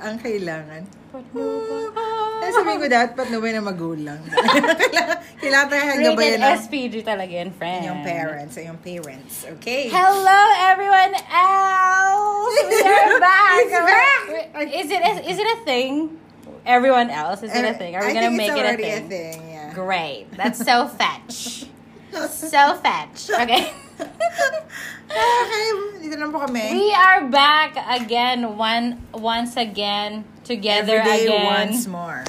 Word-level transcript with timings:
ang 0.00 0.16
kailangan. 0.20 0.82
Ay, 2.36 2.50
sabihin 2.52 2.78
ko 2.78 2.86
dapat 2.86 3.12
patnubay 3.16 3.56
na 3.56 3.64
magulang. 3.64 4.20
kailangan, 5.40 5.66
tayo 5.72 5.82
Rated 5.88 6.04
gabayan 6.12 6.38
ng 6.44 6.54
SPG 6.60 6.94
talaga 7.02 7.34
and 7.40 7.52
friend. 7.56 7.82
yung 7.88 8.00
parents, 8.04 8.54
yung 8.60 8.80
parents. 8.80 9.48
Okay? 9.56 9.88
Hello, 9.88 10.40
everyone 10.60 11.16
else. 11.32 12.56
We 12.68 12.80
are 12.84 13.16
back. 13.16 13.64
Is 14.76 14.88
it 14.88 15.02
is 15.28 15.38
it 15.40 15.48
a 15.48 15.58
thing? 15.64 16.16
Everyone 16.66 17.10
else, 17.10 17.46
is 17.46 17.54
it 17.54 17.62
a 17.62 17.74
thing? 17.78 17.94
Are 17.94 18.02
we 18.02 18.10
I 18.10 18.14
gonna 18.14 18.34
make 18.34 18.50
it 18.50 18.66
a 18.66 18.74
thing? 18.74 19.06
a 19.06 19.08
thing, 19.08 19.38
yeah. 19.46 19.70
Great. 19.70 20.26
That's 20.34 20.58
so 20.58 20.88
fetch. 20.88 21.68
so 22.26 22.74
fetch. 22.82 23.30
Okay. 23.30 23.70
Okay, 25.06 25.66
dito 25.98 26.16
na 26.16 26.28
po 26.28 26.44
kami. 26.44 26.60
We 26.76 26.92
are 26.92 27.24
back 27.26 27.72
again, 27.90 28.44
one 28.54 29.00
once 29.10 29.56
again, 29.56 30.28
together 30.44 31.00
Every 31.00 31.24
day, 31.24 31.32
again. 31.32 31.46
once 31.72 31.88
more. 31.88 32.20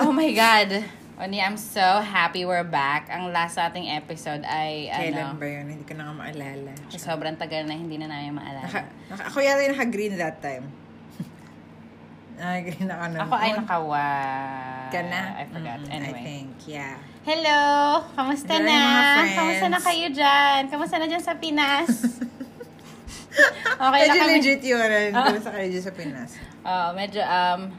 Oh 0.00 0.10
my 0.10 0.32
God. 0.42 0.80
Oni, 1.16 1.40
I'm 1.40 1.56
so 1.56 1.80
happy 2.00 2.44
we're 2.44 2.64
back. 2.64 3.08
Ang 3.08 3.32
last 3.32 3.56
nating 3.56 3.88
episode 3.88 4.44
ay 4.44 4.92
Kailan 4.92 5.32
ano, 5.32 5.40
ba 5.40 5.46
yun? 5.48 5.64
Hindi 5.66 5.84
ko 5.84 5.96
na 5.96 6.12
nga 6.12 6.14
maalala. 6.14 6.72
sobrang 6.92 7.36
tagal 7.36 7.64
na 7.64 7.72
hindi 7.72 7.96
na 7.96 8.04
namin 8.06 8.36
maalala. 8.36 8.68
Naka, 8.68 8.80
naka, 9.08 9.22
ako 9.32 9.36
yata 9.40 9.60
yung 9.64 9.72
naka-green 9.72 10.12
that 10.20 10.44
time. 10.44 10.68
naka-green 12.36 12.88
ako 12.88 13.04
nun. 13.08 13.20
Ako 13.24 13.34
ay 13.34 13.50
nakawa. 13.56 14.06
Ka 14.92 15.00
na? 15.08 15.20
I 15.40 15.44
forgot. 15.48 15.78
Mm, 15.80 15.88
Anyway. 15.90 16.20
I 16.20 16.24
think, 16.24 16.48
yeah. 16.68 16.96
Hello! 17.26 18.06
Kamusta 18.14 18.54
Hello, 18.54 18.70
na? 18.70 19.26
Kamusta 19.34 19.66
na 19.66 19.82
kayo 19.82 20.06
dyan? 20.14 20.70
Kamusta 20.70 20.94
na 21.02 21.10
dyan 21.10 21.18
sa 21.18 21.34
Pinas? 21.34 21.90
okay 23.82 24.00
na 24.06 24.14
Medyo 24.14 24.20
kami. 24.22 24.30
legit 24.38 24.62
yun. 24.62 24.78
Ah. 25.10 25.34
Uh. 25.34 25.42
sa 25.42 25.50
kayo 25.50 25.66
dyan 25.66 25.82
sa 25.82 25.90
Pinas. 25.90 26.38
Oh, 26.62 26.94
medyo, 26.94 27.26
um, 27.26 27.74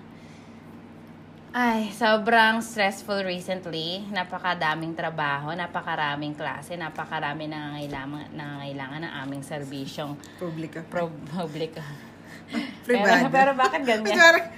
ay, 1.55 1.95
sobrang 1.95 2.59
stressful 2.59 3.23
recently. 3.23 4.03
Napakadaming 4.11 4.99
trabaho, 4.99 5.55
napakaraming 5.55 6.35
klase, 6.35 6.75
napakarami 6.75 7.47
nangangailangan, 7.47 8.35
nangangailangan 8.35 8.99
ng 9.07 9.13
aming 9.23 9.43
serbisyong 9.47 10.19
Publika. 10.43 10.83
pro. 10.83 11.07
Privado. 12.83 13.31
Pero, 13.31 13.31
pero 13.31 13.51
bakit 13.55 13.87
ganyan? 13.87 14.11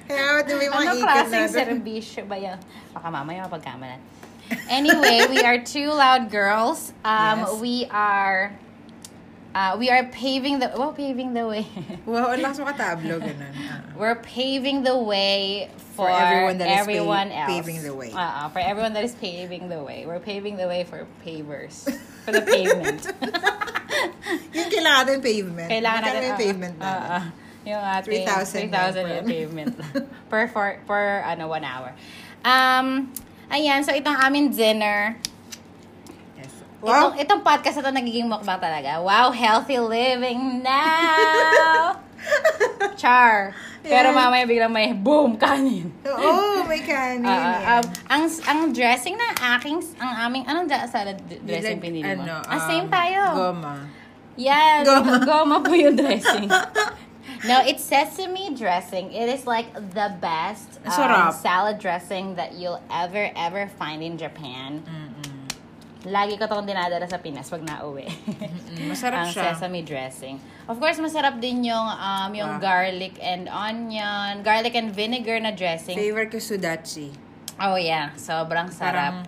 Kaya 0.09 0.41
ba't 0.41 0.49
may 0.49 0.69
mga 0.69 0.81
Ano 0.81 1.01
klaseng 1.05 1.45
natin? 1.45 1.77
serbisyo 1.77 2.21
ba 2.25 2.37
yan? 2.41 2.57
Baka 2.89 3.07
mamaya 3.13 3.45
mapagkamalan. 3.45 4.01
Anyway, 4.69 5.25
we 5.29 5.39
are 5.41 5.59
two 5.59 5.89
loud 5.89 6.29
girls. 6.29 6.93
Um, 7.03 7.39
Yes. 7.39 7.59
We 7.59 7.85
are... 7.91 8.53
Uh, 9.53 9.75
we 9.79 9.89
are 9.89 10.05
paving 10.05 10.59
the... 10.59 10.71
Well, 10.77 10.93
paving 10.93 11.33
the 11.33 11.47
way. 11.47 11.65
Ang 12.05 12.37
lakas 12.37 12.61
mo 12.61 12.69
katablo, 12.69 13.17
ganun. 13.17 13.49
Ah. 13.65 13.81
We're 13.97 14.21
paving 14.21 14.83
the 14.83 14.95
way 14.95 15.71
for, 15.97 16.05
For 16.05 16.09
everyone 16.09 16.57
that 16.59 16.69
is 16.69 16.77
everyone 16.85 17.29
pa- 17.29 17.49
else. 17.49 17.49
paving 17.49 17.81
the 17.81 17.93
way. 17.95 18.11
Uh-uh, 18.13 18.49
for 18.49 18.59
everyone 18.59 18.93
that 18.93 19.03
is 19.03 19.15
paving 19.17 19.67
the 19.69 19.81
way. 19.81 20.05
We're 20.05 20.21
paving 20.21 20.55
the 20.55 20.67
way 20.67 20.85
for 20.85 21.07
pavers. 21.25 21.89
For 22.25 22.31
the 22.31 22.45
pavement. 22.45 23.09
Yung 24.53 24.69
kailangan 24.69 25.03
natin 25.09 25.21
pavement. 25.25 25.69
Kailangan 25.69 26.01
natin... 26.05 26.21
yung 26.29 26.39
pavement 26.39 26.75
ah, 26.77 26.85
natin. 26.85 27.09
ah, 27.09 27.23
yung 27.65 27.83
ating 27.83 28.25
3,000 28.25 28.69
3,000 28.69 29.17
yung 29.17 29.27
pavement. 29.27 29.73
per, 30.29 30.47
for, 30.49 30.77
per, 30.85 31.25
ano, 31.25 31.49
one 31.49 31.65
hour. 31.65 31.91
Um, 32.45 33.11
ayan, 33.49 33.81
so 33.81 33.91
itong 33.91 34.17
aming 34.19 34.49
dinner. 34.49 35.17
Yes. 36.35 36.53
Wow. 36.79 37.11
Itong, 37.11 37.13
itong 37.19 37.41
podcast 37.41 37.75
na 37.77 37.83
to 37.85 37.93
nagiging 37.93 38.25
mukbang 38.25 38.57
talaga. 38.57 38.97
Wow, 38.99 39.29
healthy 39.29 39.77
living 39.77 40.61
now! 40.61 41.99
Char. 43.01 43.55
Pero 43.79 44.11
Yeah. 44.11 44.17
mamaya 44.17 44.43
biglang 44.43 44.69
may 44.69 44.91
boom, 44.91 45.39
kanin. 45.39 45.87
Oo, 46.03 46.67
may 46.67 46.83
kanin. 46.89 47.23
Ah, 47.23 47.31
yan. 47.31 47.47
ah, 47.63 47.71
um, 47.71 47.83
ang 48.07 48.23
ang 48.45 48.59
dressing 48.69 49.15
ng 49.15 49.31
aking 49.55 49.79
ang 49.97 50.27
aming 50.27 50.43
anong 50.45 50.67
da, 50.67 50.83
salad 50.83 51.15
dressing 51.41 51.79
Like, 51.79 51.87
pinili 51.87 52.03
mo? 52.03 52.27
ano, 52.27 52.43
ah, 52.43 52.59
same 52.61 52.85
um, 52.85 52.91
tayo. 52.91 53.21
Goma. 53.33 53.73
Yes, 54.35 54.83
Goma. 54.83 55.15
goma. 55.23 55.55
po 55.59 55.71
yung 55.73 55.95
dressing. 55.95 56.47
no, 57.45 57.61
it's 57.63 57.83
sesame 57.83 58.55
dressing. 58.55 59.11
It 59.13 59.29
is 59.29 59.45
like 59.45 59.71
the 59.73 60.11
best 60.19 60.79
um, 60.85 61.31
salad 61.31 61.79
dressing 61.79 62.35
that 62.35 62.53
you'll 62.55 62.81
ever 62.91 63.31
ever 63.35 63.67
find 63.77 64.03
in 64.03 64.17
Japan. 64.17 64.83
Lagi 66.07 66.39
ko 66.39 66.47
tong 66.47 66.63
dinadala 66.63 67.03
sa 67.11 67.19
Pinas 67.19 67.51
pag 67.51 67.59
nauwi. 67.59 68.07
Masarap 68.87 69.27
Ang 69.27 69.31
siya. 69.35 69.51
sesame 69.51 69.83
dressing. 69.83 70.39
Of 70.71 70.79
course, 70.79 70.95
masarap 70.95 71.43
din 71.43 71.67
yung 71.67 71.87
um 71.91 72.31
yung 72.31 72.55
Wow. 72.55 72.63
garlic 72.63 73.19
and 73.19 73.51
onion, 73.51 74.39
garlic 74.39 74.79
and 74.79 74.95
vinegar 74.95 75.35
na 75.43 75.51
dressing. 75.51 75.99
Favorite 75.99 76.31
ko 76.31 76.39
sudachi. 76.39 77.11
Oh 77.59 77.75
yeah, 77.75 78.15
sobrang 78.15 78.71
sarap. 78.71 79.27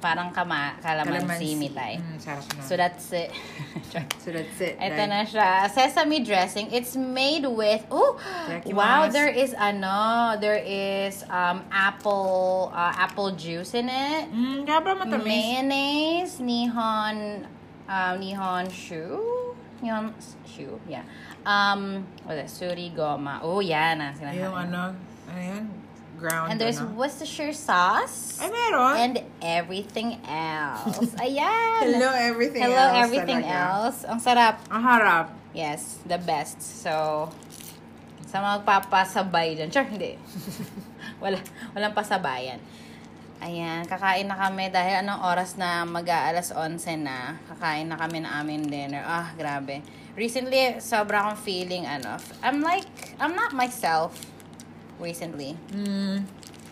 Parang, 0.00 0.32
kama, 0.32 0.80
kalamansi, 0.80 1.60
mitay. 1.60 2.00
Mm, 2.00 2.16
na. 2.16 2.64
So 2.64 2.72
that's 2.76 3.12
it. 3.12 3.30
so 4.24 4.32
that's 4.32 4.60
it. 4.60 4.80
Ito 4.80 4.96
right? 4.96 5.08
na 5.08 5.20
siya. 5.28 5.68
Sesame 5.68 6.24
dressing. 6.24 6.72
It's 6.72 6.96
made 6.96 7.44
with, 7.44 7.84
oh, 7.92 8.16
wow, 8.72 9.12
there 9.12 9.28
is, 9.28 9.52
ano, 9.52 10.40
there 10.40 10.60
is 10.64 11.20
um 11.28 11.60
apple, 11.68 12.72
uh, 12.72 12.96
apple 12.96 13.36
juice 13.36 13.76
in 13.76 13.92
it. 13.92 14.32
Mm, 14.32 14.64
matamis? 14.64 15.24
Mayonnaise, 15.24 16.40
Nihon, 16.40 17.44
um, 17.88 18.14
Nihon 18.20 18.72
Shu? 18.72 19.20
Nihon 19.82 20.12
Shu, 20.44 20.80
yeah. 20.88 21.04
Um, 21.44 22.06
what 22.24 22.36
is 22.36 22.52
it? 22.52 22.64
Suri 22.64 22.94
Goma. 22.94 23.40
Oh, 23.42 23.60
yan. 23.60 24.00
Ah, 24.00 24.12
sinasabi. 24.12 24.44
Yung 24.44 24.56
ano, 24.56 24.92
ano 25.28 25.40
yan? 25.40 25.64
Ground, 26.20 26.52
And 26.52 26.60
there's 26.60 26.76
ano? 26.76 26.92
Worcestershire 27.00 27.56
sauce. 27.56 28.36
Ay, 28.36 28.52
meron. 28.52 28.94
And 29.00 29.14
everything 29.40 30.20
else. 30.28 31.16
Ayan. 31.16 31.80
Hello, 31.88 32.12
everything 32.12 32.60
Hello, 32.60 32.76
else. 32.76 33.00
everything 33.08 33.40
talaga. 33.40 33.88
else. 33.88 33.98
Ang 34.04 34.20
sarap. 34.20 34.60
Ang 34.68 34.82
harap. 34.84 35.26
Yes, 35.56 35.96
the 36.04 36.20
best. 36.20 36.60
So, 36.60 37.26
sa 38.28 38.36
mga 38.44 38.60
magpapasabay 38.60 39.56
dyan. 39.56 39.72
Sure, 39.72 39.88
hindi. 39.88 40.20
Wala, 41.24 41.40
walang 41.72 41.96
pasabayan. 41.96 42.60
Ayan, 43.40 43.88
kakain 43.88 44.28
na 44.28 44.36
kami 44.36 44.68
dahil 44.68 45.00
anong 45.00 45.24
oras 45.24 45.56
na 45.56 45.88
mag-aalas 45.88 46.52
11 46.52 47.00
na. 47.00 47.40
Kakain 47.48 47.88
na 47.88 47.96
kami 47.96 48.20
ng 48.20 48.28
aming 48.28 48.68
dinner. 48.68 49.00
Ah, 49.08 49.32
grabe. 49.32 49.80
Recently, 50.12 50.76
sobra 50.84 51.24
akong 51.24 51.40
feeling, 51.40 51.88
ano, 51.88 52.20
I'm 52.44 52.60
like, 52.60 52.84
I'm 53.16 53.32
not 53.32 53.56
myself 53.56 54.20
recently. 55.00 55.56
Mm. 55.72 56.22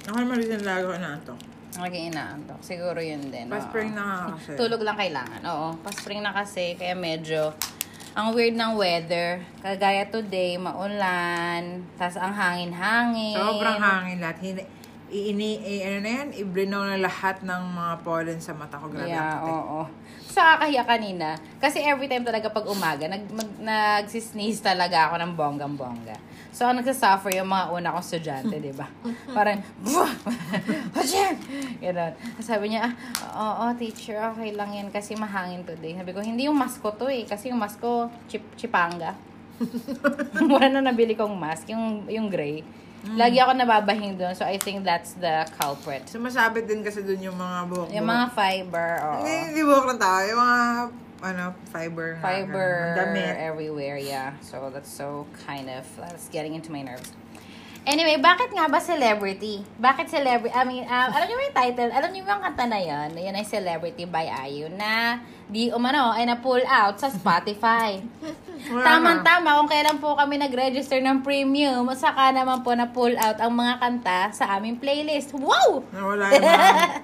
Ako 0.08 0.16
naman 0.24 0.40
rin 0.40 0.62
lagi 0.62 0.84
ko 0.84 0.94
na 0.96 1.16
ito. 1.16 1.34
Naging 1.78 2.10
inaantok. 2.12 2.60
Siguro 2.64 2.98
yun 2.98 3.28
din. 3.28 3.48
oo. 3.48 3.54
Pa-spring 3.54 3.92
na 3.92 4.32
kasi. 4.34 4.56
Tulog 4.56 4.80
lang 4.80 4.96
kailangan. 4.96 5.40
Oo. 5.44 5.68
Pa-spring 5.84 6.20
na 6.24 6.32
kasi. 6.32 6.74
Kaya 6.76 6.96
medyo 6.96 7.52
ang 8.16 8.34
weird 8.34 8.56
ng 8.56 8.74
weather. 8.74 9.44
Kagaya 9.62 10.08
today, 10.08 10.58
maulan. 10.58 11.86
Tapos 11.94 12.18
ang 12.18 12.34
hangin-hangin. 12.34 13.36
Sobrang 13.36 13.78
hangin 13.78 14.18
lahat. 14.18 14.38
Hindi, 14.42 14.62
iini, 15.08 15.50
i, 15.64 15.74
ano 15.86 15.98
na 16.04 16.10
yan, 16.20 16.28
ibrinaw 16.36 16.82
na 16.84 16.98
lahat 17.00 17.40
ng 17.40 17.62
mga 17.72 17.94
pollen 18.04 18.40
sa 18.42 18.52
mata 18.52 18.76
ko. 18.76 18.90
Grabe 18.90 19.08
Yeah, 19.08 19.40
ang 19.40 19.46
oo. 19.46 19.80
Sa 20.28 20.56
kakahiya 20.56 20.84
kanina. 20.84 21.38
Kasi 21.62 21.80
every 21.80 22.10
time 22.10 22.26
talaga 22.26 22.52
pag 22.52 22.66
umaga, 22.68 23.08
nag, 23.08 23.24
mag, 23.32 23.50
nagsisneeze 23.60 24.60
talaga 24.60 25.08
ako 25.08 25.14
ng 25.22 25.32
bonggang-bongga. 25.38 26.16
So, 26.58 26.66
ang 26.66 26.82
nagsasuffer 26.82 27.38
yung 27.38 27.54
mga 27.54 27.70
una 27.70 27.94
kong 27.94 28.02
estudyante, 28.02 28.58
di 28.58 28.74
ba? 28.74 28.90
Parang, 29.36 29.62
Haching! 30.98 31.38
Ganun. 31.78 32.12
Sabi 32.42 32.74
niya, 32.74 32.90
ah, 33.30 33.62
oo, 33.62 33.78
teacher, 33.78 34.18
okay 34.34 34.50
lang 34.58 34.74
yan 34.74 34.90
kasi 34.90 35.14
mahangin 35.14 35.62
today. 35.62 35.94
Sabi 35.94 36.10
ko, 36.10 36.18
hindi 36.18 36.50
yung 36.50 36.58
mask 36.58 36.82
ko 36.82 36.90
to 36.98 37.06
eh. 37.06 37.22
Kasi 37.30 37.54
yung 37.54 37.62
mask 37.62 37.78
ko, 37.78 38.10
chip, 38.26 38.42
chipanga. 38.58 39.14
Mura 40.50 40.66
na 40.66 40.82
nabili 40.82 41.14
kong 41.14 41.38
mask, 41.38 41.70
yung, 41.70 42.10
yung 42.10 42.26
gray. 42.26 42.66
Lagi 43.14 43.38
ako 43.38 43.54
nababahing 43.54 44.18
doon. 44.18 44.34
So, 44.34 44.42
I 44.42 44.58
think 44.58 44.82
that's 44.82 45.14
the 45.14 45.46
culprit. 45.62 46.10
Sumasabit 46.10 46.66
din 46.66 46.82
kasi 46.82 47.06
dun 47.06 47.22
yung 47.22 47.38
mga 47.38 47.70
buhok. 47.70 47.88
Yung 47.94 48.10
mga 48.10 48.26
fiber, 48.34 48.90
oo. 49.06 49.22
Hindi, 49.22 49.34
hindi 49.54 49.62
buhok 49.62 49.94
lang 49.94 50.00
tao. 50.02 50.20
Yung 50.26 50.40
mga, 50.42 50.58
ano, 51.22 51.54
fiber. 51.72 52.18
fiber. 52.22 52.94
Damit. 52.96 53.36
everywhere, 53.36 53.98
yeah. 53.98 54.34
So 54.40 54.70
that's 54.72 54.90
so 54.90 55.26
kind 55.46 55.68
of 55.70 55.84
that's 55.96 56.28
getting 56.28 56.54
into 56.54 56.72
my 56.72 56.82
nerves. 56.82 57.12
Anyway, 57.88 58.20
bakit 58.20 58.52
nga 58.52 58.68
ba 58.68 58.76
celebrity? 58.76 59.64
Bakit 59.80 60.12
celebrity? 60.12 60.52
I 60.52 60.60
mean, 60.68 60.84
um, 60.84 61.08
alam 61.08 61.24
niyo 61.24 61.40
ba 61.40 61.44
yung 61.48 61.56
title? 61.56 61.88
Alam 61.88 62.10
niyo 62.12 62.20
ba 62.20 62.36
yung 62.36 62.44
kanta 62.44 62.64
na 62.68 62.76
yun? 62.76 63.16
Yan 63.16 63.32
ay 63.32 63.48
Celebrity 63.48 64.04
by 64.04 64.28
Ayu 64.28 64.68
na 64.68 65.24
di 65.48 65.72
umano 65.72 66.12
ay 66.12 66.28
na-pull 66.28 66.60
out 66.68 67.00
sa 67.00 67.08
Spotify. 67.08 67.96
Tamang-tama 68.84 69.56
kung 69.56 69.72
kailan 69.72 69.96
po 69.96 70.12
kami 70.12 70.36
nag-register 70.36 71.00
ng 71.00 71.24
premium, 71.24 71.88
saka 71.96 72.28
naman 72.28 72.60
po 72.60 72.76
na 72.76 72.92
pull 72.92 73.16
out 73.16 73.40
ang 73.40 73.56
mga 73.56 73.80
kanta 73.80 74.20
sa 74.36 74.60
aming 74.60 74.76
playlist. 74.76 75.32
Wow! 75.32 75.80
Nawala 75.88 76.28
yung 76.28 76.44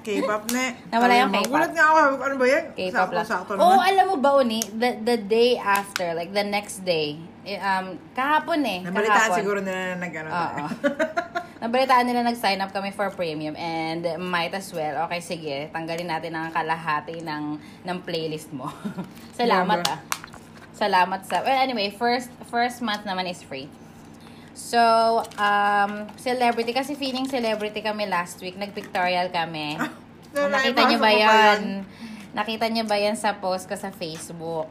K-pop 0.04 0.44
na. 0.52 0.76
Nawala 0.92 1.12
yung 1.16 1.32
K-pop. 1.32 1.48
Gulat 1.48 1.72
nga 1.72 1.84
ako. 1.88 1.98
Ano 2.20 2.34
ba 2.36 2.44
yan? 2.44 2.64
K-pop 2.76 3.08
lang. 3.08 3.24
Sakto-sakto 3.24 3.50
Oo, 3.56 3.72
naman. 3.72 3.88
alam 3.88 4.06
mo 4.12 4.16
ba, 4.20 4.30
Uni, 4.36 4.60
the, 4.68 5.00
the 5.00 5.16
day 5.16 5.56
after, 5.56 6.12
like 6.12 6.28
the 6.36 6.44
next 6.44 6.84
day, 6.84 7.16
eh, 7.16 7.33
um, 7.44 7.86
kahapon 8.16 8.60
eh. 8.64 8.78
Nabalitaan 8.82 9.28
kahapon. 9.28 9.38
siguro 9.38 9.58
nila 9.60 9.94
na 9.94 9.96
nag-ano. 10.00 10.28
Oo. 10.32 10.64
Nabalitaan 11.64 12.04
nila 12.04 12.20
nag-sign 12.24 12.60
up 12.60 12.72
kami 12.76 12.92
for 12.92 13.08
premium 13.12 13.56
and 13.56 14.04
might 14.20 14.52
as 14.52 14.68
well, 14.68 15.08
okay 15.08 15.20
sige, 15.24 15.72
tanggalin 15.72 16.12
natin 16.12 16.36
ang 16.36 16.52
kalahati 16.52 17.24
ng, 17.24 17.56
ng 17.88 17.98
playlist 18.04 18.52
mo. 18.52 18.68
Salamat 19.40 19.80
Grabe. 19.80 19.96
ah. 19.96 20.00
Salamat 20.74 21.24
sa... 21.24 21.40
Well, 21.46 21.54
anyway, 21.54 21.94
first 21.94 22.28
first 22.50 22.82
month 22.82 23.06
naman 23.06 23.30
is 23.30 23.40
free. 23.40 23.70
So, 24.54 24.78
um, 25.38 26.06
celebrity, 26.18 26.74
kasi 26.74 26.98
feeling 26.98 27.26
celebrity 27.26 27.80
kami 27.80 28.06
last 28.06 28.42
week, 28.42 28.58
nag-pictorial 28.58 29.30
kami. 29.30 29.78
Wala, 30.34 30.58
Nakita 30.58 30.80
niyo 30.90 30.98
ba 30.98 31.10
yan? 31.14 31.86
Nakita 32.34 32.66
niyo 32.70 32.84
ba 32.86 32.98
yan 32.98 33.14
sa 33.14 33.38
post 33.38 33.70
ko 33.70 33.74
sa 33.78 33.94
Facebook? 33.94 34.66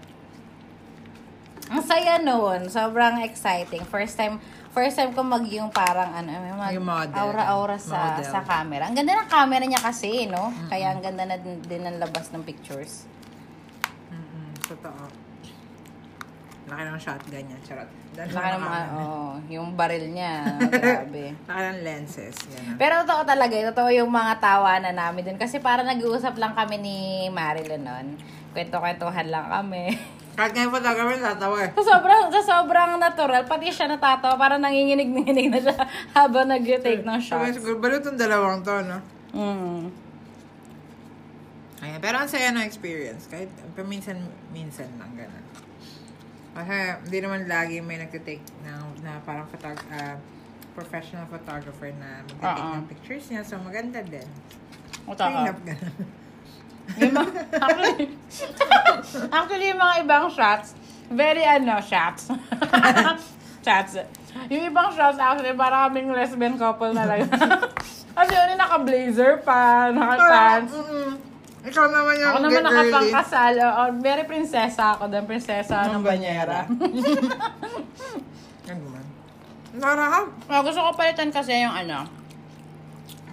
Ang 1.75 1.81
saya 1.81 2.22
noon. 2.22 2.70
Sobrang 2.70 3.18
exciting. 3.20 3.81
First 3.84 4.14
time, 4.14 4.38
first 4.70 4.94
time 4.94 5.10
ko 5.10 5.25
mag 5.25 5.42
yung 5.44 5.74
parang 5.74 6.14
ano, 6.14 6.30
mag 6.54 6.70
Yung 6.70 6.86
model. 6.86 7.18
aura-aura 7.18 7.81
sa 7.81 8.14
Model. 8.14 8.30
sa 8.30 8.40
camera. 8.42 8.86
Ang 8.86 8.96
ganda 8.96 9.18
ng 9.18 9.25
camera 9.28 9.66
niya 9.66 9.81
kasi, 9.81 10.30
no? 10.30 10.54
Kaya 10.70 10.94
ang 10.94 11.02
ganda 11.02 11.25
na 11.25 11.36
din, 11.36 11.58
din 11.62 11.81
ng 11.81 11.98
labas 11.98 12.30
ng 12.30 12.46
pictures. 12.46 13.10
Mm-mm, 14.08 14.54
Totoo. 14.64 15.04
Laki 16.64 16.81
ng 16.86 16.96
shotgun 16.96 17.44
niya. 17.44 17.58
Charot. 17.66 17.90
Laki 18.16 18.30
ng 18.31 18.64
mga, 18.64 18.80
oh, 18.96 19.34
yung 19.50 19.74
baril 19.74 20.14
niya. 20.14 20.48
Grabe. 20.72 21.34
Laki 21.44 21.62
ng 21.68 21.80
lenses. 21.81 22.38
Yan. 22.48 22.78
Pero 22.78 23.04
totoo 23.04 23.25
talaga, 23.25 23.52
totoo 23.74 23.90
yung 23.90 24.08
mga 24.08 24.40
tawanan 24.40 24.96
namin 24.96 25.25
dun. 25.25 25.36
Kasi 25.36 25.58
para 25.58 25.81
nag-uusap 25.81 26.38
lang 26.38 26.54
kami 26.54 26.78
ni 26.78 26.98
Marilyn 27.28 27.81
nun. 27.81 28.08
Kwento-kwentuhan 28.54 29.28
lang 29.28 29.50
kami. 29.50 29.92
Kahit 30.34 30.52
ngayon 30.58 30.74
pa 30.74 30.82
kami 30.82 31.22
tatawa 31.22 31.58
eh. 31.62 31.72
Sa 31.78 31.84
sobrang, 31.86 32.24
sa 32.34 32.42
sobrang 32.42 32.98
natural, 32.98 33.46
pati 33.46 33.70
siya 33.70 33.86
natatawa, 33.86 34.34
parang 34.34 34.66
nanginginig-nginig 34.66 35.48
na 35.54 35.60
siya 35.62 35.78
habang 36.18 36.50
nag-take 36.50 37.06
ng 37.06 37.20
shots. 37.22 37.54
siguro, 37.54 37.78
balo 37.78 38.02
itong 38.02 38.18
dalawang 38.18 38.66
to, 38.66 38.74
no? 38.82 38.98
Mm. 39.34 39.94
Ayan, 41.84 42.00
pero 42.02 42.16
ang 42.18 42.30
saya 42.32 42.50
ng 42.50 42.66
experience. 42.66 43.30
Kahit 43.30 43.54
paminsan-minsan 43.78 44.90
lang 44.98 45.14
ganun. 45.14 45.46
Kasi 46.54 46.76
hindi 47.06 47.18
naman 47.22 47.46
lagi 47.46 47.82
may 47.82 48.02
nagtitake 48.02 48.46
ng, 48.66 49.06
na 49.06 49.22
parang 49.22 49.46
photog- 49.54 49.86
ah, 49.94 50.18
professional 50.74 51.30
photographer 51.30 51.94
na 52.02 52.26
magtitake 52.26 52.62
Oo. 52.62 52.74
ng 52.82 52.86
pictures 52.90 53.26
niya. 53.30 53.42
So, 53.46 53.62
maganda 53.62 54.02
din. 54.02 54.26
Uta 55.06 55.30
Clean 55.30 55.46
up 55.46 55.60
ganun. 55.62 56.23
Yung 57.00 57.14
mga, 57.16 57.32
actually, 57.58 58.06
actually, 59.38 59.66
yung 59.72 59.82
mga 59.82 59.96
ibang 60.04 60.26
shots, 60.30 60.76
very 61.10 61.44
ano, 61.44 61.80
shots. 61.80 62.30
shots. 63.66 63.92
Yung 64.52 64.64
ibang 64.68 64.90
shots, 64.94 65.18
actually, 65.18 65.56
para 65.56 65.88
kaming 65.90 66.12
lesbian 66.12 66.56
couple 66.60 66.92
na 66.92 67.08
lang. 67.08 67.30
Kasi 68.18 68.32
yun, 68.36 68.60
naka-blazer 68.60 69.42
pa, 69.42 69.90
naka-pants. 69.90 70.74
Ikaw 71.64 71.86
naman 71.88 72.14
yung 72.20 72.32
Ako 72.36 72.40
naman 72.44 72.60
get 72.60 72.68
nakapangkasal. 72.68 73.54
Oh, 73.64 73.90
very 74.04 74.24
prinsesa 74.28 75.00
ako 75.00 75.08
doon. 75.08 75.24
Prinsesa 75.24 75.88
ng 75.88 76.04
Ng 76.04 76.04
banyera. 76.04 76.68
Ano 78.68 78.84
man. 78.92 79.06
Narahap. 79.74 80.28
oh, 80.30 80.62
gusto 80.62 80.80
ko 80.84 80.90
palitan 81.00 81.32
kasi 81.32 81.64
yung 81.64 81.72
ano, 81.72 82.04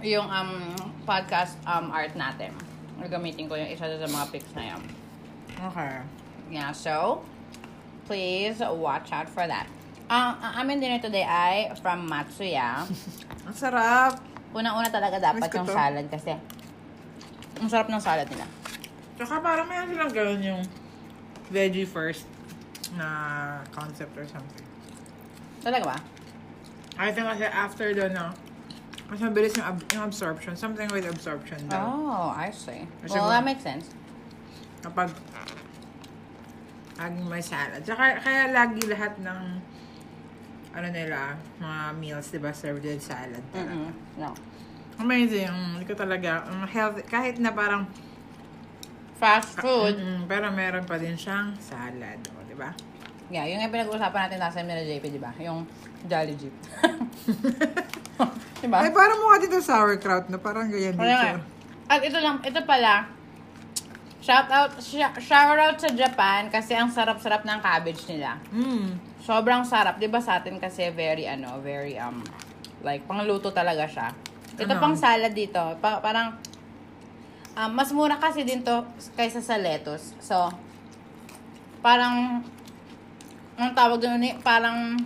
yung 0.01 0.25
um, 0.31 0.73
podcast 1.05 1.59
um, 1.67 1.91
art 1.91 2.15
natin. 2.15 2.55
Gagamitin 3.01 3.49
ko 3.49 3.57
yung 3.57 3.71
isa 3.73 3.89
sa 3.89 4.09
mga 4.09 4.27
pics 4.29 4.53
na 4.53 4.77
yun. 4.77 4.83
Okay. 5.57 5.95
Yeah, 6.53 6.73
so, 6.77 7.25
please 8.05 8.61
watch 8.61 9.13
out 9.13 9.29
for 9.31 9.49
that. 9.49 9.67
Ang 10.11 10.43
ang 10.43 10.53
aming 10.67 10.83
dinner 10.83 11.01
today 11.01 11.23
ay 11.23 11.71
from 11.79 12.05
Matsuya. 12.11 12.83
Ang 13.47 13.55
sarap. 13.55 14.19
Unang-una 14.51 14.91
talaga 14.91 15.23
dapat 15.23 15.47
Miss 15.47 15.55
yung 15.55 15.71
salad 15.71 16.07
kasi 16.11 16.35
ang 17.63 17.69
sarap 17.71 17.87
ng 17.87 18.03
salad 18.03 18.27
nila. 18.27 18.43
Tsaka 19.15 19.39
parang 19.39 19.69
mayroon 19.71 19.95
silang 19.95 20.11
gawin 20.11 20.41
yung 20.43 20.63
veggie 21.53 21.87
first 21.87 22.27
na 22.99 23.61
concept 23.71 24.17
or 24.19 24.27
something. 24.27 24.67
Talaga 25.63 25.95
ba? 25.95 25.99
I 26.99 27.15
think 27.15 27.29
kasi 27.31 27.47
after 27.47 27.95
doon, 27.95 28.17
no, 28.17 28.35
mas 29.11 29.19
mabilis 29.19 29.53
yung, 29.53 29.67
ab- 29.67 29.83
absorption. 30.01 30.55
Something 30.55 30.87
with 30.89 31.05
absorption 31.05 31.59
daw. 31.67 31.83
Oh, 31.83 32.29
I 32.31 32.49
see. 32.51 32.87
Kasi 33.03 33.19
Well, 33.19 33.27
kung- 33.27 33.35
that 33.35 33.45
makes 33.45 33.63
sense. 33.63 33.91
Kapag 34.81 35.11
laging 36.97 37.27
may 37.27 37.41
salad. 37.41 37.81
Tsaka 37.83 38.21
kaya 38.21 38.53
lagi 38.53 38.81
lahat 38.87 39.17
ng 39.19 39.41
ano 40.71 40.89
nila, 40.89 41.35
mga 41.59 41.81
meals, 41.99 42.31
di 42.31 42.39
ba, 42.39 42.55
served 42.55 42.85
with 42.85 43.03
salad. 43.03 43.43
talaga. 43.51 43.73
Mm-mm. 43.75 43.91
No. 44.17 44.31
Amazing. 45.01 45.51
Hindi 45.51 45.85
ko 45.85 45.97
talaga, 45.97 46.45
ang 46.47 46.69
healthy, 46.69 47.03
kahit 47.03 47.41
na 47.41 47.51
parang, 47.51 47.89
Fast 49.17 49.59
food. 49.59 49.97
mm, 49.97 50.29
pero 50.29 50.49
meron 50.49 50.85
pa 50.85 50.97
din 50.97 51.17
siyang 51.17 51.53
salad. 51.59 52.21
O, 52.31 52.45
di 52.45 52.55
ba? 52.55 52.71
Yeah, 53.31 53.47
yung 53.47 53.61
yung 53.61 53.71
pinag-uusapan 53.71 54.27
natin 54.27 54.37
last 54.39 54.55
time 54.55 54.67
nila 54.67 54.83
JP, 54.85 55.03
di 55.09 55.17
ba? 55.17 55.31
Yung 55.39 55.65
Jolly 56.05 56.35
Jeep. 56.35 56.51
di 58.61 58.67
ba? 58.67 58.83
Ay, 58.83 58.91
parang 58.91 59.19
mukha 59.19 59.37
dito 59.39 59.59
sauerkraut 59.59 60.27
na 60.27 60.37
parang 60.37 60.67
ganyan 60.67 60.95
Kaya 60.95 61.15
nga. 61.15 61.23
dito. 61.31 61.39
At 61.87 62.01
ito 62.03 62.19
lang, 62.19 62.37
ito 62.43 62.59
pala, 62.65 63.07
shout 64.19 64.49
out, 64.51 64.71
sh- 64.79 65.15
shout 65.21 65.57
out 65.57 65.77
sa 65.77 65.89
Japan 65.89 66.49
kasi 66.49 66.75
ang 66.75 66.91
sarap-sarap 66.91 67.43
ng 67.43 67.59
cabbage 67.59 68.03
nila. 68.07 68.37
Mm. 68.51 68.99
Sobrang 69.21 69.63
sarap. 69.63 69.97
'Di 69.97 70.07
ba 70.07 70.19
sa 70.19 70.37
atin 70.37 70.57
kasi 70.57 70.89
very 70.91 71.25
ano, 71.25 71.61
very 71.61 71.95
um 71.95 72.21
like 72.81 73.05
pangluto 73.05 73.51
talaga 73.51 73.85
siya. 73.85 74.07
Ito 74.57 74.71
Ano? 74.71 74.81
pang 74.81 74.95
salad 74.97 75.31
dito. 75.31 75.61
Pa- 75.79 76.01
parang 76.01 76.35
um, 77.55 77.71
mas 77.71 77.89
mura 77.93 78.17
kasi 78.17 78.43
din 78.43 78.61
to 78.61 78.83
kaysa 79.15 79.39
sa 79.39 79.55
lettuce. 79.55 80.17
So 80.19 80.51
parang 81.79 82.43
ang 83.61 83.77
tawag 83.77 84.01
doon 84.01 84.17
ni 84.17 84.33
parang 84.41 84.97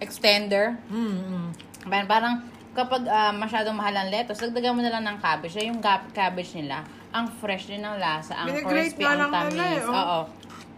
extender. 0.00 0.80
Mm, 0.88 1.20
mm. 1.20 1.48
Parang, 1.84 2.08
parang 2.08 2.34
kapag 2.72 3.04
ah, 3.06 3.30
masyadong 3.30 3.76
mahal 3.76 3.94
ang 3.94 4.08
lettuce, 4.08 4.40
dagdagan 4.40 4.74
mo 4.74 4.80
na 4.80 4.90
lang 4.90 5.04
ng 5.04 5.18
cabbage. 5.20 5.60
Yung 5.60 5.84
cabbage 6.12 6.56
nila, 6.56 6.82
ang 7.14 7.30
fresh 7.30 7.70
din 7.70 7.84
ng 7.84 8.00
lasa, 8.00 8.34
ang 8.34 8.50
Binigrate 8.50 8.96
crispy, 8.96 9.04
ang 9.06 9.30
tamis. 9.30 9.54
nila 9.54 9.64
eh, 9.70 9.80
oh. 9.86 9.94
Oo. 9.94 10.20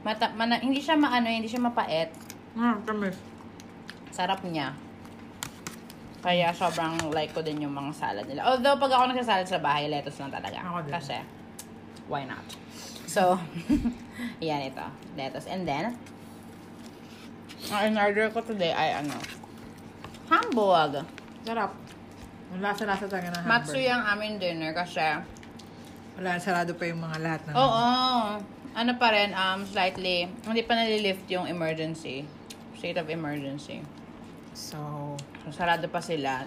Mata, 0.04 0.30
mana, 0.36 0.60
hindi 0.60 0.78
siya 0.78 0.94
maano, 0.94 1.26
hindi 1.26 1.48
siya 1.48 1.64
mapait. 1.64 2.12
Ah, 2.58 2.76
tamis. 2.84 3.16
Sarap 4.12 4.44
niya. 4.44 4.76
Kaya 6.20 6.50
sobrang 6.52 7.14
like 7.14 7.30
ko 7.32 7.40
din 7.40 7.62
yung 7.62 7.72
mga 7.72 7.94
salad 7.94 8.26
nila. 8.26 8.44
Although 8.44 8.76
pag 8.76 8.92
ako 8.92 9.02
nagsasalad 9.14 9.46
sa 9.46 9.62
bahay, 9.62 9.86
lettuce 9.86 10.18
lang 10.18 10.34
talaga. 10.34 10.58
Ako 10.58 10.78
din. 10.84 10.92
Kasi, 10.92 11.16
why 12.10 12.26
not? 12.26 12.44
So, 13.06 13.38
yan 14.44 14.66
ito. 14.68 14.86
Lettuce. 15.14 15.46
And 15.46 15.64
then, 15.64 15.94
ang 17.72 17.82
in-order 17.92 18.30
ko 18.30 18.42
today 18.42 18.72
ay 18.72 19.02
ano, 19.02 19.16
hamburg. 20.30 21.02
Sarap. 21.46 21.72
Ang 22.54 22.62
lasa-lasa 22.62 23.06
talaga 23.10 23.34
ng 23.34 23.42
hamburger. 23.42 23.50
Matsuya 23.50 23.92
ang 23.98 24.04
aming 24.16 24.34
dinner 24.38 24.72
kasi, 24.74 25.02
Wala, 26.16 26.40
sarado 26.40 26.72
pa 26.78 26.88
yung 26.88 27.02
mga 27.02 27.18
lahat 27.20 27.40
ng... 27.44 27.54
oo, 27.54 27.86
ano 28.72 28.92
pa 28.96 29.08
rin, 29.12 29.36
um, 29.36 29.60
slightly, 29.68 30.30
hindi 30.48 30.62
pa 30.64 30.72
nalilift 30.76 31.28
yung 31.28 31.44
emergency. 31.44 32.24
State 32.76 32.96
of 32.96 33.08
emergency. 33.08 33.84
So, 34.56 35.16
So, 35.46 35.54
sarado 35.54 35.86
pa 35.86 36.02
sila. 36.02 36.42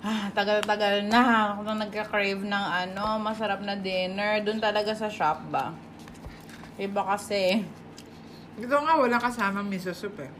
Ah, 0.00 0.32
tagal-tagal 0.32 1.04
na 1.04 1.52
ako 1.52 1.68
nagka-crave 1.76 2.40
ng 2.40 2.66
ano, 2.88 3.20
masarap 3.20 3.60
na 3.60 3.76
dinner. 3.76 4.40
Doon 4.40 4.56
talaga 4.56 4.96
sa 4.96 5.12
shop 5.12 5.52
ba? 5.52 5.76
Iba 6.80 7.04
kasi. 7.04 7.60
Ito 8.56 8.72
nga, 8.74 8.94
wala 8.94 9.16
kasamang 9.16 9.66
miso 9.66 9.92
soup 9.92 10.16
eh. 10.18 10.30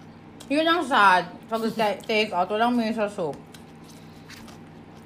Yun 0.47 0.65
ang 0.65 0.83
sad. 0.83 1.27
Pag 1.47 1.63
take 2.07 2.31
out, 2.31 2.49
walang 2.49 2.73
miso 2.73 3.05
soup. 3.07 3.37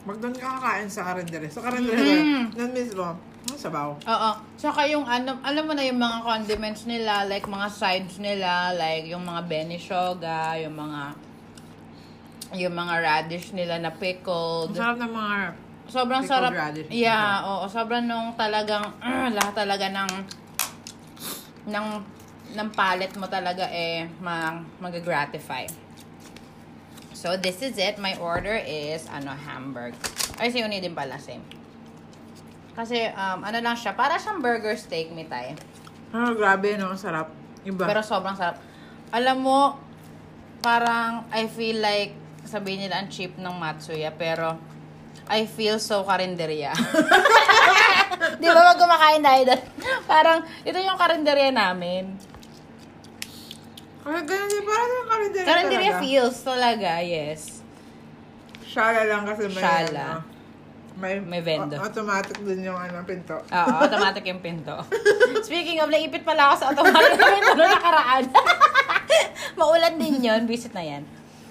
Wag 0.03 0.17
doon 0.17 0.33
ka 0.33 0.49
kakain 0.57 0.89
sa 0.89 1.05
karindere. 1.05 1.47
Sa 1.47 1.61
karindere, 1.61 2.01
Mm. 2.01 2.45
doon 2.53 2.73
mismo. 2.73 3.07
Ang 3.43 3.59
sabaw. 3.59 3.89
Oo. 3.97 4.31
Tsaka 4.55 4.85
yung 4.87 5.05
ano, 5.05 5.37
alam 5.41 5.65
mo 5.65 5.73
na 5.73 5.83
yung 5.83 5.99
mga 5.99 6.19
condiments 6.23 6.85
nila, 6.85 7.25
like 7.25 7.45
mga 7.45 7.69
sides 7.69 8.17
nila, 8.17 8.73
like 8.73 9.05
yung 9.07 9.23
mga 9.23 9.43
benishoga, 9.45 10.57
yung 10.57 10.77
mga 10.77 11.03
yung 12.51 12.75
mga 12.75 12.95
radish 12.99 13.55
nila 13.55 13.79
na 13.79 13.89
Ang 13.89 14.01
pickled. 14.01 14.75
sarap 14.75 14.99
ng 14.99 15.13
mga... 15.13 15.35
Sobrang 15.87 16.23
Pickled 16.23 16.43
sarap. 16.43 16.51
radish. 16.53 16.91
Yeah, 16.91 17.47
oo. 17.47 17.65
Sobrang 17.67 18.03
nung 18.03 18.35
talagang, 18.35 18.91
lahat 19.39 19.55
talaga 19.55 19.87
ng, 19.87 20.11
ng 21.67 21.87
ng 22.55 22.71
palate 22.75 23.15
mo 23.17 23.31
talaga 23.31 23.69
eh 23.71 24.11
mag, 24.19 24.67
mag-gratify. 24.83 25.67
So, 27.21 27.37
this 27.37 27.61
is 27.61 27.77
it. 27.77 28.01
My 28.01 28.17
order 28.17 28.57
is, 28.57 29.05
ano, 29.13 29.37
hamburg. 29.37 29.93
Ay, 30.41 30.49
si 30.49 30.65
Uni 30.65 30.81
din 30.81 30.97
pala, 30.97 31.21
same. 31.21 31.45
Kasi, 32.73 33.13
um, 33.13 33.45
ano 33.45 33.61
lang 33.61 33.77
siya, 33.77 33.93
para 33.93 34.17
siyang 34.17 34.41
burger 34.41 34.73
steak, 34.73 35.13
mitay. 35.13 35.53
Ah, 36.17 36.33
grabe, 36.33 36.81
no? 36.81 36.97
Sarap. 36.97 37.29
Iba. 37.61 37.85
Pero 37.85 38.01
sobrang 38.01 38.41
sarap. 38.41 38.57
Alam 39.13 39.37
mo, 39.45 39.61
parang 40.65 41.29
I 41.29 41.45
feel 41.45 41.85
like, 41.85 42.17
sabihin 42.49 42.89
nila 42.89 43.05
ang 43.05 43.13
cheap 43.13 43.37
ng 43.37 43.53
Matsuya, 43.53 44.17
pero 44.17 44.57
I 45.29 45.45
feel 45.45 45.77
so 45.77 46.01
karinderya. 46.09 46.73
Di 48.41 48.49
ba 48.49 48.61
wag 48.65 48.81
kumakain 48.81 49.21
tayo 49.21 49.43
doon? 49.45 49.63
Parang, 50.09 50.41
ito 50.65 50.79
yung 50.81 50.97
karinderya 50.97 51.53
namin. 51.53 52.30
Kaya 54.11 54.27
ganun 54.27 54.49
din, 54.49 54.65
parang 54.65 54.91
yung 54.91 55.09
karinderya 55.09 55.47
Karinderya 55.47 55.79
talaga. 55.89 56.03
feels 56.03 56.37
talaga, 56.43 56.91
yes. 57.01 57.43
Shala 58.65 59.07
lang 59.07 59.23
kasi 59.25 59.47
may 59.47 59.63
Shala. 59.63 60.03
ano, 60.05 60.19
may, 60.97 61.15
May 61.17 61.41
vendo. 61.41 61.75
o- 61.75 61.81
automatic 61.81 62.37
din 62.37 62.61
yung 62.63 62.75
ano, 62.75 63.01
pinto. 63.03 63.39
Oo, 63.39 63.71
automatic 63.85 64.27
yung 64.27 64.39
pinto. 64.39 64.75
Speaking 65.41 65.79
of, 65.79 65.89
naipit 65.89 66.23
pala 66.23 66.51
ako 66.51 66.55
sa 66.57 66.67
automatic 66.69 67.15
na 67.15 67.27
pinto 67.31 67.53
noong 67.55 67.73
nakaraan. 67.73 68.23
Maulan 69.59 69.95
din 69.97 70.21
yun. 70.21 70.43
Visit 70.45 70.71
na 70.71 70.83
yan. 70.83 71.03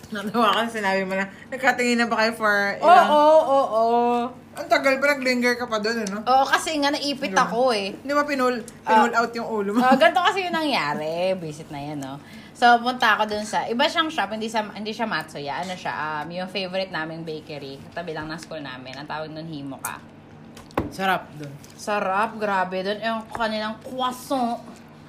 Natawa 0.10 0.52
ka 0.52 0.68
sinabi 0.68 1.06
mo 1.06 1.14
na, 1.14 1.30
nagkatingin 1.48 1.96
na 1.96 2.10
ba 2.10 2.20
kayo 2.20 2.34
for 2.34 2.52
Oo, 2.76 2.84
ilang... 2.84 3.08
oo, 3.08 3.38
oo, 3.40 3.64
oo. 3.72 4.20
Ang 4.52 4.68
tagal 4.68 4.98
pa, 4.98 5.16
nag-linger 5.16 5.54
ka 5.56 5.66
pa 5.66 5.78
doon, 5.78 6.02
ano? 6.04 6.18
Oo, 6.26 6.44
kasi 6.46 6.76
nga 6.76 6.90
naipit 6.90 7.32
ako 7.32 7.72
eh. 7.72 7.94
Hindi 7.96 8.12
ba 8.12 8.26
pinul, 8.26 8.60
pinul 8.82 9.14
out 9.14 9.32
yung 9.32 9.48
ulo 9.48 9.70
mo? 9.72 9.80
Oh, 9.80 9.96
ganito 9.96 10.20
kasi 10.20 10.44
yung 10.44 10.54
nangyari. 10.54 11.38
Visit 11.38 11.70
na 11.70 11.80
yan, 11.80 12.02
no? 12.02 12.18
So, 12.60 12.76
punta 12.84 13.16
ako 13.16 13.24
dun 13.24 13.48
sa, 13.48 13.64
iba 13.72 13.88
siyang 13.88 14.12
shop, 14.12 14.36
hindi, 14.36 14.52
sa, 14.52 14.68
hindi 14.76 14.92
siya 14.92 15.08
Matsuya. 15.08 15.64
Ano 15.64 15.80
siya, 15.80 15.96
um, 15.96 16.28
yung 16.28 16.52
favorite 16.52 16.92
naming 16.92 17.24
bakery. 17.24 17.80
Tabi 17.96 18.12
lang 18.12 18.28
ng 18.28 18.36
school 18.36 18.60
namin. 18.60 19.00
Ang 19.00 19.08
tawag 19.08 19.32
nun, 19.32 19.48
Himoka. 19.48 20.04
Sarap 20.92 21.32
doon. 21.40 21.56
Sarap, 21.80 22.36
grabe. 22.36 22.84
Dun 22.84 23.00
yung 23.00 23.24
kanilang 23.32 23.80
croissant. 23.80 24.60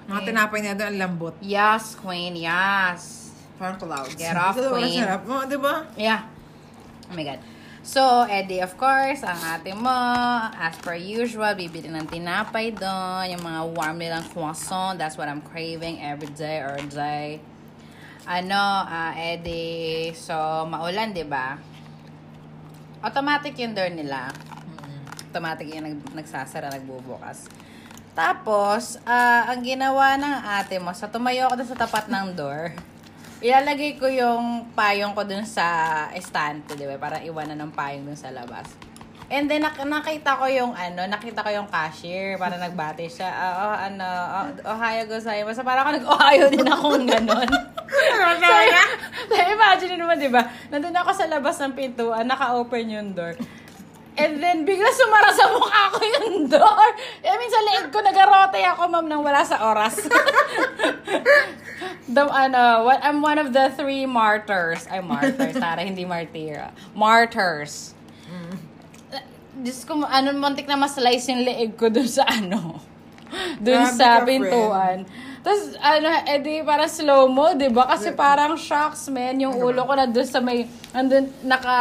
Mga 0.06 0.30
tinapay 0.30 0.58
niya 0.62 0.78
doon, 0.78 0.88
ang 0.94 0.98
lambot. 1.02 1.34
Yes, 1.42 1.98
queen, 1.98 2.38
yes. 2.38 3.34
Parang 3.58 3.82
clouds. 3.82 4.14
Get 4.14 4.38
off, 4.38 4.54
queen. 4.54 5.02
sarap. 5.02 5.26
Oh, 5.26 5.42
di 5.42 5.58
ba? 5.58 5.90
Yeah. 5.98 6.30
Oh 7.10 7.18
my 7.18 7.26
God. 7.26 7.42
So, 7.90 8.22
Eddie, 8.22 8.62
of 8.62 8.78
course, 8.78 9.26
ang 9.26 9.34
ate 9.50 9.74
mo, 9.74 9.90
as 10.54 10.78
per 10.78 10.94
usual, 10.94 11.58
bibili 11.58 11.90
ng 11.90 12.06
tinapay 12.06 12.70
doon, 12.70 13.34
yung 13.34 13.42
mga 13.42 13.62
warm 13.66 13.98
nilang 13.98 14.22
croissant, 14.30 14.94
that's 14.94 15.18
what 15.18 15.26
I'm 15.26 15.42
craving 15.42 15.98
every 15.98 16.30
day 16.38 16.62
or 16.62 16.78
day. 16.86 17.42
Ano, 18.30 18.86
ah, 18.86 19.10
Eddie, 19.18 20.14
so, 20.14 20.38
maulan, 20.70 21.10
di 21.10 21.26
ba? 21.26 21.58
Automatic 23.02 23.58
yung 23.58 23.74
door 23.74 23.90
nila. 23.90 24.30
Automatic 25.26 25.66
yung 25.74 25.90
nag, 25.90 26.14
nagsasara, 26.14 26.70
nagbubukas. 26.70 27.50
Tapos, 28.14 29.02
ah, 29.02 29.50
ang 29.50 29.66
ginawa 29.66 30.14
ng 30.14 30.36
ate 30.62 30.78
mo, 30.78 30.94
sa 30.94 31.10
tumayo 31.10 31.50
ako 31.50 31.74
sa 31.74 31.90
tapat 31.90 32.06
ng 32.06 32.38
door, 32.38 32.70
ilalagay 33.40 33.96
ko 33.96 34.06
yung 34.06 34.68
payong 34.76 35.16
ko 35.16 35.24
dun 35.24 35.44
sa 35.48 36.08
estante, 36.12 36.76
di 36.76 36.84
ba? 36.84 37.00
Para 37.00 37.24
iwanan 37.24 37.56
ng 37.56 37.72
payong 37.72 38.04
dun 38.04 38.18
sa 38.18 38.28
labas. 38.28 38.68
And 39.30 39.46
then, 39.46 39.62
nak- 39.62 39.78
nakita 39.78 40.42
ko 40.42 40.50
yung, 40.50 40.74
ano, 40.74 41.06
nakita 41.06 41.46
ko 41.46 41.54
yung 41.54 41.70
cashier, 41.70 42.34
para 42.34 42.58
nagbati 42.58 43.06
siya. 43.06 43.30
Ah, 43.30 43.54
oh, 43.62 43.76
ano, 43.78 44.06
oh, 44.66 44.74
Ohio 44.74 45.06
gozaimasu. 45.06 45.62
So, 45.62 45.64
parang 45.64 45.86
ako 45.86 46.02
nag-Ohio 46.02 46.44
din 46.50 46.66
akong 46.66 47.06
ganon. 47.06 47.46
so, 48.42 48.54
so, 49.30 49.34
imagine 49.38 49.94
naman, 50.02 50.18
di 50.18 50.26
ba? 50.26 50.50
Nandun 50.66 50.98
ako 50.98 51.10
sa 51.14 51.30
labas 51.30 51.62
ng 51.62 51.78
pintuan, 51.78 52.26
naka-open 52.26 52.90
yung 52.90 53.14
door. 53.14 53.38
And 54.20 54.42
then, 54.42 54.68
bigla 54.68 54.90
sumara 54.92 55.32
sa 55.32 55.48
mukha 55.48 55.82
ko 55.96 56.00
yung 56.04 56.48
door. 56.48 56.88
I 57.24 57.34
mean, 57.40 57.50
sa 57.50 57.60
leeg 57.64 57.86
ko, 57.88 57.98
nagarote 58.04 58.60
ako, 58.60 58.82
ma'am, 58.92 59.08
nang 59.08 59.24
wala 59.24 59.40
sa 59.40 59.64
oras. 59.64 59.96
the, 62.14 62.24
ano, 62.28 62.84
what, 62.84 63.00
I'm 63.00 63.24
one 63.24 63.40
of 63.40 63.56
the 63.56 63.72
three 63.72 64.04
martyrs. 64.04 64.84
Ay, 64.92 65.00
martyrs, 65.00 65.56
Tara, 65.56 65.80
hindi 65.80 66.04
martira. 66.04 66.76
Martyrs. 66.92 67.96
Diyos 69.60 69.84
ko, 69.84 70.08
ano, 70.08 70.32
muntik 70.36 70.64
na 70.64 70.76
ma-slice 70.76 71.32
yung 71.32 71.44
leeg 71.44 71.76
ko 71.76 71.92
dun 71.92 72.08
sa 72.08 72.24
ano. 72.24 72.80
Dun 73.60 73.84
Grabe 73.84 73.92
sa 73.92 74.20
ka, 74.20 74.24
friend. 74.24 75.04
Tapos, 75.40 75.72
ano, 75.80 76.08
edi, 76.28 76.60
para 76.60 76.84
slow-mo, 76.84 77.56
di 77.56 77.72
ba? 77.72 77.88
Kasi 77.88 78.12
parang 78.12 78.60
shocks, 78.60 79.08
man. 79.08 79.40
Yung 79.40 79.56
ulo 79.56 79.88
ko 79.88 79.92
na 79.96 80.04
dun 80.04 80.28
sa 80.28 80.36
may, 80.36 80.68
andun, 80.92 81.32
naka, 81.40 81.76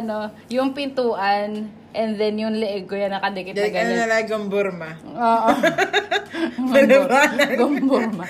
ano, 0.00 0.32
yung 0.48 0.72
pintuan, 0.72 1.68
and 1.94 2.14
then 2.14 2.34
yung 2.36 2.52
leeg 2.52 2.84
ko 2.84 2.94
yan 2.94 3.10
nakadikit 3.10 3.54
na 3.54 3.62
Like, 3.62 3.76
ano 3.76 3.92
na 3.94 4.06
lang, 4.06 4.26
gumburma. 4.26 4.88
Oo. 5.06 5.50
Palabanan. 6.66 7.48
Gumburma. 7.54 8.24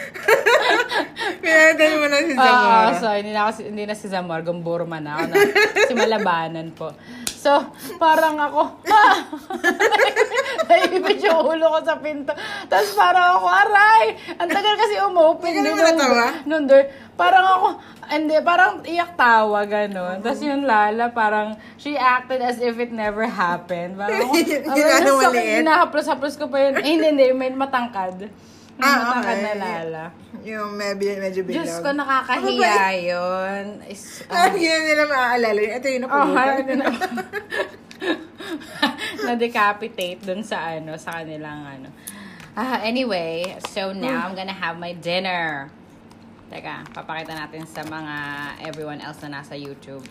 Pinadal 1.41 1.93
mo 1.99 2.07
na 2.07 2.19
si 2.19 2.33
Oo, 2.33 2.39
Zamora. 2.39 2.93
so 2.95 3.07
hindi 3.11 3.31
na, 3.31 3.41
ako, 3.43 3.51
si- 3.55 3.67
hindi 3.67 3.85
na 3.85 3.95
si 3.95 4.07
Zamor, 4.07 4.41
Gumburma 4.41 4.97
na 4.99 5.11
ako 5.15 5.25
na. 5.27 5.35
si 5.83 5.93
Malabanan 5.93 6.69
po. 6.73 6.93
So, 7.35 7.53
parang 7.99 8.37
ako, 8.39 8.61
ah! 8.91 9.17
Naipit 10.65 11.21
yung 11.21 11.45
ulo 11.45 11.67
ko 11.71 11.81
sa 11.83 11.97
pinto. 11.99 12.33
Tapos 12.65 12.91
parang 12.95 13.37
ako, 13.37 13.47
aray! 13.47 14.05
Ang 14.35 14.49
tagal 14.49 14.75
kasi 14.75 14.95
umopen. 14.99 15.53
Hindi 15.53 15.61
ka 15.63 15.77
naman 15.77 15.85
natawa? 15.93 16.25
Nung 16.45 16.65
door. 16.65 16.85
Parang 17.15 17.47
ako, 17.47 17.69
hindi, 18.11 18.35
parang 18.43 18.83
iyak 18.83 19.15
tawa, 19.15 19.63
gano'n. 19.63 20.19
Tapos 20.19 20.43
yung 20.43 20.67
Lala, 20.67 21.15
parang, 21.15 21.55
she 21.79 21.95
acted 21.95 22.43
as 22.43 22.59
if 22.59 22.75
it 22.83 22.91
never 22.91 23.23
happened. 23.23 23.95
Parang 23.95 24.27
ako, 24.27 24.35
Hindi 24.39 24.59
ang 24.59 24.75
na 24.75 24.99
sakit, 24.99 25.15
maliit? 25.23 25.59
Hinahaplos-haplos 25.63 26.35
ko 26.35 26.51
pa 26.51 26.59
yun. 26.59 26.83
Eh, 26.83 26.91
hindi, 26.99 27.07
hindi, 27.15 27.27
may 27.31 27.55
matangkad. 27.55 28.27
May 28.75 28.83
Ah, 28.83 28.99
matangkad 28.99 29.37
okay. 29.39 29.47
na 29.47 29.53
Lala. 29.55 30.05
Yung 30.43 30.71
medyo, 30.75 31.07
medyo 31.23 31.41
bilog. 31.47 31.63
Diyos 31.63 31.79
ko, 31.79 31.95
nakakahiya 31.95 32.79
yun. 32.99 33.65
Is, 33.87 34.03
Ah, 34.35 34.51
um, 34.51 34.59
hindi 34.59 34.67
na 34.67 34.79
nila 34.83 35.05
maaalala. 35.07 35.61
Ito 35.79 35.87
yung 35.87 36.03
oh, 36.05 36.11
napulutan. 36.11 36.67
na, 36.83 36.87
na-decapitate 39.25 40.21
dun 40.21 40.43
sa 40.43 40.75
ano, 40.77 40.99
sa 40.99 41.23
kanilang 41.23 41.63
ano. 41.63 41.89
Ah, 42.55 42.83
anyway, 42.87 43.55
so 43.71 43.91
now 43.91 44.27
I'm 44.27 44.35
gonna 44.39 44.55
have 44.55 44.79
my 44.79 44.95
dinner. 44.95 45.71
Teka, 46.53 46.85
papakita 46.93 47.33
natin 47.33 47.65
sa 47.65 47.81
mga 47.81 48.17
everyone 48.69 49.01
else 49.01 49.25
na 49.25 49.41
nasa 49.41 49.57
YouTube. 49.57 50.05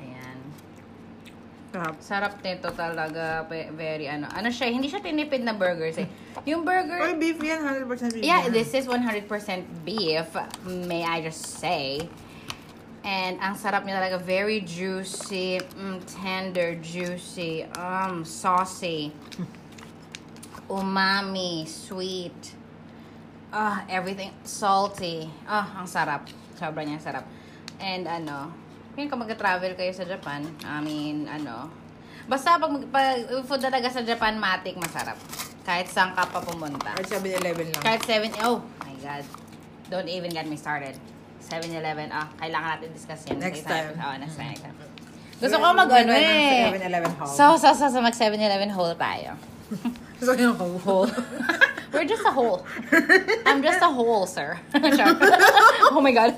Ayan. 0.00 0.38
Sarap. 1.68 1.94
Sarap 2.00 2.34
nito 2.40 2.72
talaga. 2.72 3.44
Very 3.76 4.08
ano. 4.08 4.24
Ano 4.32 4.48
siya, 4.48 4.72
hindi 4.72 4.88
siya 4.88 5.04
tinipid 5.04 5.44
na 5.44 5.52
burgers 5.52 6.00
eh. 6.00 6.08
Yung 6.48 6.64
burger, 6.64 6.96
Oy, 6.96 7.20
beef 7.20 7.36
yan. 7.44 7.60
100% 7.60 8.16
beef 8.16 8.24
Yeah, 8.24 8.48
this 8.48 8.72
is 8.72 8.88
100% 8.88 9.28
beef, 9.84 10.32
may 10.64 11.04
I 11.04 11.20
just 11.20 11.60
say. 11.60 12.08
And 13.04 13.40
ang 13.40 13.54
sarap 13.56 13.84
niya 13.84 14.00
talaga, 14.00 14.20
very 14.20 14.60
juicy, 14.64 15.60
mm, 15.60 16.02
tender, 16.08 16.76
juicy, 16.76 17.64
um, 17.76 18.24
saucy, 18.24 19.12
umami, 20.68 21.64
sweet, 21.64 22.57
ah, 23.52 23.84
everything 23.88 24.32
salty. 24.44 25.28
Ah, 25.48 25.80
ang 25.80 25.88
sarap. 25.88 26.28
Sobrang 26.56 26.84
niya 26.88 27.00
sarap. 27.00 27.24
And 27.78 28.04
ano, 28.04 28.52
kung 28.94 29.22
mag-travel 29.22 29.78
kayo 29.78 29.92
sa 29.94 30.02
Japan, 30.02 30.42
I 30.66 30.82
mean, 30.82 31.30
ano, 31.30 31.70
basta 32.26 32.58
pag, 32.58 32.72
pag 32.90 33.22
food 33.46 33.62
talaga 33.62 33.86
sa 33.86 34.02
Japan, 34.02 34.34
matik, 34.34 34.74
masarap. 34.74 35.14
Kahit 35.62 35.86
saan 35.86 36.16
ka 36.16 36.26
pa 36.26 36.42
pumunta. 36.42 36.96
Kahit 36.98 37.06
7-Eleven 37.06 37.70
lang. 37.70 37.82
Kahit 37.84 38.02
7, 38.02 38.34
oh 38.42 38.64
my 38.82 38.94
God. 38.98 39.24
Don't 39.92 40.10
even 40.10 40.32
get 40.34 40.48
me 40.50 40.58
started. 40.58 40.98
7-Eleven, 41.44 42.10
ah, 42.10 42.26
kailangan 42.42 42.80
natin 42.80 42.90
discuss 42.90 43.22
yan. 43.30 43.38
Next 43.38 43.62
time. 43.62 43.94
Oo, 43.94 44.14
next 44.18 44.36
time. 44.36 44.58
next 44.58 44.64
time. 44.66 44.76
Gusto 45.38 45.56
ko 45.62 45.66
mag 45.70 45.86
ano 45.86 46.12
eh. 46.18 46.74
7-Eleven 46.74 47.12
haul. 47.22 47.30
So, 47.30 47.44
so, 47.54 47.70
so, 47.70 47.86
so, 47.86 48.02
mag 48.02 48.16
7-Eleven 48.16 48.74
hole 48.74 48.98
tayo. 48.98 49.38
Gusto 50.18 50.34
ko 50.34 50.40
yung 50.42 50.56
haul. 50.58 51.06
We're 51.92 52.04
just 52.04 52.24
a 52.24 52.30
hole. 52.30 52.66
I'm 53.46 53.62
just 53.62 53.80
a 53.82 53.88
hole, 53.88 54.26
sir. 54.26 54.58
Oh 55.90 56.00
my 56.02 56.12
God. 56.12 56.34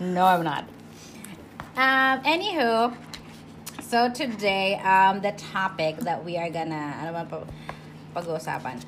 no, 0.00 0.26
I'm 0.26 0.42
not. 0.42 0.64
Um, 1.76 2.20
anywho, 2.24 2.94
so 3.80 4.10
today, 4.10 4.80
um, 4.84 5.20
the 5.20 5.32
topic 5.32 5.98
that 5.98 6.24
we 6.24 6.36
are 6.36 6.50
gonna, 6.50 6.74
I 6.98 7.06
ano 7.06 7.12
ba 7.12 7.24
pa- 7.30 7.46
pag-uusapan? 8.20 8.82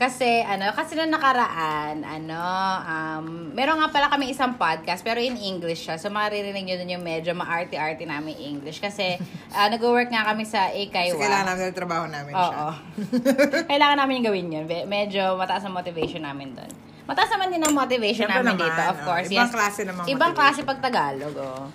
Kasi, 0.00 0.40
ano, 0.40 0.72
kasi 0.72 0.96
nung 0.96 1.12
nakaraan, 1.12 2.00
ano, 2.00 2.40
um, 2.88 3.52
meron 3.52 3.76
nga 3.84 3.92
pala 3.92 4.08
kami 4.08 4.32
isang 4.32 4.56
podcast, 4.56 5.04
pero 5.04 5.20
in 5.20 5.36
English 5.36 5.84
siya. 5.84 6.00
So, 6.00 6.08
maririnig 6.08 6.64
nyo 6.64 6.80
dun 6.80 6.88
yung 6.88 7.04
medyo 7.04 7.36
ma-arty-arty 7.36 8.08
namin 8.08 8.32
English. 8.40 8.80
Kasi, 8.80 9.20
uh, 9.52 9.68
nag-work 9.76 10.08
nga 10.08 10.24
kami 10.32 10.48
sa 10.48 10.72
Kasi 10.72 10.88
Ikaiwa. 10.88 11.20
kailangan 11.20 11.46
namin 11.52 11.62
yung 11.68 11.76
trabaho 11.76 12.04
namin 12.08 12.32
siya. 12.32 12.56
Oo. 12.56 12.70
Kailangan 13.76 13.96
namin 14.00 14.12
yung 14.16 14.26
gawin 14.32 14.46
yun. 14.48 14.64
Medyo 14.88 15.36
mataas 15.36 15.68
ang 15.68 15.76
motivation 15.76 16.24
namin 16.24 16.56
doon. 16.56 16.72
Mataas 17.04 17.28
naman 17.36 17.52
din 17.52 17.60
ang 17.60 17.74
motivation 17.76 18.24
Siyempre 18.24 18.40
namin 18.40 18.56
naman, 18.56 18.72
dito, 18.72 18.82
of 18.88 18.96
oh. 18.96 19.04
course. 19.04 19.28
Ibang 19.28 19.50
yes. 19.52 19.56
klase 19.60 19.80
namang 19.84 20.06
Ibang 20.08 20.32
motivation. 20.32 20.56
klase 20.56 20.60
pag 20.64 20.78
Tagalog, 20.80 21.36
oh. 21.36 21.68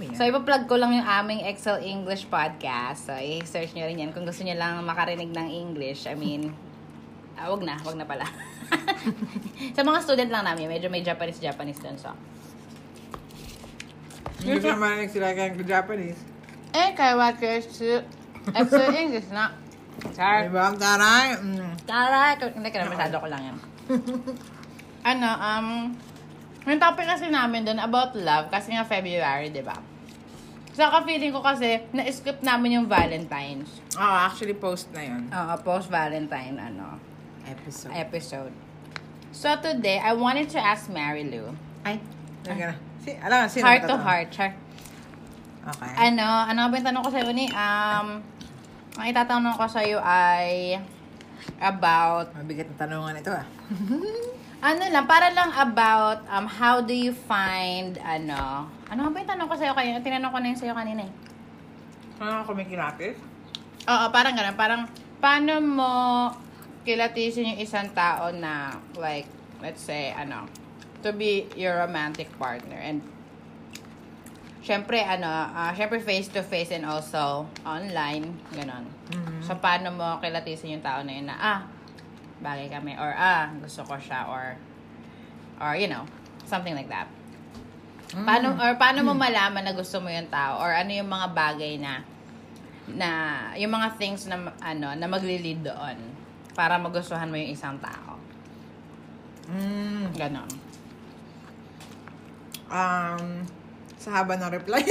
Yeah. 0.00 0.16
So, 0.16 0.24
ipa-plug 0.24 0.64
ko 0.64 0.80
lang 0.80 0.96
yung 0.96 1.04
aming 1.04 1.44
Excel 1.44 1.84
English 1.84 2.24
podcast. 2.26 3.06
So, 3.06 3.12
i-search 3.20 3.76
nyo 3.76 3.84
rin 3.84 4.00
yan 4.00 4.10
kung 4.16 4.24
gusto 4.24 4.42
nyo 4.42 4.56
lang 4.56 4.80
makarinig 4.82 5.28
ng 5.28 5.48
English. 5.52 6.08
I 6.08 6.16
mean, 6.16 6.56
ah, 7.36 7.46
wag 7.52 7.62
na, 7.62 7.74
wag 7.84 7.96
na 7.96 8.06
pala. 8.08 8.26
Sa 9.76 9.84
mga 9.84 9.98
student 10.02 10.30
lang 10.32 10.44
namin, 10.44 10.66
medyo 10.68 10.88
may 10.88 11.04
Japanese-Japanese 11.04 11.80
dun. 11.80 11.96
So, 12.00 12.10
Hindi 14.40 14.60
ko 14.60 14.76
naman 14.76 15.08
sila 15.08 15.32
kaya 15.32 15.54
Japanese. 15.56 16.20
eh, 16.76 16.92
kaya 16.92 17.16
what 17.16 17.40
is 17.40 17.66
Excel 18.52 18.92
English 18.94 19.28
na? 19.32 19.50
Char. 20.12 20.46
Diba? 20.46 20.70
Taray. 20.76 21.40
Mm. 21.40 21.72
Tara, 21.88 22.36
hindi 22.36 22.68
ka 22.68 22.84
na 22.84 22.92
masyado 22.92 23.16
ko 23.18 23.26
lang 23.26 23.42
yan. 23.42 23.56
ano, 25.16 25.28
um, 25.40 25.68
yung 26.66 26.80
topic 26.82 27.06
kasi 27.06 27.30
namin 27.32 27.64
dun 27.64 27.80
about 27.80 28.12
love, 28.14 28.52
kasi 28.52 28.74
nga 28.74 28.84
February, 28.84 29.50
di 29.50 29.62
ba? 29.64 29.78
So, 30.76 30.84
ka-feeling 30.92 31.32
ko 31.32 31.40
kasi, 31.40 31.80
na-skip 31.96 32.44
namin 32.44 32.76
yung 32.76 32.86
Valentine's. 32.86 33.80
Oh, 33.96 34.14
actually 34.28 34.52
post 34.52 34.92
na 34.92 35.08
yun. 35.08 35.24
Oo, 35.32 35.54
post-Valentine, 35.64 36.52
ano, 36.60 37.00
Episode. 37.46 37.92
episode. 37.94 38.52
So, 39.30 39.54
today, 39.62 40.02
I 40.02 40.18
wanted 40.18 40.50
to 40.50 40.58
ask 40.58 40.90
Mary 40.90 41.22
Lou, 41.22 41.54
Ay. 41.86 42.02
Teka 42.42 42.74
na. 42.74 42.76
Si, 42.98 43.14
alam 43.14 43.36
nga, 43.44 43.46
sino 43.46 43.62
heart 43.62 43.82
to 43.86 43.96
heart, 43.98 44.28
char. 44.34 44.50
Okay. 45.66 45.92
Ano, 46.10 46.26
ano 46.26 46.70
ba 46.70 46.74
yung 46.74 46.86
tanong 46.90 47.02
ko 47.06 47.10
sa'yo 47.10 47.30
ni? 47.30 47.46
Um, 47.50 48.22
ang 48.98 49.06
itatanong 49.06 49.54
ko 49.54 49.66
sa'yo 49.66 49.98
ay 50.02 50.78
about 51.62 52.34
Mabigat 52.34 52.66
na 52.70 52.76
tanungan 52.86 53.18
ito 53.18 53.30
ah. 53.30 53.46
Ano 54.66 54.82
lang, 54.88 55.04
para 55.04 55.30
lang 55.30 55.52
about 55.52 56.24
um, 56.32 56.48
how 56.48 56.82
do 56.82 56.94
you 56.96 57.12
find, 57.12 58.00
ano, 58.02 58.66
ano 58.88 59.00
ba 59.12 59.16
yung 59.22 59.30
tanong 59.30 59.46
ko 59.46 59.54
sa'yo 59.54 59.76
kanina? 59.76 60.02
Tinanong 60.02 60.32
ko 60.32 60.38
na 60.42 60.48
yun 60.50 60.58
sa'yo 60.58 60.74
kanina 60.74 61.02
eh. 61.06 61.12
Ano 62.18 62.42
ako 62.42 62.56
may 62.56 62.66
kinapis? 62.66 63.20
Oo, 63.86 64.04
parang 64.10 64.34
ganun. 64.34 64.56
Parang, 64.56 64.82
paano 65.20 65.52
mo 65.60 65.92
kilatisin 66.86 67.50
yung 67.50 67.60
isang 67.60 67.90
tao 67.90 68.30
na, 68.30 68.78
like, 68.94 69.26
let's 69.58 69.82
say, 69.82 70.14
ano, 70.14 70.46
to 71.02 71.10
be 71.10 71.50
your 71.58 71.74
romantic 71.82 72.30
partner. 72.38 72.78
And, 72.78 73.02
syempre, 74.62 75.02
ano, 75.02 75.26
ah, 75.26 75.74
syempre 75.74 75.98
face-to-face 75.98 76.78
and 76.78 76.86
also 76.86 77.50
online, 77.66 78.38
ganun. 78.54 78.86
Mhm. 79.10 79.42
So, 79.42 79.58
paano 79.58 79.90
mo 79.90 80.22
kilatisin 80.22 80.78
yung 80.78 80.84
tao 80.86 81.02
na 81.02 81.12
yun 81.12 81.26
na, 81.26 81.36
ah, 81.36 81.60
bagay 82.38 82.70
kami, 82.70 82.94
or 82.94 83.10
ah, 83.18 83.50
gusto 83.58 83.82
ko 83.82 83.98
siya, 83.98 84.30
or, 84.30 84.54
or, 85.58 85.74
you 85.74 85.90
know, 85.90 86.06
something 86.46 86.78
like 86.78 86.86
that. 86.86 87.10
Paano, 88.14 88.54
or 88.62 88.78
paano 88.78 89.02
mo 89.02 89.12
malaman 89.18 89.66
na 89.66 89.74
gusto 89.74 89.98
mo 89.98 90.06
yung 90.06 90.30
tao, 90.30 90.62
or 90.62 90.70
ano 90.70 90.94
yung 90.94 91.10
mga 91.10 91.34
bagay 91.34 91.82
na, 91.82 92.06
na, 92.86 93.10
yung 93.58 93.74
mga 93.74 93.98
things 93.98 94.30
na, 94.30 94.54
ano, 94.62 94.94
na 94.94 95.06
magli-lead 95.10 95.66
doon, 95.66 95.98
para 96.56 96.80
magustuhan 96.80 97.28
mo 97.28 97.36
yung 97.36 97.52
isang 97.52 97.76
tao. 97.78 98.16
Mm. 99.46 100.10
Ganon. 100.16 100.50
Um, 102.66 103.44
sa 103.96 104.10
haba 104.18 104.34
ng 104.34 104.50
reply. 104.50 104.82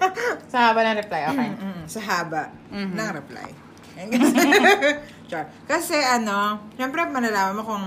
Sa 0.52 0.70
haba 0.70 0.86
ng 0.86 0.98
reply, 1.00 1.22
okay. 1.26 1.50
Mm, 1.50 1.82
sa 1.86 2.00
haba 2.00 2.46
Mhm. 2.70 2.94
ng 2.94 3.10
reply. 3.10 3.48
Kasi 5.70 5.96
ano, 5.98 6.62
syempre 6.74 7.02
malalaman 7.06 7.58
mo 7.58 7.62
kung 7.62 7.84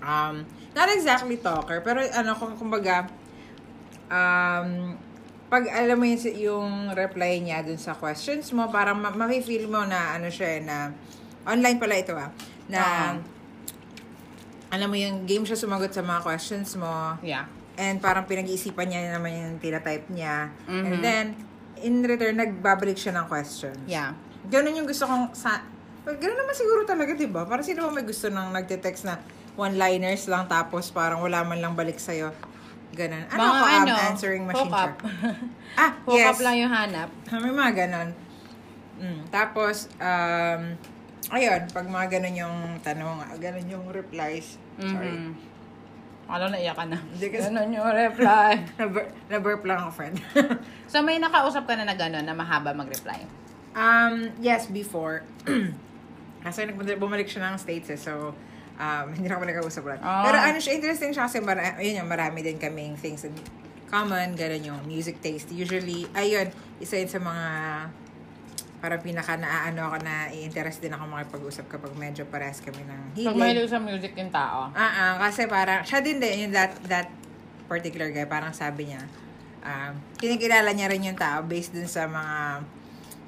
um, 0.00 0.34
not 0.74 0.88
exactly 0.90 1.38
talker, 1.38 1.82
pero 1.82 2.02
ano, 2.02 2.34
kung 2.34 2.54
kumbaga, 2.54 3.06
um, 4.06 4.94
pag 5.48 5.64
alam 5.70 5.96
mo 5.96 6.04
yung, 6.04 6.20
yung 6.34 6.68
reply 6.92 7.38
niya 7.38 7.62
dun 7.62 7.78
sa 7.78 7.94
questions 7.94 8.50
mo, 8.50 8.66
parang 8.68 8.98
ma- 8.98 9.14
ma-feel 9.14 9.66
mo 9.66 9.82
na 9.82 10.14
ano 10.14 10.26
siya, 10.28 10.58
eh, 10.58 10.62
na 10.62 10.90
online 11.48 11.80
pala 11.80 11.94
ito 11.96 12.12
ah, 12.12 12.28
na 12.68 12.80
Oo. 13.16 13.24
alam 14.68 14.86
mo 14.86 14.96
yung 14.96 15.24
game 15.24 15.48
siya 15.48 15.56
sumagot 15.56 15.90
sa 15.90 16.04
mga 16.04 16.20
questions 16.20 16.76
mo, 16.76 17.16
Yeah. 17.24 17.48
And 17.78 18.02
parang 18.02 18.26
pinag-iisipan 18.26 18.90
niya 18.90 19.14
naman 19.14 19.30
yung 19.32 19.54
tinatype 19.62 20.10
niya. 20.10 20.50
And 20.66 20.98
Mhm. 20.98 21.00
then, 21.00 21.26
in 21.78 22.02
return, 22.02 22.34
nagbabalik 22.34 22.98
siya 22.98 23.14
ng 23.14 23.30
questions. 23.30 23.78
Yeah. 23.86 24.18
Ganun 24.50 24.74
yung 24.74 24.88
gusto 24.90 25.06
kong... 25.06 25.30
Sa, 25.30 25.62
well, 26.02 26.18
ganun 26.18 26.42
naman 26.42 26.58
siguro 26.58 26.82
talaga, 26.82 27.14
di 27.14 27.30
ba? 27.30 27.46
Parang 27.46 27.62
sino 27.62 27.86
ba 27.86 27.94
may 27.94 28.02
gusto 28.02 28.26
nang 28.28 28.50
nagte-text 28.50 29.06
na 29.06 29.22
one-liners 29.54 30.26
lang 30.26 30.50
tapos 30.50 30.90
parang 30.90 31.22
wala 31.22 31.46
man 31.46 31.62
lang 31.62 31.78
balik 31.78 32.02
sa'yo. 32.02 32.34
Ganun. 32.98 33.22
Ano 33.30 33.38
Mga 33.38 33.46
ako, 33.46 33.62
um, 33.62 33.78
ano, 33.78 33.92
answering 34.10 34.42
machine 34.42 34.66
hook 34.66 34.74
up. 34.74 34.94
Ah, 35.78 35.90
Hook 36.02 36.18
yes. 36.18 36.34
up 36.34 36.38
lang 36.42 36.56
yung 36.58 36.72
hanap. 36.74 37.08
May 37.38 37.54
mga 37.54 37.72
ganon. 37.78 38.08
Mm. 38.98 39.22
Tapos, 39.30 39.86
um, 40.02 40.74
ayun, 41.28 41.60
pag 41.70 41.86
mga 41.86 42.06
ganon 42.08 42.36
yung 42.36 42.56
tanong, 42.80 43.16
ah, 43.20 43.36
ganon 43.36 43.66
yung 43.68 43.84
replies. 43.88 44.56
Sorry. 44.78 45.12
Mhm. 45.12 45.32
Alam 46.28 46.52
na 46.52 46.60
iyak 46.60 46.76
ka 46.76 46.84
na. 46.84 47.00
Hindi 47.00 47.26
kasi- 47.32 47.48
Ganon 47.48 47.72
yung 47.72 47.88
reply. 47.88 48.52
Na-bur- 48.80 49.10
Na-burp 49.32 49.62
lang 49.64 49.78
ako, 49.80 49.90
friend. 49.96 50.16
so, 50.92 51.00
may 51.00 51.16
nakausap 51.16 51.64
ka 51.64 51.72
na 51.72 51.88
na 51.88 51.96
gano'n 51.96 52.24
na 52.24 52.36
mahaba 52.36 52.76
mag-reply. 52.76 53.24
Um, 53.72 54.36
yes, 54.38 54.68
before. 54.68 55.24
kasi 56.44 56.68
bumalik 56.96 57.26
siya 57.26 57.48
ng 57.48 57.56
States 57.58 57.88
eh, 57.90 57.98
so 57.98 58.32
um, 58.78 59.06
hindi 59.12 59.26
na 59.26 59.40
nag-usap 59.40 59.82
ulit. 59.84 60.00
Ah. 60.00 60.24
Pero 60.24 60.36
ano 60.38 60.58
siya, 60.60 60.78
interesting 60.78 61.10
siya 61.10 61.26
kasi 61.26 61.42
mara- 61.42 61.76
yun 61.82 62.04
yung 62.04 62.10
marami 62.10 62.40
din 62.40 62.56
kaming 62.56 62.94
things 62.94 63.26
in 63.26 63.34
common, 63.88 64.36
ganun 64.36 64.62
yung 64.62 64.80
music 64.84 65.18
taste. 65.18 65.48
Usually, 65.50 66.04
ayun, 66.12 66.52
isa 66.78 67.00
yun 67.00 67.08
sa 67.08 67.18
mga 67.18 67.46
parang 68.78 69.02
pinaka 69.02 69.34
naaano 69.34 69.90
ako 69.90 69.96
na 70.00 70.30
i-interest 70.30 70.78
din 70.78 70.94
ako 70.94 71.04
makipag-usap 71.04 71.66
kapag 71.66 71.92
medyo 71.94 72.22
pares 72.24 72.62
kami 72.62 72.78
ng 72.80 73.00
Pag 73.12 73.34
hilig. 73.34 73.36
may 73.36 73.66
sa 73.66 73.78
music 73.78 74.12
yung 74.14 74.30
tao. 74.30 74.70
Ah, 74.70 74.82
ah, 74.88 75.12
kasi 75.18 75.50
parang, 75.50 75.82
siya 75.82 75.98
din 75.98 76.22
din, 76.22 76.46
yung 76.46 76.52
that, 76.54 76.70
that 76.86 77.10
particular 77.66 78.08
guy, 78.08 78.24
parang 78.24 78.54
sabi 78.54 78.88
niya, 78.88 79.02
um, 79.60 79.92
kinikilala 80.16 80.70
niya 80.70 80.86
rin 80.86 81.02
yung 81.04 81.18
tao 81.18 81.42
based 81.42 81.74
dun 81.74 81.86
sa 81.86 82.06
mga 82.06 82.62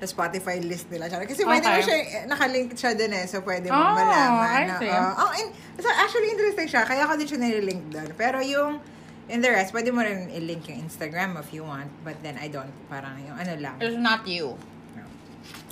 sa 0.01 0.07
Spotify 0.09 0.57
list 0.65 0.89
nila. 0.89 1.13
Siya. 1.13 1.21
Kasi 1.21 1.45
pwede 1.45 1.61
Okay. 1.61 1.77
mo 1.77 1.81
siya, 1.85 1.97
eh, 1.99 2.25
nakalink 2.25 2.73
siya 2.73 2.97
dun 2.97 3.13
eh, 3.13 3.29
so 3.29 3.45
pwede 3.45 3.69
mo 3.69 3.77
Oh, 3.77 3.93
malaman. 3.93 4.49
I 4.49 4.65
na, 4.65 4.77
see. 4.81 4.89
oh, 4.89 5.13
oh, 5.19 5.31
in, 5.37 5.47
so 5.77 5.89
actually 5.91 6.31
interesting 6.31 6.69
siya, 6.69 6.87
kaya 6.87 7.05
ako 7.05 7.21
din 7.21 7.27
siya 7.29 7.37
nililink 7.39 7.83
dun. 7.91 8.09
Pero 8.17 8.41
yung, 8.41 8.81
in 9.29 9.39
the 9.39 9.51
rest, 9.51 9.71
pwede 9.71 9.93
mo 9.93 10.01
rin 10.01 10.33
i-link 10.33 10.65
yung 10.67 10.89
Instagram 10.89 11.37
if 11.37 11.53
you 11.53 11.63
want, 11.63 11.91
but 12.01 12.17
then 12.23 12.35
I 12.35 12.49
don't, 12.49 12.73
parang 12.87 13.19
yung 13.21 13.37
ano 13.37 13.53
lang 13.61 13.77
It's 13.77 13.93
not 13.95 14.25
you. 14.25 14.57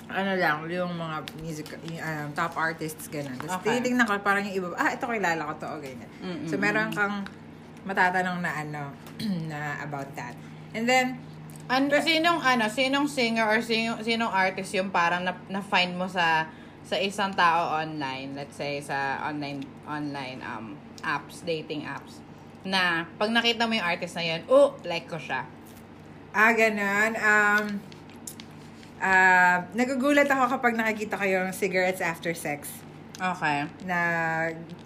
Ano 0.09 0.33
lang, 0.35 0.65
yung 0.67 0.97
mga 0.97 1.17
music, 1.39 1.67
yung, 1.85 2.01
um, 2.01 2.29
top 2.33 2.57
artists, 2.57 3.09
gano'n. 3.09 3.37
Tapos 3.39 3.61
Okay. 3.61 3.77
tinitingnan 3.77 4.09
ko, 4.09 4.17
parang 4.19 4.43
yung 4.43 4.57
iba, 4.57 4.67
ah, 4.75 4.91
ito 4.91 5.05
kilala 5.05 5.43
ko 5.49 5.53
to, 5.61 5.69
o 5.69 5.77
ganyan. 5.79 6.11
Mm-mm. 6.19 6.49
So, 6.49 6.57
meron 6.57 6.89
kang 6.91 7.29
matatanong 7.85 8.41
na 8.41 8.53
ano, 8.57 8.83
na 9.53 9.79
about 9.81 10.09
that. 10.17 10.33
And 10.73 10.89
then, 10.89 11.21
Ano, 11.69 11.93
sinong, 12.01 12.41
ano, 12.41 12.65
sinong 12.73 13.05
singer 13.05 13.45
or 13.45 13.61
sinong, 13.61 14.01
sinong 14.01 14.33
artist 14.33 14.73
yung 14.73 14.89
parang 14.89 15.21
na, 15.21 15.37
na-find 15.53 15.93
mo 15.93 16.09
sa 16.09 16.49
sa 16.81 16.97
isang 16.97 17.37
tao 17.37 17.77
online, 17.77 18.33
let's 18.33 18.57
say 18.57 18.81
sa 18.81 19.21
online 19.21 19.61
online 19.85 20.41
um 20.41 20.73
apps, 21.05 21.45
dating 21.45 21.85
apps, 21.85 22.25
na 22.65 23.05
pag 23.21 23.29
nakita 23.29 23.69
mo 23.69 23.77
yung 23.77 23.85
artist 23.85 24.17
na 24.17 24.25
yun, 24.25 24.41
oh, 24.49 24.73
like 24.89 25.05
ko 25.05 25.21
siya. 25.21 25.45
ah, 26.33 26.57
gano'n, 26.57 27.13
um, 27.21 27.65
ah, 28.99 29.67
nagugulat 29.73 30.27
ako 30.27 30.59
kapag 30.59 30.75
nakikita 30.75 31.15
ko 31.15 31.25
yung 31.25 31.49
Cigarettes 31.51 32.03
After 32.03 32.35
Sex 32.35 32.69
Okay. 33.19 33.67
na 33.83 34.01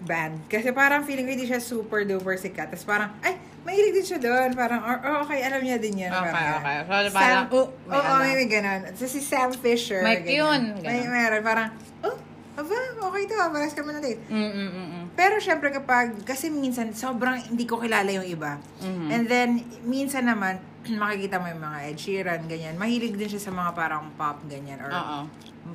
band. 0.03 0.41
Kasi 0.49 0.73
parang 0.73 1.05
feeling 1.05 1.29
ko 1.29 1.31
hindi 1.37 1.45
siya 1.45 1.61
super 1.61 2.01
duper 2.01 2.33
sikat. 2.33 2.73
Tapos 2.73 2.81
parang, 2.81 3.13
ay, 3.21 3.37
mahilig 3.61 3.93
din 3.93 4.05
siya 4.05 4.19
doon. 4.19 4.57
Parang, 4.57 4.81
or, 4.81 4.97
oh, 5.05 5.17
okay, 5.21 5.45
alam 5.45 5.61
niya 5.61 5.77
din 5.77 6.01
yan. 6.01 6.09
Okay, 6.09 6.33
Parang, 6.33 6.57
okay. 6.57 6.77
So, 6.81 7.13
Sam, 7.13 7.13
parang, 7.13 7.45
oh, 7.53 7.65
may 7.85 7.93
oo, 7.93 8.09
ano. 8.09 8.21
may, 8.25 8.33
may 8.41 8.47
ganun. 8.49 8.81
So, 8.97 9.05
si 9.05 9.21
Sam 9.21 9.53
Fisher. 9.53 10.01
May 10.01 10.25
ganyan. 10.25 10.33
yun, 10.33 10.61
May 10.81 11.05
ganun. 11.05 11.13
meron. 11.13 11.41
Parang, 11.45 11.67
oh, 12.01 12.17
aba, 12.57 12.73
okay 13.05 13.23
to. 13.29 13.35
Paras 13.37 13.73
kami 13.77 13.89
na 13.93 14.01
date. 14.01 14.21
Mm, 14.25 14.33
mm, 14.33 14.49
mm, 14.49 14.87
mm. 14.89 15.05
Pero 15.13 15.37
syempre 15.37 15.69
kapag, 15.69 16.25
kasi 16.25 16.49
minsan 16.49 16.89
sobrang 16.97 17.37
hindi 17.37 17.69
ko 17.69 17.77
kilala 17.77 18.09
yung 18.09 18.25
iba. 18.25 18.57
Mhm. 18.81 19.07
And 19.13 19.23
then, 19.29 19.49
minsan 19.85 20.25
naman, 20.25 20.57
makikita 21.03 21.39
mo 21.39 21.47
yung 21.47 21.63
mga 21.63 21.79
Ed 21.87 21.97
Sheeran, 21.97 22.41
ganyan. 22.45 22.75
Mahilig 22.75 23.15
din 23.15 23.29
siya 23.29 23.41
sa 23.41 23.51
mga 23.51 23.71
parang 23.73 24.11
pop, 24.19 24.43
ganyan. 24.45 24.79
Or 24.83 24.91
Oo. 24.91 25.19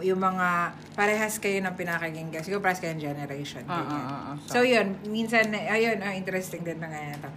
yung 0.04 0.20
mga, 0.20 0.76
parehas 0.92 1.40
kayo 1.40 1.64
ng 1.64 1.74
pinakaginggan. 1.74 2.44
Siguro 2.44 2.60
parehas 2.60 2.80
kayo 2.80 2.92
ng 2.92 3.02
generation. 3.02 3.64
Oo, 3.64 3.72
ganyan. 3.72 4.04
oo, 4.04 4.18
oo. 4.32 4.32
So, 4.44 4.60
yun, 4.60 5.00
minsan, 5.08 5.48
ayun, 5.52 5.98
ah, 6.04 6.12
interesting 6.12 6.60
din 6.60 6.76
na 6.76 6.92
ganyan 6.92 7.18
to. 7.20 7.30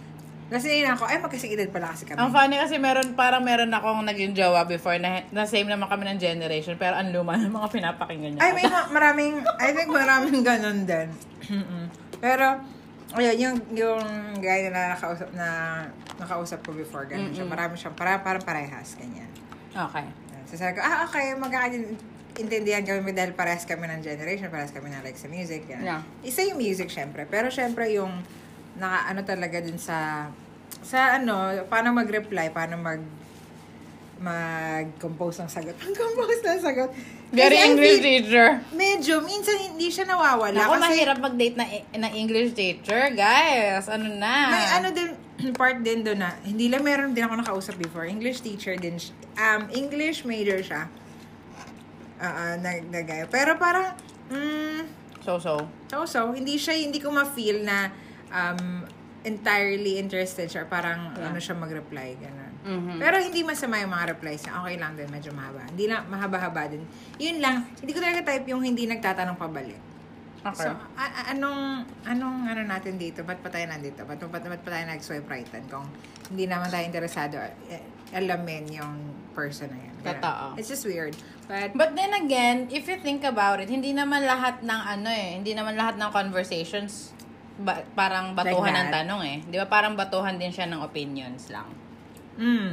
Kasi 0.52 0.84
yun 0.84 0.92
ako, 0.92 1.08
ay, 1.08 1.16
magkasing 1.16 1.56
edad 1.56 1.72
pala 1.72 1.96
kasi 1.96 2.04
kami. 2.04 2.20
Ang 2.20 2.28
funny 2.28 2.60
kasi 2.60 2.76
meron, 2.76 3.16
parang 3.16 3.40
meron 3.40 3.72
akong 3.72 4.04
naging 4.04 4.36
jowa 4.36 4.68
before 4.68 5.00
na, 5.00 5.24
na 5.32 5.48
same 5.48 5.64
naman 5.64 5.88
kami 5.88 6.04
ng 6.12 6.20
generation, 6.20 6.76
pero 6.76 7.00
ang 7.00 7.08
luma 7.08 7.40
ng 7.40 7.48
mga 7.48 7.68
pinapakinggan 7.72 8.36
niya. 8.36 8.40
Ay, 8.44 8.52
may 8.52 8.68
ma- 8.68 8.92
maraming, 8.92 9.40
I 9.56 9.72
think 9.72 9.88
maraming 9.88 10.44
ganun 10.44 10.84
din. 10.84 11.08
Pero, 12.20 12.60
Ayun, 13.12 13.36
yung, 13.36 13.56
yung 13.76 14.02
guy 14.40 14.72
na 14.72 14.96
nakausap, 14.96 15.28
na 15.36 15.48
nakausap 16.16 16.64
ko 16.64 16.72
before, 16.72 17.04
ganun 17.04 17.32
siya. 17.36 17.44
Marami 17.44 17.76
siyang, 17.76 17.92
para, 17.92 18.24
parang 18.24 18.40
parehas, 18.40 18.96
ganyan. 18.96 19.28
Okay. 19.72 20.08
So 20.48 20.56
sabi 20.56 20.76
ko, 20.76 20.84
ah, 20.84 21.04
okay, 21.08 21.36
magkakaintindihan 21.36 22.84
kami 22.84 23.12
dahil 23.12 23.32
parehas 23.36 23.64
kami 23.64 23.88
ng 23.88 24.00
generation, 24.00 24.48
parehas 24.48 24.72
kami 24.72 24.92
na 24.92 25.04
like 25.04 25.16
sa 25.16 25.28
music. 25.28 25.68
Yan. 25.68 25.84
Yeah. 25.84 26.00
Isa 26.24 26.44
yung 26.44 26.60
music, 26.60 26.88
syempre. 26.88 27.28
Pero 27.28 27.52
syempre 27.52 27.92
yung, 27.92 28.24
naka, 28.80 29.12
ano 29.12 29.20
talaga 29.24 29.60
dun 29.60 29.76
sa, 29.76 30.28
sa 30.80 31.20
ano, 31.20 31.68
paano 31.68 31.92
mag-reply, 31.92 32.48
paano 32.52 32.80
mag, 32.80 33.00
mag-compose 34.22 35.42
ng 35.42 35.50
sagot. 35.50 35.74
Mag-compose 35.82 36.40
ng 36.40 36.60
sagot. 36.62 36.90
Very 37.34 37.58
Kasi 37.58 37.66
English 37.68 37.98
feel- 37.98 38.06
teacher. 38.06 38.48
Medyo, 38.70 39.14
minsan 39.20 39.56
hindi 39.58 39.90
siya 39.90 40.06
nawawala. 40.06 40.56
Ako, 40.62 40.78
kasi 40.78 40.84
mahirap 40.86 41.18
mag-date 41.18 41.56
na, 41.58 41.66
ng 41.98 42.12
English 42.14 42.54
teacher, 42.54 43.10
guys. 43.12 43.90
Ano 43.90 44.06
na? 44.06 44.34
may 44.48 44.66
ano 44.78 44.88
din, 44.94 45.10
part 45.60 45.82
din 45.82 46.06
doon 46.06 46.22
na, 46.22 46.38
hindi 46.40 46.70
lang 46.70 46.80
meron 46.80 47.10
din 47.10 47.26
ako 47.26 47.34
nakausap 47.42 47.74
before. 47.76 48.06
English 48.06 48.40
teacher 48.40 48.78
din 48.78 48.94
siya. 48.94 49.12
Um, 49.34 49.66
English 49.74 50.22
major 50.22 50.62
siya. 50.62 50.86
Ah, 52.22 52.54
uh, 52.54 52.54
nag, 52.62 52.86
nagaya. 52.88 53.26
Pero 53.26 53.58
parang, 53.58 53.98
mm, 54.30 55.02
So-so. 55.22 55.70
So, 55.86 56.02
so, 56.02 56.34
hindi 56.34 56.58
siya, 56.58 56.74
hindi 56.74 56.98
ko 56.98 57.14
ma-feel 57.14 57.62
na 57.62 57.94
um, 58.28 58.82
entirely 59.22 60.02
interested 60.02 60.50
siya. 60.50 60.66
Parang, 60.66 61.14
Yeah. 61.14 61.30
ano 61.30 61.38
siya 61.38 61.54
mag-reply, 61.54 62.18
gano'n. 62.18 62.41
Mhm. 62.62 62.98
Pero 62.98 63.18
hindi 63.18 63.42
masama 63.42 63.78
yung 63.78 63.90
mga 63.90 64.06
replies 64.14 64.46
niya. 64.46 64.54
Okay 64.62 64.76
lang 64.78 64.92
din, 64.94 65.08
medyo 65.10 65.30
mahaba. 65.34 65.66
Hindi 65.66 65.84
na, 65.90 66.06
mahaba-haba 66.06 66.70
din. 66.70 66.82
Yun 67.18 67.42
lang, 67.42 67.66
hindi 67.82 67.90
ko 67.90 67.98
talaga 67.98 68.22
type 68.22 68.46
yung 68.46 68.62
hindi 68.62 68.86
nagtatanong 68.86 69.34
pabalik. 69.34 69.78
Okay. 70.42 70.66
So, 70.66 70.74
a- 70.74 71.12
a- 71.12 71.26
anong, 71.30 71.86
anong 72.02 72.50
ano 72.50 72.62
natin 72.66 72.98
dito? 72.98 73.22
Ba't 73.22 73.38
pa 73.38 73.46
tayo 73.46 73.62
nandito? 73.66 74.02
Ba't, 74.02 74.18
ba't, 74.18 74.42
ba't 74.42 74.62
pa 74.62 74.70
tayo 74.74 74.84
nag-swipe 74.90 75.26
rightan? 75.26 75.62
Kung 75.70 75.86
hindi 76.30 76.50
naman 76.50 76.66
tayo 76.66 76.82
interesado, 76.82 77.38
eh, 77.70 77.82
alamin 78.10 78.66
yung 78.68 78.94
person 79.32 79.70
na. 79.70 79.78
Ganun. 80.02 80.18
Totoo. 80.18 80.44
It's 80.58 80.66
just 80.66 80.82
weird. 80.82 81.14
But, 81.46 81.74
But 81.74 81.94
then 81.94 82.10
again, 82.12 82.66
if 82.70 82.90
you 82.90 82.98
think 82.98 83.22
about 83.22 83.62
it, 83.62 83.70
hindi 83.70 83.94
naman 83.94 84.26
lahat 84.26 84.62
ng 84.62 84.80
ano 84.82 85.10
eh, 85.10 85.38
hindi 85.38 85.54
naman 85.54 85.78
lahat 85.78 85.94
ng 85.94 86.10
conversations 86.10 87.14
ba- 87.58 87.86
parang 87.94 88.34
batuhan 88.34 88.72
Like 88.72 88.78
ng 88.82 88.88
tanong 88.90 89.22
eh. 89.22 89.36
Di 89.46 89.56
ba 89.58 89.66
parang 89.66 89.94
batuhan 89.94 90.42
din 90.42 90.50
siya 90.50 90.66
ng 90.66 90.82
opinions 90.82 91.54
lang. 91.54 91.70
Mm. 92.36 92.72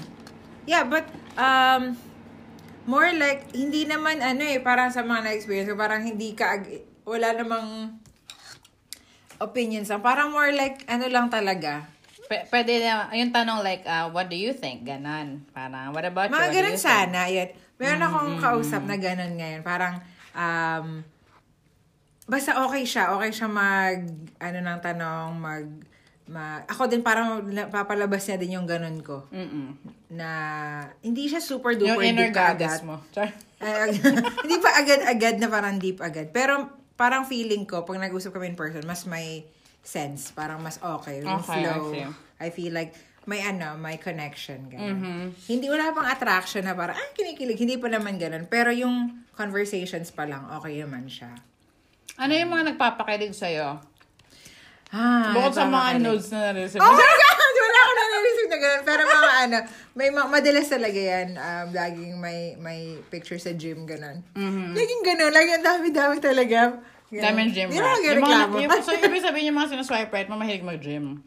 Yeah, 0.66 0.86
but 0.86 1.08
um 1.36 1.98
more 2.86 3.10
like 3.14 3.52
hindi 3.54 3.86
naman 3.86 4.22
ano 4.22 4.42
eh 4.42 4.58
parang 4.62 4.90
sa 4.90 5.06
mga 5.06 5.30
na-experience 5.30 5.70
ko 5.70 5.78
parang 5.78 6.02
hindi 6.02 6.34
ka 6.34 6.64
wala 7.06 7.34
namang 7.34 7.98
opinions. 9.40 9.90
Parang 10.04 10.30
more 10.36 10.52
like 10.52 10.84
ano 10.86 11.08
lang 11.08 11.32
talaga. 11.32 11.88
P- 12.30 12.46
pwede 12.54 12.86
na, 12.86 13.10
yung 13.18 13.34
tanong 13.34 13.66
like, 13.66 13.82
uh, 13.90 14.06
what 14.14 14.30
do 14.30 14.38
you 14.38 14.54
think? 14.54 14.86
Ganon. 14.86 15.50
Parang, 15.50 15.90
what 15.90 16.06
about 16.06 16.30
you? 16.30 16.38
Mga 16.38 16.46
What 16.46 16.52
do 16.54 16.58
ganun 16.62 16.70
you 16.70 16.78
think? 16.78 16.86
sana. 16.86 17.22
Yan. 17.26 17.50
Meron 17.80 18.06
akong 18.06 18.34
kausap 18.38 18.84
na 18.86 18.98
ganun 19.00 19.34
ngayon. 19.40 19.62
Parang 19.66 19.98
um 20.36 21.02
basta 22.30 22.54
okay 22.68 22.86
siya. 22.86 23.16
Okay 23.18 23.32
siya 23.34 23.50
mag 23.50 24.06
ano 24.38 24.58
ng 24.62 24.80
tanong, 24.84 25.30
mag 25.40 25.66
ma, 26.30 26.62
ako 26.70 26.86
din 26.86 27.02
parang 27.02 27.42
papalabas 27.74 28.22
niya 28.30 28.38
din 28.38 28.56
yung 28.56 28.70
ganun 28.70 29.02
ko. 29.02 29.26
Mm-mm. 29.34 29.74
Na 30.14 30.30
hindi 31.02 31.26
siya 31.26 31.42
super 31.42 31.74
Yung 31.74 31.98
duper 31.98 32.06
inner 32.06 32.30
deep 32.30 32.38
agad. 32.38 32.54
goddess 32.62 32.86
mo. 32.86 33.02
Hindi 34.46 34.56
pa 34.64 34.72
agad-agad 34.80 35.36
na 35.36 35.52
parang 35.52 35.76
deep 35.76 36.00
agad. 36.00 36.32
Pero 36.32 36.70
parang 36.96 37.28
feeling 37.28 37.68
ko, 37.68 37.84
pag 37.84 38.00
nag-usap 38.00 38.32
kami 38.32 38.54
in 38.54 38.56
person, 38.56 38.86
mas 38.88 39.04
may 39.04 39.44
sense. 39.84 40.32
Parang 40.32 40.64
mas 40.64 40.80
okay. 40.80 41.20
Yung 41.20 41.44
Okay, 41.44 41.60
I 41.60 41.64
flow. 41.68 41.92
see. 41.92 42.06
I, 42.40 42.50
feel 42.56 42.72
like 42.72 42.96
may 43.28 43.44
ano, 43.44 43.76
may 43.76 44.00
connection. 44.00 44.72
Ganun. 44.72 44.96
Mm-hmm. 44.96 45.24
Hindi, 45.52 45.66
wala 45.68 45.92
pang 45.92 46.08
attraction 46.08 46.64
na 46.64 46.72
parang, 46.72 46.96
ah, 46.96 47.10
kinikilig. 47.12 47.60
Hindi 47.60 47.76
pa 47.76 47.92
naman 47.92 48.16
ganun. 48.16 48.48
Pero 48.48 48.72
yung 48.72 49.28
conversations 49.36 50.08
pa 50.16 50.24
lang, 50.24 50.48
okay 50.56 50.80
naman 50.80 51.12
siya. 51.12 51.36
Ano 52.16 52.32
yung 52.32 52.52
mga 52.52 52.76
nagpapakilig 52.76 53.36
sa'yo? 53.36 53.80
Ah, 54.90 55.30
Bukod 55.32 55.54
sa 55.54 55.66
mga 55.66 56.02
nodes 56.02 56.28
na 56.30 56.50
na-receive. 56.50 56.82
Oh 56.82 56.90
my 56.90 56.98
God! 56.98 57.38
Wala 57.62 57.80
ako 57.80 57.92
na-receive 57.94 58.50
na 58.50 58.58
ganun. 58.58 58.82
Pero 58.82 59.02
mga 59.06 59.30
ano, 59.40 59.58
may 59.94 60.10
ma- 60.10 60.26
madalas 60.28 60.66
talaga 60.66 60.98
yan. 60.98 61.28
Um, 61.34 61.68
laging 61.72 62.14
may 62.18 62.40
may 62.58 62.80
picture 63.08 63.38
sa 63.38 63.54
gym, 63.54 63.86
ganun. 63.86 64.26
Laging 64.74 65.02
ganun. 65.04 65.30
Laging 65.30 65.62
dami-dami 65.62 66.18
talaga. 66.18 66.82
Ganun. 67.08 67.50
Gym 67.50 67.70
Hindi 67.70 67.78
rat. 67.80 67.98
na 67.98 68.06
Yung 68.08 68.22
mga, 68.22 68.40
yung, 68.60 68.72
so, 68.82 68.94
ibig 68.96 69.22
sabihin 69.28 69.50
yung 69.50 69.58
mga 69.58 69.70
sinaswipe 69.72 70.10
right 70.10 70.26
mo, 70.26 70.36
mahilig 70.36 70.62
mag-gym. 70.64 71.22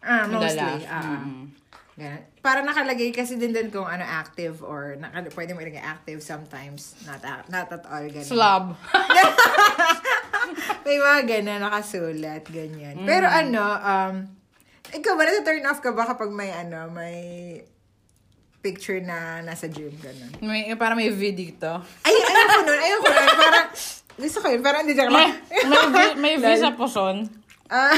Ah, 0.00 0.24
mostly. 0.24 0.84
Ah, 0.86 1.24
Mm. 1.24 1.52
ganun. 1.96 2.20
Para 2.38 2.60
nakalagay 2.62 3.10
kasi 3.10 3.34
din 3.34 3.50
din 3.50 3.68
kung 3.68 3.84
ano 3.84 4.00
active 4.00 4.60
or 4.60 4.94
naka, 4.94 5.26
pwede 5.32 5.50
mo 5.50 5.58
ilagay 5.58 5.80
active 5.80 6.20
sometimes. 6.20 6.94
Not, 7.02 7.20
not 7.48 7.68
at 7.68 7.84
all. 7.84 8.04
Ganun. 8.04 8.22
Slob. 8.22 8.64
May 10.86 10.96
mga 10.98 11.20
ganun, 11.26 11.60
nakasulat, 11.62 12.42
ganyan. 12.48 13.02
Pero 13.02 13.26
ano, 13.26 13.64
um, 13.64 14.14
ikaw 14.94 15.12
ba, 15.18 15.26
nasa-turn 15.26 15.66
off 15.66 15.82
ka 15.82 15.90
ba 15.90 16.06
kapag 16.06 16.30
may 16.30 16.54
ano, 16.54 16.86
may 16.94 17.18
picture 18.62 18.98
na 19.02 19.42
nasa 19.42 19.66
gym, 19.70 19.94
ganun? 19.98 20.30
may, 20.42 20.70
parang 20.74 20.98
may 20.98 21.10
video 21.10 21.54
to. 21.58 21.74
Ay, 22.02 22.14
ayoko 22.14 22.56
nun, 22.66 22.80
ayoko 22.82 23.08
nun. 23.10 23.28
Parang, 23.38 23.66
gusto 24.16 24.38
ko 24.42 24.46
yun, 24.50 24.62
parang 24.62 24.80
hindi 24.86 24.94
joke 24.94 25.12
May, 25.12 25.28
may, 25.94 26.10
may 26.18 26.34
visa 26.38 26.74
po 26.74 26.86
son. 26.90 27.26
Ah, 27.66 27.94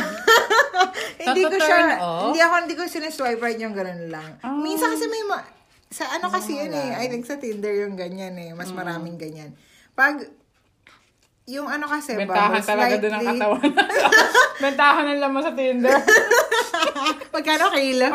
hindi 1.28 1.44
ko 1.44 1.56
siya, 1.60 2.00
off? 2.00 2.32
hindi 2.32 2.40
ako, 2.40 2.54
hindi 2.64 2.76
ko 2.76 2.82
sineswipe 2.88 3.40
right 3.40 3.60
yung 3.60 3.76
ganun 3.76 4.08
lang. 4.08 4.40
Ah. 4.40 4.56
Minsan 4.56 4.96
kasi 4.96 5.04
may, 5.12 5.24
ma- 5.28 5.44
sa 5.88 6.04
ano 6.16 6.28
kasi 6.28 6.56
yun 6.56 6.72
eh, 6.72 6.96
I 6.96 7.08
think 7.08 7.24
sa 7.24 7.40
Tinder 7.40 7.72
yung 7.72 7.96
ganyan 7.96 8.36
eh, 8.36 8.52
mas 8.52 8.72
maraming 8.72 9.16
ganyan. 9.16 9.56
Pag, 9.96 10.28
yung 11.48 11.64
ano 11.64 11.88
kasi, 11.88 12.12
Bentahan 12.12 12.52
bubbles, 12.54 12.68
talaga 12.68 12.94
doon 12.98 13.08
ang 13.10 13.22
slightly- 13.24 13.40
katawan. 13.40 13.70
Bentahan 14.64 15.04
ng 15.08 15.20
laman 15.20 15.42
sa 15.42 15.52
Tinder. 15.54 15.96
Magkano 17.34 17.64
kilo? 17.72 18.06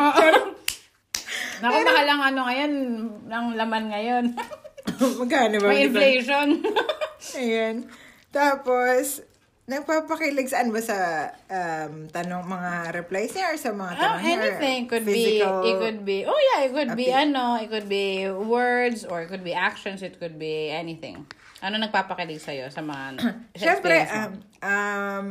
Naku, 1.56 1.76
mahal 1.82 2.06
ang 2.06 2.22
ano 2.24 2.40
ngayon, 2.46 2.72
ang 3.26 3.46
laman 3.54 3.84
ngayon. 3.90 4.24
Magkano 5.20 5.54
ba? 5.58 5.66
May 5.66 5.88
inflation. 5.88 6.62
Ayan. 7.34 7.88
Tapos, 8.30 9.24
nagpapakilig 9.64 10.46
saan 10.46 10.68
ba 10.68 10.78
sa 10.78 10.98
um, 11.48 12.04
tanong, 12.06 12.44
mga 12.44 12.70
replies 12.94 13.32
niya 13.32 13.48
or 13.48 13.56
sa 13.56 13.72
mga 13.72 13.90
Oh, 13.90 13.98
tanong 13.98 14.20
niya? 14.20 14.28
or 14.28 14.42
anything 14.44 14.80
could 14.84 15.06
be 15.08 15.40
it 15.40 15.76
could 15.80 16.00
be 16.04 16.18
oh 16.22 16.36
yeah 16.36 16.68
it 16.68 16.72
could 16.76 16.92
be 16.92 17.08
Appeal. 17.08 17.32
ano 17.32 17.56
it 17.56 17.72
could 17.72 17.88
be 17.88 18.28
words 18.28 19.08
or 19.08 19.24
it 19.24 19.32
could 19.32 19.40
be 19.40 19.56
actions 19.56 20.04
it 20.04 20.20
could 20.20 20.36
be 20.36 20.68
anything 20.68 21.24
ano 21.60 21.74
nagpapakilig 21.76 22.38
sa 22.38 22.50
sa 22.68 22.80
mga 22.80 23.04
sa 23.20 23.30
Siyempre, 23.54 23.96
um, 24.08 24.32
um, 24.60 25.26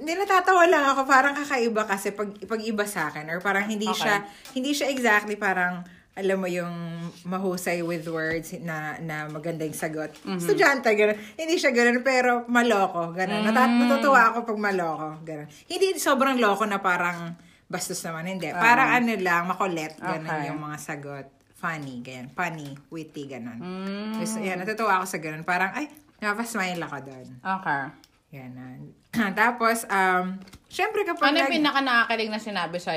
natatawa 0.00 0.62
lang 0.66 0.84
ako, 0.86 1.02
parang 1.04 1.34
kakaiba 1.34 1.82
kasi 1.84 2.12
pag, 2.12 2.30
pag 2.38 2.60
iba 2.60 2.84
sa 2.84 3.08
akin, 3.08 3.26
or 3.26 3.40
parang 3.40 3.66
hindi 3.66 3.86
Okay. 3.86 3.98
siya, 3.98 4.16
hindi 4.52 4.70
siya 4.70 4.88
exactly 4.88 5.34
parang, 5.34 5.82
alam 6.14 6.38
mo 6.38 6.48
yung 6.48 6.72
mahusay 7.24 7.82
with 7.82 8.06
words 8.06 8.56
na 8.58 8.96
na 8.98 9.28
maganda 9.28 9.62
yung 9.62 9.76
sagot. 9.76 10.16
Mhm. 10.24 10.38
Estudyante, 10.38 10.88
gano'n. 10.88 11.18
Hindi 11.36 11.60
siya 11.60 11.70
gano'n, 11.70 12.00
pero 12.00 12.48
maloko, 12.48 13.12
gano'n. 13.12 13.44
Nata- 13.44 13.68
Mm. 13.68 13.84
natutuwa 13.84 14.32
ako 14.32 14.38
pag 14.46 14.58
maloko, 14.62 15.08
gano'n. 15.20 15.48
Hindi 15.66 15.98
sobrang 15.98 16.40
loko 16.40 16.64
na 16.64 16.80
parang 16.80 17.36
bastos 17.66 18.00
naman, 18.00 18.24
hindi. 18.30 18.48
Parang 18.48 18.96
ano 18.96 19.12
lang, 19.18 19.44
makulit, 19.44 19.92
gano'n 19.98 20.24
Ah. 20.24 20.36
Okay. 20.40 20.46
yung 20.48 20.60
mga 20.62 20.78
sagot. 20.78 21.26
Funny, 21.56 22.04
ganyan. 22.04 22.28
Funny, 22.36 22.76
witty, 22.92 23.24
gano'n. 23.32 23.56
Mm, 23.56 24.20
Gusto, 24.20 24.44
yan, 24.44 24.60
natutuwa 24.60 25.00
ako 25.00 25.06
sa 25.08 25.18
ganun. 25.24 25.40
Parang, 25.40 25.72
ay, 25.72 25.88
napasmile 26.20 26.84
ako 26.84 26.96
doon. 27.08 27.26
okay 27.40 27.82
Yan. 28.36 28.92
Tapos, 29.40 29.88
um, 29.88 30.36
syempre 30.68 31.08
kapag... 31.08 31.32
ano 31.32 31.40
yung 31.40 31.48
nag- 31.48 31.56
pinaka 31.56 31.80
nakakakilig 31.80 32.28
na 32.28 32.40
sinabi 32.40 32.76
sa 32.76 32.92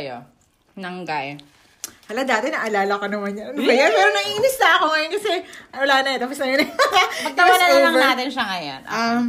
ng 0.76 0.98
guy 1.08 1.40
Hala, 2.10 2.26
dati 2.26 2.50
naalala 2.50 2.98
ko 2.98 3.06
naman 3.06 3.38
yan. 3.38 3.54
Ano 3.54 3.62
ba 3.62 3.74
yan? 3.74 3.90
Pero 3.94 4.10
naiinis 4.10 4.58
na 4.58 4.70
ako 4.82 4.86
ngayon 4.90 5.12
kasi 5.14 5.32
wala 5.78 5.96
na, 6.02 6.10
tapos 6.18 6.38
na 6.42 6.48
yun. 6.50 6.60
Was 7.38 7.60
na 7.62 7.68
lang 7.70 7.96
natin 7.96 8.30
siya 8.34 8.46
ngayon 8.50 8.82
Um, 8.90 9.24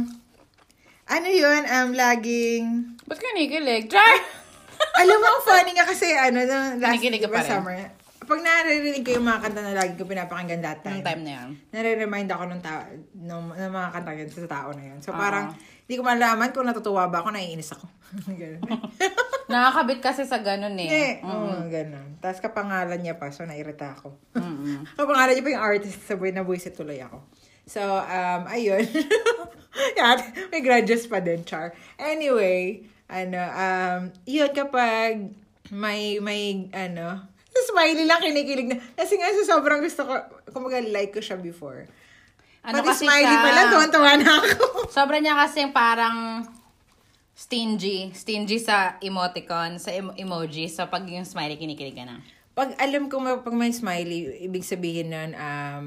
ano 1.05 1.27
yun? 1.29 1.61
Um, 1.69 1.89
laging... 1.93 2.63
ba't 3.05 3.21
kinikilig 3.21 3.85
Char 3.85 4.17
Alam 4.97 5.17
mo, 5.21 5.27
ang 5.29 5.43
funny 5.45 5.71
nga 5.77 5.85
kasi, 5.85 6.09
ano, 6.09 6.41
no, 6.41 6.57
last 6.81 6.97
Kinikilig 6.97 7.21
ka 7.21 7.29
pa 7.29 7.45
rin? 7.45 7.49
summer, 7.53 7.77
pag 8.21 8.39
naririnig 8.39 9.01
ko 9.01 9.17
yung 9.17 9.25
mga 9.25 9.41
kanta 9.41 9.61
na 9.61 9.73
lagi 9.73 9.93
ko 9.97 10.05
pinapakinggan 10.05 10.61
that 10.61 10.79
time, 10.81 11.01
yung 11.01 11.05
time 11.05 11.21
na 11.25 11.31
yan 11.31 11.49
nare-remind 11.73 12.29
ako 12.29 12.43
ng, 12.47 12.61
ta- 12.61 12.89
ng, 13.17 13.41
ng 13.51 13.71
mga 13.71 13.89
kanta 13.91 14.11
yun 14.13 14.29
sa 14.29 14.45
tao 14.45 14.69
na 14.71 14.83
yun. 14.85 14.99
So, 15.01 15.09
Ah. 15.11 15.17
parang, 15.17 15.45
hindi 15.85 15.95
ko 15.97 16.03
malaman 16.05 16.53
kung 16.53 16.63
natutuwa 16.63 17.09
ba 17.09 17.19
ako, 17.19 17.33
naiinis 17.33 17.73
ako. 17.73 17.85
Ganun. 18.39 18.61
nakakabit 19.51 19.99
kasi 19.99 20.23
sa 20.23 20.39
ganun 20.39 20.79
Hindi. 20.79 20.87
eh 20.87 21.19
Oo, 21.21 21.67
ganun. 21.67 22.15
Tapos 22.23 22.39
kapangalan 22.39 23.03
niya 23.03 23.19
pa, 23.19 23.27
so 23.29 23.43
nairita 23.43 23.99
ako. 23.99 24.15
Mm-mm. 24.31 24.87
kapangalan 24.99 25.35
niya 25.35 25.43
pa 25.43 25.51
yung 25.51 25.65
artist, 25.65 25.99
sabay 26.07 26.31
na 26.31 26.45
buwisit 26.45 26.71
tuloy 26.71 27.03
ako. 27.03 27.19
So, 27.67 27.83
um, 27.83 28.41
ayun. 28.47 28.83
Yan, 29.97 30.17
may 30.51 30.61
grudges 30.61 31.03
pa 31.05 31.19
din, 31.19 31.43
Char. 31.43 31.71
Anyway, 31.95 32.83
ano, 33.07 33.39
um, 33.39 33.99
yun 34.23 34.51
kapag 34.51 35.31
may, 35.67 36.19
may, 36.19 36.67
ano, 36.71 37.30
smiley 37.51 38.05
lang 38.05 38.19
kinikilig 38.19 38.67
na. 38.67 38.77
Kasi 38.95 39.15
nga 39.15 39.27
sa 39.33 39.57
sobrang 39.57 39.79
gusto 39.79 40.03
ko, 40.03 40.13
kumaga 40.49 40.79
like 40.81 41.11
ko 41.11 41.19
siya 41.19 41.35
before. 41.35 41.85
Ano 42.61 42.79
Pati 42.79 42.87
kasi 42.93 43.03
smiley 43.03 43.25
siya- 43.27 43.43
pa 43.43 43.49
lang, 43.51 43.67
tuwan-tuwa 43.69 44.11
na 44.15 44.29
ako. 44.37 44.51
Sobra 44.87 45.17
niya 45.17 45.35
kasi 45.35 45.65
parang 45.69 46.45
stingy. 47.33 48.13
Stingy 48.13 48.57
sa 48.57 48.95
emoticon, 48.99 49.81
sa 49.81 49.89
em- 49.89 50.13
emoji. 50.15 50.69
So, 50.69 50.85
pag 50.85 51.03
yung 51.03 51.25
smiley, 51.25 51.57
kinikilig 51.57 51.97
ka 51.97 52.05
na. 52.05 52.21
pag 52.51 52.75
alam 52.77 53.07
ko 53.07 53.17
pag 53.17 53.55
may 53.55 53.71
smiley, 53.71 54.43
ibig 54.43 54.61
sabihin 54.61 55.09
nun, 55.09 55.31
um, 55.33 55.83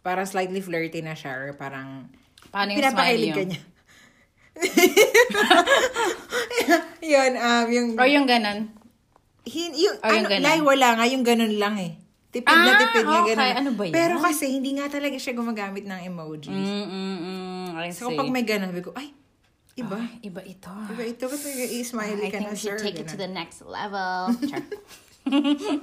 parang 0.00 0.24
slightly 0.24 0.62
flirty 0.62 1.02
na 1.02 1.12
siya 1.12 1.34
or 1.34 1.50
parang 1.52 2.06
Paano 2.48 2.72
yung 2.72 2.78
pinapakilig 2.78 2.96
smiley 2.96 3.30
ka 3.34 3.42
niya. 3.44 3.62
yun, 7.04 7.32
um, 7.36 7.66
yung, 7.68 7.88
Or 7.98 8.08
yung 8.08 8.24
ganon. 8.24 8.72
Hin, 9.46 9.70
yung, 9.72 9.96
Or 9.96 10.10
yung 10.10 10.26
ano, 10.26 10.42
ganun. 10.42 10.66
wala 10.66 10.88
nga, 10.92 11.04
yung 11.06 11.22
ganun 11.22 11.54
lang 11.54 11.78
eh. 11.78 11.94
Tipid 12.28 12.50
na 12.50 12.68
Ah, 12.68 12.80
tipid 12.82 13.04
nga 13.06 13.20
okay. 13.22 13.30
ganun. 13.32 13.52
Ano 13.56 13.70
ba 13.72 13.82
yun? 13.86 13.94
Pero 13.94 14.14
kasi, 14.18 14.44
hindi 14.50 14.74
nga 14.74 14.90
talaga 14.90 15.16
siya 15.16 15.32
gumagamit 15.32 15.86
ng 15.86 16.00
emoji. 16.04 16.50
Mm, 16.50 16.84
mm, 16.84 17.16
mm. 17.16 17.66
I 17.72 17.88
So, 17.88 18.10
see. 18.10 18.12
kapag 18.12 18.28
may 18.28 18.42
ganun, 18.42 18.68
sabi 18.68 18.82
ko, 18.82 18.92
ay, 18.92 19.14
iba. 19.74 19.96
Ah, 19.96 20.10
iba 20.20 20.40
ito. 20.42 20.68
Iba 20.68 21.02
ito, 21.06 21.24
ba't 21.24 21.40
may 21.40 21.54
i-smiley 21.78 22.26
I 22.26 22.28
ka 22.28 22.36
think 22.36 22.46
na, 22.46 22.52
we 22.52 22.58
should 22.58 22.76
sir? 22.76 22.82
take 22.82 22.98
it 22.98 23.06
to 23.06 23.16
the 23.16 23.30
next 23.30 23.62
level. 23.62 24.34
Char. 24.44 24.60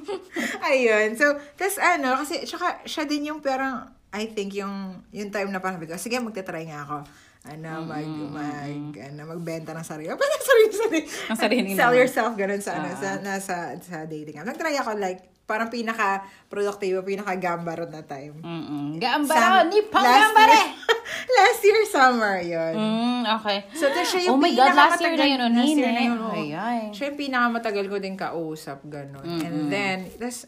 Ayun. 0.64 1.16
So, 1.16 1.26
tas 1.56 1.76
ano, 1.78 2.20
kasi, 2.20 2.44
tsaka, 2.44 2.84
siya 2.84 3.04
din 3.04 3.32
yung 3.32 3.40
parang, 3.40 3.88
I 4.10 4.30
think, 4.30 4.54
yung, 4.54 5.02
yung 5.10 5.30
time 5.30 5.50
na 5.50 5.58
parang, 5.58 5.78
sabi 5.78 5.90
ko, 5.90 5.98
sige, 5.98 6.20
magta-try 6.20 6.68
nga 6.68 6.86
ako. 6.86 6.98
Ano, 7.44 7.84
mag, 7.84 8.08
mag, 8.32 8.72
ano, 9.04 9.22
magbenta 9.30 9.72
ng 9.72 9.84
sarili. 9.84 10.08
Parang 10.10 10.44
sarili, 10.50 10.72
sarili. 10.72 11.02
Ang 11.28 11.38
sarili 11.38 11.68
Sell 11.70 11.92
naman. 11.92 12.00
yourself, 12.00 12.32
ganun 12.34 12.62
sa, 12.62 12.72
ano, 12.74 12.88
Ah. 12.88 12.96
sa, 12.96 13.10
nasa, 13.20 13.56
sa 13.78 13.96
dating 14.06 14.40
app. 14.40 14.48
Nag-try 14.48 14.80
ako, 14.80 14.96
like, 14.96 15.20
parang 15.44 15.68
pinaka-productive, 15.68 17.04
pinaka-gambarot 17.04 17.92
na 17.92 18.00
time. 18.02 18.40
Mm-mm. 18.40 18.96
Sam- 19.28 19.68
ni 19.68 19.84
pang 19.86 20.00
last 20.02 20.32
gambare! 20.32 20.56
year- 20.56 20.72
last 21.36 21.62
year 21.62 21.80
summer, 21.86 22.36
yun. 22.40 22.74
Mm, 22.74 23.22
okay. 23.38 23.68
So, 23.74 23.92
tas 23.92 24.08
siya 24.08 24.32
yung 24.32 24.34
oh 24.34 24.42
my 24.42 24.52
God, 24.54 24.72
last 24.72 25.04
year 25.04 25.12
na 25.14 25.28
yun, 25.28 25.40
oh, 25.42 25.52
last 25.52 25.76
year 25.76 25.92
na 25.92 26.02
yun, 26.02 26.16
eh. 26.16 26.24
oo. 26.24 26.32
Ay, 26.34 26.48
ay. 26.54 26.80
Siya 26.90 27.12
yung 27.12 27.20
pinakamatagal 27.20 27.86
ko 27.86 27.98
din 27.98 28.16
kausap, 28.16 28.88
gano'n. 28.88 29.28
And 29.44 29.68
then, 29.68 30.08
tas, 30.16 30.48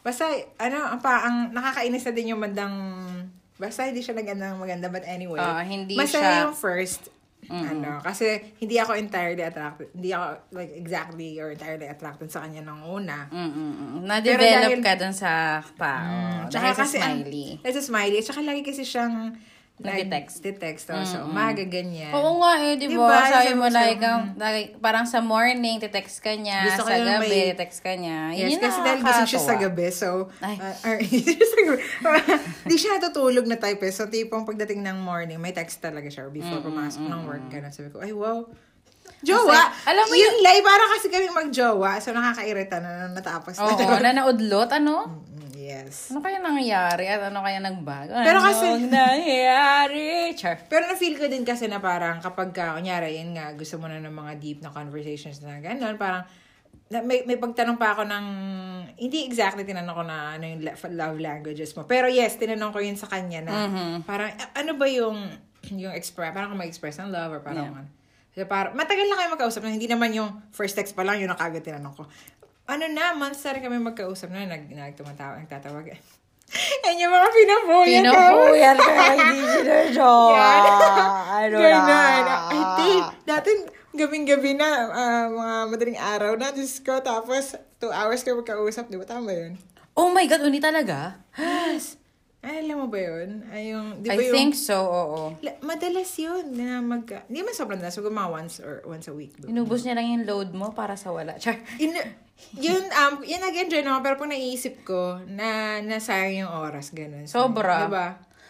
basta, 0.00 0.30
ano, 0.54 0.86
ang, 0.86 1.02
pa, 1.02 1.26
ang 1.26 1.50
nakakainis 1.50 2.06
na 2.06 2.12
din 2.14 2.30
yung 2.30 2.40
bandang, 2.40 2.74
basta 3.58 3.84
hindi 3.84 4.00
siya 4.00 4.14
nagandang 4.14 4.56
maganda, 4.56 4.86
but 4.86 5.02
anyway. 5.04 5.36
Ah, 5.36 5.60
hindi 5.60 5.92
masaya 5.92 6.22
siya- 6.22 6.42
yung 6.46 6.54
first, 6.54 7.10
ano, 7.44 7.98
kasi 8.00 8.26
hindi 8.56 8.76
ako 8.76 8.94
entirely 8.94 9.40
attracted, 9.40 9.90
hindi 9.92 10.10
ako, 10.10 10.26
like, 10.52 10.72
exactly 10.72 11.36
or 11.36 11.50
entirely 11.50 11.86
attracted 11.86 12.28
sa 12.28 12.40
kanya 12.40 12.62
nung 12.62 12.82
una. 12.82 13.26
Pero 13.26 14.04
Na-develop 14.04 14.70
dahil- 14.70 14.84
ka 14.84 14.92
dun 14.94 15.12
sa 15.12 15.58
tao. 15.74 16.46
Tsaka 16.46 16.64
dahil 16.64 16.74
sa 16.74 16.82
kasi, 16.82 16.96
smiley. 16.98 17.48
dahil 17.58 17.74
sa 17.74 17.84
smiley. 17.84 18.20
Tsaka 18.20 18.40
lagi 18.40 18.62
kasi 18.62 18.82
siyang, 18.82 19.34
Nagte-text. 19.78 20.42
Nagte-text. 20.42 20.84
oh, 20.90 21.06
So, 21.06 21.18
umaga 21.24 21.62
ganyan. 21.62 22.10
Oo 22.10 22.42
nga 22.42 22.58
eh, 22.58 22.74
di 22.74 22.90
Diba? 22.90 23.06
ba? 23.06 23.22
Sabi 23.24 23.34
Sabi 23.48 23.54
mo 23.54 23.66
like, 23.70 24.02
um, 24.02 24.22
like, 24.34 24.70
parang 24.78 25.06
sa 25.06 25.22
morning, 25.22 25.78
te-text 25.78 26.18
ka 26.18 26.34
niya. 26.34 26.66
Gusto 26.66 26.82
sa 26.84 26.98
yung 26.98 27.06
gabi, 27.16 27.30
may- 27.30 27.54
text 27.54 27.78
ka 27.80 27.94
niya. 27.94 28.34
Yes, 28.34 28.50
Yun 28.50 28.58
kasi 28.58 28.78
dahil 28.82 29.00
gising 29.00 29.30
siya 29.30 29.42
sa 29.42 29.54
gabi, 29.54 29.86
so, 29.88 30.26
Ay. 30.42 30.58
uh, 30.58 30.74
or, 30.84 30.96
sa 31.52 31.60
gabi. 31.62 31.82
Di 32.66 32.74
siya 32.74 32.98
natutulog 32.98 33.46
na 33.46 33.54
type 33.54 33.78
eh. 33.80 33.94
So, 33.94 34.10
tipong 34.10 34.42
pagdating 34.42 34.82
ng 34.82 34.98
morning, 34.98 35.38
may 35.38 35.54
text 35.54 35.78
talaga 35.78 36.10
siya 36.10 36.26
or 36.26 36.32
before 36.32 36.58
pumasok 36.58 37.06
ng 37.06 37.22
work. 37.24 37.46
Ganun. 37.46 37.70
Sabi 37.70 37.88
ko, 37.88 38.02
ay, 38.02 38.10
wow. 38.10 38.50
Jowa! 39.18 39.50
Kasi, 39.50 39.88
alam 39.88 40.04
mo 40.04 40.14
yung 40.14 40.36
live, 40.38 40.62
para 40.62 40.84
kasi 40.90 41.06
kami 41.08 41.26
mag-jowa. 41.28 41.98
So, 41.98 42.10
nakakairita 42.10 42.78
na, 42.78 42.90
na 42.98 43.06
natapos 43.14 43.56
na. 43.56 43.66
Oo, 43.66 43.98
na 44.04 44.10
naudlot, 44.12 44.70
ano? 44.70 45.06
Mm, 45.06 45.37
yes. 45.58 46.08
Ano 46.08 46.20
kaya 46.20 46.38
nangyari 46.38 47.04
at 47.04 47.18
ano 47.24 47.42
kaya 47.42 47.58
nagbago? 47.58 48.14
Pero 48.14 48.38
kasi- 48.38 48.70
Anong 48.70 48.86
nangyari? 48.88 50.30
Char. 50.32 50.62
Pero 50.64 50.86
na-feel 50.86 51.14
ko 51.14 51.26
din 51.26 51.42
kasi 51.42 51.66
na 51.66 51.78
parang 51.78 52.18
kapag 52.18 52.50
ka, 52.50 52.74
kunyari, 52.74 53.18
yun 53.18 53.34
nga, 53.34 53.50
gusto 53.52 53.76
mo 53.76 53.86
na 53.86 53.98
ng 53.98 54.12
mga 54.12 54.32
deep 54.36 54.58
na 54.60 54.70
conversations 54.70 55.40
na 55.40 55.58
gano'n, 55.58 55.96
parang, 55.96 56.22
na, 56.88 57.02
may, 57.02 57.20
may 57.22 57.36
pagtanong 57.36 57.76
pa 57.76 57.92
ako 57.92 58.06
ng, 58.06 58.26
hindi 58.96 59.24
exactly 59.24 59.60
tinanong 59.62 59.92
ko 59.94 60.04
na 60.04 60.34
ano 60.34 60.44
yung 60.46 60.60
love 60.92 61.18
languages 61.18 61.74
mo. 61.74 61.84
Pero 61.84 62.06
yes, 62.06 62.36
tinanong 62.36 62.70
ko 62.70 62.78
yun 62.78 62.94
sa 62.94 63.06
kanya 63.06 63.42
na, 63.42 63.52
parang, 64.02 64.30
a- 64.32 64.54
ano 64.56 64.72
ba 64.72 64.86
yung, 64.86 65.26
yung 65.70 65.92
express, 65.92 66.30
parang 66.30 66.48
kung 66.48 66.60
mag-express 66.60 66.96
ng 66.98 67.10
love 67.10 67.30
or 67.30 67.42
parang, 67.42 67.74
ano. 67.74 67.90
So, 68.30 68.46
parang, 68.46 68.72
matagal 68.72 69.04
na 69.04 69.16
kayo 69.16 69.28
magkausap 69.30 69.60
na, 69.60 69.70
hindi 69.70 69.84
naman 69.84 70.14
yung 70.14 70.30
first 70.48 70.72
text 70.72 70.94
pa 70.94 71.02
lang, 71.02 71.18
yun 71.18 71.26
ang 71.26 71.36
kagad 71.36 71.60
tinanong 71.60 71.92
ko. 71.92 72.06
Ano 72.68 72.84
na, 72.92 73.16
months 73.16 73.40
na 73.48 73.56
rin 73.56 73.64
kami 73.64 73.80
magkausap 73.80 74.28
na, 74.28 74.44
nag, 74.44 74.68
nagtumatawag, 74.68 75.48
nagtatawag. 75.48 75.88
Yan 76.84 77.00
yung 77.00 77.12
mga 77.12 77.28
pinabuyan 77.32 78.04
ko. 78.04 78.12
Pinupuyal 78.12 78.76
ka 78.76 78.92
hindi 79.16 79.40
sinasyowa. 79.40 80.48
Ano 81.32 81.56
na? 81.56 81.64
Ganun. 81.64 82.24
Ay, 82.28 82.60
te, 82.76 82.88
dati 83.24 83.50
gabing-gabi 83.96 84.52
na, 84.52 84.68
ah, 84.92 85.26
mga 85.32 85.54
madaling 85.72 85.98
araw 85.98 86.32
na, 86.36 86.52
Diyos 86.52 86.76
ko, 86.84 87.00
tapos 87.00 87.56
two 87.80 87.88
hours 87.88 88.20
ka 88.20 88.36
magkausap, 88.36 88.92
di 88.92 89.00
ba? 89.00 89.08
Tama 89.08 89.32
yun? 89.32 89.56
Oh 89.96 90.12
my 90.12 90.28
God, 90.28 90.44
uni 90.44 90.60
talaga? 90.60 91.24
Yes. 91.40 91.96
Ay, 92.38 92.62
alam 92.62 92.84
mo 92.84 92.86
ba 92.86 93.00
yun? 93.00 93.42
Ay, 93.50 93.74
yung, 93.74 93.98
di 93.98 94.12
ba 94.12 94.14
I 94.14 94.28
yung, 94.28 94.34
think 94.36 94.52
so, 94.54 94.76
oo. 94.78 95.20
La- 95.42 95.58
madalas 95.64 96.12
yun 96.14 96.54
na 96.54 96.78
mag, 96.78 97.02
hindi 97.26 97.42
man 97.42 97.56
sobrang 97.56 97.80
dalas, 97.82 97.96
siguro 97.96 98.14
mga 98.14 98.30
once 98.30 98.60
or 98.62 98.84
once 98.86 99.10
a 99.10 99.14
week. 99.16 99.34
Inubos 99.42 99.82
niya 99.82 99.98
lang 99.98 100.06
yung 100.06 100.24
load 100.28 100.52
mo 100.54 100.70
para 100.70 100.94
sa 100.94 101.10
wala. 101.10 101.34
Char. 101.40 101.58
In, 101.82 101.98
yun, 102.56 102.82
um, 102.88 103.20
yun 103.22 103.42
nag-enjoy 103.42 103.84
naman, 103.84 104.00
pero 104.00 104.16
pag 104.16 104.32
naisip 104.32 104.82
ko, 104.82 105.20
na 105.28 105.78
nasayang 105.84 106.46
yung 106.46 106.52
oras, 106.52 106.90
ganun. 106.94 107.28
So, 107.28 107.46
Sobra. 107.46 107.86
Diba? 107.86 108.08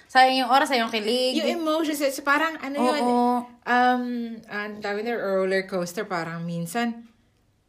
Sayang 0.08 0.46
yung 0.46 0.50
oras, 0.52 0.72
sayang 0.72 0.88
yung 0.88 0.94
kilig. 0.94 1.36
Yung 1.42 1.60
emotions, 1.60 2.00
it's 2.00 2.20
parang, 2.24 2.56
ano 2.62 2.76
yun, 2.80 3.02
Oo. 3.04 3.44
um, 3.68 4.04
ang 4.48 4.80
tawag 4.80 5.04
na 5.04 5.18
roller 5.18 5.68
coaster, 5.68 6.08
parang 6.08 6.46
minsan, 6.46 7.08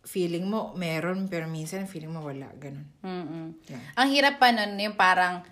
feeling 0.07 0.47
mo 0.47 0.73
meron, 0.73 1.29
pero 1.29 1.45
minsan 1.45 1.85
feeling 1.85 2.09
mo 2.09 2.25
wala, 2.25 2.49
ganun. 2.57 2.87
Mm-mm. 3.05 3.45
Yeah. 3.69 3.83
Ang 3.99 4.07
hirap 4.09 4.41
pa 4.41 4.49
nun, 4.49 4.79
yung 4.79 4.97
parang 4.97 5.45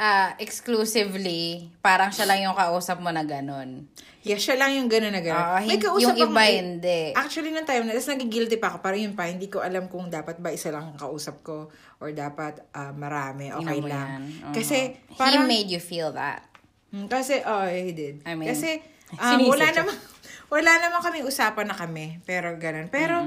ah, 0.00 0.32
exclusively, 0.40 1.68
parang 1.84 2.08
siya 2.08 2.24
lang 2.24 2.40
yung 2.40 2.56
kausap 2.56 3.04
mo 3.04 3.12
na 3.12 3.20
ganun. 3.20 3.84
Yeah, 4.20 4.36
siya 4.36 4.56
lang 4.60 4.76
yung 4.76 4.88
gano'n 4.88 5.12
na 5.16 5.24
gano'n. 5.24 5.44
Ah, 5.44 5.60
hin- 5.60 5.80
yung 5.80 6.12
ako 6.12 6.28
iba 6.28 6.44
eh. 6.44 6.56
hindi. 6.60 7.00
Actually, 7.16 7.52
nung 7.52 7.64
time 7.64 7.88
na, 7.88 7.96
tapos 7.96 8.12
nagigilty 8.12 8.56
pa 8.60 8.72
ako, 8.72 8.84
parang 8.84 9.00
yun 9.00 9.14
pa, 9.16 9.28
hindi 9.28 9.48
ko 9.48 9.64
alam 9.64 9.88
kung 9.88 10.12
dapat 10.12 10.40
ba 10.40 10.52
isa 10.52 10.68
lang 10.68 10.92
ang 10.92 10.96
kausap 11.00 11.40
ko 11.40 11.72
or 12.00 12.12
dapat 12.12 12.60
ah, 12.72 12.92
marami, 12.92 13.48
okay 13.52 13.80
mo 13.80 13.88
lang. 13.88 14.08
yan. 14.08 14.22
Oo. 14.48 14.54
Kasi, 14.56 14.96
He 14.96 15.16
parang, 15.16 15.48
made 15.48 15.68
you 15.68 15.80
feel 15.80 16.12
that. 16.12 16.44
Hmm, 16.92 17.08
kasi, 17.08 17.40
oh, 17.44 17.64
he 17.68 17.92
did. 17.92 18.20
I 18.24 18.36
mean, 18.36 18.48
kasi, 18.52 18.80
um, 19.20 19.40
wala 19.48 19.68
siya. 19.68 19.84
Wala 20.50 20.70
naman 20.76 20.98
kaming 20.98 21.24
usapan 21.24 21.64
na 21.64 21.72
kami, 21.72 22.18
pero 22.22 22.52
gano'n. 22.52 22.90
Pero, 22.90 23.22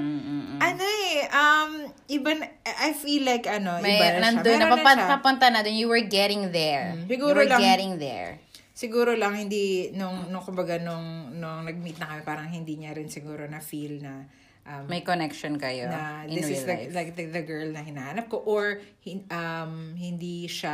ano 0.60 0.84
eh, 0.84 1.24
um, 1.32 1.72
iba, 2.06 2.36
na- 2.36 2.52
I 2.62 2.92
feel 2.92 3.24
like, 3.24 3.48
ano, 3.48 3.80
May, 3.80 3.96
iba 3.96 4.06
na 4.06 4.12
siya. 4.12 4.24
nandun 4.44 4.54
na, 4.54 4.66
Meron 4.66 4.74
papan, 4.78 4.98
siya. 5.00 5.08
papunta 5.10 5.46
na 5.48 5.60
dun. 5.60 5.72
You 5.72 5.88
were 5.88 6.04
getting 6.04 6.52
there. 6.52 6.94
Mm, 6.94 7.08
you 7.08 7.10
siguro 7.10 7.40
were 7.40 7.48
lang- 7.48 7.64
getting 7.64 7.94
there. 7.98 8.44
Siguro 8.74 9.14
lang 9.14 9.38
hindi 9.38 9.94
nung 9.94 10.28
nung 10.28 10.42
kumbaga 10.42 10.76
nung 10.78 11.30
nung 11.32 11.62
nag-meet 11.64 11.96
na 11.96 12.10
kami 12.10 12.22
parang 12.22 12.50
hindi 12.50 12.74
niya 12.76 12.92
rin 12.92 13.06
siguro 13.06 13.46
na 13.46 13.62
feel 13.62 14.02
na 14.02 14.26
um, 14.66 14.90
May 14.90 15.06
connection 15.06 15.62
kayo 15.62 15.86
na 15.86 16.26
in 16.26 16.34
this 16.34 16.50
real 16.50 16.58
is 16.58 16.64
life. 16.66 16.90
like, 16.90 16.92
like 16.92 17.10
the, 17.14 17.30
the 17.30 17.44
girl 17.46 17.70
na 17.70 17.80
hinahanap 17.80 18.26
ko 18.28 18.42
or 18.42 18.82
hin, 19.00 19.30
um 19.30 19.94
hindi 19.94 20.50
siya 20.50 20.74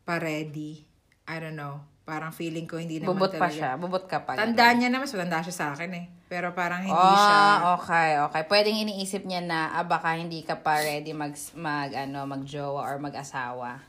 pa 0.00 0.16
ready. 0.16 0.80
I 1.28 1.38
don't 1.38 1.54
know. 1.54 1.84
Parang 2.04 2.34
feeling 2.34 2.66
ko 2.66 2.80
hindi 2.80 2.98
naman 2.98 3.14
Bubot 3.14 3.32
pa 3.36 3.46
talaga. 3.46 3.54
siya. 3.54 3.70
Bubot 3.78 4.04
ka 4.10 4.26
pa. 4.26 4.34
Tanda 4.34 4.66
niya 4.74 4.90
naman, 4.90 5.06
so 5.06 5.20
tanda 5.20 5.44
siya 5.44 5.54
sa 5.54 5.66
akin 5.76 5.90
eh. 5.94 6.04
Pero 6.26 6.50
parang 6.54 6.82
hindi 6.82 6.94
oh, 6.94 7.14
siya 7.14 7.38
okay, 7.78 8.10
okay. 8.22 8.42
Pwedeng 8.46 8.78
iniisip 8.86 9.26
niya 9.26 9.42
na 9.42 9.74
ah, 9.74 9.86
baka 9.86 10.14
hindi 10.14 10.42
ka 10.42 10.58
pa 10.62 10.78
ready 10.78 11.14
mag, 11.14 11.34
mag 11.54 11.90
ano, 11.94 12.26
magjowa 12.26 12.82
or 12.82 12.98
mag-asawa. 12.98 13.82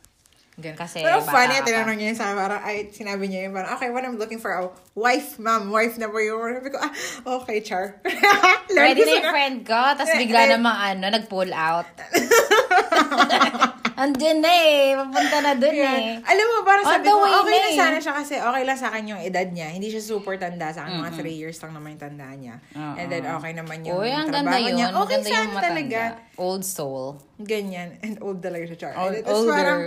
Ganun. 0.59 0.75
Kasi 0.77 0.99
Pero 0.99 1.23
funny, 1.23 1.63
pa. 1.63 1.65
tinanong 1.65 1.97
niya 1.97 2.13
sa 2.13 2.35
parang, 2.35 2.59
ay, 2.61 2.91
sinabi 2.91 3.31
niya 3.31 3.47
yun, 3.47 3.55
parang, 3.55 3.71
okay, 3.73 3.87
what 3.87 4.03
I'm 4.03 4.19
looking 4.19 4.37
for, 4.37 4.51
a 4.51 4.67
wife, 4.93 5.39
ma'am, 5.39 5.71
wife 5.71 5.95
na 5.95 6.11
po 6.11 6.19
yung, 6.19 6.43
sabi 6.43 6.69
ko, 6.69 6.77
ah, 6.77 6.91
okay, 7.39 7.63
Char. 7.63 8.03
Ready 8.69 9.01
na 9.01 9.11
yung 9.17 9.31
friend 9.31 9.57
ko, 9.63 9.79
tapos 9.95 10.11
bigla 10.19 10.43
Eh, 10.43 10.45
eh. 10.45 10.51
namang 10.59 10.77
ano, 10.77 11.05
nag-pull 11.07 11.55
out. 11.55 11.87
Andun 14.01 14.37
na 14.39 14.49
eh. 14.49 14.93
Papunta 14.93 15.37
na 15.39 15.53
dun 15.53 15.71
Yan. 15.71 15.93
eh. 15.95 16.13
Alam 16.23 16.45
mo, 16.47 16.55
parang 16.61 16.81
On 16.81 16.91
sabi 16.91 17.05
ko, 17.05 17.21
okay 17.21 17.53
na 17.55 17.69
eh. 17.69 17.77
sana 17.77 17.97
siya 17.97 18.13
kasi 18.15 18.33
okay 18.35 18.63
lang 18.63 18.73
sa 18.75 18.87
akin 18.89 19.03
yung 19.07 19.21
edad 19.21 19.45
niya. 19.45 19.69
Hindi 19.69 19.87
siya 19.87 20.01
super 20.01 20.35
tanda 20.35 20.67
sa 20.69 20.83
akin. 20.83 20.97
Mga 20.97 21.11
3 21.21 21.29
years 21.37 21.57
lang 21.57 21.71
naman 21.71 21.93
yung 21.93 22.01
tanda 22.01 22.25
niya. 22.33 22.55
Oo. 22.71 22.93
And 22.95 23.07
then 23.07 23.23
okay 23.23 23.51
naman 23.53 23.77
yung 23.83 23.95
Uy, 23.95 24.09
ang 24.09 24.27
ganda 24.27 24.49
trabaho 24.49 24.65
yun. 24.65 24.73
niya. 24.75 24.87
Okay 24.89 24.99
Maganda 25.15 25.29
sana 25.29 25.61
talaga. 25.61 26.01
Old 26.35 26.63
soul. 26.63 27.05
Ganyan. 27.37 27.89
And 28.03 28.17
old 28.19 28.41
talaga 28.41 28.65
siya, 28.65 28.77
Char. 28.79 28.93
Old- 28.97 29.21
older. 29.23 29.53
parang, 29.53 29.81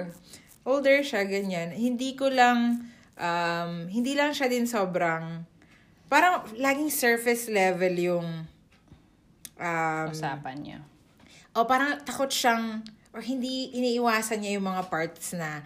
older 0.64 0.96
siya, 1.02 1.22
ganyan. 1.24 1.68
Hindi 1.70 2.14
ko 2.14 2.30
lang, 2.30 2.86
um, 3.14 3.70
hindi 3.86 4.14
lang 4.14 4.30
siya 4.30 4.46
din 4.46 4.64
sobrang, 4.64 5.42
parang 6.06 6.46
laging 6.54 6.88
surface 6.88 7.48
level 7.48 7.92
yung, 7.92 8.28
um, 9.56 10.06
Usapan 10.08 10.56
niyo. 10.56 10.78
o 11.52 11.64
parang 11.64 11.98
takot 12.00 12.28
siyang, 12.28 12.80
or 13.14 13.22
hindi 13.22 13.70
iniiwasan 13.70 14.42
niya 14.42 14.58
yung 14.58 14.66
mga 14.66 14.90
parts 14.90 15.32
na, 15.32 15.62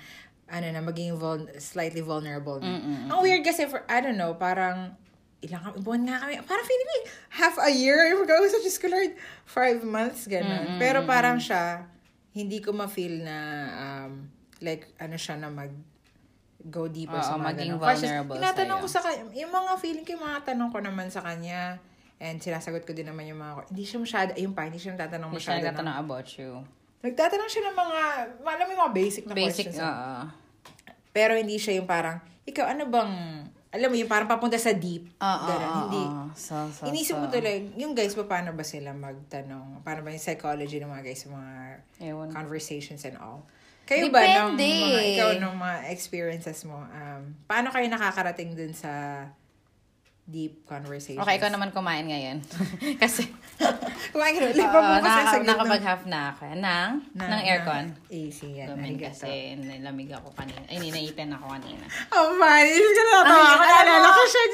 ano 0.46 0.66
na, 0.68 0.80
maging 0.80 1.16
vul- 1.16 1.48
slightly 1.56 2.00
vulnerable. 2.00 2.61
na. 2.61 2.76
Ang 3.08 3.20
weird 3.20 3.40
kasi 3.40 3.64
for, 3.64 3.82
I 3.88 3.98
don't 3.98 4.16
know, 4.16 4.37
parang, 4.37 4.92
ilang 5.38 5.62
kami, 5.62 5.80
buwan 5.80 6.02
nga 6.04 6.16
kami, 6.20 6.37
parang 6.42 6.62
feeling 6.62 6.87
ko, 6.87 6.96
half 7.32 7.56
a 7.58 7.70
year, 7.70 7.96
I 8.02 8.12
forgot, 8.14 8.44
such 8.46 8.62
a 8.62 8.70
school 8.70 8.90
Lord, 8.90 9.16
five 9.44 9.80
months, 9.80 10.26
gano'n. 10.26 10.76
Pero 10.76 11.02
parang 11.04 11.38
siya, 11.38 11.88
hindi 12.30 12.61
ko 12.61 12.70
ma-feel 12.70 13.22
na, 13.22 13.37
um, 13.74 14.28
like, 14.61 14.92
ano 14.96 15.16
siya 15.16 15.37
na 15.37 15.48
mag, 15.48 15.72
go 16.61 16.84
deeper 16.84 17.16
sa 17.16 17.32
Oo, 17.32 17.40
mga 17.40 17.48
maging 17.48 17.72
ganun. 17.72 17.87
Kasi 17.87 18.04
vulnerable 18.04 18.34
tinatanong 18.37 18.76
sa'yo. 18.76 18.84
ko 18.84 18.88
sa 18.90 19.00
kanya, 19.00 19.22
yung 19.32 19.52
mga 19.54 19.72
feeling 19.78 20.04
ko, 20.04 20.11
yung 20.12 20.24
mga 20.26 20.40
tanong 20.44 20.68
ko 20.68 20.78
naman 20.82 21.06
sa 21.08 21.20
kanya, 21.22 21.61
and 22.18 22.37
sinasagot 22.38 22.82
ko 22.82 22.92
din 22.92 23.06
naman 23.06 23.24
yung 23.24 23.38
mga, 23.38 23.68
hindi 23.68 23.84
siya 23.84 23.98
masyado, 23.98 24.30
ayun 24.34 24.52
pa, 24.52 24.66
hindi 24.66 24.76
siya 24.76 24.92
nagtatanong 24.92 25.30
Hindi 25.30 25.38
siya 25.38 25.48
masyado. 25.48 25.56
ng- 25.56 25.66
nagtatanong 25.70 25.96
about 25.98 26.28
you. 26.34 26.50
Nagtatanong 26.98 27.46
siya 27.46 27.62
ng 27.66 27.76
mga, 27.76 28.00
alam 28.42 28.64
mo 28.66 28.70
yung 28.74 28.82
mga 28.84 28.94
basic 28.96 29.22
na 29.24 29.34
Basic, 29.34 29.70
questions. 29.70 29.78
oo. 29.78 30.18
Pero 31.14 31.32
hindi 31.38 31.56
siya 31.56 31.78
yung 31.78 31.87
parang, 31.87 32.18
ikaw, 32.42 32.66
ano 32.66 32.90
bang, 32.90 33.12
alam 33.68 33.88
mo 33.88 33.96
yung 33.96 34.11
parang 34.11 34.26
papunta 34.26 34.58
sa 34.58 34.74
deep. 34.74 35.06
Oo, 35.18 35.46
Ganun, 35.46 35.62
oo, 35.68 35.78
hindi. 35.87 36.02
oo. 36.02 36.24
So, 36.34 36.54
so, 36.74 36.90
Inisip 36.90 37.14
so. 37.14 37.20
mo 37.22 37.26
tuloy, 37.30 37.70
yung 37.78 37.94
guys 37.94 38.18
pa, 38.18 38.26
paano 38.26 38.50
ba 38.50 38.66
sila 38.66 38.90
magtanong? 38.90 39.84
Paano 39.87 40.02
ba 40.02 40.11
yung 40.11 40.22
psychology 40.22 40.82
ng 40.82 40.90
mga 40.90 41.04
guys 41.06 41.22
sa 41.22 41.28
mga 41.30 41.52
Ewan. 42.02 42.28
conversations 42.34 43.06
and 43.06 43.14
all? 43.18 43.46
Kayo 43.88 44.12
ba, 44.12 44.20
nung 44.20 44.58
Depende. 44.58 44.68
mga, 44.68 45.00
ikaw, 45.16 45.30
nung 45.38 45.56
mga 45.56 45.78
experiences 45.88 46.61
mo, 46.66 46.82
um, 46.82 47.22
paano 47.46 47.72
kayo 47.72 47.87
nakakarating 47.88 48.52
dun 48.52 48.74
sa 48.74 49.24
deep 50.29 50.62
conversations? 50.62 51.19
Okay, 51.19 51.37
ikaw 51.37 51.49
naman 51.49 51.73
kumain 51.73 52.05
ngayon. 52.05 52.45
Kasi, 53.03 53.25
Kumain 54.12 54.37
ka 54.37 54.45
na. 54.45 55.01
nakaka- 55.01 55.25
sa 55.27 55.38
gitna. 55.38 55.51
nakapag-half 55.51 56.03
na 56.05 56.21
ako. 56.31 56.45
Nang, 56.55 56.91
Na- 57.17 57.29
ng 57.33 57.43
aircon. 57.43 57.85
na- 57.88 57.99
AC 58.07 58.38
yan. 58.47 58.69
Arigato. 58.71 59.17
kasi 59.17 59.31
nilamig 59.57 60.12
ako 60.12 60.29
kanina. 60.33 60.61
Ay, 60.64 60.79
ninaitan 60.79 61.33
ako 61.33 61.45
kanina. 61.51 61.85
Oh, 62.11 62.37
funny. 62.37 62.71
Hindi 62.71 62.93
ka 62.93 63.03
natawa. 63.05 63.25
Ay, 63.25 63.49
Ako 63.49 63.64
alam 63.64 63.73
naalala 63.83 64.05
mo- 64.05 64.14
ko 64.14 64.25
siya. 64.27 64.45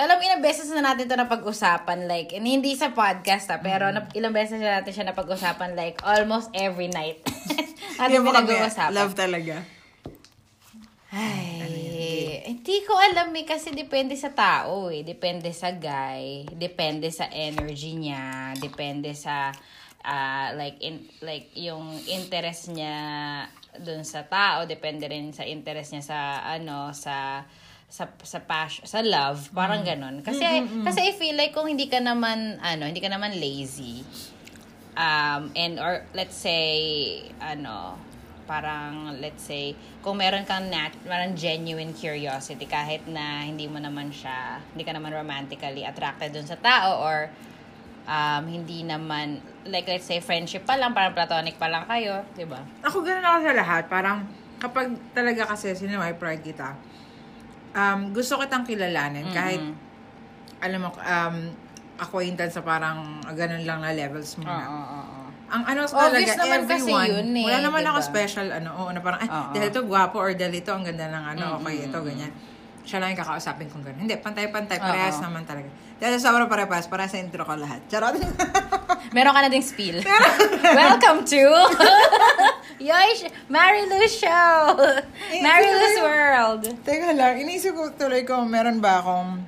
Alam, 0.00 0.16
ilang 0.18 0.40
beses 0.40 0.68
na 0.70 0.80
natin 0.82 1.04
ito 1.04 1.12
napag-usapan, 1.14 2.08
like, 2.08 2.32
and 2.32 2.42
hindi 2.42 2.72
sa 2.72 2.88
podcast, 2.90 3.46
ah, 3.48 3.60
pero 3.60 3.84
Mm. 3.86 4.08
ilang 4.14 4.32
beses 4.32 4.56
na 4.56 4.80
natin 4.80 4.90
siya 4.90 5.04
napag-usapan, 5.06 5.76
like, 5.76 6.00
almost 6.02 6.48
every 6.52 6.88
night. 6.88 7.20
Natin 8.00 8.24
pinag-uusapan. 8.24 8.96
love 8.96 9.12
talaga. 9.12 9.60
Ay, 11.10 12.46
hindi 12.46 12.86
ko 12.86 12.94
alam 12.94 13.34
eh, 13.34 13.42
kasi 13.42 13.74
depende 13.74 14.14
sa 14.14 14.30
tao 14.30 14.94
eh. 14.94 15.02
Depende 15.02 15.50
sa 15.50 15.74
guy, 15.74 16.46
depende 16.54 17.10
sa 17.10 17.26
energy 17.26 17.98
niya, 17.98 18.54
depende 18.54 19.10
sa, 19.18 19.50
ah, 20.06 20.54
like, 20.54 20.78
in, 20.78 21.02
like, 21.18 21.50
yung 21.58 21.98
interest 22.06 22.70
niya 22.70 22.94
dun 23.82 24.06
sa 24.06 24.22
tao, 24.30 24.70
depende 24.70 25.10
rin 25.10 25.34
sa 25.34 25.42
interest 25.42 25.98
niya 25.98 26.04
sa, 26.06 26.18
ano, 26.46 26.94
sa, 26.94 27.42
sa 27.90 28.06
sa 28.22 28.38
passion, 28.46 28.86
sa 28.86 29.02
love, 29.02 29.50
parang 29.50 29.82
ganun. 29.82 30.22
Kasi 30.22 30.46
kasi 30.86 31.10
I 31.10 31.12
feel 31.18 31.34
like 31.34 31.50
kung 31.50 31.66
hindi 31.66 31.90
ka 31.90 31.98
naman 31.98 32.62
ano, 32.62 32.86
hindi 32.86 33.02
ka 33.02 33.10
naman 33.10 33.34
lazy. 33.34 34.06
Um 34.94 35.50
and 35.58 35.82
or 35.82 36.06
let's 36.14 36.38
say 36.38 36.70
ano, 37.42 37.98
parang 38.50 39.14
let's 39.22 39.46
say 39.46 39.78
kung 40.02 40.18
meron 40.18 40.42
kang 40.42 40.66
nat 40.66 40.90
parang 41.06 41.38
genuine 41.38 41.94
curiosity 41.94 42.66
kahit 42.66 43.06
na 43.06 43.46
hindi 43.46 43.70
mo 43.70 43.78
naman 43.78 44.10
siya, 44.10 44.58
hindi 44.74 44.82
ka 44.82 44.90
naman 44.90 45.14
romantically 45.14 45.86
attracted 45.86 46.34
dun 46.34 46.42
sa 46.42 46.58
tao 46.58 46.98
or 46.98 47.30
um 48.10 48.42
hindi 48.50 48.82
naman 48.82 49.38
like 49.70 49.86
let's 49.86 50.10
say 50.10 50.18
friendship 50.18 50.66
pa 50.66 50.74
lang, 50.74 50.90
parang 50.90 51.14
platonic 51.14 51.54
pa 51.62 51.70
lang 51.70 51.86
kayo, 51.86 52.26
'di 52.34 52.50
ba? 52.50 52.58
Ako 52.82 53.06
ganun 53.06 53.22
ako 53.22 53.38
sa 53.46 53.52
lahat. 53.54 53.82
Parang, 53.86 54.26
kapag 54.58 54.90
talaga 55.14 55.54
kasi 55.54 55.72
sinimay 55.78 56.18
pride 56.18 56.42
kita, 56.42 56.74
um, 57.76 58.10
gusto 58.10 58.40
kitang 58.42 58.66
kilalanin. 58.66 59.30
Kahit, 59.30 59.62
alam 60.60 60.80
mo, 60.84 60.90
um, 60.96 61.36
acquaintance 62.00 62.56
sa 62.56 62.64
parang 62.64 63.20
ganun 63.36 63.62
lang 63.68 63.84
na 63.84 63.92
levels 63.92 64.32
mo 64.40 64.48
Oo, 64.48 64.52
na. 64.52 64.64
oo, 64.64 64.80
oo. 64.96 65.19
Ang 65.50 65.62
ano 65.66 65.80
Obvious 65.82 66.38
talaga, 66.38 66.46
naman 66.46 66.60
kasi 66.62 66.86
everyone, 66.86 67.10
yun 67.10 67.30
eh, 67.34 67.46
wala 67.50 67.58
naman 67.66 67.82
ako 67.82 67.98
diba? 67.98 68.10
special, 68.14 68.46
ano, 68.54 68.70
oo, 68.78 68.90
na 68.94 69.00
parang, 69.02 69.20
ay, 69.20 69.28
dahil 69.50 69.66
ito 69.74 69.80
gwapo 69.82 70.16
or 70.22 70.30
dahil 70.38 70.54
ito 70.62 70.70
ang 70.70 70.86
ganda 70.86 71.10
ng 71.10 71.24
ano, 71.34 71.44
okay, 71.58 71.90
ito, 71.90 71.98
ganyan. 71.98 72.30
Siya 72.86 73.02
lang 73.02 73.12
yung 73.12 73.20
kakausapin 73.20 73.66
kong 73.68 73.84
gano'n. 73.84 74.00
Hindi, 74.06 74.14
pantay-pantay, 74.18 74.78
parehas 74.80 75.18
naman 75.20 75.44
talaga. 75.44 75.68
Dahil 76.00 76.16
sa 76.16 76.32
sobrang 76.32 76.48
parehas, 76.48 76.88
para 76.88 77.04
sa 77.10 77.20
intro 77.20 77.44
ko 77.44 77.52
lahat. 77.58 77.82
Charot. 77.90 78.16
Meron 79.14 79.34
ka 79.36 79.40
na 79.44 79.50
ding 79.52 79.62
spill. 79.62 80.00
Welcome 80.62 81.26
to 81.28 81.44
Yoy 82.80 83.28
Marilu 83.52 84.08
Show! 84.08 84.72
Marilu's 85.44 86.00
World! 86.00 86.64
Teka 86.80 87.12
lang, 87.12 87.36
inisip 87.36 87.76
ko 87.76 87.92
tuloy 87.92 88.24
ko, 88.24 88.40
meron 88.48 88.80
ba 88.80 89.04
akong... 89.04 89.44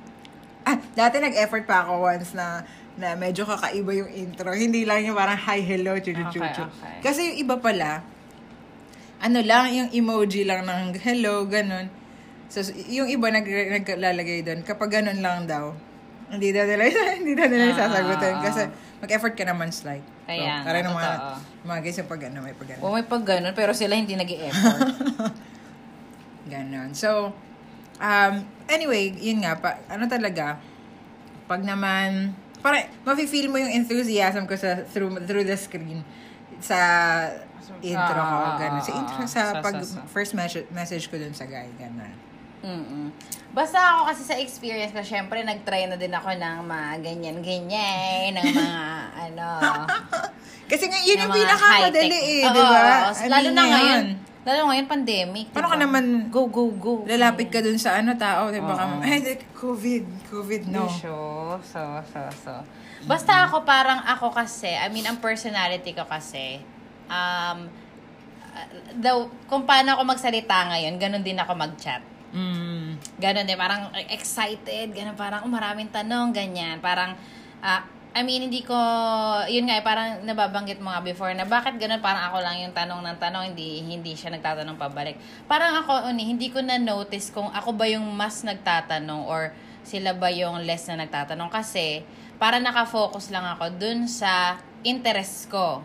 Ah, 0.69 0.77
dati 0.93 1.17
nag-effort 1.17 1.65
pa 1.65 1.89
ako 1.89 2.05
once 2.05 2.37
na 2.37 2.61
na 2.95 3.17
medyo 3.17 3.43
kakaiba 3.43 3.93
yung 3.95 4.11
intro. 4.11 4.53
Hindi 4.53 4.85
lang 4.85 5.01
yung 5.03 5.17
parang 5.17 5.39
hi, 5.39 5.61
hello, 5.61 5.97
chu 5.97 6.13
chu 6.13 6.25
chu 6.29 6.41
Okay, 6.41 6.61
okay. 6.61 6.97
Kasi 7.01 7.21
yung 7.33 7.39
iba 7.41 7.57
pala, 7.57 8.05
ano 9.19 9.39
lang, 9.41 9.71
yung 9.73 9.89
emoji 9.91 10.45
lang 10.45 10.67
ng 10.67 10.99
hello, 11.01 11.47
ganun. 11.47 11.89
So, 12.53 12.61
yung 12.91 13.09
iba 13.09 13.33
nag 13.33 13.47
naglalagay 13.47 14.45
doon, 14.45 14.61
kapag 14.61 15.01
ganun 15.01 15.25
lang 15.25 15.49
daw, 15.49 15.73
hindi 16.29 16.53
daw 16.53 16.69
nila, 16.69 16.85
hindi 17.21 17.33
daw 17.33 17.49
nila 17.49 17.73
Ah, 17.73 17.79
sasagutin. 17.89 18.29
ah, 18.29 18.37
ah. 18.37 18.43
Kasi 18.45 18.63
mag-effort 19.01 19.35
ka 19.35 19.45
naman 19.45 19.73
slide. 19.73 20.05
Kaya 20.29 20.61
nga, 20.61 20.65
parang 20.65 20.85
ng 20.87 20.97
mga, 20.97 21.13
mga 21.65 21.79
guys 21.81 21.99
yung 21.99 22.11
pag 22.11 22.23
ano, 22.29 22.39
may 22.41 22.55
pag 22.55 22.69
ano. 22.73 22.81
O 22.85 22.93
may 22.93 23.05
pag 23.05 23.25
ganun, 23.25 23.55
pero 23.57 23.73
sila 23.73 23.97
hindi 23.97 24.15
nag 24.15 24.29
effort 24.29 24.81
Ganon. 26.53 26.93
So, 26.93 27.33
um, 27.99 28.33
anyway, 28.67 29.15
yun 29.15 29.41
nga, 29.41 29.57
pa, 29.57 29.79
ano 29.87 30.05
talaga, 30.05 30.59
pag 31.47 31.63
naman, 31.63 32.35
parang, 32.63 32.87
mafe-feel 33.03 33.47
mo 33.47 33.59
yung 33.59 33.75
enthusiasm 33.75 34.47
ko 34.47 34.55
sa, 34.55 34.87
through, 34.87 35.19
through 35.23 35.43
the 35.43 35.55
screen, 35.55 36.01
sa 36.59 36.79
intro 37.81 38.15
ko, 38.17 38.37
Ah, 38.39 38.57
ganon. 38.57 38.81
Sa 38.81 38.91
ah, 38.91 38.99
intro, 38.99 39.19
ah, 39.19 39.27
sa 39.27 39.41
sa- 39.51 39.61
pag, 39.61 39.75
sa- 39.77 39.99
sa. 39.99 40.07
first 40.09 40.33
message, 40.33 40.67
message 40.71 41.07
ko 41.07 41.19
dun 41.19 41.35
sa 41.35 41.45
guy, 41.45 41.67
ganon. 41.75 42.15
Mm-mm. 42.63 43.11
Basta 43.51 43.75
ako 43.75 44.01
kasi 44.07 44.23
sa 44.23 44.39
experience 44.39 44.95
ko, 44.95 45.03
syempre 45.03 45.43
nag-try 45.43 45.85
na 45.85 45.99
din 45.99 46.09
ako 46.09 46.31
ng 46.31 46.59
mga 46.63 46.91
ganyan-ganyan, 47.03 48.39
ng 48.39 48.47
mga 48.49 48.79
ano, 49.27 49.47
Kasi 50.65 50.87
nga, 50.87 51.03
yun 51.03 51.19
ng 51.19 51.27
yung 51.27 51.35
pinakamadali 51.35 52.19
eh, 52.39 52.47
di 52.47 52.63
ba? 52.63 53.11
Lalo 53.13 53.49
na 53.51 53.63
ngayon. 53.67 54.05
Lalo 54.43 54.75
ngayon, 54.75 54.87
pandemic. 54.91 55.47
Paano 55.55 55.71
diba? 55.71 55.75
ka 55.75 55.79
naman 55.79 56.05
Go, 56.27 56.51
go, 56.51 56.67
go. 56.75 57.07
lalapit 57.07 57.47
ka 57.47 57.63
dun 57.63 57.79
sa 57.79 58.03
ano 58.03 58.19
tao, 58.19 58.51
di 58.51 58.59
ba? 58.59 58.75
Oo. 58.75 58.99
Ay, 58.99 59.23
like, 59.23 59.55
COVID, 59.55 60.27
COVID, 60.27 60.63
no. 60.67 60.91
So, 60.91 61.15
so, 61.63 62.03
so, 62.11 62.21
so. 62.35 62.53
Basta 63.07 63.47
ako 63.47 63.63
parang 63.63 64.03
ako 64.03 64.35
kasi, 64.35 64.71
I 64.71 64.91
mean, 64.91 65.07
ang 65.07 65.23
personality 65.23 65.95
ko 65.95 66.03
kasi, 66.11 66.59
um, 67.07 67.71
uh, 68.51 68.67
the, 68.99 69.31
kung 69.47 69.63
paano 69.63 69.95
ako 69.95 70.11
magsalita 70.11 70.75
ngayon, 70.75 70.99
ganun 70.99 71.23
din 71.23 71.39
ako 71.39 71.55
mag-chat. 71.55 72.03
Mm. 72.33 72.97
Ganon 73.21 73.45
din, 73.47 73.59
parang 73.61 73.95
excited, 74.11 74.91
ganon, 74.91 75.15
parang 75.15 75.47
oh, 75.47 75.53
maraming 75.53 75.93
tanong, 75.93 76.35
ganyan. 76.35 76.83
Parang, 76.83 77.15
ah, 77.63 77.87
I 78.13 78.21
mean, 78.29 78.45
hindi 78.45 78.61
ko, 78.61 78.77
yun 79.49 79.65
nga, 79.65 79.81
eh, 79.81 79.85
parang 79.85 80.21
nababanggit 80.21 80.85
mo 80.85 80.93
nga 80.93 81.01
before 81.01 81.33
na 81.33 81.49
bakit 81.49 81.81
ganon, 81.81 82.05
parang 82.05 82.29
ako 82.29 82.45
lang 82.45 82.61
yung 82.61 82.77
tanong 82.77 83.01
ng 83.01 83.17
tanong, 83.17 83.57
hindi, 83.57 83.81
hindi 83.81 84.13
siya 84.13 84.37
nagtatanong 84.37 84.77
pabalik. 84.77 85.17
Parang 85.49 85.81
ako, 85.81 86.13
uni, 86.13 86.29
hindi 86.29 86.53
ko 86.53 86.61
na-notice 86.61 87.33
kung 87.33 87.49
ako 87.49 87.73
ba 87.73 87.89
yung 87.89 88.05
mas 88.13 88.45
nagtatanong 88.45 89.25
or 89.25 89.57
sila 89.83 90.13
ba 90.13 90.29
yung 90.29 90.63
less 90.63 90.87
na 90.93 91.01
nagtatanong 91.01 91.51
kasi 91.51 92.07
para 92.39 92.63
nakafocus 92.63 93.31
lang 93.35 93.49
ako 93.49 93.71
dun 93.81 94.07
sa 94.07 94.59
interest 94.83 95.51
ko 95.51 95.83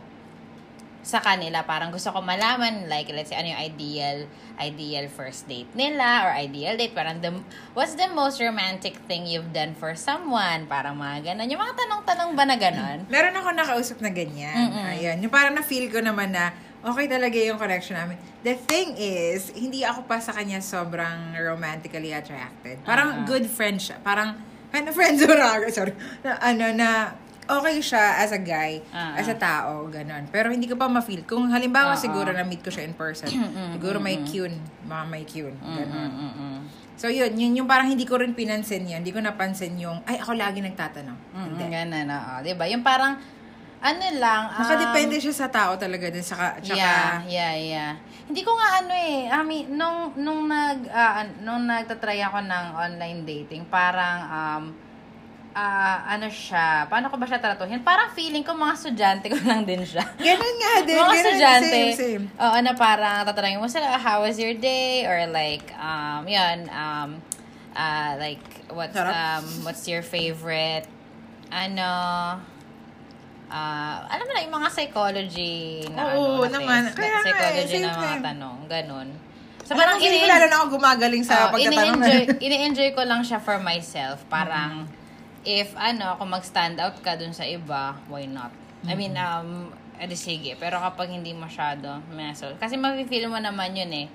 sa 1.07 1.23
kanila. 1.23 1.63
Parang 1.63 1.87
gusto 1.87 2.11
ko 2.11 2.19
malaman, 2.19 2.91
like, 2.91 3.07
let's 3.15 3.31
say, 3.31 3.39
ano 3.39 3.55
yung 3.55 3.63
ideal, 3.63 4.27
ideal 4.59 5.07
first 5.07 5.47
date 5.47 5.71
nila, 5.71 6.27
or 6.27 6.35
ideal 6.35 6.75
date. 6.75 6.91
Parang, 6.91 7.23
the, 7.23 7.31
what's 7.71 7.95
the 7.95 8.11
most 8.11 8.43
romantic 8.43 8.99
thing 9.07 9.23
you've 9.23 9.55
done 9.55 9.71
for 9.71 9.95
someone? 9.95 10.67
Parang 10.67 10.99
mga 10.99 11.31
ganon. 11.31 11.47
Yung 11.47 11.63
mga 11.63 11.79
tanong-tanong 11.79 12.31
ba 12.35 12.43
na 12.43 12.59
ganon? 12.59 12.97
Meron 13.13 13.31
ako 13.33 13.49
nakausap 13.55 13.97
na 14.03 14.11
ganyan. 14.11 14.67
Mm-mm. 14.67 14.85
Ayun. 14.99 15.17
Yung 15.23 15.31
parang 15.31 15.55
na-feel 15.55 15.87
ko 15.87 16.03
naman 16.03 16.35
na 16.35 16.51
okay 16.83 17.07
talaga 17.07 17.39
yung 17.39 17.55
connection 17.55 17.95
namin. 17.95 18.19
The 18.43 18.59
thing 18.59 18.99
is, 18.99 19.55
hindi 19.55 19.87
ako 19.87 20.03
pa 20.03 20.19
sa 20.19 20.35
kanya 20.35 20.59
sobrang 20.59 21.39
romantically 21.39 22.11
attracted. 22.11 22.83
Parang 22.83 23.23
Ah. 23.23 23.25
good 23.25 23.47
friend 23.47 23.79
siya. 23.79 23.95
Parang, 24.03 24.35
ano, 24.75 24.87
friends 24.91 25.23
or 25.23 25.39
sorry. 25.77 25.95
Na, 26.19 26.35
ano, 26.43 26.75
na, 26.75 26.89
okay 27.49 27.79
siya 27.79 28.19
as 28.19 28.29
a 28.29 28.37
guy, 28.37 28.83
Ah, 28.89 29.15
as 29.15 29.25
a 29.25 29.33
tao, 29.33 29.87
ganun. 29.87 30.27
Pero 30.27 30.47
hindi 30.47 30.65
ko 30.65 30.75
pa 30.75 30.85
ma-feel. 30.85 31.23
Kung 31.23 31.47
halimbawa 31.47 31.93
Ah, 31.93 31.99
siguro 31.99 32.29
ah. 32.29 32.37
na-meet 32.37 32.61
ko 32.61 32.69
siya 32.69 32.83
in 32.83 32.93
person, 32.93 33.27
siguro 33.71 33.97
may 33.97 34.21
cune, 34.21 34.55
mga 34.83 35.03
may 35.07 35.23
cune, 35.23 35.55
ganun. 35.57 36.11
Mm, 36.11 36.19
mm, 36.19 36.33
mm. 36.35 36.59
So 36.97 37.07
yun, 37.07 37.29
yun 37.33 37.53
yung 37.53 37.69
parang 37.69 37.85
hindi 37.85 38.03
ko 38.03 38.17
rin 38.17 38.33
pinansin 38.33 38.83
yun. 38.83 38.99
Hindi 38.99 39.13
ko 39.13 39.21
napansin 39.21 39.77
yung, 39.77 40.01
ay, 40.03 40.17
ako 40.17 40.33
lagi 40.33 40.59
nagtatanong. 40.59 41.19
Mm, 41.29 41.45
Hindi. 41.47 41.63
ganun, 41.69 42.07
oo. 42.09 42.33
Diba? 42.41 42.65
Yung 42.65 42.81
parang, 42.81 43.21
ano 43.77 44.05
lang, 44.17 44.49
um, 44.49 44.65
Nakadepende 44.65 45.21
siya 45.21 45.35
sa 45.35 45.47
tao 45.47 45.77
talaga 45.77 46.09
din. 46.09 46.25
Saka, 46.25 46.57
tsaka, 46.57 46.73
Yeah, 46.73 47.21
yeah, 47.29 47.53
yeah. 47.53 47.91
Hindi 48.25 48.41
ko 48.41 48.49
nga 48.51 48.81
ano 48.81 48.91
eh, 48.91 49.29
I 49.29 49.39
mean, 49.45 49.77
nung, 49.77 50.17
nung 50.17 50.49
nag, 50.49 50.89
ah, 50.89 51.21
an- 51.21 51.37
nung 51.41 51.63
nagtatry 51.63 52.17
ako 52.19 52.41
ng 52.41 52.65
online 52.73 53.21
dating, 53.23 53.69
parang, 53.69 54.17
um, 54.25 54.63
ah, 55.57 56.05
ano 56.07 56.29
siya, 56.29 56.85
paano 56.85 57.09
ko 57.09 57.17
ba 57.17 57.25
siya 57.25 57.41
tratuhin? 57.41 57.81
Parang 57.81 58.13
feeling 58.13 58.45
ko 58.45 58.53
mga 58.53 58.77
estudyante 58.77 59.25
ko 59.33 59.37
lang 59.41 59.65
din 59.65 59.81
siya. 59.81 60.05
ganun 60.15 60.55
nga 60.55 60.73
din. 60.85 60.95
mga 60.95 61.15
estudyante. 61.15 61.79
Same, 61.89 61.97
same. 61.97 62.23
Oo, 62.31 62.57
na 62.59 62.77
parang 62.77 63.25
tatanungin 63.25 63.57
mo 63.57 63.65
sila, 63.65 63.97
how 63.97 64.21
was 64.21 64.37
your 64.37 64.53
day? 64.53 65.03
Or 65.03 65.25
like, 65.27 65.65
um, 65.75 66.29
yun, 66.29 66.69
um, 66.69 67.09
uh, 67.73 68.11
like, 68.17 68.43
what's, 68.69 68.93
um, 68.93 69.45
what's 69.63 69.89
your 69.89 70.05
favorite, 70.05 70.85
ano, 71.49 71.91
ah, 73.49 73.97
alam 74.05 74.23
mo 74.23 74.31
na, 74.31 74.41
yung 74.43 74.55
mga 74.55 74.69
psychology 74.69 75.57
na, 75.89 76.13
Oo, 76.13 76.43
ano, 76.43 76.45
na 76.45 76.53
naman. 76.53 76.81
things, 76.85 76.95
Kaya 76.95 77.15
eh, 77.15 77.23
psychology 77.23 77.77
na 77.79 77.89
mga 77.91 78.17
tanong, 78.23 78.57
ganun. 78.69 79.07
So, 79.63 79.75
parang 79.75 79.99
ini- 79.99 80.23
lalo 80.23 80.45
na 80.47 80.55
ako 80.61 80.67
gumagaling 80.75 81.23
sa 81.25 81.49
Oh, 81.49 81.51
pagtatanong. 81.51 81.99
ini-enjoy, 81.99 82.19
ini-enjoy 82.39 82.89
ko 82.93 83.03
lang 83.03 83.19
siya 83.19 83.35
for 83.37 83.59
myself. 83.59 84.23
Parang, 84.27 84.87
if 85.45 85.75
ano, 85.77 86.15
kung 86.17 86.31
mag-stand 86.31 86.79
out 86.79 86.97
ka 87.03 87.19
dun 87.19 87.33
sa 87.35 87.43
iba, 87.43 87.97
why 88.09 88.25
not? 88.25 88.53
I 88.87 88.93
mean, 88.93 89.17
um, 89.17 89.73
edi 89.99 90.15
sige. 90.15 90.55
Pero 90.55 90.77
kapag 90.77 91.09
hindi 91.09 91.33
masyado, 91.33 91.99
mesol. 92.13 92.55
Kasi 92.61 92.77
mafe-feel 92.77 93.27
mo 93.27 93.41
naman 93.41 93.73
yun 93.73 93.89
eh. 93.91 94.07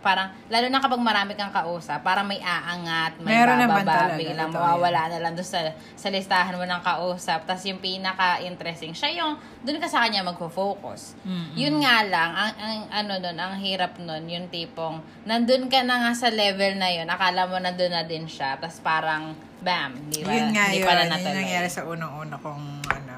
Parang, 0.00 0.32
lalo 0.48 0.72
na 0.72 0.80
kapag 0.80 0.96
marami 0.96 1.36
kang 1.36 1.52
kausap, 1.52 2.00
parang 2.00 2.24
may 2.24 2.40
aangat, 2.40 3.20
may 3.20 3.36
Meron 3.36 3.68
bababa, 3.68 4.16
biglang 4.16 4.48
mawawala 4.48 5.12
na 5.12 5.20
lang 5.20 5.36
doon 5.36 5.44
sa, 5.44 5.60
sa 5.92 6.08
listahan 6.08 6.56
mo 6.56 6.64
ng 6.64 6.80
kausap. 6.80 7.44
Tapos 7.44 7.68
yung 7.68 7.84
pinaka-interesting, 7.84 8.96
siya 8.96 9.12
yung, 9.20 9.36
doon 9.60 9.76
ka 9.76 9.92
sa 9.92 10.08
kanya 10.08 10.24
magfo-focus. 10.24 11.20
Yun 11.52 11.84
nga 11.84 12.00
lang, 12.08 12.32
ang, 12.32 12.52
ang 12.56 12.80
ano 12.88 13.12
nun, 13.20 13.36
ang 13.36 13.60
hirap 13.60 14.00
nun, 14.00 14.24
yung 14.24 14.48
tipong, 14.48 15.04
nandun 15.28 15.68
ka 15.68 15.84
na 15.84 16.00
nga 16.08 16.12
sa 16.16 16.32
level 16.32 16.80
na 16.80 16.88
yun, 16.88 17.04
akala 17.04 17.44
mo 17.44 17.60
nandun 17.60 17.92
na 17.92 18.00
din 18.00 18.24
siya, 18.24 18.56
tapos 18.56 18.80
parang, 18.80 19.36
bam, 19.60 19.92
di 20.08 20.24
ba? 20.24 20.32
yun 20.32 20.48
nga 20.56 20.72
yun. 20.72 20.86
pala 20.88 21.04
Yun 21.04 21.12
natuloy. 21.12 21.36
nangyari 21.44 21.68
sa 21.68 21.84
unang-una 21.84 22.36
kong 22.40 22.64
ano, 22.88 23.16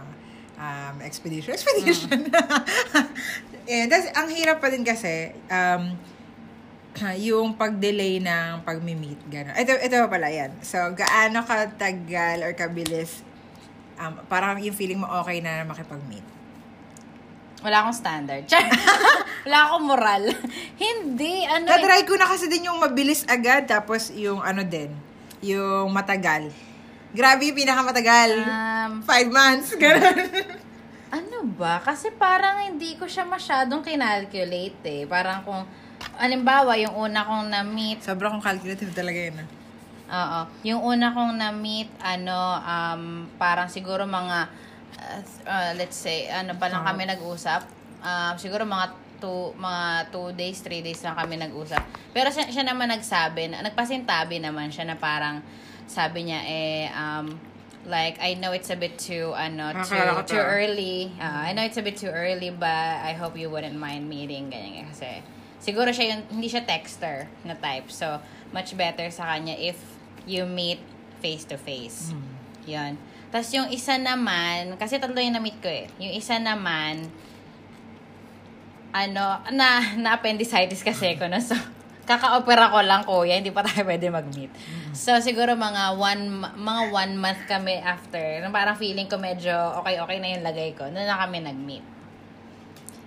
um, 0.59 0.97
expedition. 1.07 1.55
Expedition. 1.59 2.19
eh, 3.71 3.87
that's, 3.87 4.11
ang 4.15 4.29
hirap 4.31 4.59
pa 4.59 4.69
din 4.71 4.83
kasi, 4.83 5.35
um, 5.51 5.95
yung 7.17 7.57
pag-delay 7.57 8.21
ng 8.21 8.61
pag-meet, 8.69 9.17
gano'n. 9.33 9.57
Ito, 9.57 9.81
ito 9.81 9.95
pa 10.05 10.09
pala 10.13 10.29
yan. 10.29 10.53
So, 10.61 10.77
gaano 10.93 11.41
katagal 11.41 12.45
or 12.45 12.53
kabilis, 12.53 13.25
um, 13.97 14.21
parang 14.29 14.61
yung 14.61 14.77
feeling 14.77 15.01
mo 15.01 15.09
okay 15.25 15.41
na 15.41 15.65
makipag-meet. 15.65 16.25
Wala 17.63 17.87
akong 17.87 17.97
standard. 17.97 18.45
Wala 19.47 19.59
akong 19.71 19.85
moral. 19.87 20.23
Hindi, 20.83 21.47
ano 21.47 21.71
eh. 21.71 21.71
Tatry 21.71 22.03
ko 22.05 22.19
na 22.19 22.27
kasi 22.27 22.51
din 22.51 22.69
yung 22.69 22.83
mabilis 22.83 23.23
agad, 23.25 23.65
tapos 23.71 24.11
yung 24.13 24.43
ano 24.43 24.67
din, 24.67 24.91
yung 25.43 25.91
matagal. 25.91 26.49
Grabe 27.13 27.51
yung 27.51 27.59
pinakamatagal. 27.59 28.31
Um, 28.47 28.93
Five 29.05 29.29
months, 29.29 29.75
gano'n. 29.83 30.17
Ano 31.13 31.45
ba? 31.45 31.77
Kasi 31.83 32.09
parang 32.15 32.65
hindi 32.65 32.97
ko 32.97 33.05
siya 33.05 33.29
masyadong 33.29 33.85
kinalculate 33.85 34.81
eh. 34.89 35.03
Parang 35.05 35.45
kung, 35.45 35.69
alimbawa, 36.17 36.73
yung 36.81 36.97
una 36.97 37.21
kong 37.27 37.53
na-meet, 37.53 38.01
Sobrang 38.01 38.39
kong 38.39 38.47
calculative 38.47 38.97
talaga 38.97 39.19
yun. 39.19 39.37
ah. 39.37 39.45
oo, 40.17 40.41
yung 40.65 40.81
una 40.81 41.13
kong 41.13 41.37
na-meet, 41.37 41.93
ano, 42.01 42.39
um, 42.65 43.29
parang 43.37 43.69
siguro 43.69 44.09
mga, 44.09 44.49
uh, 44.97 45.21
uh, 45.45 45.71
let's 45.77 46.01
say, 46.01 46.33
ano 46.33 46.57
pa 46.57 46.73
lang 46.73 46.81
kami 46.81 47.05
nag-usap. 47.05 47.69
Um, 48.01 48.35
siguro 48.41 48.65
mga 48.65 48.97
two, 49.23 49.55
mga 49.55 50.11
two 50.11 50.35
days, 50.35 50.59
three 50.59 50.83
days 50.83 50.99
lang 51.07 51.15
kami 51.15 51.39
nag-usap. 51.39 51.79
Pero 52.11 52.35
siya, 52.35 52.51
siya 52.51 52.67
naman 52.67 52.91
nagsabi, 52.91 53.55
na, 53.55 53.63
nagpasintabi 53.63 54.43
naman 54.43 54.75
siya 54.75 54.91
na 54.91 54.99
parang, 54.99 55.39
sabi 55.87 56.27
niya, 56.27 56.43
eh, 56.43 56.91
um, 56.91 57.31
like, 57.87 58.19
I 58.19 58.35
know 58.35 58.51
it's 58.51 58.75
a 58.75 58.79
bit 58.79 58.99
too, 58.99 59.31
ano, 59.39 59.71
too, 59.87 59.95
to. 59.95 60.35
too 60.35 60.43
early. 60.43 61.15
Uh, 61.23 61.47
I 61.47 61.55
know 61.55 61.63
it's 61.63 61.79
a 61.79 61.87
bit 61.87 61.95
too 61.95 62.11
early, 62.11 62.51
but 62.51 62.99
I 63.07 63.15
hope 63.15 63.39
you 63.39 63.47
wouldn't 63.47 63.79
mind 63.79 64.11
meeting, 64.11 64.51
ganyan. 64.51 64.91
Kasi, 64.91 65.23
siguro 65.63 65.95
siya 65.95 66.19
yung, 66.19 66.23
hindi 66.35 66.51
siya 66.51 66.67
texter 66.67 67.31
na 67.47 67.55
type. 67.55 67.87
So, 67.95 68.19
much 68.51 68.75
better 68.75 69.07
sa 69.15 69.31
kanya 69.31 69.55
if 69.55 69.79
you 70.27 70.43
meet 70.45 70.83
face-to-face. 71.23 72.11
Yun. 72.67 72.99
Tapos 73.33 73.49
yung 73.57 73.73
isa 73.73 73.97
naman, 73.97 74.77
kasi 74.77 75.01
tatlo 75.01 75.17
yung 75.17 75.35
na-meet 75.35 75.59
ko 75.65 75.71
eh. 75.71 75.89
Yung 75.99 76.13
isa 76.13 76.37
naman, 76.37 77.09
ano, 78.93 79.41
na, 79.51 79.69
na 79.97 80.21
appendicitis 80.21 80.85
kasi 80.85 81.17
ko 81.17 81.27
na. 81.27 81.41
So, 81.41 81.57
kaka-opera 82.03 82.69
ko 82.69 82.79
lang 82.83 83.03
kuya, 83.07 83.39
hindi 83.39 83.55
pa 83.55 83.63
tayo 83.65 83.87
pwede 83.87 84.11
mag-meet. 84.13 84.53
So, 84.93 85.17
siguro 85.23 85.55
mga 85.55 85.97
one, 85.97 86.45
mga 86.61 86.83
one 86.93 87.15
month 87.17 87.43
kami 87.49 87.79
after, 87.81 88.43
na 88.43 88.53
parang 88.53 88.77
feeling 88.77 89.09
ko 89.09 89.17
medyo 89.17 89.55
okay-okay 89.81 90.19
na 90.19 90.29
yung 90.37 90.45
lagay 90.45 90.71
ko, 90.77 90.91
doon 90.91 91.07
na 91.07 91.17
kami 91.17 91.41
nag-meet. 91.41 91.85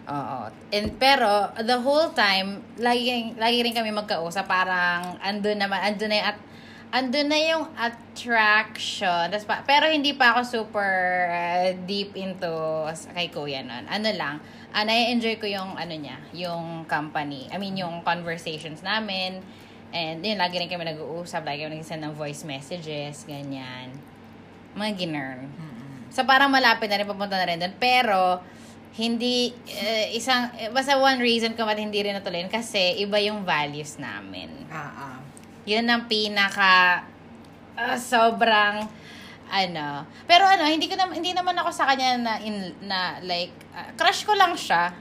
Oo. 0.05 0.47
And, 0.71 0.87
pero, 0.95 1.51
the 1.59 1.77
whole 1.81 2.13
time, 2.15 2.63
lagi, 2.79 3.35
lagi 3.35 3.57
rin 3.61 3.75
kami 3.75 3.91
magkausap, 3.91 4.47
parang 4.47 5.19
andun 5.19 5.59
naman, 5.59 5.81
andun 5.81 6.09
na 6.09 6.17
yung, 6.17 6.27
at, 6.31 6.39
andun 6.95 7.27
na 7.27 7.39
yung 7.41 7.65
attraction. 7.75 9.27
Tas 9.27 9.43
pa, 9.43 9.65
pero 9.67 9.91
hindi 9.91 10.15
pa 10.15 10.31
ako 10.37 10.41
super 10.63 10.93
uh, 11.27 11.75
deep 11.83 12.15
into 12.15 12.47
kay 13.11 13.27
Kuya 13.27 13.65
nun. 13.67 13.83
Ano 13.91 14.09
lang, 14.15 14.39
uh, 14.75 14.83
nai-enjoy 14.83 15.39
ko 15.39 15.47
yung 15.47 15.79
ano 15.79 15.95
niya, 15.95 16.19
yung 16.35 16.83
company. 16.83 17.47
I 17.47 17.55
mean, 17.55 17.79
yung 17.79 18.03
conversations 18.03 18.83
namin. 18.83 19.39
And 19.95 20.19
yun, 20.19 20.35
lagi 20.35 20.59
rin 20.59 20.67
kami 20.67 20.83
nag-uusap, 20.83 21.47
lagi 21.47 21.63
kami 21.63 21.79
nag-send 21.79 22.03
ng 22.03 22.13
voice 22.19 22.43
messages, 22.43 23.23
ganyan. 23.23 23.95
Mga 24.75 24.91
ginern. 24.99 25.47
So, 26.11 26.27
parang 26.27 26.51
malapit 26.51 26.91
na 26.91 26.99
rin, 26.99 27.07
papunta 27.07 27.39
na 27.39 27.47
rin 27.47 27.59
doon. 27.59 27.75
Pero, 27.79 28.43
hindi, 28.99 29.55
eh, 29.67 30.11
isang, 30.15 30.51
eh, 30.55 30.71
basta 30.71 30.99
one 30.99 31.19
reason 31.19 31.55
kung 31.55 31.67
ba't 31.67 31.79
hindi 31.79 31.99
rin 32.03 32.15
natuloy 32.15 32.43
yun, 32.43 32.51
kasi 32.51 32.99
iba 32.99 33.19
yung 33.19 33.43
values 33.47 33.99
namin. 33.99 34.51
Ah, 34.71 35.15
ah. 35.15 35.17
Yun 35.67 35.83
ang 35.87 36.07
pinaka 36.07 37.03
ah, 37.75 37.99
sobrang 37.99 38.87
ano. 39.47 40.03
Pero 40.25 40.43
ano, 40.45 40.65
hindi 40.65 40.85
ko 40.85 40.95
naman 40.97 41.21
hindi 41.21 41.31
naman 41.31 41.55
ako 41.57 41.69
sa 41.71 41.85
kanya 41.89 42.17
na 42.17 42.33
in 42.41 42.73
na 42.85 43.19
like 43.21 43.53
ah, 43.71 43.89
crush 43.93 44.25
ko 44.25 44.33
lang 44.33 44.53
siya. 44.53 44.91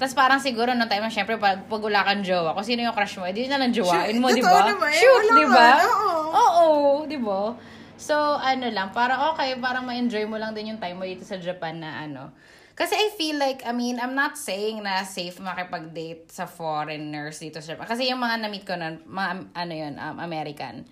Tapos 0.00 0.18
parang 0.18 0.42
siguro 0.42 0.74
nung 0.74 0.90
time 0.90 1.06
na 1.06 1.12
syempre 1.12 1.38
pag, 1.38 1.62
pag 1.70 1.82
wala 1.82 2.02
kang 2.02 2.26
jowa, 2.26 2.58
kung 2.58 2.66
sino 2.66 2.82
yung 2.82 2.96
crush 2.96 3.22
mo, 3.22 3.28
edi 3.28 3.46
yun 3.46 3.54
na 3.54 3.62
lang 3.62 3.70
jowain 3.70 4.18
mo, 4.18 4.34
di 4.34 4.42
ba? 4.42 4.66
eh, 4.90 4.98
Shoot, 4.98 5.24
di 5.30 5.46
ba? 5.46 5.68
oo. 5.86 6.10
Oo, 6.32 6.70
di 7.06 7.18
ba? 7.22 7.54
So, 7.94 8.18
ano 8.34 8.66
lang, 8.66 8.90
parang 8.90 9.30
okay, 9.30 9.54
parang 9.62 9.86
ma-enjoy 9.86 10.26
mo 10.26 10.42
lang 10.42 10.58
din 10.58 10.74
yung 10.74 10.82
time 10.82 10.98
mo 10.98 11.06
dito 11.06 11.22
sa 11.22 11.38
Japan 11.38 11.78
na 11.78 12.02
ano. 12.02 12.34
Kasi 12.74 12.98
I 12.98 13.14
feel 13.14 13.38
like, 13.38 13.62
I 13.62 13.70
mean, 13.70 14.02
I'm 14.02 14.18
not 14.18 14.34
saying 14.34 14.82
na 14.82 15.06
safe 15.06 15.38
makipag-date 15.38 16.26
sa 16.26 16.50
foreigners 16.50 17.38
dito 17.38 17.62
sa 17.62 17.78
Japan. 17.78 17.86
Kasi 17.86 18.10
yung 18.10 18.18
mga 18.18 18.42
na-meet 18.42 18.64
ko 18.66 18.74
nun, 18.74 19.06
mga, 19.06 19.30
ano 19.54 19.72
yun, 19.76 19.94
um, 20.02 20.16
American. 20.18 20.82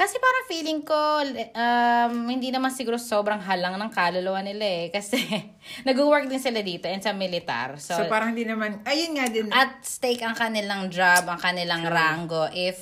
Kasi 0.00 0.16
parang 0.16 0.44
feeling 0.48 0.80
ko, 0.80 0.96
um, 1.52 2.24
hindi 2.32 2.48
naman 2.48 2.72
siguro 2.72 2.96
sobrang 2.96 3.36
halang 3.36 3.76
ng 3.76 3.92
kaluluwa 3.92 4.40
nila 4.40 4.64
eh. 4.64 4.86
Kasi 4.88 5.20
nag-work 5.88 6.24
din 6.24 6.40
sila 6.40 6.64
dito 6.64 6.88
and 6.88 7.04
sa 7.04 7.12
militar. 7.12 7.76
So, 7.76 8.00
So, 8.00 8.08
parang 8.08 8.32
hindi 8.32 8.48
naman, 8.48 8.80
ayun 8.88 9.12
nga 9.12 9.28
din. 9.28 9.52
at 9.52 9.84
stake 9.84 10.24
ang 10.24 10.32
kanilang 10.32 10.88
job, 10.88 11.28
ang 11.28 11.36
kanilang 11.36 11.84
rango 11.84 12.48
if, 12.56 12.80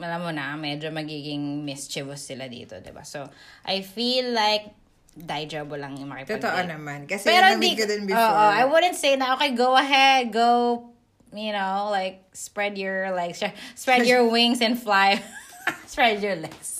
alam 0.00 0.24
mo 0.24 0.32
na, 0.32 0.56
medyo 0.56 0.88
magiging 0.88 1.60
mischievous 1.60 2.24
sila 2.24 2.48
dito, 2.48 2.80
'di 2.80 2.88
ba 2.88 3.04
So, 3.04 3.28
I 3.68 3.84
feel 3.84 4.32
like, 4.32 4.72
daijabo 5.12 5.76
lang 5.76 6.00
yung 6.00 6.08
makipag 6.08 6.40
Totoo 6.40 6.60
naman. 6.64 7.04
Kasi 7.04 7.28
Pero 7.28 7.52
hindi, 7.52 7.76
ko 7.76 7.84
din 7.84 8.04
oo, 8.04 8.12
before. 8.16 8.52
I 8.56 8.64
wouldn't 8.64 8.96
say 8.96 9.20
na, 9.20 9.36
okay, 9.36 9.52
go 9.52 9.76
ahead, 9.76 10.32
go, 10.32 10.88
you 11.36 11.52
know, 11.52 11.92
like, 11.92 12.24
spread 12.32 12.80
your, 12.80 13.12
like, 13.12 13.36
spread 13.76 14.08
your 14.08 14.24
wings 14.24 14.64
and 14.64 14.80
fly. 14.80 15.20
your 16.22 16.36
legs. 16.36 16.76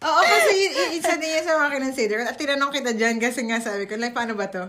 Oo, 0.00 0.20
kasi 0.24 0.50
y- 0.56 0.72
y- 0.72 0.92
isa 0.96 1.20
din 1.20 1.28
yan 1.28 1.44
sa 1.44 1.60
mga 1.60 1.76
kinonsider. 1.76 2.24
At 2.24 2.40
tinanong 2.40 2.72
kita 2.72 2.96
dyan 2.96 3.20
kasi 3.20 3.44
nga 3.44 3.60
sabi 3.60 3.84
ko, 3.84 4.00
like, 4.00 4.16
paano 4.16 4.32
ba 4.32 4.48
to? 4.48 4.64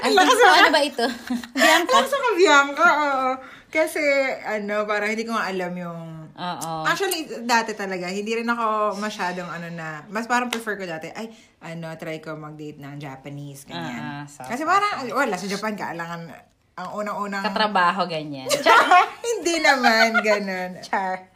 Ay, 0.00 0.08
Ang 0.08 0.16
lakas 0.16 0.40
so, 0.40 0.48
ano 0.48 0.70
ba 0.72 0.80
ito? 0.80 1.06
Bianca? 1.52 1.92
Ang 2.00 2.08
sa 2.08 2.16
Bianca, 2.32 2.86
oo. 2.88 3.30
Kasi, 3.68 4.00
ano, 4.40 4.88
parang 4.88 5.12
hindi 5.12 5.28
ko 5.28 5.36
nga 5.36 5.52
alam 5.52 5.72
yung... 5.76 6.00
Oo. 6.32 6.72
Actually, 6.88 7.28
dati 7.44 7.76
talaga, 7.76 8.08
hindi 8.08 8.32
rin 8.32 8.48
ako 8.48 8.96
masyadong 8.96 9.46
ano 9.46 9.68
na, 9.68 10.08
mas 10.08 10.24
parang 10.24 10.48
prefer 10.48 10.80
ko 10.80 10.88
dati, 10.88 11.12
ay, 11.12 11.28
ano, 11.60 11.92
try 11.94 12.16
ko 12.18 12.32
mag-date 12.34 12.80
ng 12.80 12.96
Japanese, 12.96 13.68
ganyan. 13.68 14.00
Ah, 14.00 14.24
so- 14.24 14.48
Kasi 14.48 14.64
parang, 14.64 15.04
wala, 15.12 15.36
sa 15.36 15.44
Japan, 15.44 15.76
kailangan, 15.76 16.24
ang 16.74 16.90
unang-unang... 16.96 17.44
Katrabaho, 17.44 18.08
ganyan. 18.08 18.48
hindi 19.28 19.60
naman, 19.60 20.24
ganun. 20.24 20.80
Char. 20.80 21.28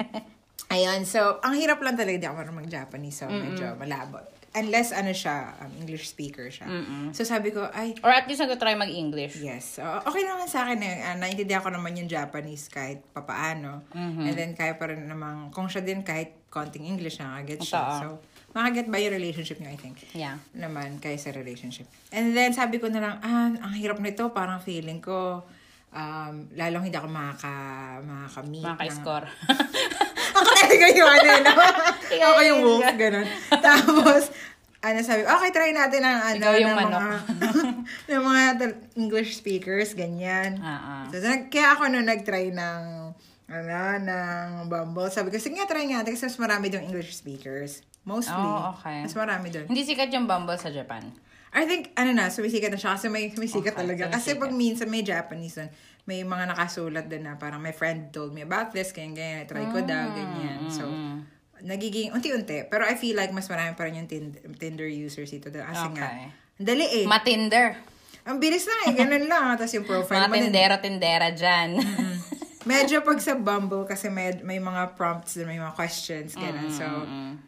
Ayun, 0.74 1.06
so, 1.06 1.38
ang 1.46 1.54
hirap 1.54 1.78
lang 1.86 1.94
talaga, 1.94 2.18
hindi 2.18 2.26
ako 2.26 2.36
marunong 2.42 2.60
mag-Japanese, 2.66 3.22
so 3.22 3.30
medyo 3.30 3.78
malabo. 3.78 4.18
Unless, 4.54 4.94
ano 4.94 5.10
siya, 5.10 5.54
um, 5.62 5.70
English 5.82 6.10
speaker 6.10 6.46
siya. 6.46 6.66
So, 7.10 7.26
sabi 7.26 7.50
ko, 7.50 7.66
ay, 7.70 7.94
Or 8.06 8.10
at 8.10 8.26
least 8.30 8.42
nag-try 8.42 8.78
mag-English. 8.78 9.42
Yes. 9.42 9.78
So, 9.78 9.82
okay 9.82 10.22
naman 10.22 10.46
sa 10.46 10.66
akin 10.66 10.78
eh. 10.78 11.02
Uh, 11.02 11.18
naintindihan 11.18 11.58
ko 11.58 11.74
naman 11.74 11.94
yung 11.98 12.06
Japanese 12.06 12.70
kahit 12.70 13.02
papaano. 13.14 13.86
And 13.94 14.34
then, 14.34 14.54
kaya 14.54 14.74
pa 14.78 14.90
rin 14.90 15.06
naman, 15.06 15.50
kung 15.54 15.66
siya 15.66 15.82
din 15.82 16.06
kahit 16.06 16.50
konting 16.50 16.86
English, 16.86 17.18
nakaget 17.18 17.66
siya. 17.66 17.82
Totoo. 17.82 17.98
So, 17.98 18.06
makaget 18.54 18.86
ba 18.86 19.02
yung 19.02 19.14
relationship 19.18 19.58
niyo, 19.58 19.74
I 19.74 19.78
think? 19.78 19.98
Yeah. 20.14 20.38
Naman, 20.54 21.02
kaya 21.02 21.18
sa 21.18 21.34
relationship. 21.34 21.90
And 22.14 22.30
then, 22.30 22.54
sabi 22.54 22.78
ko 22.78 22.86
na 22.86 23.02
lang, 23.02 23.14
ah, 23.26 23.50
ang 23.50 23.74
hirap 23.74 23.98
nito, 23.98 24.30
parang 24.30 24.62
feeling 24.62 25.02
ko, 25.02 25.42
um, 25.90 26.34
lalong 26.54 26.86
hindi 26.86 26.94
ako 26.94 27.10
makaka, 27.10 27.54
makaka-meet. 28.06 28.66
Mga 28.70 28.78
yung 30.72 31.10
ano, 31.10 31.30
no? 31.44 31.54
Ikaw 32.10 32.28
ako 32.34 32.40
yung 32.44 32.60
wolf, 32.64 32.88
ganun. 32.96 33.26
Tapos, 33.50 34.22
ano 34.84 34.98
sabi, 35.00 35.20
ko, 35.24 35.28
okay, 35.32 35.50
try 35.50 35.70
natin 35.72 36.00
ang 36.04 36.20
ano, 36.20 36.44
Ikaw 36.44 36.54
yung 36.60 36.72
ng 36.72 36.78
manok. 36.78 37.00
mga, 37.00 37.16
ng 38.12 38.22
mga 38.24 38.42
English 39.00 39.30
speakers, 39.40 39.96
ganyan. 39.96 40.60
Ah. 40.60 41.08
So, 41.08 41.24
kaya 41.48 41.76
ako 41.76 41.88
nung 41.88 42.08
nag-try 42.08 42.52
ng, 42.52 42.82
ano, 43.48 43.76
ng 44.04 44.48
Bumble, 44.68 45.08
sabi 45.08 45.32
ko, 45.32 45.40
sige 45.40 45.56
nga, 45.56 45.68
try 45.68 45.88
nga, 45.88 46.04
kasi 46.04 46.28
mas 46.28 46.38
marami 46.40 46.68
doon 46.68 46.84
English 46.88 47.16
speakers. 47.16 47.80
Mostly. 48.04 48.36
Oh, 48.36 48.76
okay. 48.76 49.00
Mas 49.08 49.16
marami 49.16 49.48
doon. 49.48 49.64
Hindi 49.64 49.82
sikat 49.88 50.12
yung 50.12 50.28
Bumble 50.28 50.60
sa 50.60 50.68
Japan. 50.68 51.08
I 51.54 51.64
think, 51.70 51.94
ano 51.94 52.10
na, 52.10 52.28
sumisikat 52.28 52.68
na 52.68 52.76
siya 52.76 52.98
kasi 52.98 53.06
may, 53.06 53.30
may 53.38 53.46
sikat 53.46 53.72
Okay, 53.72 53.80
talaga. 53.86 54.02
Kasi 54.10 54.34
pag 54.34 54.50
minsan 54.50 54.90
may 54.90 55.06
Japanese 55.06 55.54
doon, 55.56 55.70
may 56.05 56.20
mga 56.20 56.52
nakasulat 56.52 57.07
doon 57.07 57.24
na 57.24 57.34
parang 57.34 57.59
my 57.59 57.72
friend 57.72 58.09
told 58.11 58.30
me 58.30 58.40
about 58.40 58.70
this, 58.70 58.90
ganyan, 58.90 59.14
ganyan, 59.14 59.44
try 59.46 59.64
ko 59.66 59.80
daw, 59.80 60.05
ganyan. 60.11 60.68
So, 60.68 60.84
nagiging 61.61 62.12
unti-unti. 62.12 62.68
Pero 62.68 62.84
I 62.84 62.92
feel 62.94 63.14
like 63.14 63.30
mas 63.30 63.48
marami 63.48 63.72
pa 63.72 63.84
rin 63.84 63.96
yung 63.96 64.07
Tind- 64.07 64.36
Tinder 64.55 64.84
users 64.84 65.30
dito. 65.30 65.48
Kasi 65.48 65.64
nga, 65.90 66.05
Okay. 66.05 66.28
ang 66.30 66.66
dali 66.66 66.84
eh. 66.84 67.05
Matinder. 67.05 67.80
ang 68.22 68.36
bilis 68.38 68.64
lang 68.64 68.80
eh, 68.84 68.92
ganun 68.94 69.24
lang. 69.24 69.52
Tapos 69.55 69.72
yung 69.72 69.84
profile 69.84 70.16
Mga 70.18 70.28
mo 70.28 70.34
din. 70.34 70.44
tindera-tindera 70.46 71.28
dyan. 71.32 71.70
Medyo 72.64 73.05
pag 73.05 73.20
sa 73.20 73.36
Bumble 73.36 73.84
kasi 73.84 74.09
may, 74.09 74.40
may 74.40 74.57
mga 74.57 74.96
prompts 74.96 75.36
din, 75.36 75.44
may 75.44 75.61
mga 75.61 75.72
questions, 75.72 76.32
ganun. 76.32 76.72
So, 76.72 76.84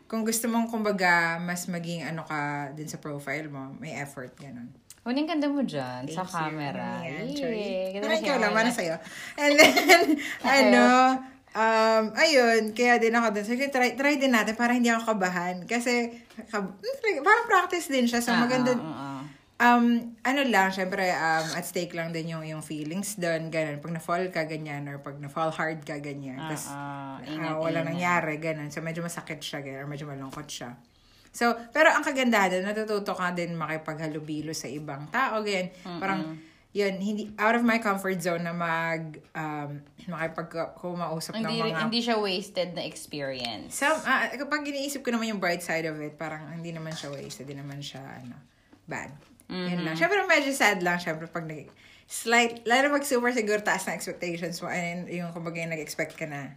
kung 0.05 0.21
gusto 0.21 0.45
mong 0.45 0.69
kumbaga 0.69 1.41
mas 1.41 1.65
maging 1.65 2.05
ano 2.05 2.21
ka 2.23 2.69
din 2.73 2.85
sa 2.85 2.97
profile 2.97 3.49
mo, 3.49 3.73
may 3.77 3.97
effort, 3.97 4.37
ganun. 4.37 4.69
Huling 5.07 5.23
ganda 5.25 5.47
mo 5.47 5.63
dyan 5.63 6.03
sa 6.11 6.21
you. 6.21 6.29
camera. 6.29 6.99
Ayan, 6.99 7.31
Yay. 7.31 7.39
sorry. 7.39 7.67
Ganda 7.95 8.07
ikaw 8.11 8.37
lang, 8.37 8.51
camera. 8.51 8.59
para 8.59 8.71
sa'yo. 8.75 8.97
And 9.39 9.53
then, 9.55 10.05
ano, 10.59 10.85
um, 11.55 12.05
ayun, 12.13 12.75
kaya 12.75 12.99
din 12.99 13.15
ako 13.15 13.27
dun. 13.33 13.45
So, 13.47 13.55
try, 13.55 13.95
try 13.95 14.19
din 14.19 14.35
natin 14.35 14.53
para 14.53 14.75
hindi 14.75 14.91
ako 14.91 15.15
kabahan. 15.15 15.63
Kasi, 15.63 16.11
kab- 16.51 16.75
parang 17.23 17.47
practice 17.47 17.87
din 17.87 18.05
siya. 18.05 18.19
So, 18.19 18.35
Ah, 18.35 18.43
maganda, 18.43 18.75
ah, 18.75 18.83
ah, 18.83 18.99
ah. 18.99 19.23
um, 19.79 19.87
ano 20.21 20.41
lang, 20.43 20.69
syempre, 20.69 21.07
um, 21.07 21.47
at 21.55 21.63
stake 21.63 21.95
lang 21.95 22.11
din 22.11 22.27
yung, 22.29 22.43
yung 22.43 22.61
feelings 22.61 23.15
doon, 23.15 23.47
ganun. 23.49 23.79
Pag 23.79 23.95
na-fall 23.95 24.27
ka, 24.29 24.43
ganyan, 24.43 24.85
or 24.85 24.99
pag 24.99 25.17
na-fall 25.17 25.55
hard 25.55 25.81
ka, 25.81 25.97
ganyan. 25.97 26.37
Ah, 26.37 26.51
Tapos, 26.51 26.67
ah, 26.67 26.77
ah, 27.17 27.17
ingat, 27.25 27.55
wala 27.55 27.79
ingat. 27.79 27.89
nangyari, 27.95 28.35
ganun. 28.37 28.69
So, 28.69 28.83
medyo 28.83 29.01
masakit 29.01 29.39
siya, 29.39 29.63
ganun, 29.63 29.81
or 29.81 29.89
medyo 29.89 30.05
malungkot 30.05 30.51
siya. 30.51 30.75
So, 31.37 31.53
pero 31.69 31.93
ang 31.93 32.01
kagandahan 32.01 32.65
natututo 32.65 33.13
ka 33.13 33.37
din 33.37 33.53
makipaghalubilo 33.61 34.57
sa 34.57 34.73
ibang 34.73 35.05
tao, 35.13 35.45
ganyan. 35.45 35.69
Parang, 36.01 36.41
yun, 36.73 36.97
hindi, 36.97 37.29
out 37.37 37.57
of 37.57 37.65
my 37.65 37.77
comfort 37.77 38.17
zone 38.25 38.41
na 38.41 38.57
mag, 38.57 39.21
um, 39.37 39.85
makipag, 40.09 40.77
kumausap 40.81 41.37
ng 41.37 41.45
mga 41.45 41.89
hindi 41.89 42.01
siya 42.01 42.17
wasted 42.17 42.73
na 42.73 42.89
experience. 42.89 43.77
Some, 43.77 44.01
ah, 44.09 44.33
kapag 44.33 44.65
iniisip 44.65 45.05
ko 45.05 45.13
naman 45.13 45.29
yung 45.29 45.41
bright 45.41 45.61
side 45.61 45.85
of 45.85 46.01
it, 46.01 46.17
parang 46.17 46.49
hindi 46.57 46.73
naman 46.73 46.97
siya 46.97 47.13
wasted, 47.13 47.45
hindi 47.45 47.61
naman 47.61 47.85
siya, 47.85 48.01
ano, 48.01 48.37
bad. 48.89 49.13
Yun 49.53 49.85
lang. 49.85 49.93
Siyempre, 49.93 50.25
medyo 50.25 50.53
sad 50.57 50.81
lang, 50.81 50.97
siyempre, 50.97 51.29
pag 51.29 51.45
nag, 51.45 51.69
slight, 52.09 52.65
lalo 52.65 52.97
pag 52.97 53.05
super 53.05 53.29
siguro 53.37 53.61
taas 53.61 53.85
na 53.85 53.93
expectations 53.93 54.57
mo, 54.65 54.73
and 54.73 55.05
yung 55.13 55.37
kumbaga 55.37 55.61
yung 55.61 55.73
nag-expect 55.73 56.17
ka 56.17 56.25
na, 56.25 56.57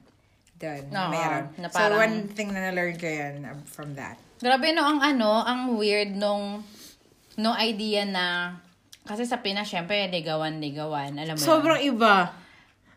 doon, 0.59 0.87
Oo, 0.91 1.09
meron. 1.11 1.45
na 1.55 1.67
so, 1.67 1.79
parang- 1.79 1.99
one 1.99 2.15
thing 2.31 2.51
na 2.51 2.71
na-learn 2.71 2.95
ko 2.95 3.07
yan 3.07 3.43
uh, 3.43 3.55
from 3.67 3.95
that. 3.95 4.19
Grabe 4.39 4.71
no, 4.71 4.87
ang 4.87 5.03
ano, 5.03 5.43
ang 5.43 5.75
weird 5.75 6.15
nung, 6.15 6.63
nung 7.35 7.57
idea 7.59 8.07
na, 8.07 8.55
kasi 9.03 9.27
sa 9.27 9.43
Pinas, 9.43 9.67
syempre, 9.67 10.07
ligawan-ligawan. 10.07 11.19
Alam 11.19 11.35
mo 11.35 11.41
yun? 11.43 11.49
Sobrang 11.49 11.81
iba. 11.83 12.31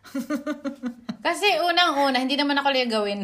Kasi 1.27 1.47
unang-una, 1.63 2.19
hindi 2.19 2.35
naman 2.35 2.59
ako 2.59 2.67
ligawin. 2.75 3.23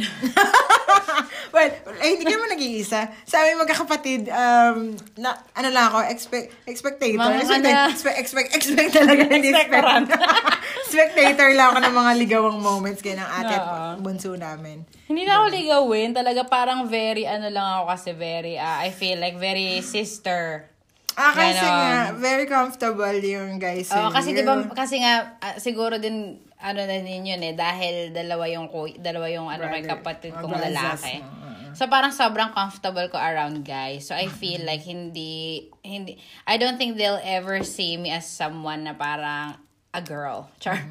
well, 1.55 1.69
ay, 1.99 2.15
hindi 2.15 2.23
ka 2.23 2.31
naman 2.39 2.55
nag-iisa. 2.55 3.11
Sa 3.27 3.43
aming 3.43 3.59
magkakapatid, 3.67 4.31
um, 4.31 4.95
na, 5.19 5.35
ano 5.51 5.67
lang 5.67 5.91
ako, 5.91 6.07
expect, 6.07 6.55
expectator. 6.63 7.19
Mga 7.19 7.43
expect, 7.43 7.65
ano- 7.67 7.91
expect, 7.91 8.17
expect, 8.17 8.49
expect 8.55 8.91
talaga. 8.95 9.21
hindi 9.27 9.51
expect. 9.51 10.15
Spectator 10.95 11.49
lang 11.53 11.75
ako 11.75 11.79
ng 11.85 11.95
mga 11.99 12.11
ligawang 12.23 12.59
moments 12.63 13.03
kaya 13.03 13.19
ng 13.19 13.29
ate 13.29 13.53
at 13.53 13.65
bunso 13.99 14.33
namin. 14.33 14.87
hindi 15.11 15.27
na 15.27 15.43
ako 15.43 15.45
ligawin. 15.51 16.15
Talaga 16.15 16.47
parang 16.47 16.87
very, 16.87 17.27
ano 17.27 17.51
lang 17.51 17.83
ako 17.83 17.83
kasi 17.93 18.09
very, 18.15 18.55
ah, 18.55 18.79
I 18.79 18.95
feel 18.95 19.19
like 19.19 19.35
very 19.35 19.83
sister. 19.83 20.71
Ah, 21.19 21.35
kasi 21.35 21.59
Ganon. 21.59 21.75
nga, 21.83 21.95
very 22.15 22.47
comfortable 22.47 23.17
yung 23.19 23.59
guys 23.59 23.91
with 23.91 24.15
kasi. 24.15 24.31
'di 24.31 24.47
ba 24.47 24.71
kasi 24.71 25.03
nga 25.03 25.35
ah, 25.43 25.59
siguro 25.59 25.99
din 25.99 26.39
ano 26.59 26.83
na 26.83 26.97
din 26.99 27.23
yun 27.23 27.39
eh 27.39 27.55
dahil 27.55 28.11
dalawa 28.11 28.43
yung 28.51 28.67
dalawa 28.99 29.31
yung 29.31 29.47
ano 29.47 29.63
kay 29.65 29.79
Brother. 29.79 29.91
kapatid 29.95 30.33
Mga 30.35 30.41
kong 30.43 30.55
lalaki. 30.59 31.15
oo. 31.23 31.47
So 31.71 31.87
parang 31.87 32.11
sobrang 32.11 32.51
comfortable 32.51 33.07
ko 33.07 33.15
around 33.15 33.63
guys. 33.63 34.03
So 34.03 34.17
I 34.17 34.27
feel 34.27 34.67
like 34.67 34.83
hindi 34.83 35.69
hindi 35.79 36.19
I 36.43 36.59
don't 36.59 36.75
think 36.75 36.99
they'll 36.99 37.21
ever 37.23 37.63
see 37.63 37.95
me 37.95 38.11
as 38.11 38.27
someone 38.27 38.83
na 38.83 38.91
parang 38.91 39.55
a 39.95 40.01
girl. 40.03 40.51
Char. 40.59 40.83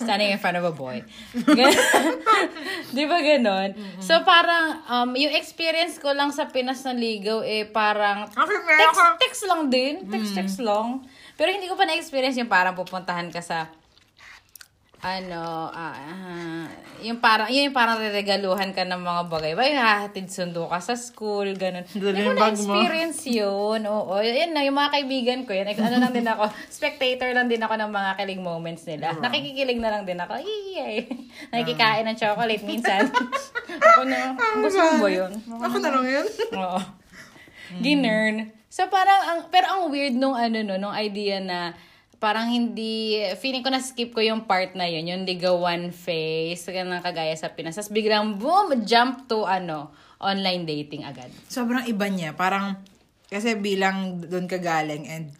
Standing 0.00 0.32
in 0.32 0.40
front 0.40 0.56
of 0.56 0.64
a 0.64 0.72
boy. 0.72 1.04
Di 2.96 3.04
ba 3.04 3.20
ganon? 3.20 3.76
So 4.00 4.24
parang 4.24 4.80
um, 4.88 5.10
yung 5.12 5.34
experience 5.36 6.00
ko 6.00 6.16
lang 6.16 6.32
sa 6.32 6.48
Pinas 6.48 6.80
na 6.88 6.96
ligaw 6.96 7.44
eh 7.44 7.68
parang 7.68 8.24
text, 8.32 9.00
text 9.20 9.42
lang 9.44 9.68
din. 9.68 10.08
Text, 10.08 10.32
text 10.32 10.58
lang. 10.64 11.04
Pero 11.36 11.52
hindi 11.52 11.68
ko 11.68 11.76
pa 11.76 11.84
na-experience 11.84 12.40
yung 12.40 12.48
parang 12.48 12.72
pupuntahan 12.72 13.28
ka 13.28 13.44
sa 13.44 13.68
ano, 15.00 15.72
ah, 15.72 15.96
ah, 15.96 16.68
yung 17.00 17.24
parang, 17.24 17.48
yun 17.48 17.72
yung 17.72 17.76
parang 17.76 17.96
reregaluhan 17.96 18.76
ka 18.76 18.84
ng 18.84 19.00
mga 19.00 19.22
bagay. 19.32 19.52
Ba, 19.56 19.64
yung 19.64 19.80
hahatid 19.80 20.28
sundo 20.28 20.68
ka 20.68 20.76
sa 20.76 20.92
school, 20.92 21.56
ganun. 21.56 21.88
Dali 21.88 22.20
Hindi 22.20 22.28
yung 22.28 22.36
ko 22.36 22.44
na-experience 22.44 23.20
yun. 23.32 23.80
Oo, 23.88 24.20
yun 24.20 24.52
na, 24.52 24.60
yung 24.60 24.76
mga 24.76 24.92
kaibigan 24.92 25.40
ko 25.48 25.56
yun. 25.56 25.72
Ano 25.72 25.96
lang 26.04 26.12
din 26.12 26.28
ako, 26.28 26.52
spectator 26.76 27.32
lang 27.32 27.48
din 27.48 27.64
ako 27.64 27.80
ng 27.80 27.88
mga 27.88 28.10
kilig 28.20 28.44
moments 28.44 28.84
nila. 28.84 29.16
Nakikikilig 29.16 29.80
na 29.80 29.88
lang 29.88 30.04
din 30.04 30.20
ako. 30.20 30.36
Yay! 30.36 31.08
Nakikikain 31.48 32.04
ng 32.04 32.18
chocolate 32.20 32.64
minsan. 32.68 33.08
ako 33.96 34.04
na, 34.04 34.36
gusto 34.60 34.80
mo 34.84 34.94
ba 35.00 35.08
yun? 35.08 35.32
Ako 35.48 35.76
na 35.80 35.88
lang 35.96 36.04
yun. 36.04 36.26
Oo. 36.60 36.80
Ginern. 37.84 38.52
So 38.70 38.86
parang 38.86 39.20
ang 39.26 39.40
pero 39.50 39.66
ang 39.66 39.82
weird 39.90 40.14
nung 40.14 40.38
ano 40.38 40.62
no, 40.62 40.78
nung 40.78 40.94
idea 40.94 41.42
na 41.42 41.74
parang 42.20 42.52
hindi 42.52 43.16
feeling 43.40 43.64
ko 43.64 43.72
na 43.72 43.80
skip 43.80 44.12
ko 44.12 44.20
yung 44.20 44.44
part 44.44 44.76
na 44.76 44.84
yun, 44.84 45.08
yung 45.08 45.24
ligawan 45.24 45.88
phase, 45.88 46.68
ganun 46.68 47.00
kagaya 47.00 47.32
sa 47.32 47.48
Pinas. 47.56 47.80
Tapos 47.80 47.88
biglang 47.88 48.36
boom, 48.36 48.84
jump 48.84 49.24
to 49.24 49.48
ano, 49.48 49.88
online 50.20 50.68
dating 50.68 51.08
agad. 51.08 51.32
Sobrang 51.48 51.88
iba 51.88 52.06
niya. 52.12 52.36
Parang, 52.36 52.76
kasi 53.32 53.56
bilang 53.56 54.20
doon 54.20 54.44
ka 54.44 54.60
galing 54.60 55.08
and 55.08 55.32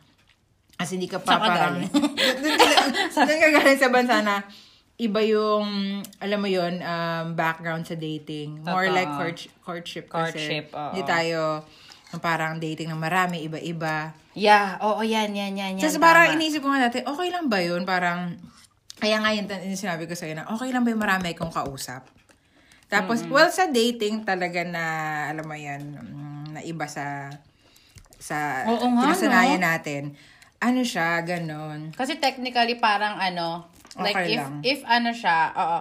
as 0.80 0.88
hindi 0.88 1.04
ka 1.04 1.20
pa 1.20 1.36
Saan 1.36 1.44
parang... 1.44 1.74
doon 2.40 2.54
ka, 2.56 2.66
doon 3.28 3.38
ka 3.44 3.48
galing 3.60 3.78
sa 3.78 3.92
bansa 3.92 4.16
na 4.24 4.40
iba 4.96 5.20
yung, 5.20 6.00
alam 6.16 6.38
mo 6.40 6.48
yun, 6.48 6.80
um, 6.80 7.36
background 7.36 7.84
sa 7.84 7.96
dating. 7.96 8.64
More 8.64 8.88
Totoo. 8.88 8.96
like 8.96 9.12
court, 9.12 9.38
courtship 9.60 10.06
kasi. 10.08 10.32
Courtship, 10.32 10.66
oo. 10.72 10.96
Hindi 10.96 11.04
tayo 11.04 11.64
parang 12.18 12.58
dating 12.58 12.90
ng 12.90 12.98
marami, 12.98 13.46
iba-iba. 13.46 14.10
Yeah, 14.34 14.82
oo, 14.82 14.98
yan, 15.06 15.30
yan, 15.30 15.54
yan, 15.54 15.78
yan. 15.78 15.82
Tapos 15.82 16.02
parang 16.02 16.26
tama. 16.26 16.34
iniisip 16.34 16.58
ko 16.58 16.74
nga 16.74 16.90
dati, 16.90 17.06
okay 17.06 17.28
lang 17.30 17.46
ba 17.46 17.62
yun? 17.62 17.86
Parang, 17.86 18.34
kaya 18.98 19.22
nga 19.22 19.30
yun, 19.30 19.46
yung 19.46 19.78
sinabi 19.78 20.10
ko 20.10 20.18
sa'yo 20.18 20.34
na, 20.34 20.50
okay 20.50 20.74
lang 20.74 20.82
ba 20.82 20.90
yung 20.90 21.02
marami 21.02 21.30
kong 21.38 21.54
kausap? 21.54 22.02
Tapos, 22.90 23.22
well, 23.30 23.46
sa 23.54 23.70
dating 23.70 24.26
talaga 24.26 24.66
na, 24.66 24.84
alam 25.30 25.46
mo 25.46 25.54
yan, 25.54 25.82
mm, 25.94 26.58
na 26.58 26.60
iba 26.66 26.90
sa, 26.90 27.30
sa 28.18 28.66
Oo 28.66 28.90
nga, 28.98 29.14
kinasanayan 29.14 29.62
natin. 29.62 30.18
Ano 30.58 30.82
siya, 30.82 31.22
ganon. 31.22 31.94
Kasi 31.94 32.18
technically 32.18 32.82
parang 32.82 33.16
ano, 33.22 33.70
Like, 33.98 34.14
Okay 34.14 34.38
if, 34.38 34.38
lang. 34.38 34.54
if 34.62 34.80
ano 34.86 35.10
siya, 35.10 35.38
oo. 35.50 35.80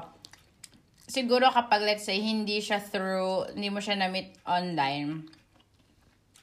Siguro 1.09 1.49
kapag, 1.49 1.86
let's 1.86 2.05
say, 2.05 2.17
hindi 2.21 2.61
siya 2.61 2.82
through, 2.82 3.53
hindi 3.53 3.69
mo 3.69 3.82
siya 3.82 3.97
na-meet 3.97 4.34
online, 4.49 5.30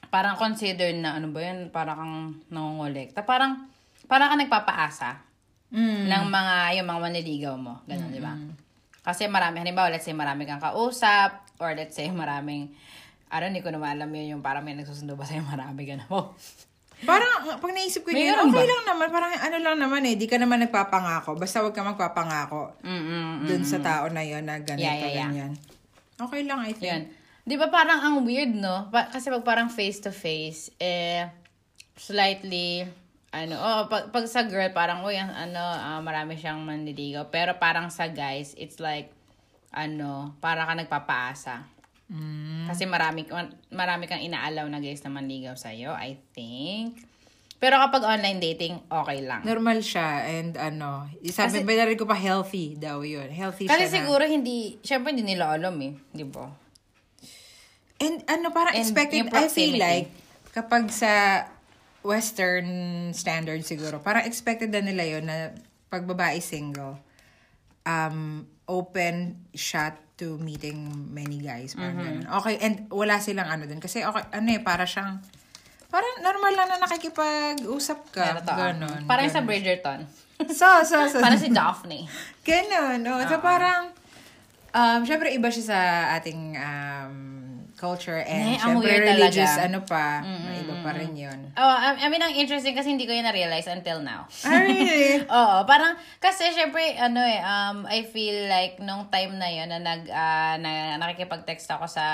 parang 0.07 0.35
consider 0.35 0.91
na, 0.95 1.15
ano 1.15 1.31
ba 1.31 1.39
yun, 1.43 1.67
parang 1.69 1.97
kang 1.97 2.15
nangongolekta. 2.49 3.23
Parang, 3.23 3.67
parang 4.07 4.31
ka 4.31 4.35
nagpapaasa 4.37 5.09
Mm. 5.67 6.07
ng 6.07 6.23
mga, 6.31 6.55
yung 6.79 6.87
mga 6.87 7.01
manliligaw 7.03 7.55
mo. 7.59 7.83
Ganun, 7.83 8.07
di 8.07 8.23
ba? 8.23 8.31
Kasi 9.03 9.27
marami, 9.27 9.59
halimbawa, 9.59 9.91
let's 9.91 10.07
say, 10.07 10.15
marami 10.15 10.47
kang 10.47 10.63
kausap, 10.63 11.43
or 11.59 11.75
let's 11.75 11.91
say, 11.91 12.07
maraming, 12.07 12.71
ano, 13.27 13.43
hindi 13.51 13.59
ko 13.59 13.75
naman 13.75 13.99
alam 13.99 14.07
yun, 14.15 14.39
yung 14.39 14.43
parang 14.43 14.63
may 14.63 14.79
nagsusundo 14.79 15.19
ba 15.19 15.27
sa'yo 15.27 15.43
marami, 15.43 15.83
ganun. 15.83 16.07
Oh. 16.07 16.31
Parang, 17.03 17.59
pag 17.59 17.71
naisip 17.75 18.01
ko 18.01 18.15
yun, 18.15 18.31
okay 18.33 18.63
ba? 18.63 18.63
lang 18.63 18.83
naman. 18.89 19.07
Parang 19.13 19.29
ano 19.29 19.57
lang 19.61 19.77
naman 19.77 20.01
eh. 20.07 20.17
Di 20.17 20.25
ka 20.25 20.41
naman 20.41 20.65
nagpapangako. 20.65 21.37
Basta 21.37 21.61
wag 21.61 21.69
ka 21.75 21.85
magpapangako 21.85 22.81
Mm-mm. 22.81 23.45
dun 23.45 23.61
sa 23.61 23.77
tao 23.77 24.09
na 24.09 24.25
yun 24.25 24.41
na 24.41 24.57
ganito, 24.57 24.81
Yeah, 24.81 24.97
yeah, 25.05 25.11
yeah. 25.13 25.29
ganyan. 25.29 25.51
Okay 26.17 26.41
lang, 26.47 26.65
I 26.65 26.73
think. 26.73 26.89
Yun. 26.89 27.03
Di 27.47 27.55
ba 27.55 27.71
parang 27.71 28.03
ang 28.03 28.15
weird, 28.27 28.51
no? 28.51 28.91
Pa- 28.91 29.07
kasi 29.07 29.31
pag 29.31 29.47
parang 29.47 29.71
face-to-face, 29.71 30.75
eh, 30.83 31.31
slightly, 31.95 32.83
ano, 33.31 33.55
oh, 33.55 33.81
pag, 33.87 34.11
pag 34.11 34.27
sa 34.27 34.43
girl, 34.43 34.67
parang, 34.75 34.99
uy, 35.07 35.15
ano, 35.15 35.63
ah, 35.63 36.03
marami 36.03 36.35
siyang 36.35 36.59
manliligaw. 36.67 37.31
Pero 37.31 37.55
parang 37.55 37.87
sa 37.87 38.11
guys, 38.11 38.51
it's 38.59 38.83
like, 38.83 39.15
ano, 39.71 40.35
para 40.43 40.67
ka 40.67 40.75
nagpapaasa. 40.75 41.55
Mm. 42.11 42.67
Kasi 42.67 42.83
marami, 42.83 43.27
marami 43.71 44.11
kang 44.11 44.23
inaalaw 44.23 44.67
na 44.67 44.83
guys 44.83 44.99
na 45.03 45.11
manligaw 45.11 45.55
sa'yo, 45.55 45.95
I 45.95 46.19
think. 46.35 46.99
Pero 47.57 47.79
kapag 47.81 48.05
online 48.05 48.37
dating, 48.37 48.85
okay 48.85 49.25
lang. 49.25 49.41
Normal 49.41 49.81
siya 49.81 50.29
and 50.29 50.53
ano, 50.61 51.09
sabi 51.25 51.63
Kasi- 51.63 51.65
ba 51.65 51.87
rin 51.89 51.97
ko 51.97 52.05
pa 52.05 52.13
healthy 52.13 52.77
daw 52.77 53.01
yun. 53.01 53.33
Healthy 53.33 53.65
Kasi 53.65 53.87
siya 53.87 53.89
na. 53.89 53.95
siguro 53.97 54.23
hindi, 54.29 54.77
syempre 54.85 55.09
hindi 55.09 55.25
nila 55.25 55.57
alam 55.57 55.73
eh, 55.81 55.97
di 56.13 56.21
ba? 56.21 56.66
And 57.97 58.21
ano, 58.29 58.53
parang 58.53 58.77
And 58.77 58.81
expected, 58.85 59.33
I 59.33 59.49
feel 59.49 59.77
like, 59.77 60.13
kapag 60.53 60.93
sa 60.93 61.45
Western 62.05 62.67
standard 63.11 63.65
siguro, 63.65 63.99
parang 63.99 64.23
expected 64.23 64.69
na 64.69 64.85
nila 64.85 65.03
yun 65.03 65.25
na 65.25 65.51
pag 65.89 66.05
babae 66.05 66.37
single, 66.39 67.01
um, 67.83 68.45
open 68.67 69.47
shot 69.55 69.97
to 70.17 70.37
meeting 70.41 71.09
many 71.13 71.41
guys. 71.41 71.73
Parang 71.73 71.97
Mm-hmm. 71.97 72.25
ganun. 72.25 72.37
Okay, 72.41 72.55
and 72.61 72.75
wala 72.89 73.17
silang 73.21 73.49
ano 73.49 73.65
dun. 73.65 73.81
Kasi 73.81 74.01
okay, 74.05 74.23
ano 74.33 74.47
eh, 74.49 74.61
para 74.61 74.85
siyang, 74.85 75.21
parang 75.87 76.19
normal 76.19 76.53
lang 76.53 76.67
na 76.73 76.77
nakikipag-usap 76.83 77.99
ka. 78.13 78.23
Pero 78.23 78.39
to, 78.43 78.53
Ganon. 78.53 79.01
Parang 79.05 79.29
sa 79.29 79.39
ganon. 79.41 79.49
Bridgerton. 79.49 79.99
So, 80.53 80.69
so, 80.85 81.09
so. 81.09 81.17
Parang 81.17 81.41
si 81.41 81.49
Daphne. 81.49 82.05
Ganon, 82.45 83.01
no? 83.01 83.17
So, 83.25 83.41
parang, 83.41 83.89
um, 84.69 85.01
syempre, 85.01 85.33
iba 85.33 85.49
siya 85.49 85.65
sa 85.65 85.79
ating 86.13 86.53
um, 86.61 87.15
culture 87.77 88.17
and 88.25 88.43
Eh, 88.43 88.57
ang 88.57 88.81
syempre, 88.81 89.05
religious, 89.05 89.53
talaga. 89.53 89.67
ano 89.69 89.79
pa, 89.85 90.25
iba 90.57 90.75
pa 90.81 90.91
rin 90.91 91.13
yun. 91.13 91.39
Oh, 91.53 91.61
I, 91.63 91.93
I 92.01 92.07
mean, 92.09 92.19
ang 92.19 92.33
interesting 92.33 92.73
kasi 92.73 92.89
hindi 92.89 93.05
ko 93.05 93.13
yun 93.13 93.23
na-realize 93.23 93.69
until 93.69 94.01
now. 94.01 94.25
Ah, 94.41 94.65
really? 94.65 95.21
Oo, 95.37 95.57
parang, 95.63 95.93
kasi 96.17 96.49
syempre, 96.51 96.97
ano 96.97 97.21
eh, 97.21 97.37
um, 97.39 97.85
I 97.85 98.01
feel 98.03 98.49
like, 98.49 98.81
nung 98.81 99.07
time 99.07 99.37
na 99.37 99.47
yun, 99.47 99.69
na, 99.69 99.77
nag, 99.77 100.09
ah, 100.09 100.57
na 100.57 100.97
nakikipag-text 100.97 101.69
ako 101.69 101.85
sa, 101.85 102.05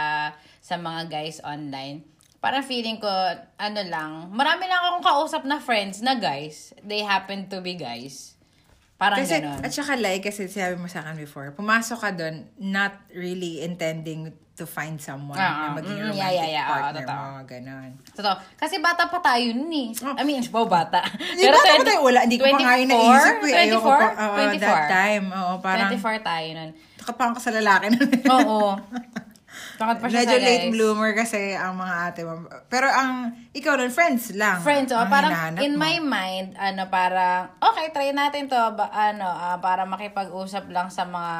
sa 0.60 0.76
mga 0.76 1.08
guys 1.08 1.40
online, 1.40 2.04
parang 2.44 2.60
feeling 2.62 3.00
ko, 3.00 3.08
ano 3.56 3.82
lang, 3.88 4.28
marami 4.30 4.68
lang 4.68 4.84
akong 4.84 5.06
kausap 5.08 5.48
na 5.48 5.64
friends 5.64 6.04
na 6.04 6.20
guys. 6.20 6.76
They 6.84 7.00
happen 7.00 7.48
to 7.48 7.64
be 7.64 7.80
guys. 7.80 8.33
Parang 8.96 9.18
Kasi, 9.18 9.36
ganon. 9.38 9.60
at 9.60 9.70
saka 9.70 9.94
like, 9.96 10.22
kasi 10.22 10.48
sabi 10.48 10.76
mo 10.76 10.88
sa 10.88 11.02
akin 11.02 11.18
before, 11.18 11.52
pumasok 11.52 11.98
ka 11.98 12.10
doon, 12.14 12.36
not 12.58 12.94
really 13.10 13.60
intending 13.60 14.30
to 14.54 14.64
find 14.64 15.02
someone 15.02 15.34
Ah, 15.34 15.74
na 15.74 15.82
maging 15.82 15.98
mm, 15.98 16.08
romantic 16.08 16.22
yeah, 16.22 16.46
yeah, 16.46 16.50
yeah. 16.54 16.68
Partner 16.70 17.02
totoo. 17.02 17.18
mo, 17.18 17.42
ganon. 17.44 17.90
Totoo. 18.14 18.36
Kasi 18.54 18.78
bata 18.78 19.10
pa 19.10 19.18
tayo 19.20 19.50
nun 19.52 19.74
eh. 19.74 19.90
I 20.14 20.22
mean, 20.22 20.46
wow, 20.48 20.70
bata. 20.70 21.02
Hindi 21.10 21.42
ba 21.44 21.58
ako 21.58 21.84
tayo? 21.84 22.00
Wala, 22.06 22.20
hindi 22.22 22.38
ko 22.38 22.46
pa 22.46 22.62
nga 22.62 22.78
yun 22.78 22.88
naisip 22.88 23.34
ko. 23.34 23.46
eh. 23.50 23.62
Ayoko 23.66 23.90
pa, 23.90 24.08
oo, 24.14 24.36
24? 24.38 24.62
that 24.62 24.86
time. 24.88 25.26
Oo, 25.28 25.54
parang, 25.58 25.90
24 25.90 26.22
tayo 26.24 26.48
nun. 26.54 26.70
takapang 26.96 27.32
ka 27.34 27.40
sa 27.42 27.52
lalaki 27.52 27.86
na. 27.90 27.98
Oo. 28.32 28.78
Takot 29.84 29.98
pa 30.00 30.08
siya 30.08 30.24
Medyo 30.24 30.32
sa 30.32 30.40
late 30.40 30.64
guys. 30.64 30.72
bloomer 30.72 31.12
kasi 31.12 31.40
ang 31.52 31.76
mga 31.76 31.96
ate 32.08 32.22
mo. 32.24 32.34
Pero 32.72 32.88
ang, 32.88 33.12
ikaw 33.52 33.76
nun, 33.76 33.92
friends 33.92 34.32
lang. 34.32 34.64
Friends, 34.64 34.96
oh, 34.96 35.04
ang 35.04 35.12
parang 35.12 35.32
in 35.60 35.76
mo. 35.76 35.84
my 35.84 36.00
mind, 36.00 36.56
ano, 36.56 36.88
parang, 36.88 37.52
okay, 37.60 37.92
try 37.92 38.16
natin 38.16 38.48
to, 38.48 38.56
ba, 38.56 38.88
ano, 38.88 39.28
ah, 39.28 39.60
para 39.60 39.84
makipag-usap 39.84 40.72
lang 40.72 40.88
sa 40.88 41.04
mga, 41.04 41.36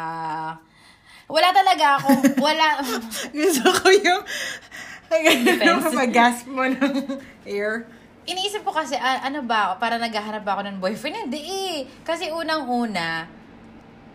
wala 1.32 1.50
talaga 1.56 1.86
ako, 1.98 2.08
wala, 2.46 2.66
Gusto 3.40 3.68
ko 3.72 3.88
yung, 3.96 4.22
pag-gasp 5.94 6.50
mo 6.50 6.66
ng 6.66 6.94
air. 7.46 7.86
iniisip 8.24 8.64
ko 8.64 8.72
kasi, 8.72 9.00
ah, 9.00 9.24
ano 9.24 9.44
ba, 9.44 9.80
para 9.80 9.96
naghahanap 9.96 10.44
ako 10.44 10.62
ng 10.68 10.78
boyfriend, 10.80 11.28
hindi 11.28 11.42
eh. 11.44 11.78
Kasi 12.04 12.28
unang-una, 12.28 13.28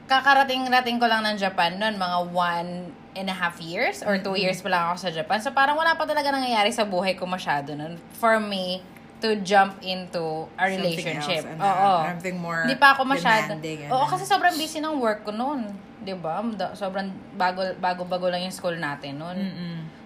kakarating-rating 0.08 0.96
ko 0.96 1.04
lang 1.04 1.20
ng 1.22 1.36
Japan 1.36 1.76
noon, 1.76 1.96
mga 1.96 2.18
one 2.32 2.70
and 3.16 3.28
a 3.28 3.36
half 3.36 3.60
years 3.60 4.02
or 4.02 4.18
two 4.18 4.36
years 4.36 4.60
pa 4.60 4.68
lang 4.68 4.82
ako 4.90 5.08
sa 5.08 5.10
Japan. 5.10 5.38
So 5.40 5.50
parang 5.50 5.76
wala 5.76 5.94
pa 5.94 6.04
talaga 6.04 6.28
nangyayari 6.28 6.72
sa 6.72 6.84
buhay 6.84 7.14
ko 7.14 7.24
masyado 7.24 7.72
noon 7.72 7.96
for 8.16 8.36
me 8.36 8.80
to 9.18 9.34
jump 9.42 9.74
into 9.82 10.46
a 10.54 10.70
Something 10.70 10.78
relationship. 10.78 11.42
else, 11.42 11.58
ano, 11.58 11.62
Oo. 11.66 11.92
something 12.06 12.36
more 12.38 12.62
Hindi 12.62 12.78
pa 12.78 12.94
ako 12.94 13.02
masyado. 13.02 13.50
Oo, 13.90 14.04
kasi 14.06 14.22
sobrang 14.22 14.54
busy 14.54 14.78
ng 14.78 14.94
work 15.02 15.26
ko 15.26 15.34
noon. 15.34 15.66
'Di 15.98 16.14
ba? 16.14 16.38
Sobrang 16.78 17.10
bago 17.34 17.66
bago-bago 17.82 18.30
lang 18.30 18.46
yung 18.46 18.54
school 18.54 18.78
natin 18.78 19.18
noon. 19.18 19.38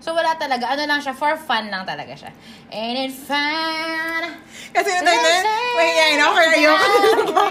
So 0.01 0.17
wala 0.17 0.35
talaga. 0.35 0.67
Ano 0.73 0.83
lang 0.89 0.99
siya, 0.99 1.13
for 1.15 1.37
fun 1.39 1.69
lang 1.69 1.85
talaga 1.85 2.11
siya. 2.17 2.33
Ain't 2.73 3.07
it 3.07 3.15
fun? 3.15 4.35
Kasi 4.73 4.89
yung 4.99 5.05
time 5.05 5.21
na 5.21 5.55
mahihayin 5.79 6.19
ako, 6.19 6.33
kaya 6.35 6.51
ayoko. 6.59 6.87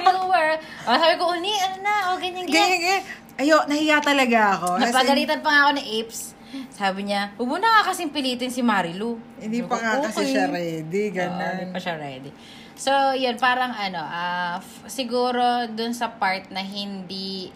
You 0.02 0.22
were. 0.28 0.54
Oh, 0.84 0.98
sabi 0.98 1.16
ko, 1.16 1.24
uni, 1.32 1.54
ano 1.62 1.78
na, 1.80 1.94
oh, 2.12 2.18
ganyan, 2.18 2.44
ganyan. 2.44 2.52
Ganyan, 2.52 2.80
ganyan. 2.82 3.04
Ayo, 3.42 3.66
nahiya 3.66 3.98
talaga 4.00 4.54
ako. 4.54 4.68
As 4.76 4.82
in, 4.84 4.86
Napagalitan 4.88 5.40
pa 5.42 5.50
nga 5.50 5.62
ako 5.66 5.72
ni 5.74 5.84
Apes. 5.98 6.22
Sabi 6.70 7.00
niya, 7.04 7.32
huwag 7.36 7.48
mo 7.48 7.58
na 7.58 7.68
nga 7.72 7.90
kasing 7.90 8.12
pilitin 8.12 8.52
si 8.52 8.62
Marilu. 8.62 9.18
Hindi 9.36 9.60
Sabi 9.60 9.66
pa 9.66 9.74
ko, 9.74 9.82
nga 9.82 9.94
kasi 10.04 10.20
"Okay." 10.20 10.30
siya 10.30 10.46
ready, 10.48 11.04
Oo, 11.06 11.16
ganun. 11.16 11.56
hindi 11.58 11.72
pa 11.72 11.80
siya 11.80 11.96
ready. 11.96 12.32
So, 12.76 12.92
yun, 13.14 13.38
parang 13.38 13.72
ano, 13.72 13.98
ah, 14.00 14.58
f- 14.58 14.86
siguro 14.86 15.42
dun 15.68 15.92
sa 15.92 16.12
part 16.12 16.50
na 16.50 16.60
hindi 16.60 17.50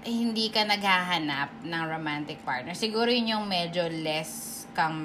hindi 0.00 0.48
ka 0.48 0.62
naghahanap 0.64 1.64
ng 1.64 1.82
romantic 1.84 2.38
partner. 2.42 2.72
Siguro 2.72 3.08
yun 3.08 3.28
yung 3.28 3.46
medyo 3.46 3.82
less 3.90 4.54
kang 4.72 5.02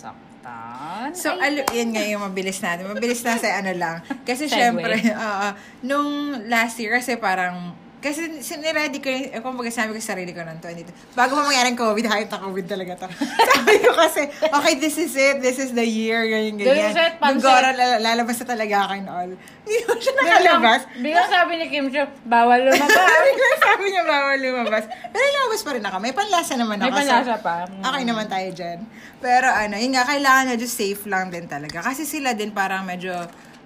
masasaktan. 0.00 1.12
So, 1.12 1.36
Ay, 1.36 1.60
yun 1.68 1.92
nga 1.92 2.02
yung 2.02 2.22
mabilis 2.22 2.58
natin. 2.58 2.86
Mabilis 2.86 3.20
na 3.20 3.36
sa 3.36 3.60
ano 3.60 3.70
lang. 3.72 3.96
Kasi 4.22 4.46
Segue. 4.46 4.56
syempre, 4.56 4.96
oo, 5.20 5.48
nung 5.82 6.10
last 6.46 6.78
year 6.78 6.94
kasi 6.94 7.14
parang, 7.16 7.76
kasi 8.00 8.40
siniredy 8.40 8.96
ko 8.96 9.12
yung, 9.12 9.28
eh, 9.28 9.40
kumbaga 9.44 9.68
sabi 9.68 9.92
ko 9.92 10.00
sa 10.00 10.16
sarili 10.16 10.32
ko 10.32 10.40
ng 10.40 10.56
22. 10.56 10.88
Bago 11.12 11.36
pa 11.36 11.44
mangyari 11.44 11.68
ang 11.68 11.78
COVID, 11.78 12.04
hype 12.08 12.32
na 12.32 12.40
COVID 12.40 12.66
talaga 12.66 12.92
to. 13.04 13.06
sabi 13.52 13.74
ko 13.76 13.92
kasi, 13.92 14.22
okay, 14.40 14.74
this 14.80 14.96
is 14.96 15.12
it. 15.12 15.44
This 15.44 15.60
is 15.60 15.76
the 15.76 15.84
year. 15.84 16.24
Ganyan, 16.24 16.56
ganyan. 16.56 16.72
This 16.72 16.88
is 16.90 16.98
it, 16.98 17.14
Nung. 17.20 17.44
Gora, 17.44 17.76
lalabas 17.76 18.40
na 18.40 18.46
talaga 18.48 18.74
ako 18.88 18.92
and 18.96 19.08
all. 19.12 19.30
Hindi 19.60 19.78
ko 19.84 19.92
siya 20.00 20.12
nakalabas. 20.16 20.80
Biglang 20.96 21.28
sabi 21.28 21.52
ni 21.60 21.66
Kim 21.68 21.86
Chiu, 21.92 22.08
bawal 22.24 22.60
lumabas. 22.64 22.88
Bigla 23.28 23.48
sabi 23.60 23.84
niya 23.92 24.02
bawal 24.08 24.38
lumabas. 24.40 24.84
Pero 24.88 25.24
lumabas 25.36 25.60
pa 25.60 25.70
rin 25.76 25.84
ako. 25.84 25.96
May 26.00 26.14
panlasa 26.16 26.52
naman 26.56 26.76
May 26.80 26.88
ako. 26.88 26.96
so- 26.96 27.04
panlasa 27.04 27.36
pa. 27.38 27.56
Mm. 27.68 27.82
Okay 27.84 28.02
naman 28.08 28.26
tayo 28.26 28.48
dyan. 28.56 28.78
Pero 29.20 29.46
ano, 29.52 29.76
yun 29.76 29.92
nga, 29.92 30.08
kailangan 30.08 30.56
medyo 30.56 30.64
safe 30.64 31.04
lang 31.04 31.28
din 31.28 31.44
talaga. 31.44 31.84
Kasi 31.84 32.08
sila 32.08 32.32
din 32.32 32.50
parang 32.50 32.88
medyo 32.88 33.12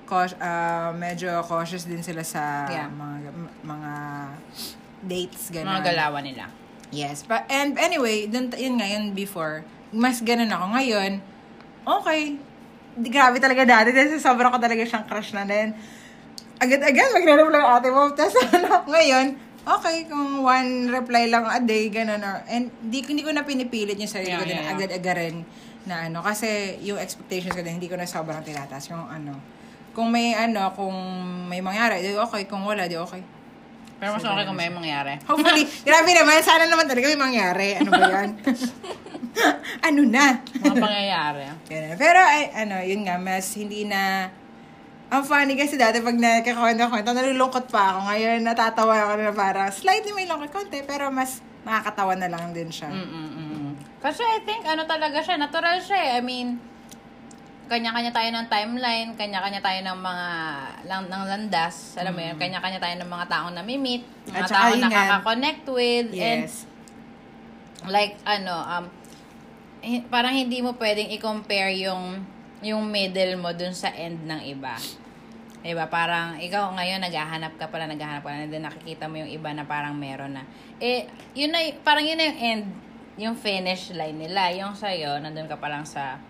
cautious, 0.05 0.39
medyo 0.95 1.29
cautious 1.43 1.85
din 1.85 2.01
sila 2.01 2.23
sa 2.23 2.65
Yeah. 2.67 2.89
mga 2.89 3.31
mga 3.63 3.93
dates, 5.03 5.49
Mga 5.49 5.57
gano'n. 5.61 5.83
galawan 5.83 6.25
nila. 6.25 6.45
Yes. 6.89 7.23
But, 7.23 7.45
and 7.49 7.75
anyway, 7.77 8.25
dun, 8.25 8.49
yun 8.55 8.79
nga, 8.79 8.87
yun 8.87 9.13
before, 9.13 9.67
mas 9.91 10.21
ganun 10.21 10.49
ako. 10.49 10.65
Ngayon, 10.73 11.13
okay. 11.83 12.39
Di, 12.95 13.09
grabe 13.11 13.37
talaga 13.37 13.67
dati. 13.67 13.91
Dahil 13.91 14.15
sa 14.17 14.31
sobrang 14.31 14.49
ko 14.49 14.59
talaga 14.59 14.81
siyang 14.81 15.05
crush 15.05 15.35
na 15.35 15.43
din. 15.43 15.75
Agad-agad, 16.57 17.11
magre-reply 17.13 17.59
ang 17.59 17.71
ate 17.75 17.91
mo. 17.91 18.07
Tapos 18.15 18.39
ano, 18.47 18.71
ngayon, 18.95 19.35
okay, 19.67 20.07
kung 20.07 20.41
one 20.41 20.87
reply 20.89 21.27
lang 21.27 21.45
a 21.45 21.59
day, 21.59 21.91
ganun. 21.91 22.23
Or, 22.23 22.47
and 22.47 22.71
di, 22.81 23.03
hindi 23.03 23.21
ko 23.21 23.35
na 23.35 23.43
pinipilit 23.43 23.99
yung 23.99 24.09
sarili 24.09 24.31
Yeah, 24.31 24.39
ko 24.39 24.47
din 24.47 24.55
yeah, 24.55 24.65
yeah. 24.65 24.75
agad-agarin 24.79 25.37
na 25.85 26.07
ano. 26.07 26.23
Kasi 26.23 26.79
yung 26.81 26.97
expectations 26.97 27.53
ko 27.53 27.61
din, 27.61 27.77
hindi 27.77 27.91
ko 27.91 27.99
na 27.99 28.07
sobrang 28.07 28.41
tinataas. 28.41 28.87
Yung 28.89 29.03
ano, 29.05 29.35
kung 29.95 30.11
may 30.11 30.35
ano, 30.35 30.75
kung 30.75 30.95
may 31.47 31.63
mangyari, 31.63 32.03
di 32.03 32.19
okay. 32.19 32.51
Kung 32.51 32.67
wala, 32.67 32.91
di 32.91 32.99
okay. 32.99 33.23
Pero 34.03 34.11
mas 34.19 34.27
okay 34.27 34.45
kung 34.45 34.59
may 34.59 34.69
mangyari. 34.69 35.17
Hopefully, 35.25 35.65
grabe 35.89 36.11
naman, 36.13 36.43
sana 36.43 36.67
naman 36.67 36.91
talaga 36.91 37.07
may 37.09 37.21
mangyari. 37.21 37.79
Ano 37.79 37.91
ba 37.95 38.05
yan? 38.11 38.29
ano 39.89 40.01
na? 40.05 40.43
Mga 40.43 40.77
pangyayari. 40.77 41.43
Pero, 41.95 42.19
ay, 42.21 42.43
ano, 42.53 42.83
yun 42.83 43.07
nga, 43.07 43.17
mas 43.23 43.55
hindi 43.55 43.87
na, 43.87 44.29
ang 45.15 45.23
funny 45.23 45.55
kasi 45.55 45.79
dati 45.79 46.03
pag 46.03 46.19
nakakakwento-kwento, 46.19 47.15
nalulungkot 47.15 47.71
pa 47.71 47.95
ako. 47.95 47.99
Ngayon, 48.11 48.39
natatawa 48.43 48.95
ako 48.99 49.13
na 49.23 49.33
parang 49.33 49.71
slightly 49.71 50.11
may 50.11 50.27
lungkot 50.27 50.51
konti, 50.51 50.83
pero 50.83 51.09
mas 51.15 51.39
nakakatawa 51.63 52.19
na 52.19 52.29
lang 52.29 52.51
din 52.51 52.69
siya. 52.69 52.91
Mm-mm-mm. 52.91 53.79
Kasi 54.03 54.21
I 54.21 54.43
think, 54.43 54.67
ano 54.67 54.85
talaga 54.85 55.23
siya, 55.23 55.39
natural 55.39 55.81
siya 55.81 55.97
eh. 55.97 56.11
I 56.19 56.21
mean, 56.21 56.61
kanya-kanya 57.65 58.13
tayo 58.13 58.29
ng 58.35 58.47
timeline, 58.53 59.09
kanya-kanya 59.17 59.61
tayo 59.65 59.81
ng 59.81 59.99
mga 59.99 60.29
lang, 60.85 61.03
ng 61.09 61.25
landas, 61.25 61.97
alam 61.97 62.13
mo 62.13 62.21
yun, 62.21 62.37
kanya-kanya 62.37 62.81
tayo 62.81 62.95
ng 63.01 63.11
mga 63.11 63.27
taong 63.31 63.55
nami-meet, 63.57 64.05
mga 64.29 64.33
Mm. 64.33 64.37
At 64.37 64.49
taong 64.53 64.81
nakaka-connect 64.85 65.65
with, 65.73 66.09
and 66.13 66.45
Yes. 66.49 66.69
like 67.85 68.17
ano 68.25 68.55
um 68.65 68.85
parang 70.09 70.33
hindi 70.33 70.65
mo 70.65 70.73
pwedeng 70.81 71.13
i-compare 71.13 71.77
yung 71.85 72.25
yung 72.65 72.89
middle 72.89 73.37
mo 73.37 73.53
dun 73.53 73.77
sa 73.77 73.93
end 73.93 74.25
ng 74.25 74.41
iba. 74.49 74.73
'Di 75.61 75.73
ba? 75.77 75.89
Parang 75.89 76.41
ikaw 76.41 76.73
ngayon 76.77 77.01
naghahanap 77.05 77.57
ka 77.61 77.69
pala, 77.69 77.85
naghahanap 77.89 78.25
ka 78.25 78.33
na, 78.33 78.45
and 78.45 78.53
then 78.53 78.65
nakikita 78.65 79.09
mo 79.09 79.21
yung 79.21 79.29
iba 79.29 79.53
na 79.53 79.65
parang 79.65 79.97
meron 79.97 80.37
na. 80.37 80.45
Eh, 80.81 81.09
yun 81.33 81.53
na, 81.53 81.61
parang 81.85 82.05
yun 82.05 82.17
na 82.21 82.29
yung 82.29 82.41
end, 82.41 82.65
yung 83.17 83.37
finish 83.37 83.93
line 83.93 84.17
nila. 84.17 84.53
Yung 84.53 84.77
sa'yo, 84.77 85.21
nandun 85.21 85.49
ka 85.49 85.57
pa 85.57 85.69
lang 85.73 85.85
sa 85.89 86.21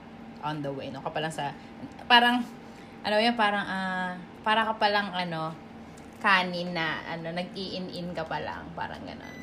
on 0.45 0.61
the 0.61 0.69
way. 0.71 0.93
No? 0.93 1.01
Ka 1.01 1.11
pa 1.11 1.25
lang 1.25 1.33
sa, 1.33 1.51
parang, 2.05 2.45
ano 3.01 3.17
yun, 3.17 3.35
parang, 3.35 3.65
ah, 3.65 4.13
para 4.45 4.69
ka 4.69 4.77
pa 4.77 4.93
lang, 4.93 5.09
ano, 5.11 5.57
kanin 6.21 6.77
na, 6.77 7.01
ano, 7.09 7.33
nag-i-in-in 7.33 8.13
ka 8.13 8.29
pa 8.29 8.39
lang. 8.45 8.69
Parang 8.77 9.01
ganon. 9.03 9.37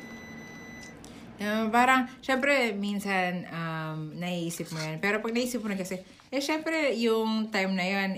Uh, 1.42 1.66
parang, 1.74 2.06
syempre, 2.22 2.70
minsan, 2.70 3.50
um, 3.50 4.14
naiisip 4.14 4.70
mo 4.70 4.78
yan. 4.78 5.02
Pero 5.02 5.18
pag 5.18 5.34
naisip 5.34 5.58
mo 5.58 5.66
na 5.66 5.74
kasi, 5.74 5.98
eh, 6.30 6.38
syempre, 6.38 6.94
yung 6.94 7.50
time 7.50 7.74
na 7.74 7.82
yan, 7.82 8.10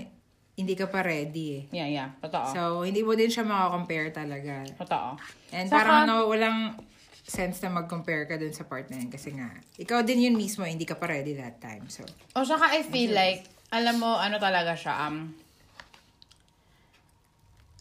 hindi 0.55 0.73
ka 0.77 0.87
pa 0.87 1.03
ready 1.03 1.45
eh. 1.59 1.61
Yeah, 1.73 1.89
yeah. 1.89 2.09
Totoo. 2.23 2.45
So, 2.53 2.61
hindi 2.87 3.03
mo 3.03 3.17
din 3.17 3.27
siya 3.27 3.43
makakompare 3.43 4.13
talaga. 4.15 4.63
Totoo. 4.77 5.19
And 5.51 5.67
Saka- 5.67 5.75
parang 5.83 5.99
no, 6.07 6.31
walang 6.31 6.79
sense 7.25 7.57
na 7.65 7.73
mag-compare 7.73 8.29
ka 8.29 8.37
dun 8.37 8.53
sa 8.53 8.63
part 8.63 8.85
na 8.93 9.01
yun. 9.01 9.09
Kasi 9.09 9.33
nga, 9.33 9.49
ikaw 9.81 10.05
din 10.05 10.29
yun 10.29 10.37
mismo, 10.37 10.61
hindi 10.61 10.85
ka 10.85 10.93
pa 10.93 11.09
ready 11.09 11.33
that 11.33 11.57
time. 11.57 11.89
So, 11.89 12.05
O 12.37 12.45
saka 12.45 12.77
I 12.77 12.85
feel 12.85 13.11
like, 13.11 13.49
alam 13.73 13.97
mo, 13.97 14.13
ano 14.13 14.37
talaga 14.37 14.77
siya, 14.77 15.09
um, 15.09 15.33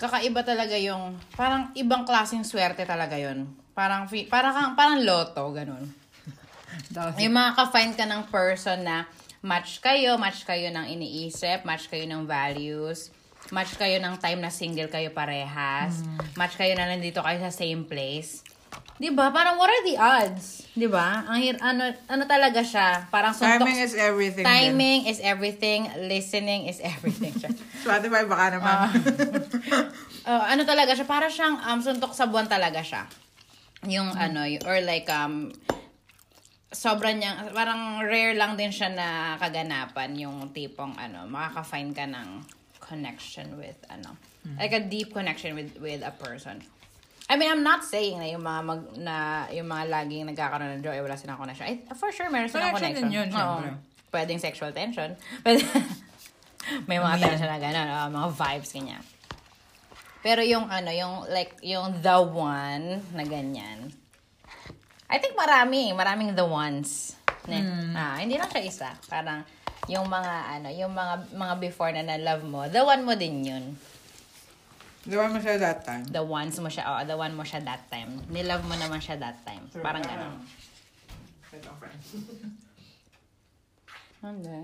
kakaiba 0.00 0.40
talaga 0.42 0.74
yung, 0.80 1.20
parang 1.36 1.70
ibang 1.76 2.08
klaseng 2.08 2.42
swerte 2.42 2.88
talaga 2.88 3.20
yun. 3.20 3.52
Parang, 3.76 4.08
fi- 4.08 4.26
parang, 4.26 4.72
parang 4.72 5.04
loto, 5.04 5.44
ganun. 5.52 5.92
Yung 7.22 7.34
makaka-find 7.34 7.94
ka 7.94 8.06
ng 8.06 8.22
person 8.30 8.82
na 8.82 9.06
match 9.44 9.78
kayo, 9.78 10.16
match 10.16 10.42
kayo 10.42 10.72
ng 10.72 10.88
iniisip, 10.88 11.62
match 11.62 11.86
kayo 11.86 12.02
ng 12.08 12.24
values, 12.24 13.12
match 13.52 13.76
kayo 13.76 14.00
ng 14.00 14.16
time 14.16 14.40
na 14.40 14.48
single 14.48 14.88
kayo 14.88 15.12
parehas, 15.12 16.00
match 16.34 16.56
kayo 16.56 16.72
na 16.72 16.88
nandito 16.88 17.20
kayo 17.20 17.38
sa 17.38 17.52
same 17.52 17.84
place. 17.84 18.40
'Di 18.94 19.10
ba? 19.10 19.30
Parang 19.30 19.58
what 19.58 19.66
are 19.66 19.82
the 19.82 19.96
odds? 19.98 20.66
'Di 20.72 20.86
ba? 20.86 21.26
Ang 21.26 21.38
hir- 21.40 21.60
ano 21.60 21.90
ano 22.06 22.22
talaga 22.24 22.62
siya? 22.62 23.10
Parang 23.10 23.34
suntok 23.34 23.66
timing 23.66 23.78
is 23.80 23.94
everything. 23.94 24.44
din. 24.44 24.50
Timing 24.50 25.00
is 25.06 25.18
everything, 25.18 25.80
listening 26.06 26.70
is 26.70 26.78
everything. 26.78 27.34
Spotify, 27.82 28.22
baka 28.24 28.54
naman. 28.54 28.74
Uh, 30.24 30.44
ano 30.52 30.62
talaga 30.62 30.94
siya? 30.94 31.06
Para 31.06 31.26
siyang 31.26 31.58
um, 31.60 31.78
suntok 31.78 32.14
sa 32.14 32.30
buwan 32.30 32.46
talaga 32.46 32.80
siya. 32.80 33.04
Yung 33.84 34.08
ano, 34.10 34.48
y- 34.48 34.62
or 34.64 34.80
like, 34.80 35.04
um, 35.12 35.52
sobrang 36.72 37.20
niyang, 37.20 37.52
parang 37.52 38.00
rare 38.00 38.32
lang 38.32 38.56
din 38.56 38.72
siya 38.72 38.88
na 38.88 39.08
kaganapan 39.36 40.16
yung 40.16 40.50
tipong, 40.50 40.96
ano, 40.96 41.28
makaka-find 41.28 41.92
ka 41.92 42.08
ng 42.08 42.40
connection 42.80 43.56
with, 43.56 43.76
ano, 43.88 44.16
like 44.56 44.72
a 44.72 44.80
deep 44.80 45.12
connection 45.12 45.52
with 45.52 45.72
with 45.80 46.00
a 46.00 46.12
person. 46.12 46.60
I 47.24 47.40
mean, 47.40 47.48
I'm 47.48 47.64
not 47.64 47.80
saying 47.84 48.20
na 48.20 48.28
yung 48.28 48.44
mga 48.44 48.60
mag, 48.60 48.80
na 49.00 49.14
yung 49.48 49.64
mga 49.64 49.84
laging 49.88 50.28
nagkakaroon 50.28 50.76
ng 50.78 50.82
joy, 50.84 51.00
wala 51.00 51.16
silang 51.16 51.40
connection. 51.40 51.64
I, 51.64 51.80
for 51.96 52.12
sure, 52.12 52.28
meron 52.28 52.52
silang 52.52 52.76
Connection 52.76 53.00
connection. 53.00 53.08
din 53.08 53.16
yun, 53.16 53.28
Oo. 53.32 53.40
syempre. 53.64 53.70
Pwedeng 54.12 54.40
sexual 54.40 54.70
tension. 54.76 55.16
Pwede, 55.40 55.64
may 56.88 57.00
mga 57.00 57.16
tension 57.24 57.48
na 57.48 57.56
gano'n, 57.56 57.88
ah, 57.88 58.08
mga 58.12 58.28
vibes, 58.28 58.70
ganyan. 58.76 59.02
Pero 60.20 60.40
yung 60.44 60.68
ano, 60.68 60.88
yung 60.92 61.28
like, 61.28 61.56
yung 61.60 62.00
the 62.00 62.18
one 62.20 63.00
na 63.12 63.24
ganyan. 63.24 63.88
I 65.08 65.16
think 65.20 65.36
marami, 65.36 65.92
maraming 65.92 66.32
the 66.32 66.44
ones. 66.44 67.16
Ne? 67.44 67.60
Ah, 67.92 68.16
hindi 68.16 68.40
lang 68.40 68.48
siya 68.48 68.64
isa. 68.64 68.90
Parang 69.04 69.44
yung 69.84 70.08
mga 70.08 70.34
ano, 70.60 70.68
yung 70.72 70.92
mga 70.96 71.28
mga 71.36 71.54
before 71.60 71.92
na 71.92 72.04
na-love 72.04 72.44
mo, 72.44 72.64
the 72.68 72.80
one 72.80 73.04
mo 73.04 73.12
din 73.12 73.44
yun. 73.44 73.64
Di 75.04 75.14
ba 75.14 75.28
mo 75.28 75.36
siya 75.36 75.60
that 75.60 75.84
time? 75.84 76.04
The 76.08 76.24
ones 76.24 76.56
mo 76.56 76.66
siya, 76.66 76.84
oh, 76.88 77.04
the 77.04 77.12
one 77.12 77.36
mo 77.36 77.44
siya 77.44 77.60
that 77.62 77.84
time. 77.88 78.24
Nilove 78.32 78.64
mo 78.64 78.72
naman 78.74 78.96
siya 78.98 79.20
that 79.20 79.36
time. 79.44 79.68
Parang 79.78 80.00
gano'n. 80.00 80.40
Hindi. 84.24 84.58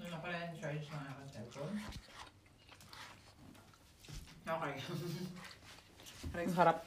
Ano 0.00 0.16
pala 0.18 0.36
yung 0.40 0.56
charge 0.56 0.86
ng 0.88 1.04
aking 1.04 1.28
cellphone? 1.30 1.76
Okay. 4.48 4.74
Ang 6.40 6.54
sarap. 6.56 6.78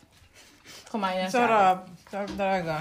Kumain 0.89 1.17
ng 1.23 1.31
Sarap. 1.31 1.79
Sarap 2.09 2.29
talaga. 2.33 2.75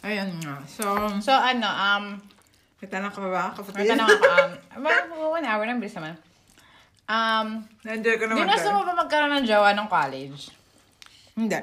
Ayun 0.00 0.30
nga. 0.40 0.62
So, 0.64 0.86
So, 1.20 1.34
ano, 1.34 1.66
um, 1.66 2.04
nagtanong 2.78 3.12
ka 3.12 3.20
ba 3.20 3.28
ba? 3.28 3.44
may 3.50 3.58
Kapatid? 3.58 3.88
tanong 3.92 4.08
ako, 4.08 4.24
um, 4.32 4.50
well, 4.80 5.34
one 5.34 5.44
hour 5.44 5.66
na, 5.66 5.76
bilis 5.76 5.98
naman. 5.98 6.14
Um, 7.10 7.66
Na-enjoy 7.82 8.22
ko 8.22 8.30
naman. 8.30 8.46
Tayo. 8.46 8.70
mo 8.70 8.86
ba 8.86 8.94
magkaroon 8.94 9.42
ng 9.42 9.46
jowa 9.50 9.74
ng 9.74 9.88
college? 9.90 10.54
Hindi. 11.34 11.58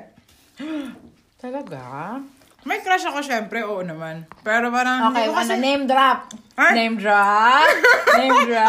Talaga? 1.40 2.20
May 2.68 2.84
crush 2.84 3.08
ako 3.08 3.24
syempre, 3.24 3.64
oo 3.64 3.80
naman. 3.80 4.28
Pero 4.44 4.68
parang, 4.76 5.08
Okay, 5.08 5.24
hindi 5.24 5.32
ko 5.32 5.40
ano, 5.40 5.56
name 5.56 5.84
drop. 5.88 6.20
Ay! 6.60 6.74
Name 6.76 6.96
drop. 7.00 7.68
name 8.20 8.40
drop. 8.44 8.68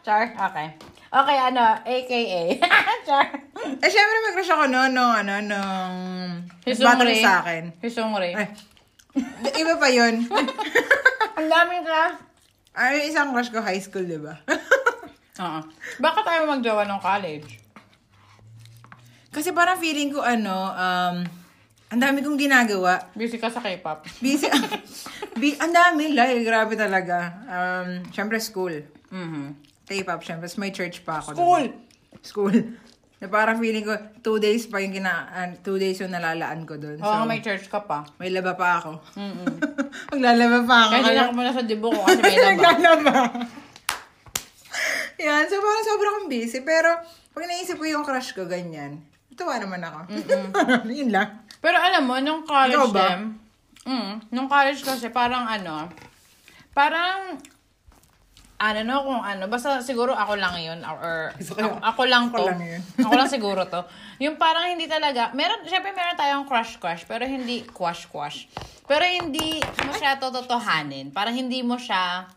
Char, 0.00 0.32
okay. 0.32 0.68
Okay, 1.12 1.36
ano, 1.36 1.64
AKA. 1.84 2.42
Char. 3.08 3.26
eh, 3.84 3.90
syempre 3.92 4.16
may 4.24 4.32
crush 4.32 4.48
ako 4.48 4.64
noon, 4.72 4.96
nung, 4.96 5.12
ano, 5.12 5.44
nung, 5.44 5.94
Ray. 7.04 7.20
sa 7.20 7.44
akin. 7.44 7.68
Hisong 7.84 8.16
Ray. 8.16 8.32
Ay, 8.32 8.48
iba 9.60 9.76
pa 9.76 9.92
yun. 9.92 10.24
Ang 11.38 11.48
daming 11.52 11.84
ka. 11.84 12.16
Ay, 12.72 13.12
isang 13.12 13.36
crush 13.36 13.52
ko 13.52 13.60
high 13.60 13.78
school, 13.78 14.08
di 14.08 14.16
ba? 14.16 14.40
Oo. 15.34 15.60
Bakit 15.98 16.22
tayo 16.22 16.40
magjowa 16.46 16.86
ng 16.86 17.00
college? 17.00 17.58
Kasi 19.28 19.50
parang 19.50 19.74
feeling 19.76 20.14
ko, 20.14 20.22
ano, 20.22 20.70
um, 20.70 21.16
ang 21.90 22.00
dami 22.00 22.22
kong 22.22 22.38
ginagawa. 22.38 23.10
Busy 23.12 23.34
ka 23.36 23.50
sa 23.50 23.58
K-pop. 23.58 24.06
Busy. 24.20 24.46
Bi- 25.40 25.58
ang 25.58 25.74
dami, 25.74 26.14
like, 26.14 26.38
grabe 26.42 26.78
talaga. 26.78 27.34
Um, 27.44 28.06
syempre, 28.10 28.38
school. 28.38 28.78
Mhm. 29.10 29.58
Tape 29.84 30.06
up, 30.06 30.22
syempre. 30.22 30.46
Tapos 30.46 30.56
may 30.56 30.70
church 30.70 31.02
pa 31.02 31.18
ako. 31.18 31.34
School! 31.34 31.64
diba? 31.66 32.22
School. 32.22 32.56
Na 33.20 33.26
parang 33.26 33.58
feeling 33.58 33.82
ko, 33.82 33.94
two 34.22 34.38
days 34.38 34.66
pa 34.66 34.78
yung 34.78 34.94
kina, 34.94 35.26
ah, 35.26 35.50
two 35.58 35.78
days 35.78 35.98
yung 35.98 36.14
nalalaan 36.14 36.62
ko 36.62 36.78
doon. 36.78 36.98
Oo, 36.98 37.10
So, 37.16 37.26
may 37.26 37.38
church 37.40 37.66
ka 37.66 37.82
pa. 37.82 38.06
may 38.18 38.30
laba 38.30 38.54
pa 38.54 38.78
ako. 38.78 39.02
Mm-mm. 39.18 39.54
Maglalaba 40.14 40.60
pa 40.62 40.76
ako. 40.86 40.92
Kaya 41.00 41.22
mo 41.30 41.42
na 41.42 41.50
sa 41.50 41.62
dibo 41.62 41.90
ko 41.90 42.00
kasi 42.06 42.22
may 42.22 42.38
laba. 42.38 42.54
Naglalaba. 42.54 43.14
Yan, 45.24 45.48
so 45.48 45.56
parang 45.56 45.84
sobrang 45.84 46.18
busy. 46.28 46.60
Pero, 46.60 46.92
pag 47.32 47.44
naisip 47.48 47.80
ko 47.80 47.86
yung 47.88 48.04
crush 48.04 48.36
ko, 48.36 48.44
ganyan. 48.44 49.00
Tuwa 49.34 49.58
naman 49.58 49.82
ako. 49.82 49.98
Yun 51.00 51.10
lang. 51.10 51.42
Pero 51.58 51.80
alam 51.80 52.04
mo, 52.04 52.20
nung 52.20 52.44
college 52.44 52.76
Ikaw 52.76 52.88
ba? 52.92 53.00
din, 53.16 53.20
mm, 53.82 54.12
nung 54.30 54.46
college 54.46 54.84
kasi 54.84 55.08
parang 55.10 55.48
ano, 55.48 55.88
parang, 56.70 57.40
don't 58.60 58.86
know 58.86 59.02
kung 59.02 59.20
ano, 59.20 59.48
basta 59.50 59.80
siguro 59.80 60.14
ako 60.14 60.38
lang 60.38 60.54
yun, 60.60 60.80
or, 60.86 60.96
or 61.00 61.18
Gusto 61.36 61.56
ko 61.56 61.60
ako, 61.66 61.76
ako 61.82 62.02
lang 62.06 62.24
ako 62.28 62.36
to. 62.36 62.44
lang 62.46 62.60
yun. 62.62 62.82
ako 63.00 63.12
lang 63.16 63.30
siguro 63.40 63.60
to. 63.66 63.80
Yung 64.22 64.36
parang 64.36 64.70
hindi 64.70 64.86
talaga, 64.86 65.32
meron, 65.34 65.66
syempre 65.66 65.90
meron 65.90 66.14
tayong 66.14 66.46
crush-crush, 66.46 67.04
pero 67.04 67.26
hindi 67.26 67.64
quash-quash. 67.66 68.46
Pero 68.84 69.02
hindi 69.02 69.58
mo 69.82 69.92
siya 69.96 70.20
tototohanin. 70.20 71.08
Parang 71.10 71.32
hindi 71.34 71.64
mo 71.64 71.80
siya, 71.80 72.28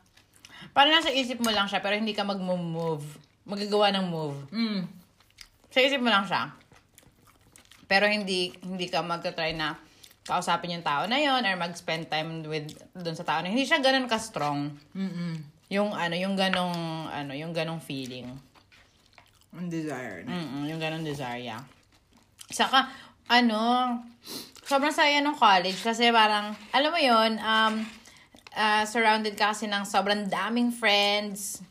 parang 0.77 0.93
nasa 0.93 1.09
isip 1.09 1.41
mo 1.41 1.49
lang 1.49 1.65
siya, 1.65 1.81
pero 1.81 1.97
hindi 1.97 2.13
ka 2.13 2.21
mag-move. 2.21 3.01
Magagawa 3.49 3.89
ng 3.97 4.05
move. 4.05 4.37
Mm. 4.53 4.85
Sa 5.73 5.81
isip 5.81 5.97
mo 5.97 6.13
lang 6.13 6.29
siya. 6.29 6.53
Pero 7.89 8.05
hindi 8.05 8.53
hindi 8.61 8.85
ka 8.85 9.01
magta-try 9.01 9.57
na 9.57 9.73
kausapin 10.27 10.77
yung 10.77 10.85
tao 10.85 11.09
na 11.09 11.17
yon 11.17 11.41
or 11.41 11.55
mag-spend 11.57 12.11
time 12.11 12.45
with 12.45 12.77
doon 12.93 13.15
sa 13.17 13.25
tao 13.25 13.39
na 13.41 13.49
hindi 13.49 13.65
siya 13.65 13.81
ganun 13.81 14.05
ka-strong. 14.05 14.69
Mm-mm. 14.93 15.33
Yung 15.73 15.97
ano, 15.97 16.13
yung 16.13 16.37
ganong 16.37 17.09
ano, 17.09 17.31
yung 17.33 17.55
ganong 17.55 17.81
feeling. 17.81 18.27
Ang 19.55 19.71
desire 19.73 20.27
na. 20.27 20.35
Mm 20.35 20.67
yung 20.67 20.81
ganong 20.83 21.07
desire. 21.07 21.41
yeah. 21.41 21.63
Saka 22.51 22.91
ano, 23.31 23.95
sobrang 24.67 24.93
saya 24.93 25.23
nung 25.23 25.39
college 25.39 25.79
kasi 25.79 26.11
parang 26.11 26.53
alam 26.75 26.91
mo 26.91 26.99
yon 26.99 27.39
um 27.39 27.73
ah, 28.57 28.83
surrounded 28.83 29.37
ka 29.37 29.53
kasi 29.53 29.69
ng 29.69 29.85
sobrang 29.85 30.25
daming 30.25 30.73
friends, 30.73 31.61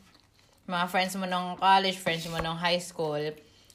mga 0.63 0.87
friends 0.87 1.13
mo 1.19 1.27
nung 1.27 1.59
college, 1.59 1.99
friends 1.99 2.23
mo 2.31 2.39
nung 2.39 2.55
high 2.55 2.79
school, 2.79 3.19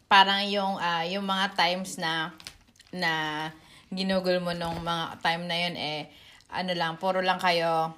parang 0.09 0.41
yung 0.49 0.81
ah, 0.81 1.05
yung 1.05 1.29
mga 1.29 1.53
times 1.53 2.01
na 2.01 2.33
na 2.93 3.13
ginugol 3.93 4.41
mo 4.41 4.57
nung 4.57 4.81
mga 4.81 5.21
time 5.21 5.45
na 5.45 5.57
yun 5.57 5.77
eh 5.77 6.09
ano 6.53 6.73
lang 6.77 6.97
puro 7.01 7.25
lang 7.25 7.41
kayo 7.41 7.93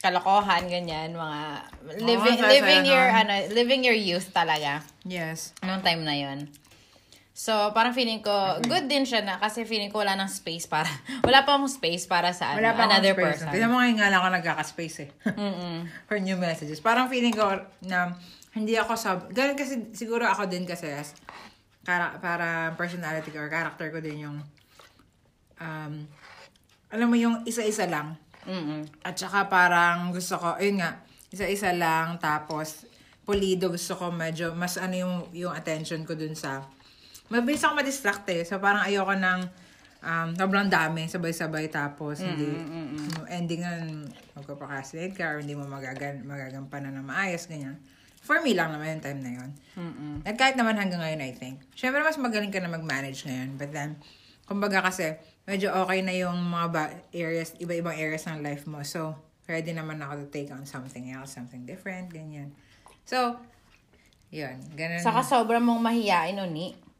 kalokohan 0.00 0.64
ganyan 0.68 1.12
mga 1.12 1.40
living 2.00 2.36
saya-saya 2.40 2.52
living 2.56 2.84
your 2.88 3.06
ano 3.12 3.32
living 3.52 3.82
your 3.84 3.96
youth 3.96 4.32
talaga 4.32 4.80
Yes. 5.04 5.52
nung 5.60 5.84
time 5.84 6.04
na 6.04 6.16
yun. 6.16 6.48
So, 7.42 7.74
parang 7.74 7.90
feeling 7.90 8.22
ko, 8.22 8.62
good 8.70 8.86
din 8.86 9.02
siya 9.02 9.26
na 9.26 9.34
kasi 9.34 9.66
feeling 9.66 9.90
ko 9.90 9.98
wala 9.98 10.14
nang 10.14 10.30
space 10.30 10.70
para, 10.70 10.86
wala 11.26 11.42
pa 11.42 11.58
mong 11.58 11.74
space 11.74 12.06
para 12.06 12.30
sa 12.30 12.54
ano, 12.54 12.62
Wala 12.62 12.78
pa 12.78 12.86
another 12.86 13.18
akong 13.18 13.18
space. 13.18 13.34
person. 13.42 13.50
Tignan 13.50 13.70
mo 13.74 13.76
ngayon 13.82 13.96
nga 13.98 14.08
lang 14.14 14.20
ako 14.22 14.28
nagkaka-space 14.38 14.96
eh. 15.02 15.10
For 16.06 16.22
new 16.22 16.38
messages. 16.38 16.78
Parang 16.78 17.10
feeling 17.10 17.34
ko 17.34 17.50
na 17.82 18.14
hindi 18.54 18.78
ako 18.78 18.94
sub... 18.94 19.18
Ganun 19.34 19.58
kasi, 19.58 19.90
siguro 19.90 20.22
ako 20.22 20.46
din 20.46 20.62
kasi 20.62 20.86
as 20.86 21.18
para, 21.82 22.14
para 22.22 22.78
personality 22.78 23.34
ko 23.34 23.42
or 23.42 23.50
character 23.50 23.90
ko 23.90 23.98
din 23.98 24.22
yung 24.22 24.38
um, 25.58 25.92
alam 26.94 27.06
mo 27.10 27.18
yung 27.18 27.42
isa-isa 27.42 27.90
lang. 27.90 28.14
Mm-mm. 28.46 28.86
At 29.02 29.18
saka 29.18 29.50
parang 29.50 30.14
gusto 30.14 30.38
ko, 30.38 30.62
ayun 30.62 30.78
nga, 30.78 31.02
isa-isa 31.34 31.74
lang, 31.74 32.22
tapos 32.22 32.86
pulido, 33.26 33.66
gusto 33.66 33.98
ko 33.98 34.14
medyo, 34.14 34.54
mas 34.54 34.78
ano 34.78 34.94
yung, 34.94 35.14
yung 35.34 35.50
attention 35.50 36.06
ko 36.06 36.14
dun 36.14 36.38
sa, 36.38 36.62
mabilis 37.32 37.64
ako 37.64 37.80
madistract 37.80 38.28
eh. 38.28 38.44
So 38.44 38.60
parang 38.60 38.84
ayoko 38.84 39.16
ng, 39.16 39.40
um, 40.04 40.28
sobrang 40.36 40.68
dami, 40.68 41.08
sabay-sabay, 41.08 41.72
tapos 41.72 42.20
hindi, 42.20 42.52
ending 43.32 43.64
nga, 43.64 43.80
magpaprocrastinate 44.36 45.16
ka, 45.16 45.24
or 45.32 45.36
hindi 45.40 45.56
mo 45.56 45.64
magagan, 45.64 46.20
magagampanan 46.28 46.92
na 46.92 47.02
maayos, 47.02 47.48
ganyan. 47.48 47.80
For 48.22 48.38
me 48.38 48.54
lang 48.54 48.70
naman 48.70 49.00
yung 49.00 49.02
time 49.02 49.20
na 49.24 49.32
yun. 49.34 49.50
Mm-mm. 49.74 50.14
At 50.22 50.38
kahit 50.38 50.54
naman 50.54 50.78
hanggang 50.78 51.02
ngayon, 51.02 51.26
I 51.26 51.32
think. 51.34 51.58
Siyempre, 51.74 52.06
mas 52.06 52.14
magaling 52.20 52.54
ka 52.54 52.62
na 52.62 52.70
mag-manage 52.70 53.26
ngayon. 53.26 53.58
But 53.58 53.74
then, 53.74 53.98
kumbaga 54.46 54.78
kasi, 54.78 55.18
medyo 55.42 55.74
okay 55.74 56.06
na 56.06 56.14
yung 56.14 56.38
mga 56.38 56.66
ba- 56.70 56.94
areas, 57.10 57.58
iba-ibang 57.58 57.98
areas 57.98 58.22
ng 58.30 58.38
life 58.38 58.62
mo. 58.70 58.78
So, 58.86 59.18
ready 59.50 59.74
naman 59.74 59.98
ako 59.98 60.22
to 60.22 60.26
take 60.30 60.54
on 60.54 60.62
something 60.70 61.10
else, 61.10 61.34
something 61.34 61.66
different, 61.66 62.14
ganyan. 62.14 62.54
So, 63.02 63.42
yun. 64.30 64.54
Ganun. 64.78 65.02
Saka 65.02 65.26
sobrang 65.26 65.60
mong 65.66 65.82
mahiyain, 65.82 66.38
Uni. 66.38 66.91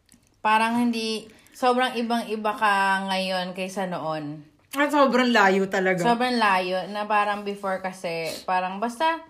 Parang 0.42 0.74
hindi, 0.74 1.30
sobrang 1.54 1.94
ibang-iba 1.94 2.52
ka 2.58 3.06
ngayon 3.06 3.54
kaysa 3.54 3.86
noon. 3.86 4.42
At 4.74 4.90
sobrang 4.90 5.30
layo 5.30 5.70
talaga. 5.70 6.02
Sobrang 6.02 6.34
layo 6.34 6.82
na 6.90 7.06
parang 7.06 7.46
before 7.46 7.78
kasi, 7.78 8.26
parang 8.42 8.82
basta, 8.82 9.22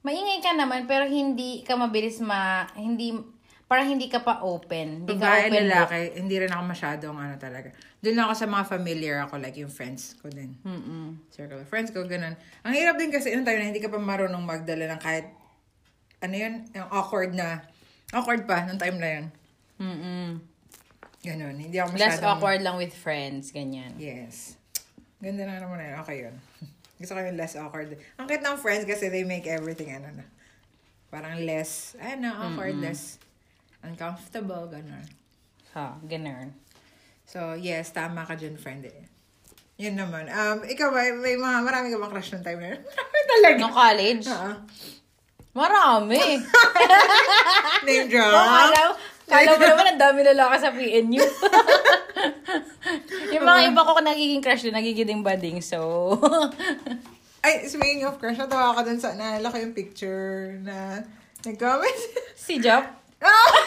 maingay 0.00 0.40
ka 0.40 0.56
naman 0.56 0.88
pero 0.88 1.04
hindi 1.04 1.60
ka 1.60 1.76
mabilis 1.76 2.24
ma, 2.24 2.64
hindi, 2.72 3.12
parang 3.68 3.92
hindi 3.92 4.08
ka 4.08 4.24
pa 4.24 4.40
open. 4.40 5.04
Hindi 5.04 5.20
ka 5.20 5.26
Babae, 5.28 5.42
open 5.44 5.52
book. 5.52 5.72
lalaki, 5.76 5.98
hindi 6.16 6.36
rin 6.40 6.50
ako 6.54 6.62
masyadong 6.72 7.16
ano 7.20 7.34
talaga. 7.36 7.68
Doon 8.00 8.22
ako 8.24 8.32
sa 8.32 8.46
mga 8.48 8.64
familiar 8.64 9.16
ako, 9.26 9.34
like 9.42 9.58
yung 9.60 9.68
friends 9.74 10.16
ko 10.22 10.32
din. 10.32 10.56
Mm-mm. 10.64 11.20
circle 11.28 11.60
of 11.60 11.68
friends 11.68 11.92
ko, 11.92 12.06
ganun. 12.08 12.32
Ang 12.64 12.72
hirap 12.72 12.96
din 12.96 13.12
kasi, 13.12 13.34
yung 13.34 13.44
time 13.44 13.60
na 13.60 13.68
hindi 13.68 13.82
ka 13.82 13.92
pa 13.92 14.00
marunong 14.00 14.40
magdala 14.40 14.88
ng 14.88 15.00
kahit, 15.04 15.28
ano 16.22 16.32
yun, 16.32 16.64
yung 16.72 16.88
awkward 16.88 17.36
na, 17.36 17.66
awkward 18.16 18.48
pa, 18.48 18.64
nung 18.64 18.80
time 18.80 18.96
na 18.96 19.10
yun. 19.20 19.26
Mm-mm. 19.80 20.40
Ganun, 21.26 21.54
hindi 21.58 21.76
ako 21.82 21.98
Less 21.98 22.22
masyadong... 22.22 22.28
awkward 22.38 22.60
lang 22.62 22.76
with 22.78 22.94
friends, 22.94 23.50
ganyan. 23.50 23.98
Yes. 23.98 24.54
Ganda 25.18 25.48
na 25.48 25.58
naman 25.58 25.82
na 25.82 25.90
yun. 25.90 25.98
Okay 26.06 26.16
yun. 26.28 26.36
Gusto 27.02 27.12
ko 27.12 27.20
yung 27.20 27.36
less 27.36 27.54
awkward. 27.58 27.92
Ang 28.16 28.26
cute 28.30 28.46
ng 28.46 28.56
friends 28.56 28.84
kasi 28.88 29.12
they 29.12 29.26
make 29.26 29.44
everything, 29.44 29.92
ano 29.92 30.22
na, 30.22 30.24
parang 31.12 31.44
less, 31.44 31.92
ano, 32.00 32.32
awkward, 32.32 32.78
less 32.80 33.20
uncomfortable, 33.84 34.70
ganun. 34.70 35.04
Ha, 35.76 36.00
ganun. 36.08 36.56
So, 37.28 37.52
yes, 37.52 37.92
tama 37.92 38.24
ka 38.24 38.38
dyan, 38.38 38.56
friend. 38.56 38.86
Eh. 38.88 39.04
Yun 39.76 39.98
naman. 39.98 40.30
Um, 40.32 40.64
ikaw 40.64 40.88
ba, 40.88 41.04
may 41.20 41.36
mga, 41.36 41.58
marami 41.60 41.92
ka 41.92 42.00
bang 42.00 42.12
crush 42.16 42.32
nung 42.32 42.46
time 42.46 42.60
na 42.64 42.68
yun? 42.72 42.80
Marami 42.88 43.20
talaga. 43.28 43.58
No 43.60 43.68
college? 43.74 44.24
Oo. 44.32 44.52
Marami. 45.56 46.20
Name 47.88 48.08
drop. 48.08 48.32
Oh, 48.32 48.96
kala, 49.26 49.58
mo 49.58 49.66
naman 49.66 49.86
ang 49.90 50.00
dami 50.00 50.20
lalaki 50.22 50.56
sa 50.62 50.70
PNU. 50.70 51.18
yung 53.34 53.44
mga 53.44 53.60
iba 53.74 53.80
ko 53.82 53.98
nagiging 53.98 54.42
crush 54.42 54.62
din, 54.62 54.74
nagiging 54.74 55.26
bading. 55.26 55.58
So, 55.60 56.14
Ay, 57.46 57.62
speaking 57.70 58.02
of 58.02 58.18
crush, 58.18 58.38
natawa 58.38 58.74
ka 58.74 58.82
dun 58.82 58.98
sa, 58.98 59.14
naalala 59.14 59.54
ko 59.54 59.58
yung 59.62 59.70
picture 59.70 60.58
na 60.66 60.98
nag-comment. 61.46 61.98
si 62.34 62.58
Jop. 62.58 62.82
Ah! 63.22 63.50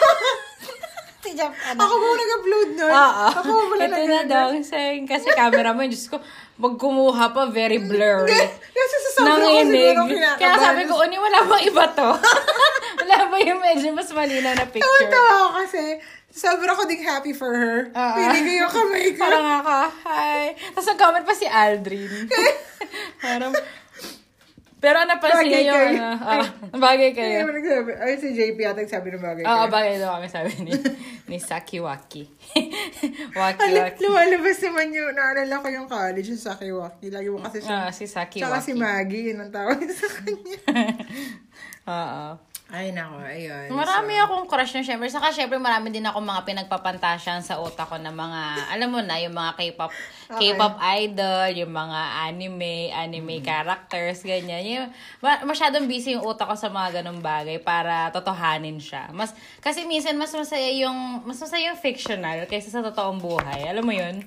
Si 1.20 1.36
Jop, 1.36 1.52
ano? 1.52 1.84
Ako 1.84 1.94
mo 2.00 2.16
nag-upload 2.16 2.70
nun. 2.80 2.92
Oo. 2.96 3.26
Ako 3.28 3.48
mo 3.52 3.64
pala 3.76 3.92
Ito 3.92 4.08
na 4.08 4.24
daw. 4.24 4.48
Sayang, 4.64 5.04
kasi 5.04 5.28
camera 5.36 5.76
mo, 5.76 5.84
Diyos 5.84 6.08
ko, 6.08 6.16
pag 6.60 6.74
kumuha 6.76 7.24
pa, 7.32 7.48
very 7.48 7.80
blurry. 7.80 8.36
Kasi 8.70 8.96
sa 9.00 9.10
sobrang 9.24 9.40
ko 9.40 9.64
siguro 9.64 10.00
kinakabahan. 10.06 10.38
Kaya 10.38 10.54
sabi 10.60 10.82
ko, 10.84 10.94
Uni, 11.00 11.16
wala 11.16 11.38
bang 11.48 11.62
iba 11.72 11.84
to? 11.96 12.10
wala 13.00 13.16
ba 13.32 13.36
yung 13.40 13.60
medyo 13.64 13.88
mas 13.96 14.12
malinaw 14.12 14.52
na 14.54 14.66
picture? 14.68 14.84
Tawa-tawa 14.84 15.30
ako 15.32 15.48
kasi 15.64 15.82
sobrang 16.30 16.76
ko 16.76 16.84
ding 16.86 17.02
happy 17.02 17.32
for 17.32 17.50
her. 17.50 17.78
Oo. 17.90 18.16
Pili 18.20 18.38
ko 18.44 18.50
yung 18.62 18.72
kamay 18.72 19.06
ko. 19.16 19.24
Parang 19.24 19.64
ka, 19.64 19.80
hi. 20.06 20.54
Tapos 20.76 20.86
nag-comment 20.92 21.24
pa 21.26 21.34
si 21.34 21.46
Aldrin. 21.48 22.28
Parang, 23.24 23.52
pero 24.80 25.04
napansin 25.04 25.44
Bagay 25.44 25.52
niya 25.52 25.60
yung, 25.62 25.82
kayo. 25.92 26.00
ano, 26.00 26.24
ah, 26.24 26.48
bagay 26.74 27.08
Ay, 27.08 27.14
kayo. 27.14 27.36
ano 27.38 27.52
nagsabi? 27.52 27.90
Ay, 27.94 28.12
si 28.16 28.28
JP 28.32 28.56
yata 28.58 28.80
nagsabi 28.80 29.08
ng 29.10 29.20
bagay 29.20 29.44
Oo, 29.44 29.56
ko. 29.60 29.64
bagay 29.68 29.94
daw 29.96 30.10
kami 30.16 30.26
sabi 30.26 30.50
ni, 30.58 30.72
ni 31.28 31.36
Sakiwaki. 31.36 32.24
Waki 33.38 33.60
Ala, 33.62 33.80
Waki. 33.86 34.00
lumalabas 34.00 34.58
naman 34.58 34.86
yung, 34.90 35.12
naalala 35.12 35.54
ko 35.54 35.66
yung 35.68 35.86
college, 35.86 36.28
yung 36.28 36.40
Sakiwaki. 36.42 37.06
Lagi 37.08 37.28
mo 37.28 37.38
kasi 37.38 37.60
Ah, 37.62 37.92
siya. 37.92 37.92
si 37.92 38.04
Sakiwaki. 38.04 38.40
Tsaka 38.40 38.58
si 38.58 38.72
Maggie, 38.72 39.30
yun 39.30 39.38
ang 39.38 39.52
tawag 39.52 39.78
sa 39.94 40.08
kanya. 40.10 40.58
Oo. 41.86 42.26
Ay, 42.70 42.94
nako, 42.94 43.18
ayun. 43.18 43.66
Marami 43.74 44.14
So, 44.14 44.22
akong 44.30 44.46
crush 44.46 44.78
na 44.78 44.86
syempre. 44.86 45.10
Saka 45.10 45.34
syempre 45.34 45.58
marami 45.58 45.90
din 45.90 46.06
ako 46.06 46.22
mga 46.22 46.46
pinagpapantasyan 46.46 47.42
sa 47.42 47.58
utak 47.58 47.90
ko 47.90 47.98
na 47.98 48.14
mga, 48.14 48.70
alam 48.70 48.88
mo 48.94 49.02
na, 49.02 49.18
yung 49.18 49.34
mga 49.34 49.58
K-pop, 49.58 49.90
Okay. 50.30 50.54
K-pop 50.54 50.78
idol, 50.78 51.50
yung 51.58 51.74
mga 51.74 52.00
anime, 52.30 52.94
anime 52.94 53.42
characters, 53.42 54.22
ganyan. 54.22 54.62
Yung, 54.62 54.86
ma- 55.18 55.42
masyadong 55.42 55.90
busy 55.90 56.14
yung 56.14 56.22
utak 56.22 56.46
ko 56.46 56.54
sa 56.54 56.70
mga 56.70 57.02
ganong 57.02 57.18
bagay 57.18 57.58
para 57.58 58.14
totohanin 58.14 58.78
siya. 58.78 59.10
Mas, 59.10 59.34
kasi 59.58 59.82
minsan 59.90 60.14
mas 60.14 60.30
masaya 60.30 60.70
yung, 60.70 61.26
mas 61.26 61.42
masaya 61.42 61.74
yung 61.74 61.80
fictional 61.82 62.46
kaysa 62.46 62.70
sa 62.70 62.86
totoong 62.86 63.18
buhay. 63.18 63.66
Alam 63.66 63.82
mo 63.82 63.90
yun? 63.90 64.22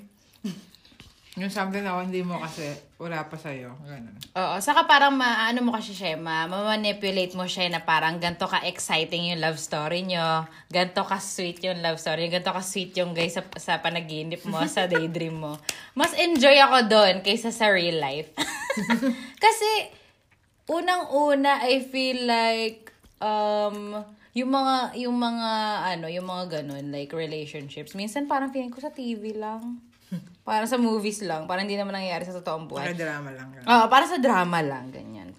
Yung 1.33 1.49
something 1.49 1.81
na 1.81 1.97
hindi 1.97 2.21
mo 2.21 2.37
kasi 2.37 2.69
wala 3.01 3.25
pa 3.25 3.33
sa'yo. 3.33 3.73
Ganun. 3.89 4.13
Oo, 4.37 4.55
saka 4.61 4.85
parang 4.85 5.17
maano 5.17 5.65
mo 5.65 5.73
kasi 5.73 5.89
siya, 5.97 6.13
ma 6.13 6.45
manipulate 6.45 7.33
mo 7.33 7.49
siya 7.49 7.73
na 7.73 7.81
parang 7.81 8.21
ganto 8.21 8.45
ka 8.45 8.61
exciting 8.69 9.33
yung 9.33 9.41
love 9.41 9.57
story 9.57 10.05
nyo, 10.05 10.45
ganto 10.69 11.01
ka 11.01 11.17
sweet 11.17 11.57
yung 11.65 11.81
love 11.81 11.97
story, 11.97 12.29
ganto 12.29 12.53
ka 12.53 12.61
sweet 12.61 12.93
yung 13.01 13.17
guys 13.17 13.33
sa, 13.33 13.41
sa 13.57 13.81
panaginip 13.81 14.45
mo, 14.45 14.61
sa 14.69 14.85
daydream 14.91 15.41
mo. 15.41 15.57
Mas 15.97 16.13
enjoy 16.13 16.53
ako 16.61 16.85
doon 16.85 17.15
kaysa 17.25 17.49
sa 17.49 17.73
real 17.73 17.97
life. 17.97 18.29
kasi 19.43 19.69
unang-una 20.69 21.65
I 21.65 21.81
feel 21.81 22.29
like 22.29 22.93
um 23.17 24.05
yung 24.37 24.49
mga 24.49 24.97
yung 25.01 25.17
mga 25.17 25.51
ano, 25.97 26.05
yung 26.09 26.29
mga 26.29 26.61
ganun 26.61 26.93
like 26.93 27.09
relationships. 27.09 27.97
Minsan 27.97 28.29
parang 28.29 28.53
feeling 28.53 28.73
ko 28.73 28.81
sa 28.81 28.93
TV 28.93 29.33
lang. 29.33 29.92
Parang 30.43 30.67
sa 30.67 30.75
movies 30.75 31.23
lang, 31.23 31.47
parang 31.47 31.63
hindi 31.63 31.79
naman 31.79 31.95
nangyayari 31.95 32.27
sa 32.27 32.35
totoong 32.35 32.67
buhay. 32.67 32.91
Para 32.91 32.99
drama 32.99 33.29
lang. 33.31 33.47
Oo, 33.63 33.85
para 33.87 34.05
sa 34.07 34.19
drama 34.19 34.59
lang, 34.59 34.91
ganyan. 34.91 35.31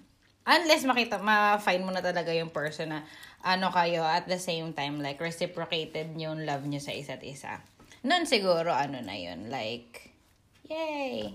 Unless 0.45 0.85
makita, 0.85 1.21
ma-find 1.21 1.85
mo 1.85 1.93
na 1.93 2.01
talaga 2.01 2.33
yung 2.33 2.49
person 2.49 2.89
na 2.89 3.05
ano 3.45 3.69
kayo 3.69 4.01
at 4.01 4.25
the 4.25 4.41
same 4.41 4.73
time, 4.73 4.97
like, 5.01 5.21
reciprocated 5.21 6.13
yung 6.17 6.45
love 6.45 6.65
nyo 6.65 6.81
sa 6.81 6.93
isa't 6.93 7.21
isa. 7.21 7.61
Noon 8.01 8.25
siguro, 8.25 8.73
ano 8.73 9.01
na 9.01 9.13
yun, 9.13 9.49
like, 9.49 10.09
yay! 10.65 11.33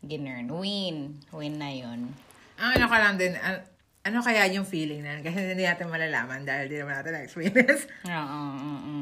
Ginern, 0.00 0.48
win. 0.48 1.20
Win 1.32 1.60
na 1.60 1.68
yun. 1.68 2.12
Ang 2.56 2.70
ano 2.76 2.86
ka 2.88 2.96
lang 2.96 3.20
din, 3.20 3.36
an- 3.36 3.64
ano 4.00 4.24
kaya 4.24 4.48
yung 4.48 4.64
feeling 4.64 5.04
na? 5.04 5.20
Kasi 5.20 5.52
hindi 5.52 5.64
natin 5.64 5.92
malalaman 5.92 6.48
dahil 6.48 6.72
di 6.72 6.80
naman 6.80 6.96
natin 6.96 7.12
na-experience. 7.12 7.84
Oo, 8.08 8.16
oo, 8.16 8.72
oo. 8.80 8.96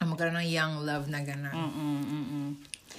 Ang 0.00 0.08
magkaroon 0.08 0.40
ng 0.40 0.48
young 0.48 0.74
love 0.82 1.06
na 1.12 1.20
gano'n. 1.20 1.52
Mm, 1.52 1.72
mm, 1.72 2.04
mm. 2.08 2.50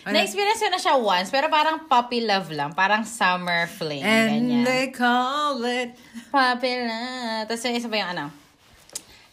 Ano? 0.04 0.14
Na-experience 0.14 0.60
ko 0.60 0.68
na 0.68 0.78
siya 0.78 0.96
once, 0.96 1.30
pero 1.30 1.48
parang 1.48 1.86
puppy 1.86 2.22
love 2.22 2.50
lang. 2.50 2.74
Parang 2.74 3.04
summer 3.04 3.66
fling, 3.68 4.02
And 4.02 4.28
ganyan. 4.52 4.64
they 4.66 4.86
call 4.89 5.62
it... 5.64 5.96
Puppy 6.28 6.74
love. 6.82 7.48
Tapos 7.48 7.64
yung 7.64 7.76
isa 7.76 7.88
pa 7.88 7.98
yung 7.98 8.12
ano, 8.12 8.26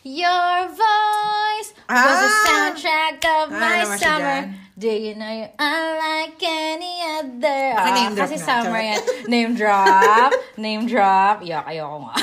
Your 0.01 0.73
voice 0.73 1.71
was 1.85 2.17
the 2.17 2.31
Ah! 2.33 2.45
soundtrack 2.73 3.21
of 3.21 3.47
Ah, 3.49 3.61
my 3.61 3.81
siya 3.85 3.99
summer. 4.01 4.39
Do 4.73 4.89
you 4.89 5.13
know 5.13 5.29
you're 5.29 5.53
unlike 5.61 6.41
any 6.41 7.05
other? 7.05 7.77
Paki-name 7.77 8.17
drop 8.17 8.25
Kasi 8.25 8.41
na, 8.41 8.47
summer 8.49 8.81
yan. 8.81 9.01
Name 9.29 9.53
drop. 9.53 10.33
name 10.57 10.89
drop. 10.89 11.45
Yak, 11.45 11.69
ayoko 11.69 12.01
nga. 12.01 12.15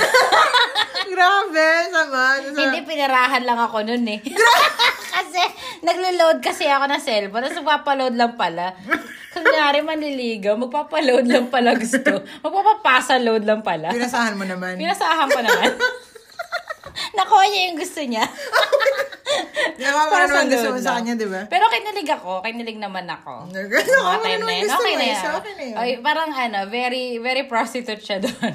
Grabe, 1.14 1.68
sama. 1.88 2.22
Hindi, 2.42 2.78
pinirahan 2.82 3.42
lang 3.42 3.58
ako 3.58 3.86
nun 3.86 4.02
eh. 4.08 4.18
kasi, 5.14 5.42
naglo-load 5.82 6.38
kasi 6.42 6.66
ako 6.66 6.84
ng 6.90 7.02
cellphone, 7.02 7.42
tapos 7.46 7.58
magpapaload 7.62 8.14
lang 8.14 8.34
pala. 8.34 8.74
Kunyari, 9.34 9.84
manliligaw, 9.84 10.54
magpapaload 10.58 11.26
lang 11.28 11.46
pala 11.52 11.76
gusto. 11.76 12.24
Magpapapasa 12.42 13.20
load 13.22 13.44
lang 13.46 13.62
pala. 13.62 13.92
Pinasahan 13.92 14.34
mo 14.34 14.44
naman. 14.44 14.74
Pinasahan 14.80 15.28
ko 15.30 15.40
naman. 15.40 15.70
Nakuha 17.18 17.44
niya 17.50 17.60
yung 17.70 17.78
gusto 17.78 18.00
niya. 18.02 18.24
Nakuha 19.78 20.04
mo 20.08 20.16
naman 20.26 20.46
gusto 20.50 20.68
mo 20.74 20.78
sa 20.82 20.98
kanya, 20.98 21.14
di 21.14 21.28
ba? 21.28 21.46
Pero 21.46 21.70
kinilig 21.70 22.10
ako. 22.10 22.42
Kinilig 22.42 22.78
naman 22.80 23.06
ako. 23.06 23.46
Nakuha 23.94 24.16
mo 24.18 24.26
naman 24.26 24.52
yun. 24.58 24.66
gusto 24.66 24.82
Okay 24.82 24.94
mo. 24.94 24.98
na 24.98 25.04
eh, 25.06 25.16
so 25.16 25.28
okay 25.38 25.54
na 25.54 25.64
yun. 25.64 25.76
Ay, 25.78 25.90
parang 26.02 26.30
ano, 26.32 26.58
very, 26.66 27.18
very 27.22 27.46
prostitute 27.46 28.02
siya 28.02 28.18
doon. 28.18 28.54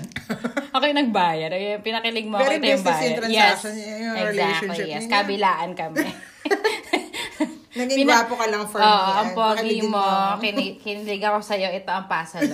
ako 0.76 0.84
yung 0.84 1.00
nagbayad. 1.08 1.50
Ay, 1.54 1.80
pinakilig 1.80 2.28
mo 2.28 2.42
Very 2.42 2.60
ako 2.60 2.60
yung 2.60 2.66
business 2.68 3.00
yung 3.00 3.18
transaction, 3.20 3.74
yes. 3.76 3.88
yung 3.88 4.16
exactly, 4.18 4.28
relationship 4.28 4.88
yes. 4.88 5.04
Kabilaan 5.08 5.72
kami. 5.78 6.08
Naging 7.74 8.06
Pina- 8.06 8.22
ka 8.24 8.46
lang 8.46 8.66
for 8.66 8.78
Oo, 8.78 8.86
me. 8.86 9.12
ang 9.18 9.30
Ay, 9.30 9.36
pogi 9.36 9.80
mo. 9.84 10.06
Kini- 10.38 10.78
kinilig 10.84 11.22
ako 11.22 11.42
sa'yo. 11.42 11.74
Ito 11.74 11.90
ang 11.90 12.06
pasalo. 12.06 12.54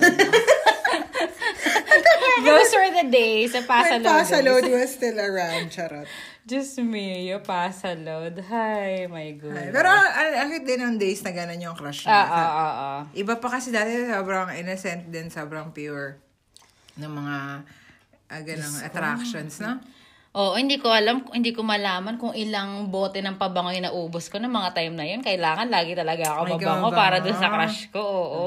Those 2.40 2.72
were 2.72 2.90
the 2.94 3.06
days. 3.06 3.52
Sa 3.52 3.60
When 3.60 3.68
pasalo. 4.00 4.04
Pasalod 4.06 4.64
was 4.66 4.90
still 4.90 5.18
around, 5.18 5.68
charot. 5.68 6.08
Ah, 6.08 6.28
Just 6.42 6.80
me, 6.80 7.28
yung 7.28 7.44
pasalo. 7.44 8.26
Hi, 8.48 9.04
my 9.06 9.36
good. 9.36 9.52
Ay, 9.52 9.68
Pero 9.70 9.86
ang 9.86 10.08
ang- 10.08 10.36
ang 10.36 10.48
cute 10.50 10.66
din 10.66 10.80
ng 10.80 10.96
days 10.96 11.20
na 11.20 11.30
gano'n 11.30 11.60
yung 11.60 11.76
crush 11.76 12.02
Ah, 12.02 12.10
niya. 12.10 12.24
ah, 12.24 12.32
ah, 12.32 12.74
ah. 12.74 13.00
Iba 13.12 13.36
pa 13.36 13.48
kasi 13.52 13.68
dati 13.68 13.92
sobrang 14.02 14.56
innocent 14.56 15.06
din, 15.06 15.28
sobrang 15.28 15.70
pure 15.70 16.16
ng 16.96 17.06
mga 17.08 17.36
uh, 18.26 18.40
ganang 18.42 18.76
attractions, 18.82 19.60
no? 19.60 19.78
Oo, 20.30 20.54
hindi 20.54 20.78
ko 20.78 20.94
alam, 20.94 21.26
hindi 21.34 21.50
ko 21.50 21.66
malaman 21.66 22.14
kung 22.14 22.30
ilang 22.30 22.86
bote 22.86 23.18
ng 23.18 23.34
pabango 23.34 23.74
yung 23.74 23.90
naubos 23.90 24.30
ko 24.30 24.38
ng 24.38 24.46
mga 24.46 24.78
time 24.78 24.94
na 24.94 25.02
yun. 25.02 25.26
Kailangan 25.26 25.66
lagi 25.66 25.98
talaga 25.98 26.38
ako 26.38 26.40
May 26.46 26.54
mabango 26.54 26.88
para 26.94 27.18
dun 27.18 27.34
sa 27.34 27.50
crush 27.50 27.90
ko. 27.90 27.98
Oo. 27.98 28.44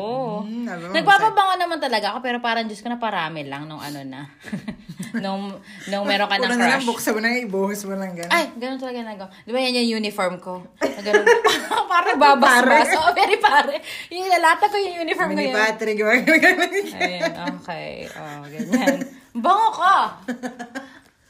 Mm, 0.48 0.96
Nagpapabango 0.96 1.60
naman 1.60 1.84
talaga 1.84 2.16
ako, 2.16 2.24
pero 2.24 2.40
parang 2.40 2.72
Diyos 2.72 2.80
ko 2.80 2.88
na 2.88 3.04
parami 3.04 3.44
lang 3.44 3.68
nung 3.68 3.84
ano 3.84 4.00
na. 4.08 4.32
nung, 5.28 5.60
nung 5.92 6.08
meron 6.08 6.32
ka 6.32 6.40
ng 6.40 6.56
crush. 6.56 6.88
buksan 6.88 7.12
mo 7.14 7.20
na, 7.20 7.36
ibuhos 7.36 7.84
mo 7.84 8.00
lang 8.00 8.16
gano'n. 8.16 8.32
Ay, 8.32 8.46
ganun 8.56 8.80
talaga 8.80 9.00
nagawa. 9.04 9.30
Di 9.44 9.52
ba 9.52 9.60
yan 9.60 9.76
yung 9.84 10.00
uniform 10.00 10.40
ko? 10.40 10.64
Ganun. 10.80 11.28
parang 11.92 12.16
babasbas. 12.16 12.96
Oo, 12.96 13.12
very 13.12 13.36
pare. 13.44 13.84
Yung 14.08 14.32
lalata 14.32 14.72
ko 14.72 14.80
yung 14.80 15.04
uniform 15.04 15.36
Mini 15.36 15.52
ngayon. 15.52 15.58
Patrick, 15.60 16.00
gano'n. 16.00 16.72
Ayun, 16.96 17.34
okay. 17.60 18.08
Oh, 18.16 18.44
ganyan. 18.48 18.98
Bango 19.36 19.70
ka! 19.76 19.96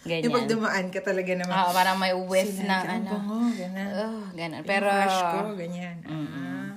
Ganyan. 0.04 0.24
Yung 0.28 0.36
pag 0.36 0.48
dumaan 0.48 0.88
ka 0.92 1.00
talaga 1.00 1.32
naman. 1.32 1.54
Oo, 1.54 1.72
parang 1.72 1.96
may 1.96 2.12
whiff 2.12 2.52
Sila, 2.54 2.68
na 2.68 2.76
ang 2.84 2.88
ano. 3.00 3.12
bango, 3.16 3.38
ganun. 3.56 3.88
Oh, 3.96 4.20
ganun. 4.34 4.60
Yung 4.60 4.68
Pero, 4.68 4.88
crush 4.92 5.20
ko, 5.24 5.38
ganyan. 5.56 5.96
Ah. 6.04 6.70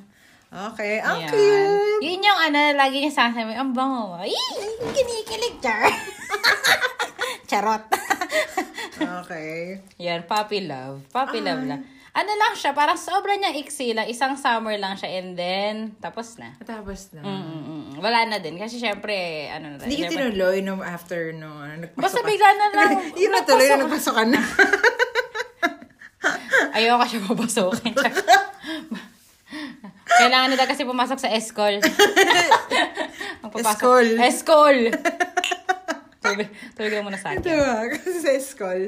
Okay, 0.70 1.02
ang 1.02 1.18
yan. 1.20 1.28
cute. 1.28 2.00
Yun 2.00 2.20
yung 2.22 2.40
ano, 2.40 2.58
lagi 2.72 2.96
niya 2.96 3.12
sasabi, 3.12 3.52
ang 3.52 3.74
bango 3.74 4.14
mo. 4.14 4.22
Kinikilig, 4.88 5.58
char. 5.58 5.90
Charot. 7.50 7.82
Okay. 8.96 9.82
yan, 9.98 10.22
puppy 10.24 10.62
love. 10.62 11.02
Puppy 11.10 11.42
love 11.42 11.62
Ah. 11.62 11.68
lang. 11.68 11.80
Ano 12.16 12.32
lang 12.32 12.56
siya, 12.56 12.72
parang 12.72 12.96
sobra 12.96 13.36
niyang 13.36 13.60
iksi 13.60 13.92
lang. 13.92 14.08
Isang 14.08 14.40
summer 14.40 14.80
lang 14.80 14.96
siya 14.96 15.20
and 15.20 15.36
then, 15.36 15.92
tapos 16.00 16.40
na. 16.40 16.56
Tapos 16.64 17.12
na. 17.12 17.20
Mm, 17.20 17.44
mm, 17.44 17.62
mm. 17.62 17.84
Wala 18.00 18.24
na 18.24 18.40
din. 18.40 18.56
Kasi 18.56 18.80
syempre, 18.80 19.12
ano 19.52 19.76
na 19.76 19.84
Hindi 19.84 20.00
ko 20.00 20.08
tinuloy 20.08 20.64
no 20.64 20.80
after 20.80 21.36
no 21.36 21.60
ano, 21.60 21.84
nagpasok 21.84 22.00
Basta 22.00 22.20
bigla 22.24 22.50
na 22.56 22.66
lang. 22.72 22.90
Yun 23.20 23.30
na 23.30 23.40
tuloy 23.44 23.68
na 23.68 23.84
nagpasok- 23.84 24.16
ka 24.16 24.24
na. 24.24 24.40
Ayoko 26.76 27.04
siya 27.04 27.20
papasukin. 27.20 27.94
Kailangan 30.16 30.48
nila 30.48 30.64
kasi 30.64 30.88
pumasok 30.88 31.20
sa 31.20 31.28
escol. 31.28 31.76
Escol. 33.56 34.06
Escol. 34.16 34.78
Tulog, 36.20 36.48
tulog 36.74 36.90
lang 36.90 37.04
muna 37.04 37.20
sa 37.20 37.36
Ito 37.36 37.44
akin. 37.44 37.60
ah, 37.60 37.84
kasi 37.92 38.18
sa 38.18 38.32
school. 38.40 38.82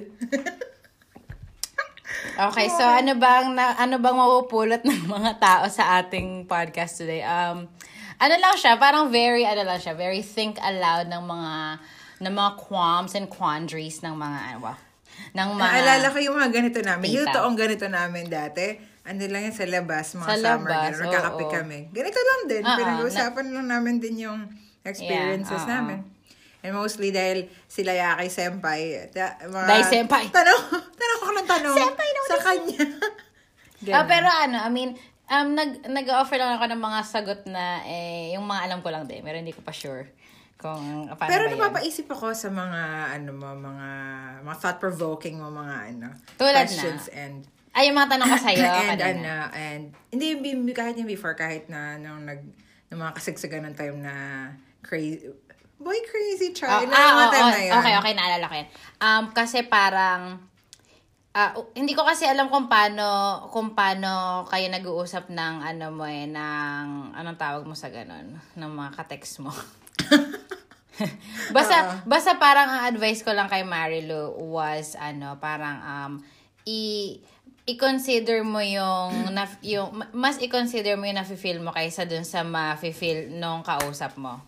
Okay, 2.38 2.70
so 2.70 2.86
ano 2.86 3.18
bang 3.18 3.58
na, 3.58 3.74
ano 3.74 3.98
bang 3.98 4.14
mapupulot 4.14 4.86
ng 4.86 5.10
mga 5.18 5.42
tao 5.42 5.66
sa 5.66 5.98
ating 5.98 6.46
podcast 6.46 7.02
today? 7.02 7.26
Um 7.26 7.66
ano 8.18 8.34
lang 8.38 8.54
siya, 8.54 8.78
parang 8.78 9.10
very 9.10 9.42
ano 9.42 9.66
lang 9.66 9.82
siya, 9.82 9.98
very 9.98 10.22
think 10.22 10.54
aloud 10.62 11.10
ng 11.10 11.18
mga 11.18 11.54
ng 12.22 12.34
mga 12.34 12.50
qualms 12.62 13.18
and 13.18 13.26
quandaries 13.26 14.06
ng 14.06 14.14
mga 14.14 14.38
ano 14.54 14.58
ba? 14.70 14.74
Ng 15.34 15.48
mga 15.50 15.66
Naalala 15.66 16.06
ko 16.14 16.18
yung 16.22 16.36
mga 16.38 16.50
ganito 16.54 16.78
namin. 16.78 17.06
Yung 17.10 17.26
Tita. 17.26 17.42
toong 17.42 17.56
ganito 17.58 17.86
namin 17.90 18.30
dati. 18.30 18.66
Ano 19.02 19.18
lang 19.24 19.42
yan 19.50 19.54
sa 19.56 19.66
labas, 19.66 20.14
mga 20.14 20.28
Sa 20.28 20.36
summer. 20.38 20.68
labas, 20.70 20.90
ganun, 20.94 21.02
nagkakape 21.10 21.42
oo. 21.42 21.50
kami. 21.50 21.78
Ganito 21.90 22.20
lang 22.22 22.40
din. 22.46 22.62
Ah, 22.62 22.76
Pinag-uusapan 22.78 23.46
lang 23.50 23.66
namin 23.66 23.94
din 23.98 24.14
yung 24.30 24.40
experiences 24.84 25.64
Yeah, 25.64 25.74
ah, 25.74 25.74
namin. 25.80 25.98
And 26.68 26.76
mostly 26.76 27.08
dahil 27.08 27.48
sila 27.64 27.96
Yaki 27.96 28.28
Senpai. 28.28 29.08
Ta, 29.08 29.40
mga, 29.40 29.64
Dahil 29.64 29.84
senpai. 29.88 30.28
Tanong, 30.28 30.62
tanong 31.00 31.18
ako 31.24 31.30
ng 31.32 31.48
tanong. 31.48 31.76
Senpai 31.80 32.08
naman 32.12 32.28
Sa 32.28 32.38
kanya. 32.44 32.84
Ah, 33.94 34.02
pero 34.10 34.26
ano, 34.26 34.58
I 34.58 34.74
mean, 34.74 34.98
um, 35.30 35.54
nag, 35.54 35.86
nag-offer 35.86 36.34
lang 36.34 36.58
ako 36.58 36.66
ng 36.66 36.82
mga 36.82 37.00
sagot 37.06 37.40
na, 37.46 37.78
eh, 37.86 38.34
yung 38.34 38.42
mga 38.42 38.66
alam 38.66 38.78
ko 38.82 38.90
lang 38.90 39.06
din. 39.06 39.22
Pero 39.22 39.38
hindi 39.38 39.54
ko 39.54 39.62
pa 39.62 39.70
sure 39.70 40.10
kung 40.58 41.06
paano 41.14 41.30
Pero 41.30 41.46
ba 41.46 41.70
napapaisip 41.70 42.10
ako 42.10 42.34
sa 42.34 42.50
mga, 42.50 43.14
ano 43.14 43.30
mo, 43.38 43.54
mga, 43.54 43.88
mga 44.42 44.56
thought-provoking 44.58 45.38
mo, 45.38 45.54
mga, 45.54 45.94
ano, 45.94 46.10
Tulad 46.34 46.58
na. 46.58 46.62
questions 46.66 47.06
and, 47.14 47.46
Ay, 47.70 47.86
yung 47.86 48.02
mga 48.02 48.18
tanong 48.18 48.28
ko 48.34 48.38
sa'yo 48.42 48.66
and, 48.66 48.74
kanina. 48.98 49.06
ano, 49.14 49.34
and, 49.54 49.84
hindi, 50.10 50.26
kahit 50.74 50.98
yung 50.98 51.06
before, 51.06 51.38
kahit 51.38 51.70
na, 51.70 51.94
nung 52.02 52.26
nag, 52.26 52.42
nung 52.90 52.98
mga 52.98 53.14
kasigsagan 53.14 53.62
ng 53.70 53.78
time 53.78 54.02
na, 54.02 54.14
crazy, 54.82 55.30
boy, 55.78 55.98
crazy, 56.04 56.50
Oh, 56.50 56.54
Charlie, 56.54 56.90
ah, 56.90 57.30
time 57.30 57.46
oo. 57.46 57.54
na 57.54 57.60
yun. 57.62 57.74
okay, 57.78 57.94
okay, 58.02 58.12
naalala 58.14 58.46
ko 58.50 58.54
yan. 58.58 58.68
Um, 58.98 59.24
kasi 59.30 59.62
parang, 59.64 60.42
uh, 61.34 61.50
hindi 61.78 61.94
ko 61.94 62.02
kasi 62.02 62.26
alam 62.26 62.50
kung 62.50 62.66
paano, 62.66 63.06
kung 63.54 63.78
paano 63.78 64.42
kayo 64.50 64.66
nag-uusap 64.68 65.30
ng, 65.30 65.54
ano 65.62 65.86
mo 65.94 66.04
eh, 66.04 66.26
ng, 66.26 67.14
anong 67.14 67.38
tawag 67.38 67.64
mo 67.64 67.78
sa 67.78 67.94
ganun, 67.94 68.36
ng 68.58 68.72
mga 68.74 68.90
ka-text 68.98 69.38
mo. 69.38 69.54
basta, 71.56 72.02
basta 72.02 72.42
parang 72.42 72.66
ang 72.66 72.82
advice 72.90 73.22
ko 73.22 73.30
lang 73.30 73.46
kay 73.46 73.62
Marilu 73.62 74.34
was, 74.50 74.98
ano, 74.98 75.38
parang, 75.38 75.78
um, 75.78 76.12
i, 76.66 77.14
i-consider 77.70 78.42
mo 78.42 78.58
yung, 78.58 79.30
na, 79.30 79.46
yung, 79.62 79.94
mas 80.10 80.42
i-consider 80.42 80.98
mo 80.98 81.06
yung 81.06 81.22
nafe-feel 81.22 81.62
mo 81.62 81.70
kaysa 81.70 82.02
dun 82.02 82.26
sa 82.26 82.42
ma-feel 82.42 83.30
nung 83.30 83.62
kausap 83.62 84.18
mo. 84.18 84.42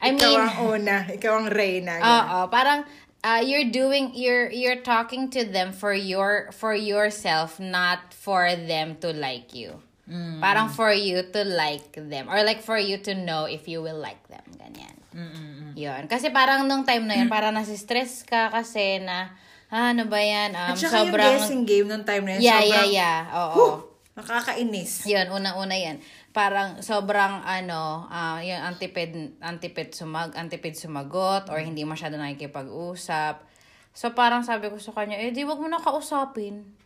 I 0.00 0.16
ikaw 0.16 0.32
mean, 0.32 0.40
ang 0.40 0.54
una, 0.64 0.96
ikaw 1.12 1.32
ang 1.44 1.48
reyna. 1.52 2.00
Oo, 2.08 2.38
parang 2.48 2.88
uh, 3.20 3.40
you're 3.44 3.68
doing 3.68 4.16
you're 4.16 4.48
you're 4.48 4.80
talking 4.80 5.28
to 5.28 5.44
them 5.44 5.76
for 5.76 5.92
your 5.92 6.48
for 6.56 6.72
yourself, 6.72 7.60
not 7.60 8.16
for 8.16 8.48
them 8.56 8.96
to 9.04 9.12
like 9.12 9.52
you. 9.52 9.76
Mm. 10.10 10.42
Parang 10.42 10.66
for 10.72 10.90
you 10.90 11.22
to 11.22 11.42
like 11.46 11.94
them 11.94 12.26
or 12.26 12.42
like 12.42 12.66
for 12.66 12.80
you 12.80 12.98
to 12.98 13.14
know 13.14 13.46
if 13.46 13.70
you 13.70 13.78
will 13.78 14.00
like 14.00 14.18
them, 14.26 14.42
ganyan. 14.58 14.98
Mm-mm. 15.14 15.78
Yun. 15.78 16.10
Kasi 16.10 16.34
parang 16.34 16.66
nung 16.66 16.82
time 16.82 17.06
na 17.06 17.14
yun, 17.14 17.30
parang 17.34 17.54
nasi-stress 17.54 18.26
ka 18.26 18.50
kasi 18.50 18.98
na, 18.98 19.30
ah, 19.70 19.94
ano 19.94 20.10
ba 20.10 20.18
yan? 20.18 20.50
Um, 20.54 20.74
At 20.74 20.82
saka 20.82 21.06
sobrang, 21.06 21.14
yung 21.14 21.38
guessing 21.38 21.62
game 21.62 21.86
nung 21.86 22.02
time 22.02 22.26
na 22.26 22.32
yun, 22.38 22.42
yeah, 22.42 22.58
sobrang, 22.58 22.90
yeah, 22.90 22.90
yeah. 22.90 23.18
Oo. 23.38 23.54
Huh, 23.54 23.74
nakakainis. 24.18 25.06
Yun, 25.06 25.26
una-una 25.30 25.76
yan. 25.78 26.02
Parang 26.30 26.78
sobrang 26.78 27.42
ano, 27.42 28.06
ah 28.06 28.38
yung 28.38 28.62
antipid, 28.62 29.34
antipid, 29.42 29.90
sumag, 29.90 30.30
antipid 30.38 30.78
sumagot 30.78 31.50
or 31.50 31.58
hindi 31.58 31.82
masyado 31.82 32.14
nakikipag-usap. 32.14 33.42
So 33.90 34.14
parang 34.14 34.46
sabi 34.46 34.70
ko 34.70 34.78
sa 34.78 34.94
kanya, 34.94 35.18
eh 35.18 35.34
di 35.34 35.42
wag 35.42 35.58
mo 35.58 35.66
na 35.66 35.82
kausapin. 35.82 36.78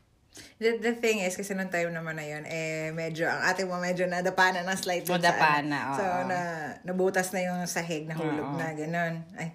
The, 0.59 0.83
the 0.83 0.95
thing 0.99 1.23
is, 1.23 1.39
kasi 1.39 1.55
nung 1.55 1.71
time 1.71 1.95
naman 1.95 2.19
na 2.19 2.27
yun, 2.27 2.43
eh, 2.43 2.91
medyo, 2.91 3.31
ang 3.31 3.47
ate 3.47 3.63
mo 3.63 3.79
medyo 3.79 4.03
nadapa 4.11 4.51
na 4.51 4.67
ng 4.67 4.79
slight. 4.79 5.07
dun 5.07 5.23
Nadapa 5.23 5.39
sa, 5.39 5.63
ano. 5.63 5.69
na, 5.71 5.79
oo. 5.79 5.95
So, 5.95 6.05
na, 6.27 6.39
nabutas 6.83 7.31
na 7.31 7.41
yung 7.47 7.61
sahig, 7.71 8.11
nahulog 8.11 8.55
Oo. 8.55 8.59
na, 8.59 8.75
ganun. 8.75 9.23
Ay, 9.39 9.55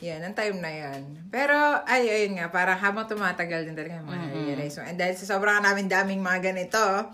yan, 0.00 0.24
ang 0.24 0.32
time 0.32 0.64
na 0.64 0.72
yun. 0.72 1.28
Pero, 1.28 1.52
ay, 1.84 2.08
ayun 2.08 2.40
nga, 2.40 2.48
parang 2.48 2.80
habang 2.80 3.04
tumatagal 3.04 3.68
din 3.68 3.76
talaga, 3.76 4.00
mga 4.00 4.32
mm-hmm. 4.32 4.88
And 4.88 4.96
dahil 4.96 5.14
sa 5.20 5.36
sobrang 5.36 5.60
namin 5.60 5.92
daming 5.92 6.24
mga 6.24 6.54
ganito, 6.54 7.12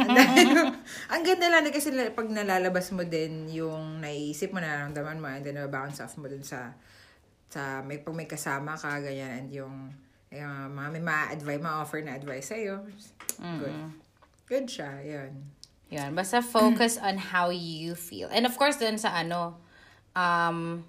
ang, 1.12 1.22
ganda 1.22 1.46
lang 1.50 1.62
din 1.66 1.74
kasi 1.74 1.92
pag 2.12 2.28
nalalabas 2.28 2.90
mo 2.94 3.04
din 3.04 3.48
yung 3.52 4.00
naiisip 4.00 4.50
mo, 4.50 4.58
nararamdaman 4.58 5.18
mo, 5.20 5.28
and 5.28 5.44
then 5.44 5.60
bounce 5.68 6.00
off 6.00 6.16
mo 6.16 6.26
dun 6.26 6.44
sa, 6.44 6.72
sa 7.52 7.84
may, 7.84 8.00
pag 8.00 8.16
may 8.16 8.28
kasama 8.28 8.78
ka, 8.78 9.00
ganyan, 9.02 9.44
and 9.44 9.48
yung, 9.50 9.92
yung 10.30 10.72
mga 10.72 10.88
may 10.94 11.02
ma-advise, 11.02 11.62
ma-offer 11.62 12.00
na 12.00 12.16
advice 12.16 12.54
sa'yo. 12.54 12.86
Good. 13.40 13.76
Good 14.50 14.66
siya, 14.66 14.90
yun. 15.06 15.32
Yun. 15.90 16.10
Basta 16.14 16.40
focus 16.40 16.96
on 17.06 17.18
how 17.18 17.50
you 17.50 17.98
feel. 17.98 18.30
And 18.30 18.46
of 18.46 18.54
course, 18.54 18.78
dun 18.78 18.98
sa 18.98 19.14
ano, 19.14 19.58
um, 20.14 20.86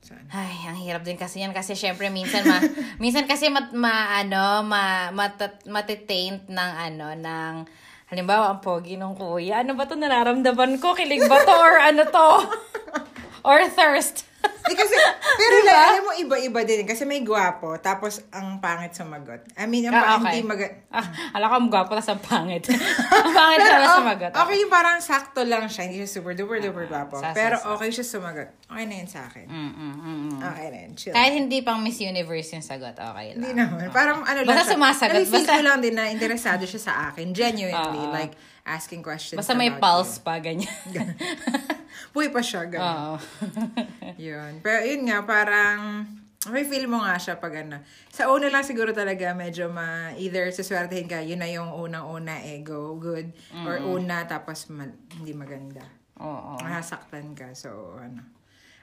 Saan? 0.00 0.24
ay, 0.30 0.70
ang 0.70 0.78
hirap 0.80 1.02
din 1.04 1.20
kasi 1.20 1.44
yan. 1.44 1.52
Kasi 1.52 1.76
syempre, 1.76 2.08
minsan, 2.08 2.46
ma, 2.48 2.62
minsan 3.02 3.28
kasi 3.28 3.52
mat, 3.52 3.74
ma, 3.76 4.16
ano, 4.16 4.64
ma, 4.64 5.12
matat, 5.12 5.68
matitaint 5.68 6.48
ng, 6.48 6.72
ano, 6.76 7.12
ng, 7.12 7.54
halimbawa, 8.10 8.54
ang 8.54 8.60
pogi 8.62 8.94
ng 8.94 9.14
kuya. 9.18 9.62
Ano 9.62 9.74
ba 9.74 9.86
to 9.86 9.98
nararamdaman 9.98 10.78
ko? 10.78 10.94
Kilig 10.94 11.26
ba 11.26 11.42
to? 11.42 11.54
Or 11.54 11.74
ano 11.78 12.02
to? 12.06 12.28
Or 13.46 13.62
thirst? 13.70 14.26
Di 14.62 14.74
kasi, 14.74 14.94
pero 15.36 15.54
like, 15.60 15.78
alam 15.78 16.02
mo, 16.02 16.12
iba-iba 16.16 16.60
din. 16.62 16.82
Kasi 16.82 17.02
may 17.02 17.20
gwapo, 17.20 17.78
tapos 17.78 18.18
ang 18.28 18.58
pangit 18.58 18.90
sumagot. 18.92 19.46
I 19.54 19.64
mean, 19.64 19.84
ang 19.84 19.94
Ah, 19.94 20.16
okay. 20.16 20.34
hindi 20.34 20.40
maga... 20.42 20.66
Ah, 20.88 21.06
alam 21.32 21.46
ko, 21.46 21.54
ang 21.56 21.68
gwapo 21.68 21.92
tas 21.92 22.06
ang 22.06 22.18
pangit. 22.18 22.66
ang 23.14 23.30
pangit 23.30 23.58
Pero, 23.60 23.72
na 23.72 23.86
oh, 23.86 23.96
sumagot. 23.96 24.32
okay, 24.32 24.58
parang 24.66 24.98
sakto 24.98 25.40
lang 25.42 25.66
siya. 25.66 25.86
Hindi 25.86 26.00
siya 26.00 26.10
super 26.12 26.32
duper 26.32 26.58
duper 26.58 26.86
gwapo. 26.86 27.16
sa- 27.16 27.30
sa- 27.30 27.36
Pero 27.36 27.54
sa- 27.56 27.72
okay 27.72 27.88
siya 27.90 28.04
sumagot. 28.04 28.48
Okay 28.64 28.84
na 28.84 28.94
yun 28.96 29.06
sa 29.06 29.20
akin. 29.22 29.46
Mm, 29.46 29.70
mm, 29.70 29.94
mm, 29.94 30.18
mm. 30.26 30.38
Okay 30.42 30.66
na 30.66 30.78
yun. 30.82 30.92
Chill. 30.94 31.14
Kahit 31.14 31.32
hindi 31.32 31.58
pang 31.60 31.78
Miss 31.78 31.98
Universe 31.98 32.50
yung 32.52 32.64
sagot, 32.64 32.92
okay 32.92 33.26
lang. 33.32 33.38
Hindi 33.38 33.50
naman. 33.54 33.86
Parang 33.90 34.22
ano 34.22 34.40
lang 34.40 34.50
Basta 34.50 34.64
siya. 34.64 34.74
sumasagot, 34.74 35.22
basta- 35.24 35.54
ko 35.54 35.62
lang 35.62 35.78
din 35.78 35.94
na 35.94 36.08
interesado 36.08 36.64
siya 36.64 36.82
sa 36.82 36.92
akin. 37.08 37.30
Genuinely. 37.30 37.74
Oo. 38.02 38.10
like, 38.10 38.34
asking 38.66 38.98
questions 38.98 39.38
Basta 39.38 39.54
may 39.54 39.70
pulse 39.70 40.18
pa, 40.18 40.42
ganyan. 40.42 40.66
Puwi 42.10 42.28
pa 42.28 42.40
siya, 42.40 42.66
ganun. 42.66 42.86
Oo. 42.86 43.14
Yun. 44.28 44.60
Pero 44.60 44.80
yun 44.82 45.02
nga, 45.08 45.22
parang, 45.22 46.06
may 46.46 46.62
feel 46.62 46.86
mo 46.86 47.02
nga 47.02 47.18
siya 47.18 47.42
pag 47.42 47.66
ano. 47.66 47.82
Sa 48.08 48.30
una 48.30 48.46
lang 48.46 48.62
siguro 48.62 48.94
talaga, 48.94 49.34
medyo 49.34 49.66
ma, 49.66 50.14
either 50.14 50.48
suswertehin 50.54 51.10
ka, 51.10 51.18
yun 51.20 51.42
na 51.42 51.50
yung 51.50 51.74
unang-una, 51.74 52.38
eh, 52.42 52.62
go, 52.62 52.94
good. 52.96 53.34
Or 53.66 53.76
una, 53.82 54.24
tapos 54.24 54.70
ma- 54.70 54.94
hindi 55.18 55.34
maganda. 55.34 55.82
Oo. 56.22 56.56
Masaktan 56.62 57.34
ka. 57.36 57.52
So, 57.52 57.98
ano. 57.98 58.36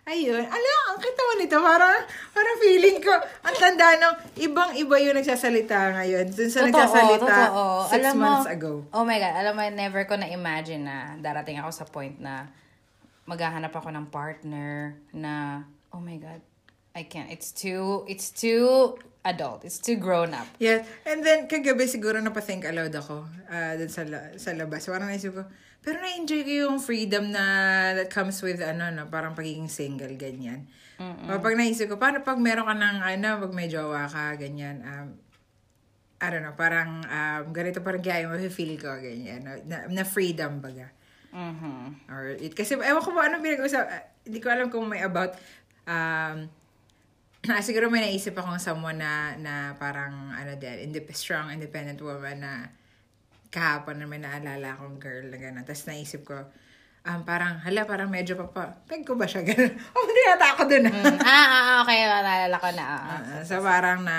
Ayun. 0.03 0.43
Ala, 0.43 0.71
ang 0.91 0.99
kitawa 0.99 1.33
nito. 1.39 1.55
Parang, 1.63 2.03
parang 2.35 2.57
feeling 2.59 2.99
ko, 2.99 3.15
ang 3.39 3.55
tanda 3.55 3.95
ng 3.95 4.15
ibang-iba 4.35 4.95
yung 4.99 5.15
nagsasalita 5.15 5.95
ngayon. 5.95 6.27
Dun 6.27 6.51
sa 6.51 6.67
nagsasalita 6.67 7.23
totoo. 7.23 7.63
six 7.87 8.03
Alam 8.03 8.13
mo, 8.19 8.23
months 8.27 8.51
ago. 8.51 8.71
Oh 8.91 9.07
my 9.07 9.15
God, 9.15 9.35
alam 9.39 9.53
mo, 9.55 9.63
never 9.71 10.03
ko 10.03 10.19
na-imagine 10.19 10.83
na 10.83 11.15
darating 11.23 11.55
ako 11.63 11.71
sa 11.71 11.85
point 11.87 12.19
na 12.19 12.51
maghahanap 13.25 13.71
ako 13.71 13.89
ng 13.91 14.07
partner 14.11 14.99
na, 15.15 15.63
oh 15.95 16.03
my 16.03 16.17
God, 16.19 16.41
I 16.93 17.07
can't. 17.07 17.31
It's 17.31 17.49
too, 17.49 18.05
it's 18.05 18.29
too 18.29 18.97
adult. 19.25 19.63
It's 19.63 19.79
too 19.79 19.95
grown 19.95 20.35
up. 20.35 20.45
Yeah. 20.59 20.85
And 21.07 21.23
then, 21.23 21.47
kagabi 21.47 21.87
siguro 21.87 22.19
napathink 22.19 22.67
aloud 22.67 22.93
ako 22.93 23.25
uh, 23.49 23.73
dun 23.79 23.89
sa, 23.89 24.03
la- 24.03 24.35
sa 24.35 24.51
labas. 24.53 24.85
Parang 24.85 25.09
naisip 25.09 25.33
ko, 25.33 25.43
pero 25.83 25.99
na-enjoy 25.99 26.43
ko 26.43 26.53
yung 26.67 26.77
freedom 26.79 27.31
na 27.31 27.43
that 27.97 28.11
comes 28.11 28.39
with, 28.43 28.59
ano, 28.63 28.91
no, 28.91 29.07
parang 29.07 29.35
pagiging 29.35 29.67
single, 29.67 30.13
ganyan. 30.15 30.67
Pag 31.27 31.59
naisip 31.59 31.91
ko, 31.91 31.99
paano 31.99 32.23
pag 32.23 32.39
meron 32.39 32.67
ka 32.67 32.75
ng, 32.75 32.97
ano, 33.03 33.29
pag 33.43 33.51
may 33.51 33.67
jowa 33.67 34.07
ka, 34.07 34.39
ganyan, 34.39 34.79
um, 34.83 35.19
I 36.23 36.27
don't 36.31 36.39
know, 36.39 36.55
parang 36.55 37.03
um, 37.03 37.51
ganito 37.51 37.83
parang 37.83 37.99
kaya 37.99 38.31
mo 38.31 38.39
feel 38.47 38.79
ko, 38.79 38.95
ganyan, 38.95 39.43
na, 39.43 39.59
na, 39.67 39.77
na 39.91 40.03
freedom 40.07 40.63
baga. 40.63 40.87
Mhm. 41.33 42.07
Or 42.13 42.37
it, 42.37 42.53
kasi 42.53 42.77
ewan 42.77 43.01
ko 43.01 43.09
ba 43.09 43.25
anong 43.25 43.41
pinag-usap, 43.41 43.83
ah, 43.89 44.05
hindi 44.21 44.37
ko 44.37 44.53
alam 44.53 44.69
kung 44.69 44.85
may 44.85 45.01
about, 45.01 45.33
um, 45.89 46.45
ah, 47.51 47.61
siguro 47.65 47.89
may 47.89 48.05
naisip 48.05 48.37
akong 48.37 48.61
someone 48.61 49.01
na, 49.01 49.33
na 49.41 49.73
parang, 49.75 50.29
ano 50.31 50.53
din, 50.55 50.93
indep- 50.93 51.09
strong, 51.17 51.49
independent 51.49 51.97
woman 51.99 52.37
na 52.39 52.53
kahapon 53.49 53.97
na 53.97 54.05
may 54.05 54.21
naalala 54.21 54.77
akong 54.77 54.97
girl 55.01 55.25
na 55.29 55.37
gano'n. 55.37 55.65
Tapos 55.65 55.85
naisip 55.89 56.21
ko, 56.25 56.37
um, 57.05 57.19
parang, 57.25 57.61
hala, 57.61 57.85
parang 57.85 58.09
medyo 58.09 58.37
pa 58.37 58.47
pa, 58.49 58.63
peg 58.85 59.01
ko 59.05 59.17
ba 59.17 59.25
siya 59.25 59.41
gano'n? 59.49 59.73
oh, 59.73 60.03
hindi 60.05 60.21
ako 60.29 60.61
dun. 60.69 60.83
ah. 60.85 60.93
Mm, 60.93 61.17
ah, 61.21 61.47
ah, 61.49 61.75
okay. 61.81 61.97
Naalala 62.05 62.57
ko 62.61 62.69
na. 62.77 62.85
ah. 62.85 63.01
Ah, 63.09 63.41
so 63.49 63.57
parang 63.61 64.05
na, 64.05 64.17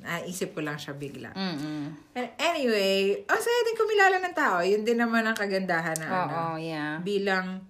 naisip 0.00 0.56
ko 0.56 0.64
lang 0.64 0.80
siya 0.80 0.96
bigla. 0.96 1.36
Mm-mm. 1.36 1.92
And 2.16 2.28
anyway, 2.40 3.20
oh, 3.28 3.40
saya 3.40 3.60
din 3.68 3.76
kumilala 3.76 4.16
ng 4.20 4.36
tao. 4.36 4.58
Yun 4.64 4.82
din 4.82 4.98
naman 4.98 5.24
ang 5.24 5.36
kagandahan 5.36 5.96
na 6.00 6.06
ano. 6.08 6.16
Oo, 6.16 6.46
yeah. 6.56 6.98
bilang 7.04 7.64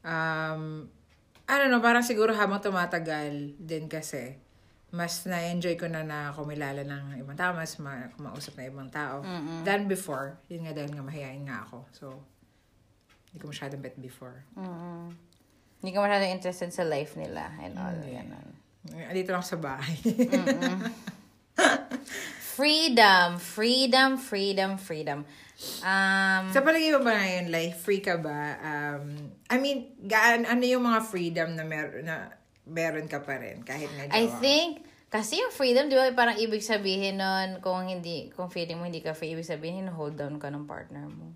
um 0.00 0.88
I 1.50 1.54
don't 1.58 1.74
know, 1.74 1.82
parang 1.82 2.06
siguro 2.06 2.30
habang 2.30 2.62
tumatagal 2.62 3.58
din 3.58 3.90
kasi 3.90 4.38
mas 4.90 5.22
na-enjoy 5.26 5.78
ko 5.78 5.86
na 5.86 6.02
na 6.02 6.30
kumilala 6.34 6.82
ng 6.82 7.18
ibang 7.22 7.38
tao, 7.38 7.54
mas 7.54 7.78
ma- 7.78 8.10
kumausap 8.14 8.58
na 8.58 8.70
ibang 8.70 8.90
tao 8.90 9.22
than 9.62 9.86
before. 9.86 10.38
Yun 10.50 10.66
nga 10.66 10.74
dahil 10.74 10.94
nga 10.94 11.02
mahihain 11.02 11.42
nga 11.46 11.62
ako. 11.66 11.86
So, 11.94 12.06
hindi 13.30 13.38
ko 13.38 13.50
masyadong 13.50 13.82
bet 13.82 13.98
before. 13.98 14.42
Mm-mm. 14.58 15.14
Hindi 15.82 15.90
ka 15.94 15.98
masyadong 16.02 16.34
interested 16.34 16.70
sa 16.74 16.82
life 16.86 17.14
nila 17.14 17.54
and 17.62 17.74
all. 17.78 17.94
Ganun. 17.98 18.48
Dito 19.14 19.30
lang 19.30 19.46
sa 19.46 19.58
bahay. 19.58 19.94
Freedom, 22.60 23.40
freedom, 23.40 24.20
freedom, 24.20 24.76
freedom. 24.76 25.24
Um, 25.80 26.44
sa 26.52 26.60
palagay 26.64 26.92
mo 26.92 27.04
ba 27.04 27.16
ngayon, 27.20 27.52
like, 27.52 27.72
free 27.76 28.00
ka 28.04 28.20
ba? 28.20 28.56
Um, 28.60 29.32
I 29.48 29.56
mean, 29.56 29.96
gaan, 30.04 30.44
ano 30.44 30.64
yung 30.64 30.84
mga 30.84 31.00
freedom 31.04 31.56
na, 31.56 31.64
mer- 31.64 32.00
na 32.04 32.32
meron 32.68 33.08
ka 33.08 33.20
pa 33.24 33.40
rin 33.40 33.64
kahit 33.64 33.88
may 33.96 34.08
I 34.12 34.28
jowa? 34.28 34.40
think, 34.40 34.70
kasi 35.08 35.40
yung 35.40 35.52
freedom, 35.52 35.88
di 35.88 35.96
ba, 35.96 36.12
parang 36.12 36.36
ibig 36.36 36.64
sabihin 36.64 37.20
nun, 37.20 37.64
kung 37.64 37.88
hindi, 37.88 38.28
kung 38.32 38.52
feeling 38.52 38.76
mo 38.76 38.84
hindi 38.84 39.00
ka 39.04 39.16
free, 39.16 39.32
ibig 39.32 39.48
sabihin, 39.48 39.88
hold 39.88 40.16
down 40.20 40.36
ka 40.36 40.52
ng 40.52 40.64
partner 40.68 41.08
mo. 41.08 41.32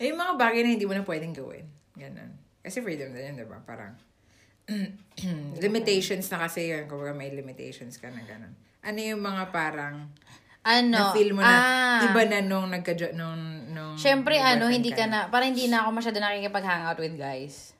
Eh, 0.00 0.12
yung 0.12 0.20
mga 0.20 0.36
bagay 0.36 0.60
na 0.64 0.70
hindi 0.76 0.86
mo 0.88 0.96
na 0.96 1.04
pwedeng 1.04 1.32
gawin. 1.36 1.66
Ganun. 1.96 2.32
Kasi 2.64 2.80
freedom 2.84 3.12
din 3.12 3.32
yun, 3.32 3.36
di 3.42 3.46
ba? 3.48 3.60
Parang, 3.64 3.96
limitations 5.64 6.28
na 6.28 6.44
kasi 6.44 6.68
yun. 6.68 6.84
Kung 6.84 7.00
may 7.16 7.32
limitations 7.32 7.96
ka 7.96 8.12
na 8.12 8.20
ganun. 8.28 8.52
Ano 8.80 8.98
yung 8.98 9.20
mga 9.20 9.50
parang, 9.50 10.06
Ano? 10.62 11.10
na-feel 11.10 11.32
mo 11.32 11.40
na, 11.40 11.48
ah, 11.48 12.00
iba 12.04 12.22
na 12.24 12.38
nung 12.40 12.68
nagka 12.68 12.92
nung, 13.12 13.40
nung 13.68 13.96
Siyempre, 13.96 14.36
ano, 14.36 14.68
hindi 14.68 14.92
ka 14.92 15.08
na, 15.08 15.26
parang 15.26 15.50
hindi 15.50 15.66
na 15.66 15.82
ako 15.82 15.88
masyado 15.92 16.18
nakikipag-hangout 16.18 16.98
with 16.98 17.16
guys. 17.16 17.72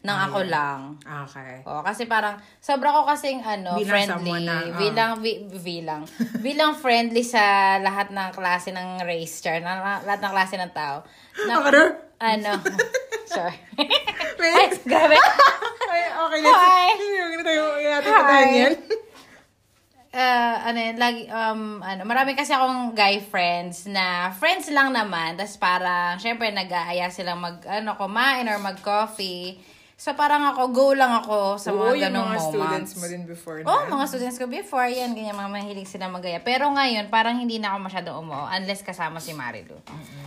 Nang 0.00 0.22
Ah, 0.22 0.26
ako 0.30 0.40
lang. 0.46 0.80
Okay. 1.02 1.66
Oh, 1.66 1.82
kasi 1.82 2.06
parang 2.06 2.38
sobra 2.62 2.94
ko 2.94 3.02
kasing 3.10 3.42
ano, 3.42 3.74
Bilang 3.74 3.90
friendly, 3.90 4.46
na, 4.46 4.54
ah. 4.54 4.78
bilang 4.78 5.12
bi- 5.18 5.42
bilang 5.58 6.02
bilang 6.46 6.72
friendly 6.78 7.26
sa 7.26 7.42
lahat 7.82 8.14
ng 8.14 8.30
klase 8.30 8.70
ng 8.70 9.02
race 9.02 9.42
char, 9.42 9.58
na, 9.58 9.98
lahat 9.98 10.20
ng 10.22 10.32
klase 10.32 10.54
ng 10.54 10.70
tao. 10.70 11.02
Na, 11.50 11.58
ano? 12.22 12.52
sorry. 13.34 13.58
Ay, 14.38 14.68
grabe. 14.86 15.18
Ay, 15.86 16.02
okay, 16.14 16.38
let's, 16.38 16.54
Hi. 16.62 16.86
Ganito 16.94 17.42
tayo, 17.42 17.62
natin 17.76 18.06
Hi. 18.06 18.16
patayin 18.16 18.52
yan. 18.54 18.74
Uh, 20.16 20.54
ano 20.64 20.78
yun, 20.80 20.96
lagi, 20.96 21.28
um, 21.28 21.84
ano, 21.84 22.08
marami 22.08 22.32
kasi 22.32 22.56
akong 22.56 22.96
guy 22.96 23.20
friends 23.20 23.84
na 23.84 24.32
friends 24.32 24.72
lang 24.72 24.96
naman. 24.96 25.36
Tapos 25.36 25.60
parang, 25.60 26.16
syempre, 26.16 26.48
nag-aaya 26.50 27.12
silang 27.12 27.38
mag, 27.38 27.60
ano, 27.68 27.92
kumain 28.00 28.48
or 28.48 28.56
mag-coffee. 28.56 29.60
So 29.96 30.12
parang 30.12 30.44
ako, 30.52 30.76
go 30.76 30.92
lang 30.92 31.08
ako 31.24 31.56
sa 31.56 31.72
Oo, 31.72 31.88
mga 31.88 31.92
yung 31.96 32.04
ganong 32.12 32.28
mga 32.28 32.36
moments. 32.36 32.52
students 32.52 32.92
mo 33.00 33.04
din 33.08 33.22
before 33.24 33.56
na. 33.64 33.68
Oh, 33.68 33.82
mga 33.88 34.04
students 34.12 34.36
ko 34.36 34.44
before, 34.44 34.84
yan, 34.84 35.16
ganyan, 35.16 35.32
mga 35.32 35.48
mahilig 35.48 35.88
sila 35.88 36.12
magaya. 36.12 36.36
Pero 36.44 36.68
ngayon, 36.68 37.08
parang 37.08 37.40
hindi 37.40 37.56
na 37.56 37.72
ako 37.72 37.88
masyadong 37.88 38.16
umuo 38.20 38.44
unless 38.52 38.84
kasama 38.84 39.24
si 39.24 39.32
Marilu. 39.32 39.80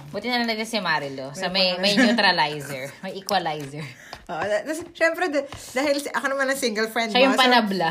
Buti 0.10 0.26
na 0.26 0.42
lang 0.42 0.66
si 0.66 0.82
Marilu. 0.82 1.34
Sa 1.34 1.50
may, 1.50 1.78
may 1.78 1.94
neutralizer, 1.94 2.90
may 3.02 3.14
equalizer. 3.16 3.86
Oo, 4.30 4.46
tapos, 4.46 4.86
syempre, 4.94 5.26
d- 5.34 5.42
dahil 5.74 5.98
si- 5.98 6.14
ako 6.14 6.30
naman 6.30 6.46
ang 6.46 6.60
single 6.62 6.86
friend 6.94 7.10
Siya 7.10 7.26
mo, 7.26 7.34
so- 7.34 7.42
panabla. 7.42 7.90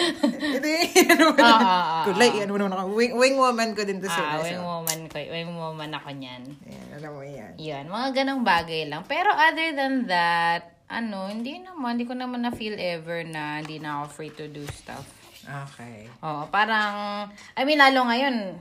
Ito 0.56 0.64
yung, 0.64 0.84
ano 1.12 1.24
mo 1.28 1.32
Ah, 1.36 1.44
naman. 1.44 1.60
ah, 1.60 1.84
ah, 1.84 2.04
Kulay, 2.08 2.30
ano 2.40 2.50
mo 2.52 2.58
naman 2.60 2.72
ako. 2.72 2.88
Wing, 2.96 3.12
wing 3.12 3.36
woman 3.36 3.70
ko 3.76 3.84
din 3.84 4.00
to 4.00 4.08
ah, 4.08 4.16
sila. 4.16 4.34
wing 4.40 4.56
so. 4.56 4.64
woman 4.64 5.00
ko. 5.12 5.16
Wing 5.20 5.52
woman 5.52 5.90
ako 5.92 6.08
niyan. 6.16 6.42
Ayan, 6.64 6.88
alam 6.96 7.10
mo 7.12 7.20
yan. 7.20 7.52
Yan, 7.60 7.84
mga 7.92 8.08
ganong 8.16 8.40
bagay 8.42 8.88
lang. 8.88 9.04
Pero 9.04 9.28
other 9.28 9.76
than 9.76 10.08
that, 10.08 10.72
ano, 10.88 11.28
hindi 11.28 11.60
naman, 11.60 12.00
hindi 12.00 12.08
ko 12.08 12.16
naman 12.16 12.40
na-feel 12.40 12.80
ever 12.80 13.20
na 13.28 13.60
hindi 13.60 13.76
na 13.76 14.00
ako 14.00 14.04
free 14.10 14.32
to 14.32 14.48
do 14.48 14.64
stuff. 14.72 15.04
Okay. 15.44 16.08
Oo, 16.24 16.48
parang, 16.48 17.28
I 17.52 17.68
mean, 17.68 17.76
lalo 17.76 18.08
ngayon, 18.08 18.56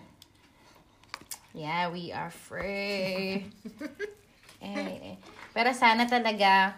yeah, 1.54 1.90
we 1.90 2.12
are 2.12 2.30
free. 2.30 3.46
eh, 4.62 5.18
pero 5.54 5.74
sana 5.74 6.06
talaga, 6.10 6.74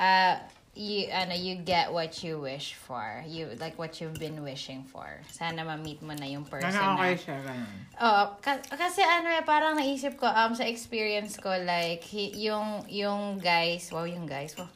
uh, 0.00 0.34
you, 0.76 1.08
ano, 1.08 1.32
you 1.34 1.56
get 1.56 1.92
what 1.92 2.22
you 2.22 2.38
wish 2.40 2.74
for. 2.74 3.24
You, 3.26 3.48
like 3.60 3.78
what 3.78 4.00
you've 4.00 4.18
been 4.20 4.42
wishing 4.44 4.84
for. 4.84 5.08
Sana 5.32 5.64
ma-meet 5.64 6.02
mo 6.02 6.12
na 6.12 6.26
yung 6.28 6.44
person 6.44 6.68
Ano 6.68 7.00
okay 7.00 7.16
na, 7.16 7.20
siya, 7.20 7.36
ganun. 7.40 7.72
Oo, 7.96 8.22
ka- 8.44 8.64
kasi 8.76 9.00
ano 9.00 9.32
eh, 9.32 9.42
parang 9.44 9.76
naisip 9.76 10.16
ko, 10.20 10.28
um, 10.28 10.52
sa 10.52 10.64
experience 10.68 11.36
ko, 11.40 11.48
like, 11.64 12.04
hi- 12.12 12.32
yung, 12.36 12.84
yung 12.88 13.40
guys, 13.40 13.88
wow, 13.92 14.04
yung 14.04 14.28
guys, 14.28 14.52
wow. 14.56 14.68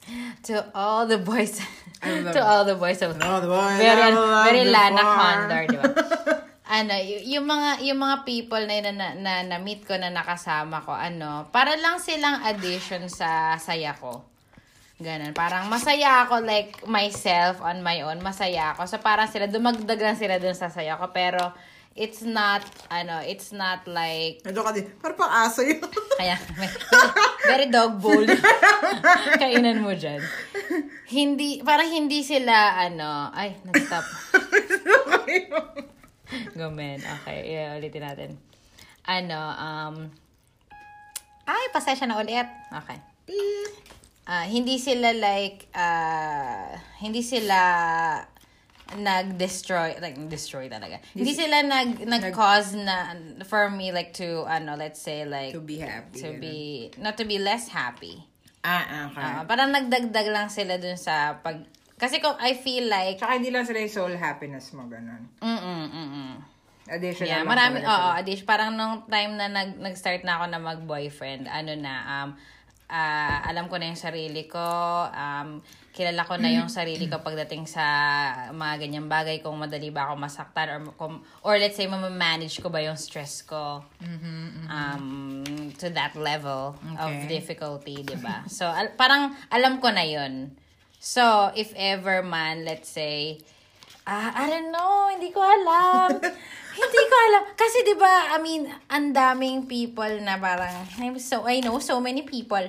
To 0.48 0.64
all 0.74 1.04
the 1.06 1.18
boys, 1.18 1.60
I 2.02 2.24
love 2.24 2.34
to 2.38 2.40
all 2.42 2.64
the 2.64 2.74
boys 2.74 3.02
of, 3.02 3.20
all 3.20 3.42
the 3.42 3.50
boys 3.52 3.78
very, 3.78 4.00
I 4.00 4.10
love 4.10 4.46
very 4.48 4.64
Lana. 4.66 5.02
Condor, 5.04 5.62
di 5.68 5.76
ba? 5.76 5.86
Ano, 6.70 6.94
y- 6.94 7.34
yung 7.34 7.50
mga 7.50 7.82
yung 7.82 7.98
mga 7.98 8.16
people 8.22 8.62
na 8.62 8.78
na, 8.94 9.08
na, 9.18 9.32
na 9.42 9.56
meet 9.58 9.82
ko 9.82 9.98
na 9.98 10.14
nakasama 10.14 10.78
ko, 10.86 10.94
ano, 10.94 11.50
para 11.50 11.74
lang 11.74 11.98
silang 11.98 12.46
addition 12.46 13.10
sa 13.10 13.58
saya 13.58 13.90
ko. 13.98 14.22
Ganun. 15.00 15.32
Parang 15.32 15.66
masaya 15.66 16.28
ako 16.28 16.44
like 16.44 16.84
myself 16.84 17.58
on 17.64 17.80
my 17.80 18.04
own. 18.04 18.20
Masaya 18.20 18.76
ako. 18.76 18.84
So 18.84 19.00
parang 19.00 19.32
sila, 19.32 19.48
dumagdag 19.48 19.96
lang 19.96 20.14
sila 20.14 20.36
dun 20.36 20.52
sa 20.52 20.68
saya 20.68 21.00
ko. 21.00 21.08
Pero 21.08 21.40
it's 21.96 22.20
not, 22.20 22.60
ano, 22.92 23.24
it's 23.24 23.48
not 23.50 23.88
like, 23.88 24.44
Ito 24.44 24.60
ka 24.60 24.76
din. 24.76 24.92
Parang 25.00 25.16
pang 25.16 25.32
aso 25.32 25.64
yun. 25.64 25.80
kaya, 26.20 26.36
very, 26.52 26.76
very 27.48 27.66
dog 27.72 27.96
bowl. 27.96 28.28
Kainan 29.42 29.80
mo 29.80 29.96
dyan. 29.96 30.20
Hindi, 31.08 31.64
parang 31.64 31.88
hindi 31.88 32.20
sila, 32.20 32.76
ano, 32.78 33.32
ay, 33.32 33.56
nag-stop. 33.64 34.04
Gomen. 36.58 36.98
Okay, 37.00 37.54
yeah, 37.54 37.76
ulitin 37.76 38.02
natin. 38.04 38.30
Ano, 39.06 39.40
um, 39.40 39.94
ay, 41.50 41.64
pasensya 41.74 42.06
na 42.06 42.20
ulit. 42.20 42.46
Okay. 42.70 42.98
Ah, 44.30 44.46
hindi 44.46 44.78
sila 44.78 45.10
like, 45.10 45.66
ah, 45.74 46.78
hindi 47.02 47.22
sila 47.26 47.58
nag-destroy, 48.94 49.98
like, 50.02 50.18
destroy 50.26 50.66
talaga. 50.66 50.98
Hindi 51.14 51.34
sila 51.34 51.62
nag, 51.62 52.06
nag-cause 52.06 52.74
na, 52.74 53.14
for 53.46 53.70
me, 53.70 53.90
like, 53.94 54.14
to, 54.18 54.46
ano, 54.46 54.74
let's 54.74 54.98
say, 55.02 55.22
like, 55.26 55.54
to 55.54 55.62
be 55.62 55.78
happy. 55.78 56.18
to 56.22 56.28
be, 56.38 56.90
not 56.98 57.14
to 57.18 57.26
be 57.26 57.38
less 57.38 57.70
happy. 57.70 58.22
Ah, 58.62 59.10
okay. 59.10 59.22
Ah, 59.22 59.42
parang 59.46 59.70
nagdagdag 59.70 60.28
lang 60.30 60.50
sila 60.50 60.78
dun 60.78 60.98
sa 60.98 61.38
pag, 61.38 61.62
kasi 62.00 62.16
kung 62.18 62.34
I 62.34 62.56
feel 62.56 62.88
like, 62.88 63.20
Tsaka 63.20 63.36
hindi 63.36 63.52
lang 63.52 63.62
sila 63.62 63.78
yung 63.78 63.92
soul 63.92 64.14
happiness 64.16 64.72
mo, 64.72 64.88
ganun. 64.88 65.28
mm-mm, 65.38 65.82
mm-mm. 65.86 66.32
Additional 66.88 67.28
Yeah, 67.28 67.42
marami, 67.44 67.78
oo, 67.78 67.86
sila. 67.86 68.18
addition. 68.18 68.46
Parang 68.48 68.72
nung 68.72 69.04
time 69.06 69.36
na 69.36 69.46
nag, 69.46 69.76
nag-start 69.76 70.24
na 70.24 70.40
ako 70.40 70.44
na 70.48 70.58
mag-boyfriend, 70.58 71.46
ano 71.46 71.76
na, 71.76 71.92
um, 72.02 72.28
ah, 72.88 73.44
alam 73.44 73.68
ko 73.68 73.76
na 73.76 73.86
yung 73.86 74.00
sarili 74.00 74.50
ko, 74.50 74.58
um, 75.06 75.62
kilala 75.92 76.24
ko 76.24 76.34
na 76.34 76.50
yung 76.50 76.66
sarili 76.82 77.06
ko 77.06 77.20
pagdating 77.20 77.62
sa 77.64 77.84
mga 78.50 78.74
ganyang 78.80 79.06
bagay, 79.06 79.38
kung 79.38 79.54
madali 79.54 79.94
ba 79.94 80.08
ako 80.08 80.18
masaktan, 80.18 80.66
or, 80.72 80.96
kung, 80.96 81.14
or 81.42 81.54
let's 81.54 81.76
say, 81.76 81.86
mamamanage 81.86 82.58
ko 82.58 82.66
ba 82.66 82.80
yung 82.80 82.98
stress 82.98 83.44
ko 83.44 83.86
um, 84.66 85.44
to 85.76 85.90
that 85.90 86.16
level 86.16 86.74
of 86.96 87.10
Okay. 87.12 87.28
difficulty, 87.30 88.02
di 88.02 88.16
ba? 88.16 88.42
So, 88.46 88.66
al- 88.66 88.94
parang 88.94 89.30
alam 89.48 89.78
ko 89.78 89.90
na 89.90 90.02
yun. 90.02 90.50
So, 91.00 91.48
if 91.56 91.72
ever 91.80 92.20
man, 92.20 92.68
let's 92.68 92.92
say, 92.92 93.40
ah, 94.04 94.36
I 94.36 94.52
don't 94.52 94.68
know, 94.68 95.08
hindi 95.08 95.32
ko 95.32 95.40
alam. 95.40 96.20
hindi 96.76 97.02
ko 97.08 97.16
alam. 97.30 97.42
Kasi 97.56 97.78
'di 97.88 97.96
ba, 97.96 98.36
I 98.36 98.38
mean, 98.40 98.68
ang 98.92 99.16
daming 99.16 99.64
people 99.64 100.10
na 100.20 100.36
parang 100.36 100.84
I'm 101.00 101.16
so 101.16 101.48
I 101.48 101.64
know 101.64 101.80
so 101.80 101.98
many 102.04 102.24
people. 102.28 102.62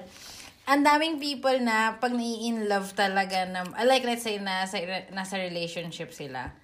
Ang 0.70 0.82
daming 0.86 1.20
people 1.20 1.60
na 1.60 2.00
pag 2.00 2.14
nai-in 2.16 2.72
love 2.72 2.94
talaga 2.96 3.44
na 3.50 3.68
like 3.84 4.08
let's 4.08 4.24
say 4.24 4.40
nasa 4.40 4.80
nasa 5.12 5.36
relationship 5.36 6.16
sila. 6.16 6.56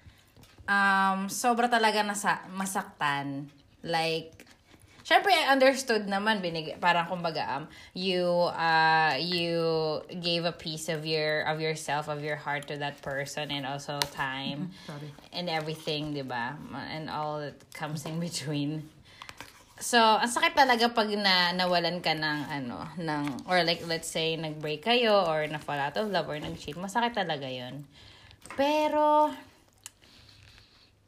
Um 0.68 1.28
sobra 1.28 1.68
talaga 1.68 2.00
nasa 2.00 2.44
masaktan. 2.54 3.52
Like 3.84 4.37
Syempre, 5.08 5.32
I 5.32 5.48
understood 5.48 6.04
naman, 6.04 6.44
binig, 6.44 6.76
parang 6.84 7.08
kumbaga, 7.08 7.40
um, 7.56 7.64
you, 7.96 8.28
uh, 8.52 9.16
you 9.16 9.56
gave 10.20 10.44
a 10.44 10.52
piece 10.52 10.92
of 10.92 11.08
your, 11.08 11.48
of 11.48 11.64
yourself, 11.64 12.12
of 12.12 12.20
your 12.20 12.36
heart 12.36 12.68
to 12.68 12.76
that 12.76 13.00
person, 13.00 13.48
and 13.48 13.64
also 13.64 13.96
time, 14.12 14.68
Sorry. 14.86 15.08
and 15.32 15.48
everything, 15.48 16.12
di 16.12 16.20
ba? 16.20 16.60
And 16.92 17.08
all 17.08 17.40
that 17.40 17.56
comes 17.72 18.04
in 18.04 18.20
between. 18.20 18.84
So, 19.80 19.96
ang 19.96 20.28
sakit 20.28 20.52
talaga 20.52 20.92
pag 20.92 21.08
na, 21.16 21.56
nawalan 21.56 22.04
ka 22.04 22.12
ng, 22.12 22.40
ano, 22.52 22.84
ng, 23.00 23.48
or 23.48 23.64
like, 23.64 23.80
let's 23.88 24.12
say, 24.12 24.36
nag-break 24.36 24.84
kayo, 24.84 25.24
or 25.24 25.48
na-fall 25.48 25.80
out 25.80 25.96
of 25.96 26.12
love, 26.12 26.28
or 26.28 26.36
nag-cheat, 26.36 26.76
masakit 26.76 27.16
talaga 27.16 27.48
yon 27.48 27.88
Pero, 28.60 29.32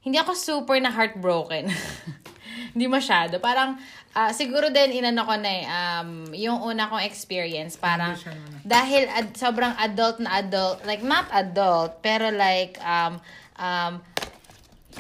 hindi 0.00 0.16
ako 0.16 0.32
super 0.32 0.80
na 0.80 0.88
heartbroken. 0.88 1.68
hindi 2.74 2.86
masyado. 2.86 3.38
Parang, 3.38 3.78
ah, 4.14 4.32
siguro 4.34 4.68
din, 4.68 5.02
inano 5.02 5.26
ko 5.26 5.34
na 5.36 5.50
eh, 5.50 5.64
um, 5.66 6.10
yung 6.34 6.58
una 6.62 6.90
kong 6.90 7.04
experience, 7.04 7.76
parang, 7.78 8.16
dahil 8.66 9.06
ad- 9.10 9.34
sobrang 9.34 9.74
adult 9.78 10.18
na 10.22 10.42
adult, 10.42 10.82
like, 10.84 11.02
not 11.02 11.26
adult, 11.30 11.98
pero 12.02 12.30
like, 12.30 12.78
um, 12.82 13.18
um, 13.58 14.02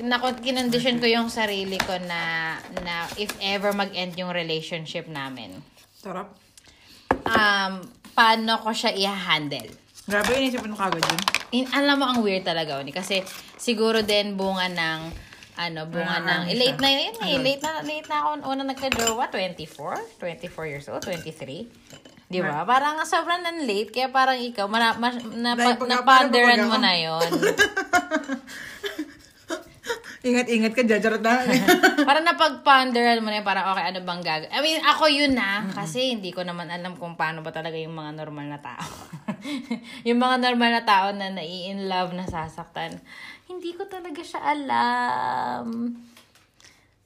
nako 0.00 0.38
kinondition 0.38 1.02
ko 1.02 1.06
yung 1.10 1.28
sarili 1.28 1.76
ko 1.82 1.98
na, 2.06 2.54
na 2.86 3.10
if 3.18 3.34
ever 3.42 3.74
mag-end 3.74 4.14
yung 4.14 4.30
relationship 4.30 5.10
namin, 5.10 5.58
Sarap. 5.98 6.30
um, 7.26 7.82
paano 8.14 8.58
ko 8.62 8.70
siya 8.70 8.94
i-handle? 8.94 9.70
Grabe, 10.10 10.34
inisipin 10.34 10.74
mo 10.74 10.78
kagad 10.78 11.06
yun. 11.06 11.20
In, 11.50 11.64
alam 11.70 12.02
mo, 12.02 12.06
ang 12.06 12.18
weird 12.22 12.42
talaga, 12.42 12.78
Oni. 12.78 12.90
Kasi, 12.90 13.22
siguro 13.54 14.02
din 14.02 14.34
bunga 14.34 14.66
ng, 14.66 15.00
ano, 15.60 15.80
bunga 15.92 16.16
Ah, 16.16 16.20
ng, 16.24 16.42
ano 16.48 16.56
late 16.56 16.78
na 16.80 16.88
yun 16.88 17.00
eh. 17.04 17.12
Ano? 17.36 17.44
Late 17.44 17.60
na, 17.60 17.70
late 17.84 18.08
na 18.08 18.16
ako, 18.24 18.28
una 18.48 18.62
nagka-jowa, 18.64 19.24
24? 19.28 20.16
24 20.16 20.72
years 20.72 20.86
old, 20.88 21.04
23? 21.04 21.68
Di 22.30 22.38
ba? 22.40 22.64
Parang 22.64 23.02
sobrang 23.04 23.44
nan 23.44 23.68
late, 23.68 23.92
kaya 23.92 24.08
parang 24.08 24.38
ikaw, 24.40 24.64
mara, 24.70 24.96
mas, 24.96 25.20
na, 25.36 25.52
Dahil 25.52 25.76
naponderan 25.76 26.64
mo 26.64 26.80
na 26.80 26.94
yon 26.96 27.26
Ingat-ingat 30.20 30.76
ka, 30.76 30.84
jajarot 30.84 31.24
na. 31.24 31.48
parang 32.08 32.28
napag-ponderan 32.28 33.24
mo 33.24 33.32
na 33.32 33.40
yun, 33.40 33.46
parang 33.46 33.72
okay, 33.72 33.88
ano 33.88 34.04
bang 34.04 34.20
gagawin? 34.20 34.52
I 34.52 34.60
mean, 34.60 34.78
ako 34.84 35.08
yun 35.08 35.32
na, 35.32 35.64
kasi 35.72 36.12
hindi 36.12 36.28
ko 36.28 36.44
naman 36.44 36.68
alam 36.68 36.92
kung 37.00 37.16
paano 37.16 37.40
ba 37.40 37.48
talaga 37.56 37.80
yung 37.80 37.96
mga 37.96 38.20
normal 38.20 38.52
na 38.52 38.60
tao. 38.60 38.84
yung 40.08 40.20
mga 40.20 40.36
normal 40.44 40.70
na 40.76 40.84
tao 40.84 41.06
na 41.16 41.32
nai-in 41.32 41.88
love, 41.88 42.12
nasasaktan. 42.12 43.00
Hindi 43.50 43.74
ko 43.74 43.82
talaga 43.90 44.22
siya 44.22 44.40
alam. 44.46 45.90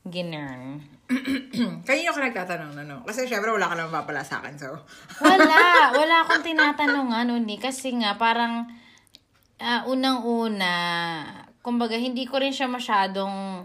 Ginern. 0.04 0.84
Kanino 1.88 2.12
ka 2.12 2.20
nagtatanong, 2.20 2.84
ano? 2.84 3.00
Kasi 3.08 3.24
syempre 3.24 3.48
wala 3.48 3.64
ka 3.64 3.72
naman 3.72 4.04
papala 4.04 4.20
sa 4.20 4.44
akin, 4.44 4.60
so. 4.60 4.76
Wala. 5.24 5.88
Wala 6.00 6.14
akong 6.20 6.44
tinatanungan, 6.44 7.32
Uni. 7.32 7.56
Kasi 7.56 7.96
nga, 7.96 8.20
parang, 8.20 8.68
ah, 9.56 9.88
unang-una, 9.88 10.72
kumbaga, 11.64 11.96
hindi 11.96 12.28
ko 12.28 12.36
rin 12.36 12.52
siya 12.52 12.68
masyadong, 12.68 13.64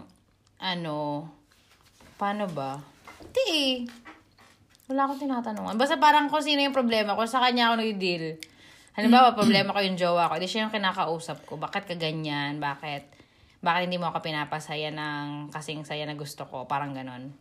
ano, 0.60 1.28
paano 2.16 2.48
ba? 2.48 2.80
Hindi 3.20 3.44
eh. 3.52 3.76
Wala 4.88 5.04
akong 5.04 5.28
tinatanungan. 5.28 5.76
Basta 5.76 6.00
parang 6.00 6.32
kung 6.32 6.40
sino 6.40 6.64
yung 6.64 6.76
problema 6.76 7.12
ko, 7.12 7.28
sa 7.28 7.44
kanya 7.44 7.68
ako 7.72 7.84
nag-deal. 7.84 8.40
Halimbawa, 9.00 9.32
problema 9.32 9.72
ko 9.72 9.80
yung 9.80 9.96
jowa 9.96 10.28
ko, 10.28 10.36
di 10.36 10.44
siya 10.44 10.68
yung 10.68 10.74
kinakausap 10.74 11.48
ko. 11.48 11.56
Bakit 11.56 11.88
ka 11.88 11.94
ganyan? 11.96 12.60
Bakit? 12.60 13.18
Bakit 13.60 13.82
hindi 13.88 13.96
mo 13.96 14.12
ako 14.12 14.20
pinapasaya 14.20 14.92
ng 14.92 15.48
kasing 15.52 15.88
saya 15.88 16.04
na 16.04 16.16
gusto 16.16 16.44
ko? 16.44 16.68
Parang 16.68 16.92
ganon. 16.92 17.32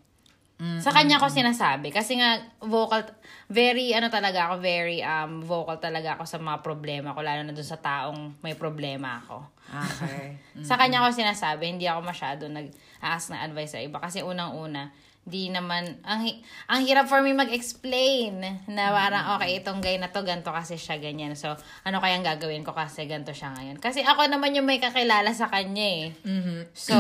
Sa 0.60 0.92
kanya 0.92 1.24
ko 1.24 1.32
sinasabi. 1.32 1.88
Kasi 1.88 2.20
nga, 2.20 2.36
vocal, 2.60 3.08
very, 3.48 3.96
ano 3.96 4.12
talaga 4.12 4.52
ako, 4.52 4.60
very 4.60 5.00
um, 5.00 5.40
vocal 5.40 5.80
talaga 5.80 6.20
ako 6.20 6.28
sa 6.28 6.36
mga 6.36 6.60
problema 6.60 7.16
ko, 7.16 7.24
lalo 7.24 7.48
na 7.48 7.56
dun 7.56 7.64
sa 7.64 7.80
taong 7.80 8.44
may 8.44 8.60
problema 8.60 9.24
ako. 9.24 9.40
Okay. 9.70 10.36
Sa 10.68 10.76
kanya 10.76 11.06
ko 11.06 11.16
sinasabi, 11.16 11.70
hindi 11.70 11.86
ako 11.86 12.02
masyado 12.04 12.50
nag-ask 12.52 13.32
na 13.32 13.46
advice 13.46 13.78
sa 13.78 13.80
iba. 13.80 14.02
Kasi 14.02 14.26
unang-una, 14.26 14.92
di 15.30 15.54
naman, 15.54 16.02
ang, 16.02 16.26
ang 16.66 16.82
hirap 16.82 17.06
for 17.06 17.22
me 17.22 17.32
mag-explain 17.38 18.42
na 18.66 18.90
parang, 18.90 19.38
okay, 19.38 19.62
itong 19.62 19.80
guy 19.80 20.02
na 20.02 20.10
to, 20.10 20.26
ganto 20.26 20.50
kasi 20.50 20.76
siya, 20.76 20.98
ganyan. 20.98 21.38
So, 21.38 21.54
ano 21.86 22.02
kayang 22.02 22.26
gagawin 22.26 22.66
ko 22.66 22.74
kasi 22.74 23.06
ganto 23.06 23.32
siya 23.32 23.54
ngayon? 23.54 23.78
Kasi 23.78 24.02
ako 24.02 24.26
naman 24.26 24.58
yung 24.58 24.66
may 24.66 24.82
kakilala 24.82 25.30
sa 25.32 25.48
kanya 25.48 25.86
eh. 25.86 26.06
Mhm. 26.26 26.74
So, 26.74 26.98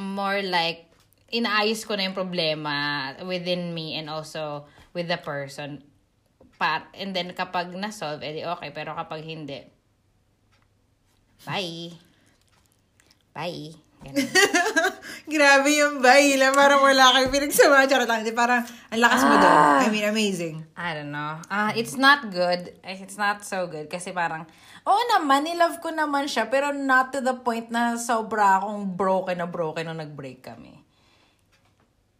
more 0.00 0.40
like, 0.40 0.88
inaayos 1.32 1.84
ko 1.84 1.96
na 1.96 2.08
yung 2.08 2.16
problema 2.16 3.12
within 3.24 3.72
me 3.72 3.96
and 3.96 4.08
also 4.08 4.64
with 4.96 5.08
the 5.08 5.20
person. 5.20 5.84
Pa 6.56 6.88
and 6.96 7.12
then, 7.12 7.32
kapag 7.36 7.72
na-solve, 7.76 8.24
edi 8.24 8.44
okay. 8.44 8.72
Pero 8.72 8.96
kapag 8.96 9.24
hindi, 9.24 9.60
bye. 11.44 11.92
Bye. 13.32 13.91
Grabe 15.32 15.70
yung 15.72 15.98
bahila. 15.98 16.50
Parang 16.50 16.80
wala 16.80 17.12
kayo 17.12 17.26
pinagsama. 17.28 17.86
Charot 17.86 18.04
lang. 18.04 18.22
Di 18.22 18.32
Parang 18.32 18.60
ang 18.62 19.00
lakas 19.00 19.22
mo 19.22 19.34
doon. 19.34 19.78
I 19.78 19.88
mean, 19.88 20.04
amazing. 20.04 20.56
I 20.72 20.92
don't 20.92 21.08
know. 21.08 21.38
Ah, 21.46 21.70
it's 21.72 21.94
not 21.94 22.28
good. 22.28 22.74
It's 22.82 23.16
not 23.16 23.42
so 23.42 23.66
good. 23.66 23.86
Kasi 23.86 24.10
parang, 24.10 24.44
oo 24.82 25.02
naman, 25.10 25.44
nilove 25.44 25.78
ko 25.78 25.88
naman 25.88 26.26
siya. 26.26 26.46
Pero 26.46 26.70
not 26.70 27.10
to 27.10 27.20
the 27.20 27.34
point 27.36 27.68
na 27.68 27.94
sobra 27.96 28.58
akong 28.58 28.92
broken 28.92 29.36
na 29.36 29.46
broken 29.46 29.84
nung 29.84 29.98
nag-break 29.98 30.42
kami. 30.42 30.82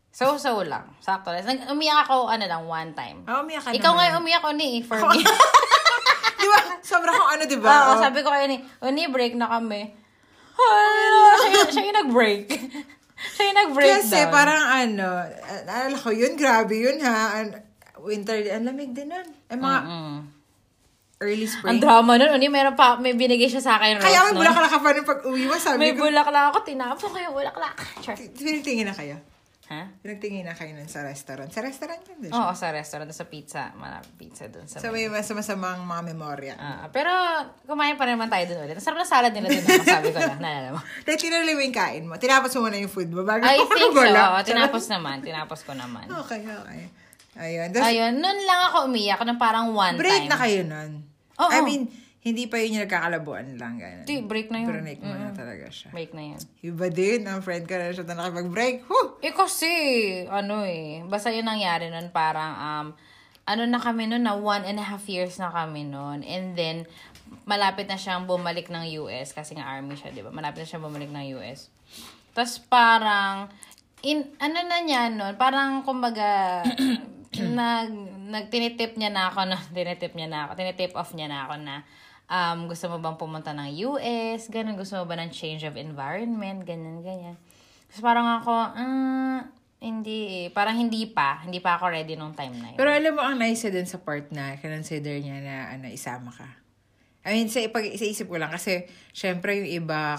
So-so 0.08 0.60
lang. 0.62 0.92
Sakto 0.98 1.32
lang. 1.32 1.42
Nag- 1.42 1.68
Umiyak 1.68 2.04
ako, 2.04 2.28
ano 2.28 2.44
lang, 2.44 2.62
one 2.62 2.92
time. 2.92 3.24
Oh, 3.24 3.40
umiyak 3.40 3.64
ka 3.64 3.72
Ikaw 3.72 3.90
naman. 3.90 4.04
nga 4.06 4.20
umiyak, 4.20 4.44
Uni, 4.46 4.70
for 4.80 5.00
me. 5.08 5.24
Di 6.34 6.46
ba? 6.46 6.58
Sobrang 6.80 7.14
kung 7.14 7.30
ano, 7.30 7.42
di 7.42 7.56
ba? 7.56 7.72
Oo, 7.82 7.92
Oh. 7.92 7.98
sabi 7.98 8.20
ko 8.20 8.28
kay 8.28 8.44
Uni, 8.44 8.56
Uni, 8.82 9.08
break 9.08 9.34
na 9.34 9.48
kami. 9.48 10.01
Hala, 10.52 11.32
siya, 11.38 11.62
siya 11.68 11.84
yung 11.84 11.98
nag-break. 12.02 12.46
Siya 13.32 13.42
yung 13.44 13.58
nag-breakdown. 13.60 14.02
Kasi 14.02 14.18
parang 14.28 14.62
ano, 14.66 15.08
naalala 15.62 15.94
ko 15.96 16.10
yun, 16.10 16.34
grabe 16.34 16.74
yun 16.74 16.98
ha. 17.00 17.38
Winter, 17.96 18.34
ang 18.50 18.66
lamig 18.66 18.90
din 18.90 19.08
nun. 19.08 19.22
Eh, 19.46 19.54
mga 19.54 19.78
Mm. 19.80 20.18
early 21.20 21.46
Ang 21.46 21.54
spring. 21.54 21.78
drama 21.78 22.18
nun. 22.18 22.34
Uni, 22.34 22.50
meron 22.50 22.74
pa, 22.74 22.98
may 22.98 23.14
binigay 23.14 23.46
siya 23.46 23.62
sa 23.62 23.78
akin, 23.78 24.02
Kaya 24.02 24.26
may 24.26 24.34
bulaklak 24.36 24.66
ka 24.68 24.78
pa 24.78 24.90
nung 24.90 25.06
pag-uwi 25.06 25.46
mo, 25.46 25.54
sabi 25.54 25.78
May 25.78 25.94
ko, 25.94 26.02
bulaklak 26.04 26.50
ako. 26.50 26.66
Tinapon 26.66 27.08
ko 27.08 27.18
yung 27.20 27.36
bulaklak. 27.36 27.76
Sure. 28.02 28.18
pinagtingin 28.18 28.90
na 28.90 28.92
kayo. 28.92 29.14
Ha? 29.72 29.88
Pinagtingin 29.98 30.44
na 30.44 30.52
kayo 30.52 30.76
nun 30.76 30.84
sa 30.84 31.00
restaurant. 31.00 31.48
Sa 31.48 31.64
restaurant 31.64 32.04
yun 32.04 32.18
din 32.20 32.28
siya. 32.28 32.44
Oo, 32.44 32.52
sa 32.52 32.68
restaurant. 32.68 33.08
Sa 33.08 33.24
pizza. 33.24 33.72
Malapit 33.72 34.12
pizza 34.14 34.44
dun. 34.52 34.68
Sa 34.68 34.84
So 34.84 34.92
may 34.92 35.08
mas 35.08 35.24
masamang 35.26 35.80
mga 35.80 36.02
memorya. 36.12 36.54
Ah, 36.54 36.92
pero 36.92 37.08
kumain 37.64 37.96
pa 37.96 38.04
rin 38.04 38.20
naman 38.20 38.28
tayo 38.28 38.52
dun 38.52 38.68
ulit. 38.68 38.76
Ang 38.76 38.84
sarap 38.84 39.00
na 39.00 39.08
salad 39.08 39.32
nila 39.32 39.48
dun. 39.48 39.64
Ako 39.64 39.84
sabi 39.88 40.12
ko 40.12 40.20
na. 40.20 40.36
Naalala 40.36 40.68
mo. 40.76 40.80
Dahil 41.08 41.16
tinuloy 41.16 41.54
mo 41.56 41.62
yung 41.64 41.76
kain 41.76 42.04
mo. 42.04 42.14
Tinapos 42.20 42.52
mo 42.52 42.68
muna 42.68 42.76
yung 42.76 42.92
food 42.92 43.08
mo 43.08 43.24
bago 43.24 43.48
I 43.48 43.56
think 43.56 43.72
so. 43.72 43.96
gumala. 43.96 44.36
Oo, 44.36 44.38
tinapos 44.44 44.84
naman. 44.92 45.16
Tinapos 45.24 45.64
ko 45.64 45.72
naman. 45.72 46.04
Okay, 46.04 46.44
okay. 46.44 46.82
Ayun. 47.32 47.72
Tapos, 47.72 47.88
Ayun, 47.88 48.12
nun 48.20 48.38
lang 48.44 48.60
ako 48.68 48.92
umiyak 48.92 49.24
ng 49.24 49.40
parang 49.40 49.72
one 49.72 49.96
break 49.96 50.28
time. 50.28 50.30
na 50.30 50.36
kayo 50.36 50.60
nun. 50.68 50.90
Oo. 51.40 51.48
I 51.48 51.64
mean, 51.64 51.88
hindi 52.22 52.46
pa 52.46 52.62
yun 52.62 52.78
yung 52.78 52.86
nagkakalabuan 52.86 53.58
lang. 53.58 53.82
Ganun. 53.82 54.06
Di, 54.06 54.22
break 54.22 54.54
na 54.54 54.62
yun. 54.62 54.70
Break 54.70 55.02
mo 55.02 55.10
na 55.10 55.34
talaga 55.34 55.66
siya. 55.66 55.90
Break 55.90 56.14
na 56.14 56.22
yun. 56.30 56.42
Iba 56.62 56.86
din, 56.86 57.26
ang 57.26 57.42
friend 57.42 57.66
ko 57.66 57.74
na 57.74 57.90
siya 57.90 58.06
na 58.06 58.14
nakipag-break. 58.14 58.86
Whew! 58.86 59.18
Eh 59.18 59.34
kasi, 59.34 59.70
ano 60.30 60.62
eh, 60.62 61.02
basta 61.02 61.34
yun 61.34 61.50
nangyari 61.50 61.90
nun, 61.90 62.14
parang, 62.14 62.52
um, 62.54 62.86
ano 63.42 63.62
na 63.66 63.82
kami 63.82 64.06
nun, 64.06 64.22
na 64.22 64.38
one 64.38 64.62
and 64.62 64.78
a 64.78 64.86
half 64.86 65.02
years 65.10 65.34
na 65.42 65.50
kami 65.50 65.82
nun. 65.82 66.22
And 66.22 66.54
then, 66.54 66.86
malapit 67.42 67.90
na 67.90 67.98
siyang 67.98 68.30
bumalik 68.30 68.70
ng 68.70 69.02
US, 69.02 69.34
kasi 69.34 69.58
nga 69.58 69.66
army 69.66 69.98
siya, 69.98 70.14
di 70.14 70.22
ba? 70.22 70.30
Malapit 70.30 70.62
na 70.62 70.68
siyang 70.70 70.86
bumalik 70.86 71.10
ng 71.10 71.42
US. 71.42 71.74
Tapos 72.38 72.62
parang, 72.70 73.50
in, 74.06 74.30
ano 74.38 74.62
na 74.62 74.78
niya 74.78 75.10
nun, 75.10 75.34
parang, 75.34 75.82
kumbaga, 75.82 76.62
nag, 77.58 77.90
nag, 78.30 78.46
tinitip 78.46 78.94
niya 78.94 79.10
na 79.10 79.26
ako, 79.26 79.42
na, 79.42 79.58
tinitip 79.74 80.14
niya 80.14 80.30
na 80.30 80.38
ako, 80.46 80.54
tinitip 80.54 80.94
off 80.94 81.10
niya 81.18 81.26
na 81.26 81.50
ako 81.50 81.58
na, 81.66 81.82
um, 82.32 82.58
gusto 82.64 82.88
mo 82.88 82.96
bang 82.96 83.16
pumunta 83.20 83.52
ng 83.52 83.68
US, 83.92 84.48
ganun, 84.48 84.80
gusto 84.80 84.96
mo 84.96 85.04
ba 85.04 85.20
ng 85.20 85.28
change 85.28 85.68
of 85.68 85.76
environment, 85.76 86.64
ganyan, 86.64 87.04
ganyan. 87.04 87.36
Tapos 87.92 88.00
parang 88.00 88.24
ako, 88.40 88.52
ah, 88.72 89.44
hindi 89.82 90.46
eh. 90.46 90.48
Parang 90.48 90.78
hindi 90.78 91.04
pa. 91.10 91.44
Hindi 91.44 91.60
pa 91.60 91.76
ako 91.76 91.92
ready 91.92 92.14
nung 92.16 92.32
time 92.32 92.54
na 92.56 92.72
yun. 92.72 92.78
Pero 92.78 92.88
alam 92.88 93.12
mo, 93.12 93.20
ang 93.20 93.36
nice 93.36 93.68
din 93.68 93.84
sa 93.84 94.00
part 94.00 94.30
na 94.32 94.56
consider 94.56 95.18
niya 95.20 95.42
na 95.42 95.56
ano, 95.76 95.90
isama 95.92 96.32
ka. 96.32 96.48
I 97.26 97.36
mean, 97.36 97.50
sa, 97.50 97.60
pag, 97.68 97.84
sa 97.98 98.06
isip 98.06 98.30
ko 98.30 98.38
lang, 98.38 98.50
kasi 98.50 98.86
syempre 99.12 99.58
yung 99.58 99.84
iba, 99.84 100.18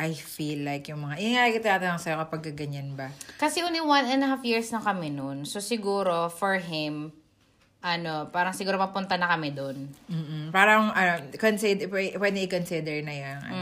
I 0.00 0.16
feel 0.16 0.64
like 0.64 0.88
yung 0.88 1.04
mga, 1.04 1.20
yun 1.20 1.36
nga 1.36 1.52
kita 1.52 1.68
tatanong 1.76 2.00
sa'yo 2.00 2.16
kapag 2.24 2.56
ganyan 2.56 2.96
ba. 2.96 3.12
Kasi 3.36 3.60
only 3.60 3.84
one 3.84 4.08
and 4.08 4.24
a 4.24 4.32
half 4.32 4.42
years 4.46 4.72
na 4.72 4.80
kami 4.80 5.12
nun. 5.12 5.44
So 5.44 5.60
siguro, 5.60 6.32
for 6.32 6.56
him, 6.56 7.12
ano, 7.80 8.28
parang 8.28 8.52
siguro 8.52 8.76
papunta 8.76 9.16
na 9.16 9.24
kami 9.32 9.56
dun. 9.56 9.88
mm 10.08 10.52
Parang, 10.52 10.92
ano, 10.92 11.32
consider, 11.40 11.88
pwede 11.88 12.44
i-consider 12.44 13.00
na 13.00 13.12
yung, 13.16 13.40
ano. 13.40 13.56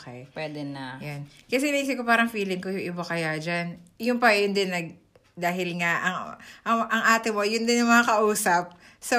Okay. 0.00 0.24
Pwede 0.32 0.64
na. 0.64 0.96
Yan. 1.04 1.28
Kasi 1.44 1.68
naisip 1.68 2.00
ko 2.00 2.08
parang 2.08 2.32
feeling 2.32 2.64
ko 2.64 2.72
yung 2.72 2.96
iba 2.96 3.04
kaya 3.04 3.36
dyan. 3.36 3.76
Yung 4.00 4.16
pa 4.16 4.32
yun 4.32 4.56
din 4.56 4.72
nag, 4.72 4.96
dahil 5.36 5.76
nga, 5.76 5.92
ang, 6.00 6.16
ang, 6.64 6.78
ang 6.88 7.02
ate 7.12 7.36
mo, 7.36 7.44
yun 7.44 7.68
din 7.68 7.84
yung 7.84 7.92
mga 7.92 8.16
kausap. 8.16 8.72
So, 8.96 9.18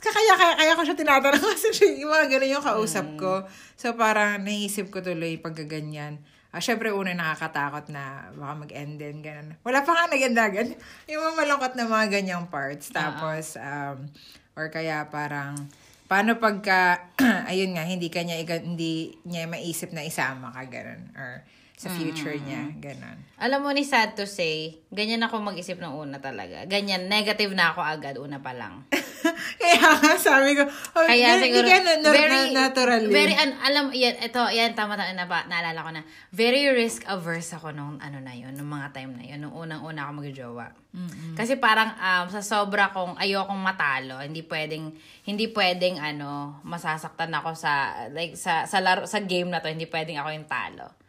kaya, 0.00 0.34
kaya, 0.34 0.54
kaya 0.56 0.72
ko 0.72 0.82
siya 0.88 0.96
tinatanong 0.96 1.44
kasi 1.52 1.68
yung 2.00 2.08
mga 2.08 2.26
ganun 2.32 2.54
yung 2.56 2.64
kausap 2.64 3.06
ko. 3.20 3.44
So, 3.76 3.92
parang 4.00 4.40
naisip 4.40 4.88
ko 4.88 5.04
tuloy 5.04 5.36
pagkaganyan. 5.36 6.24
Ah, 6.52 6.60
syempre, 6.60 6.92
una 6.92 7.16
nakakatakot 7.16 7.88
na 7.88 8.28
baka 8.36 8.68
mag-end 8.68 9.00
din, 9.00 9.24
ganun. 9.24 9.56
Wala 9.64 9.80
pa 9.80 9.96
nga 9.96 10.12
nagandagan. 10.12 10.76
Yung 11.08 11.24
mga 11.24 11.36
malungkot 11.40 11.72
na 11.80 11.88
mga 11.88 12.06
ganyang 12.20 12.44
parts. 12.52 12.92
Tapos, 12.92 13.56
um, 13.56 14.04
or 14.52 14.68
kaya 14.68 15.08
parang, 15.08 15.56
paano 16.04 16.36
pagka, 16.36 17.08
ayun 17.50 17.72
nga, 17.72 17.88
hindi 17.88 18.12
kanya, 18.12 18.36
hindi 18.36 19.16
niya 19.24 19.48
maisip 19.48 19.96
na 19.96 20.04
isama 20.04 20.52
ka, 20.52 20.68
ganun. 20.68 21.08
Or 21.16 21.40
sa 21.82 21.90
future 21.90 22.38
niya, 22.38 22.70
ganun. 22.78 23.18
Alam 23.42 23.66
mo 23.66 23.70
ni 23.74 23.82
sad 23.82 24.14
to 24.14 24.22
say, 24.22 24.78
ganyan 24.94 25.18
ako 25.26 25.42
mag-isip 25.42 25.82
ng 25.82 25.90
una 25.90 26.22
talaga. 26.22 26.62
Ganyan, 26.70 27.10
negative 27.10 27.50
na 27.58 27.74
ako 27.74 27.82
agad, 27.82 28.14
una 28.22 28.38
pa 28.38 28.54
lang. 28.54 28.86
Kaya 29.62 29.98
nga, 29.98 30.14
sabi 30.14 30.54
ko, 30.54 30.62
oh, 30.62 31.02
Kaya 31.02 31.42
hindi 31.42 31.50
siguro, 31.50 31.66
ka 31.66 31.78
na, 31.82 31.94
very, 32.14 32.54
na, 32.54 32.70
naturally. 32.70 33.10
very, 33.10 33.34
an, 33.34 33.58
alam, 33.58 33.90
yan, 33.90 34.14
ito, 34.14 34.38
yan, 34.46 34.78
tama, 34.78 34.94
tama, 34.94 35.10
na, 35.10 35.26
naalala 35.26 35.80
ko 35.82 35.90
na, 35.90 36.06
very 36.30 36.70
risk 36.70 37.02
averse 37.10 37.50
ako 37.58 37.74
nung, 37.74 37.98
ano 37.98 38.22
na 38.22 38.30
yun, 38.30 38.54
nung 38.54 38.70
mga 38.70 38.94
time 38.94 39.18
na 39.18 39.26
yun, 39.26 39.42
nung 39.42 39.54
unang-una 39.58 40.06
ako 40.06 40.22
magjowa. 40.22 40.66
Kasi 41.34 41.58
parang, 41.58 41.98
um, 41.98 42.30
sa 42.30 42.46
sobra 42.46 42.94
kong, 42.94 43.18
ayokong 43.18 43.58
matalo, 43.58 44.22
hindi 44.22 44.46
pwedeng, 44.46 44.94
hindi 45.26 45.50
pwedeng, 45.50 45.98
ano, 45.98 46.62
masasaktan 46.62 47.34
ako 47.42 47.58
sa, 47.58 48.06
like, 48.14 48.38
sa, 48.38 48.70
sa 48.70 48.78
laro, 48.78 49.02
sa 49.10 49.18
game 49.18 49.50
na 49.50 49.58
to, 49.58 49.66
hindi 49.66 49.90
pwedeng 49.90 50.22
ako 50.22 50.30
yung 50.30 50.46
talo. 50.46 51.01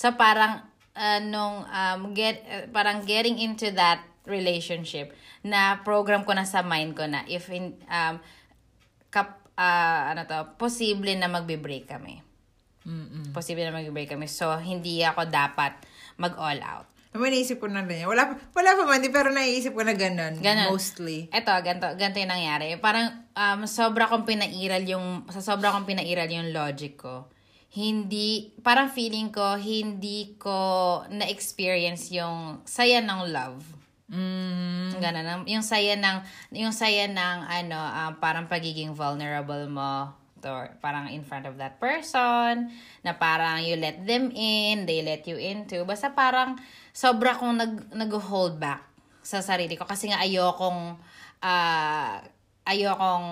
So, 0.00 0.16
parang, 0.16 0.64
uh, 0.96 1.20
nung, 1.20 1.68
um, 1.68 2.16
get, 2.16 2.40
uh, 2.48 2.64
parang 2.72 3.04
getting 3.04 3.36
into 3.36 3.68
that 3.76 4.00
relationship, 4.24 5.12
na 5.44 5.84
program 5.84 6.24
ko 6.24 6.32
na 6.32 6.48
sa 6.48 6.64
mind 6.64 6.96
ko 6.96 7.04
na, 7.04 7.20
if, 7.28 7.52
in, 7.52 7.76
um, 7.84 8.16
kap, 9.12 9.44
ah, 9.60 10.16
ano 10.16 10.24
to, 10.24 10.56
posible 10.56 11.12
na 11.20 11.28
magbe-break 11.28 11.84
kami. 11.84 12.24
Mm-mm. 12.88 13.36
Posible 13.36 13.68
na 13.68 13.76
magbe-break 13.76 14.16
kami. 14.16 14.24
So, 14.24 14.48
hindi 14.56 15.04
ako 15.04 15.28
dapat 15.28 15.84
mag-all 16.16 16.64
out. 16.64 16.88
Naman 17.12 17.36
naisip 17.36 17.60
ko 17.60 17.68
na 17.68 17.84
rin. 17.84 18.08
Wala, 18.08 18.40
wala 18.56 18.70
pa 18.72 18.82
man, 18.88 19.04
pero 19.12 19.28
naiisip 19.28 19.76
ko 19.76 19.84
na 19.84 19.92
ganun. 19.92 20.40
Ganun. 20.40 20.72
Mostly. 20.72 21.28
Eto, 21.28 21.52
ganito, 21.60 21.92
ganito 22.00 22.24
yung 22.24 22.32
nangyari. 22.32 22.72
Parang, 22.80 23.28
um, 23.36 23.68
sobra 23.68 24.08
kong 24.08 24.24
pinairal 24.24 24.80
yung, 24.88 25.28
sa 25.28 25.44
sobra 25.44 25.76
kong 25.76 25.84
pinairal 25.84 26.30
yung 26.32 26.56
logic 26.56 26.96
ko. 26.96 27.28
Hindi, 27.70 28.50
parang 28.66 28.90
feeling 28.90 29.30
ko, 29.30 29.54
hindi 29.54 30.34
ko 30.42 30.58
na-experience 31.06 32.10
yung 32.10 32.66
saya 32.66 32.98
ng 32.98 33.20
love. 33.30 33.62
Mm. 34.10 34.98
Ganun, 34.98 35.46
yung 35.46 35.62
saya 35.62 35.94
ng, 35.94 36.18
yung 36.58 36.74
saya 36.74 37.06
ng, 37.06 37.36
ano, 37.46 37.78
ah, 37.78 38.10
parang 38.18 38.50
pagiging 38.50 38.90
vulnerable 38.90 39.70
mo 39.70 40.10
to, 40.42 40.50
parang 40.82 41.06
in 41.14 41.22
front 41.22 41.46
of 41.46 41.54
that 41.62 41.78
person, 41.78 42.74
na 43.06 43.12
parang 43.14 43.62
you 43.62 43.78
let 43.78 44.02
them 44.02 44.34
in, 44.34 44.88
they 44.88 45.04
let 45.04 45.22
you 45.30 45.38
into. 45.38 45.86
Basta 45.86 46.10
parang 46.10 46.58
sobra 46.90 47.38
kong 47.38 47.54
nag, 47.54 47.74
nag-hold 47.94 48.58
back 48.58 48.82
sa 49.22 49.44
sarili 49.44 49.78
ko 49.78 49.86
kasi 49.86 50.10
nga 50.10 50.18
ayokong, 50.18 50.98
ah, 51.44 52.18
ayokong 52.70 53.28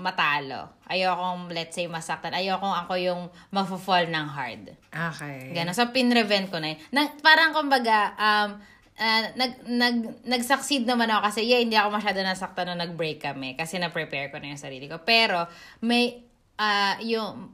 matalo. 0.00 0.72
Ayokong, 0.88 1.52
let's 1.52 1.76
say, 1.76 1.86
masaktan. 1.86 2.32
Ayokong 2.32 2.72
ako 2.84 2.92
yung 2.96 3.20
mafo-fall 3.52 4.08
ng 4.08 4.26
hard. 4.32 4.72
Okay. 4.88 5.52
Gano'n. 5.52 5.76
So, 5.76 5.92
pinrevent 5.92 6.48
ko 6.48 6.58
na 6.58 6.74
yun. 6.74 6.78
Na, 6.88 7.12
parang, 7.20 7.52
kumbaga, 7.52 8.16
um, 8.16 8.50
ah, 8.96 9.24
nag, 9.36 9.52
nag, 9.68 9.96
nag-succeed 10.24 10.88
naman 10.88 11.12
ako 11.12 11.20
kasi, 11.28 11.40
yeah, 11.44 11.60
hindi 11.60 11.76
ako 11.76 11.92
masyado 11.92 12.18
nasaktan 12.24 12.72
nung 12.72 12.80
nag-break 12.80 13.20
kami 13.20 13.54
kasi 13.54 13.76
na-prepare 13.76 14.32
ko 14.32 14.40
na 14.40 14.56
yung 14.56 14.60
sarili 14.60 14.88
ko. 14.88 15.00
Pero, 15.04 15.44
may, 15.84 16.24
ah, 16.56 16.96
yung, 17.04 17.52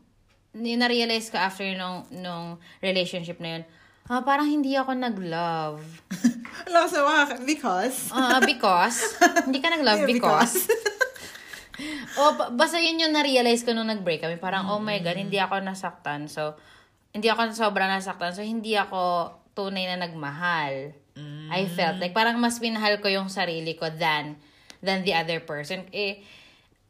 yung 0.55 0.81
na-realize 0.81 1.28
ko 1.28 1.36
after 1.39 1.66
nung, 1.74 2.07
nung 2.15 2.62
relationship 2.81 3.43
na 3.43 3.59
yun, 3.59 3.62
ah, 4.09 4.22
parang 4.24 4.48
hindi 4.48 4.74
ako 4.74 4.97
nag-love. 4.97 5.80
Alam 6.68 6.85
mga, 6.89 7.22
because. 7.44 8.10
Ah, 8.12 8.40
because, 8.40 9.16
hindi 9.44 9.60
ka 9.60 9.68
nag-love 9.72 10.01
Yeah, 10.05 10.10
because. 10.10 10.68
o, 12.20 12.35
ba- 12.35 12.51
basta 12.52 12.80
yun 12.80 12.98
yung 13.01 13.14
na-realize 13.14 13.62
ko 13.62 13.72
nung 13.76 13.89
nag-break 13.89 14.24
kami. 14.24 14.36
Parang, 14.40 14.68
oh 14.72 14.80
my 14.80 14.98
God, 15.01 15.16
hindi 15.16 15.39
ako 15.39 15.60
nasaktan. 15.62 16.26
So, 16.26 16.59
hindi 17.14 17.28
ako 17.30 17.52
sobrang 17.55 17.89
nasaktan. 17.89 18.35
So, 18.35 18.43
hindi 18.44 18.74
ako 18.74 19.32
tunay 19.55 19.86
na 19.86 20.01
nagmahal. 20.01 20.93
I 21.51 21.66
felt 21.66 21.98
like, 21.98 22.14
parang 22.14 22.39
mas 22.39 22.62
minahal 22.62 23.02
ko 23.02 23.10
yung 23.10 23.26
sarili 23.26 23.74
ko 23.74 23.90
than, 23.90 24.39
than 24.85 25.02
the 25.02 25.16
other 25.16 25.43
person. 25.43 25.82
Eh, 25.90 26.22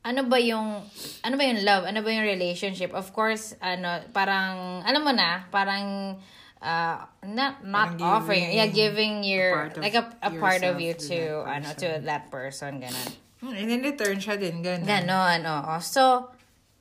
ano 0.04 0.26
ba 0.28 0.36
yung, 0.36 0.84
ano 1.24 1.34
ba 1.38 1.44
yung 1.46 1.64
love? 1.64 1.88
Ano 1.88 2.04
ba 2.04 2.10
yung 2.12 2.26
relationship? 2.26 2.92
Of 2.92 3.14
course, 3.16 3.56
ano, 3.62 4.04
parang, 4.12 4.82
alam 4.84 5.00
mo 5.00 5.12
na, 5.14 5.48
parang, 5.48 6.16
uh, 6.62 7.06
not, 7.26 7.64
not 7.64 7.98
Parang 7.98 8.02
offering, 8.02 8.44
giving 8.50 8.56
yeah, 8.58 8.66
giving 8.68 9.14
your, 9.24 9.72
like 9.78 9.94
a, 9.94 10.04
a 10.22 10.30
part 10.38 10.62
of 10.62 10.80
you 10.80 10.94
to 10.94 11.08
to, 11.08 11.18
ano, 11.46 11.68
to 11.74 11.88
that 12.04 12.30
person, 12.30 12.82
ganun. 12.82 13.08
Hmm, 13.38 13.54
And 13.54 13.70
in 13.70 13.82
return 13.82 14.18
siya 14.18 14.34
din, 14.34 14.62
ganun. 14.66 14.86
Ganon, 14.86 15.40
oo. 15.46 15.74
So, 15.78 16.30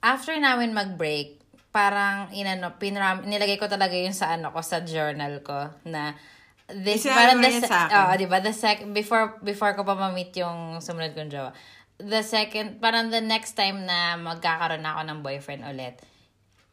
after 0.02 0.34
namin 0.34 0.74
mag-break, 0.74 1.38
parang 1.70 2.34
inano, 2.34 2.74
pinram, 2.82 3.22
nilagay 3.30 3.62
ko 3.62 3.70
talaga 3.70 3.94
yun 3.94 4.14
sa 4.14 4.34
ano 4.34 4.50
ko, 4.50 4.66
sa 4.66 4.82
journal 4.82 5.46
ko, 5.46 5.70
na 5.86 6.18
this, 6.66 7.06
Isinabi 7.06 7.14
parang 7.14 7.38
the, 7.40 7.52
sa 7.62 7.78
akin. 7.86 7.94
oo, 7.94 8.12
di 8.18 8.26
ba, 8.26 8.38
the 8.42 8.54
sec, 8.54 8.82
before, 8.90 9.38
before 9.46 9.78
ko 9.78 9.86
pa 9.86 9.94
ma-meet 9.94 10.34
yung 10.42 10.82
sumunod 10.82 11.14
kong 11.14 11.30
jowa, 11.30 11.54
the 12.02 12.26
second, 12.26 12.82
parang 12.82 13.14
the 13.14 13.22
next 13.22 13.54
time 13.54 13.86
na 13.86 14.18
magkakaroon 14.18 14.82
ako 14.82 15.02
ng 15.06 15.20
boyfriend 15.22 15.62
ulit, 15.66 16.02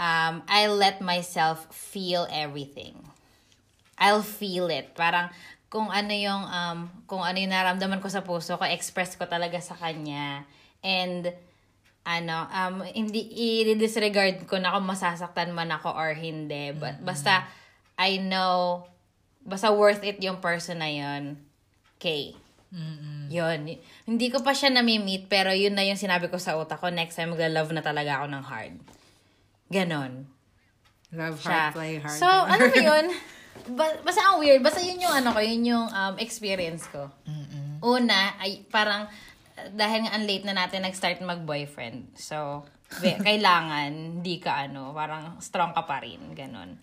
um, 0.04 0.44
I 0.44 0.68
let 0.68 1.00
myself 1.00 1.64
feel 1.72 2.28
everything. 2.28 2.92
I'll 3.96 4.26
feel 4.26 4.68
it. 4.68 4.92
Parang 4.92 5.32
kung 5.72 5.88
ano 5.88 6.12
yung 6.12 6.44
um 6.44 6.78
kung 7.08 7.24
ano 7.24 7.40
yung 7.40 7.50
naramdaman 7.50 8.04
ko 8.04 8.12
sa 8.12 8.20
puso 8.20 8.60
ko, 8.60 8.68
express 8.68 9.16
ko 9.16 9.24
talaga 9.24 9.56
sa 9.64 9.72
kanya. 9.72 10.44
And 10.84 11.32
ano, 12.04 12.44
um, 12.52 12.84
hindi 12.84 13.32
i-disregard 13.64 14.44
ko 14.44 14.60
na 14.60 14.76
kung 14.76 14.84
masasaktan 14.84 15.56
man 15.56 15.72
ako 15.72 15.88
or 15.88 16.12
hindi. 16.12 16.76
But 16.76 17.00
basta, 17.00 17.48
I 17.96 18.20
know, 18.20 18.84
basta 19.40 19.72
worth 19.72 20.04
it 20.04 20.20
yung 20.20 20.44
person 20.44 20.84
na 20.84 20.92
yun. 20.92 21.40
Okay. 21.96 22.36
Yun. 23.32 23.80
Hindi 24.04 24.26
ko 24.28 24.44
pa 24.44 24.52
siya 24.52 24.68
nami-meet, 24.68 25.32
pero 25.32 25.48
yun 25.56 25.72
na 25.72 25.86
yung 25.86 25.96
sinabi 25.96 26.28
ko 26.28 26.36
sa 26.36 26.60
utak 26.60 26.76
ko. 26.76 26.92
Next 26.92 27.16
time, 27.16 27.32
magla-love 27.32 27.72
na 27.72 27.80
talaga 27.80 28.20
ako 28.20 28.26
ng 28.36 28.44
hard. 28.44 28.74
Ganon. 29.68 30.28
Love 31.10 31.38
Siya. 31.38 31.70
hard, 31.70 31.74
play 31.74 31.94
hard. 31.98 32.18
So, 32.18 32.26
ano 32.50 32.62
mo 32.64 32.76
yun? 32.76 33.06
Ba- 33.70 33.98
basta 34.02 34.20
ang 34.24 34.38
weird. 34.38 34.60
Basta 34.60 34.82
yun 34.82 34.98
yung 34.98 35.14
ano 35.14 35.30
ko, 35.30 35.38
yun 35.38 35.62
yung 35.64 35.86
um, 35.86 36.14
experience 36.18 36.84
ko. 36.90 37.06
Una, 37.80 38.34
ay 38.36 38.66
parang 38.66 39.06
uh, 39.54 39.68
dahil 39.70 40.04
nga 40.04 40.12
ang 40.12 40.24
late 40.24 40.42
na 40.42 40.56
natin 40.56 40.82
nag-start 40.82 41.20
mag-boyfriend. 41.20 42.18
So, 42.18 42.66
kailangan, 43.22 44.20
hindi 44.20 44.36
ka 44.38 44.66
ano, 44.66 44.90
parang 44.90 45.38
strong 45.38 45.70
ka 45.70 45.84
pa 45.84 46.00
rin. 46.00 46.34
Ganon. 46.34 46.76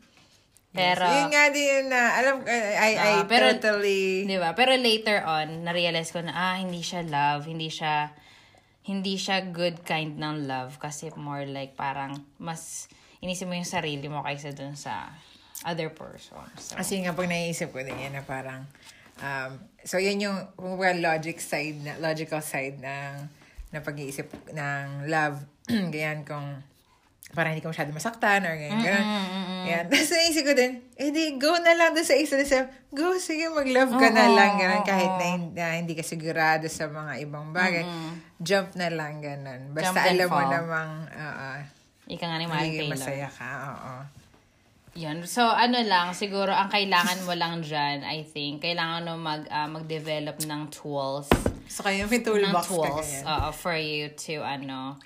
Pero, 0.71 1.03
Yun 1.03 1.35
nga 1.35 1.51
din 1.51 1.67
yun 1.67 1.87
na, 1.91 2.15
alam, 2.15 2.35
I, 2.47 2.55
I, 2.55 2.91
I 2.95 3.11
Ah, 3.19 3.27
pero- 3.27 3.51
totally, 3.51 4.23
Di 4.23 4.39
ba? 4.39 4.55
Pero 4.55 4.71
later 4.73 5.19
on, 5.21 5.67
na-realize 5.67 6.15
ko 6.15 6.23
na, 6.23 6.31
ah, 6.31 6.55
hindi 6.55 6.79
siya 6.79 7.03
love, 7.03 7.43
hindi 7.43 7.67
siya, 7.67 8.07
hindi 8.81 9.17
siya 9.17 9.53
good 9.53 9.85
kind 9.85 10.17
ng 10.17 10.49
love 10.49 10.81
kasi 10.81 11.13
more 11.13 11.45
like 11.45 11.77
parang 11.77 12.17
mas 12.41 12.89
inisip 13.21 13.45
mo 13.45 13.53
yung 13.53 13.69
sarili 13.69 14.09
mo 14.09 14.25
kaysa 14.25 14.51
dun 14.57 14.73
sa 14.73 15.13
other 15.61 15.93
person. 15.93 16.41
So, 16.57 16.73
kasi 16.73 17.05
nga 17.05 17.13
pag 17.13 17.29
naisip 17.29 17.69
ko 17.69 17.85
din 17.85 17.93
yan 17.93 18.17
na 18.17 18.25
parang, 18.25 18.65
um, 19.21 19.51
so 19.85 20.01
yun 20.01 20.17
yung, 20.17 20.37
kumbaga, 20.57 20.97
logic 20.97 21.37
side, 21.37 21.77
na, 21.85 22.01
logical 22.01 22.41
side 22.41 22.81
ng, 22.81 23.13
na 23.69 23.79
pag-iisip 23.85 24.25
ng 24.49 25.05
love. 25.05 25.37
Ganyan 25.93 26.25
kung, 26.25 26.65
parang 27.31 27.55
hindi 27.55 27.63
ko 27.63 27.71
masyado 27.71 27.95
masaktan 27.95 28.43
or 28.43 28.55
ganyan, 28.59 28.83
ganyan. 28.83 29.05
Yan. 29.67 29.83
Tapos 29.91 30.11
naisip 30.11 30.43
ko 30.43 30.53
din, 30.53 30.83
eh 30.99 31.09
di, 31.15 31.39
go 31.39 31.55
na 31.63 31.71
lang 31.75 31.95
dun 31.95 32.03
sa 32.03 32.15
isa 32.15 32.35
na 32.35 32.43
sa, 32.43 32.67
go, 32.91 33.15
sige, 33.15 33.47
mag-love 33.47 33.95
ka 33.95 34.07
na 34.11 34.27
Oo, 34.27 34.35
lang, 34.35 34.51
ganun, 34.59 34.83
kahit 34.83 35.11
na, 35.15 35.27
na 35.55 35.65
hindi 35.79 35.95
ka 35.95 36.03
sigurado 36.03 36.67
sa 36.67 36.91
mga 36.91 37.23
ibang 37.23 37.55
bagay. 37.55 37.87
Jump 38.43 38.75
na 38.75 38.91
lang, 38.91 39.23
ganun. 39.23 39.71
Basta 39.71 39.95
Jump 39.95 40.11
alam 40.11 40.27
mo 40.27 40.41
namang, 40.43 40.91
oo, 41.07 41.49
ika 42.11 42.25
nga 42.27 42.35
ni 42.35 42.47
magiging 42.51 42.91
Taylor. 42.91 42.99
masaya 42.99 43.29
ka, 43.31 43.49
oo. 43.71 43.93
Yun. 44.91 45.23
So, 45.23 45.47
ano 45.47 45.79
lang, 45.87 46.11
siguro, 46.11 46.51
ang 46.51 46.67
kailangan 46.67 47.23
mo 47.23 47.31
lang 47.31 47.63
dyan, 47.63 48.03
I 48.03 48.27
think, 48.27 48.59
kailangan 48.59 49.07
mo 49.07 49.15
mag, 49.15 49.47
ah, 49.47 49.71
mag-develop 49.71 50.43
ng 50.43 50.67
tools. 50.67 51.31
So, 51.71 51.87
kayo 51.87 52.11
may 52.11 52.19
ng 52.19 52.27
toolbox 52.27 52.67
ka 52.67 52.75
tools 52.75 53.07
ganyan. 53.07 53.23
oo, 53.23 53.47
for 53.55 53.79
you 53.79 54.11
to, 54.27 54.43
ano, 54.43 54.99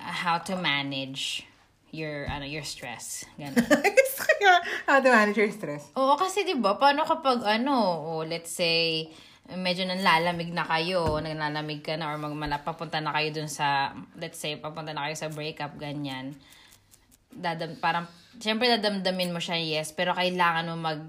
how 0.00 0.40
to 0.40 0.56
manage 0.56 1.44
your, 1.90 2.26
ano, 2.30 2.46
your 2.46 2.64
stress. 2.64 3.24
Ganun. 3.38 3.60
Yung 4.40 4.60
how 4.88 4.98
to 5.04 5.10
manage 5.12 5.36
your 5.36 5.52
stress. 5.52 5.92
Oo, 5.92 6.16
kasi 6.16 6.48
'di 6.48 6.56
ba, 6.56 6.80
paano 6.80 7.04
kapag 7.04 7.44
ano, 7.44 7.76
oh, 8.08 8.22
let's 8.24 8.56
say 8.56 9.08
medyo 9.52 9.84
nanlalamig 9.84 10.54
na 10.54 10.64
kayo, 10.64 11.18
naglalamig 11.18 11.82
ka 11.82 11.98
na 11.98 12.14
or 12.14 12.16
magmala 12.16 12.62
papunta 12.62 13.02
na 13.02 13.12
kayo 13.12 13.34
dun 13.34 13.50
sa 13.50 13.92
let's 14.16 14.38
say 14.38 14.56
papunta 14.56 14.94
na 14.94 15.10
kayo 15.10 15.16
sa 15.18 15.28
breakup 15.28 15.76
ganyan. 15.76 16.32
Dadam 17.30 17.76
parang 17.82 18.08
syempre 18.40 18.70
dadamdamin 18.70 19.34
mo 19.34 19.42
siya 19.42 19.58
yes, 19.58 19.92
pero 19.92 20.16
kailangan 20.16 20.72
mo 20.72 20.76
mag 20.80 21.00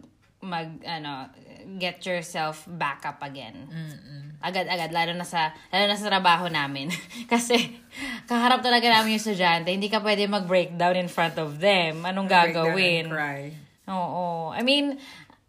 mag 0.42 0.70
ano 0.84 1.30
get 1.78 2.04
yourself 2.06 2.64
back 2.66 3.06
up 3.06 3.22
again. 3.22 3.70
Agad-agad 4.42 4.90
lalo 4.90 5.14
na 5.14 5.26
sa 5.28 5.54
lalo 5.70 5.86
na 5.86 5.98
sa 5.98 6.10
trabaho 6.10 6.50
namin. 6.50 6.90
Kasi 7.32 7.58
kaharap 8.26 8.66
talaga 8.66 8.90
namin 8.90 9.18
yung 9.18 9.22
estudyante, 9.22 9.70
hindi 9.70 9.90
ka 9.90 10.02
pwede 10.02 10.26
mag-breakdown 10.26 10.98
in 10.98 11.10
front 11.10 11.38
of 11.38 11.62
them. 11.62 12.06
Anong 12.06 12.30
gagawin? 12.30 13.10
cry. 13.10 13.54
Oo. 13.92 14.56
I 14.56 14.62
mean, 14.62 14.98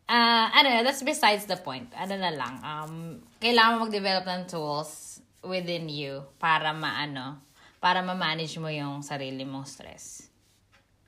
uh, 0.09 0.47
ano, 0.53 0.83
that's 0.83 1.03
besides 1.03 1.47
the 1.47 1.57
point. 1.57 1.89
Ano 1.97 2.15
na 2.19 2.33
lang, 2.33 2.55
um, 2.61 2.93
kailangan 3.41 3.79
mo 3.79 3.89
mag-develop 3.89 4.25
ng 4.29 4.43
tools 4.51 5.21
within 5.43 5.91
you 5.91 6.23
para 6.39 6.71
maano, 6.73 7.43
para 7.83 8.01
ma-manage 8.01 8.59
mo 8.63 8.71
yung 8.71 9.03
sarili 9.03 9.43
mong 9.43 9.67
stress. 9.67 10.33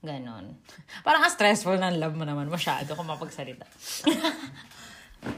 Ganon. 0.04 0.60
Parang 1.06 1.24
ang 1.24 1.32
stressful 1.32 1.80
ng 1.80 1.96
love 1.96 2.14
mo 2.14 2.28
naman 2.28 2.46
masyado 2.52 2.92
kung 2.92 3.08
mapagsalita. 3.08 3.64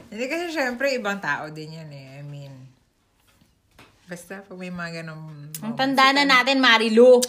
Hindi 0.07 0.25
kasi 0.27 0.51
syempre, 0.51 0.95
ibang 0.95 1.19
tao 1.19 1.51
din 1.51 1.77
yan 1.77 1.89
eh. 1.91 2.07
I 2.19 2.23
mean, 2.23 2.53
basta 4.07 4.43
pag 4.43 4.57
may 4.57 4.71
mga 4.71 5.03
ganong... 5.03 5.51
Ang 5.63 5.75
tanda 5.75 6.15
na 6.15 6.23
natin, 6.23 6.63
Marilu. 6.63 7.19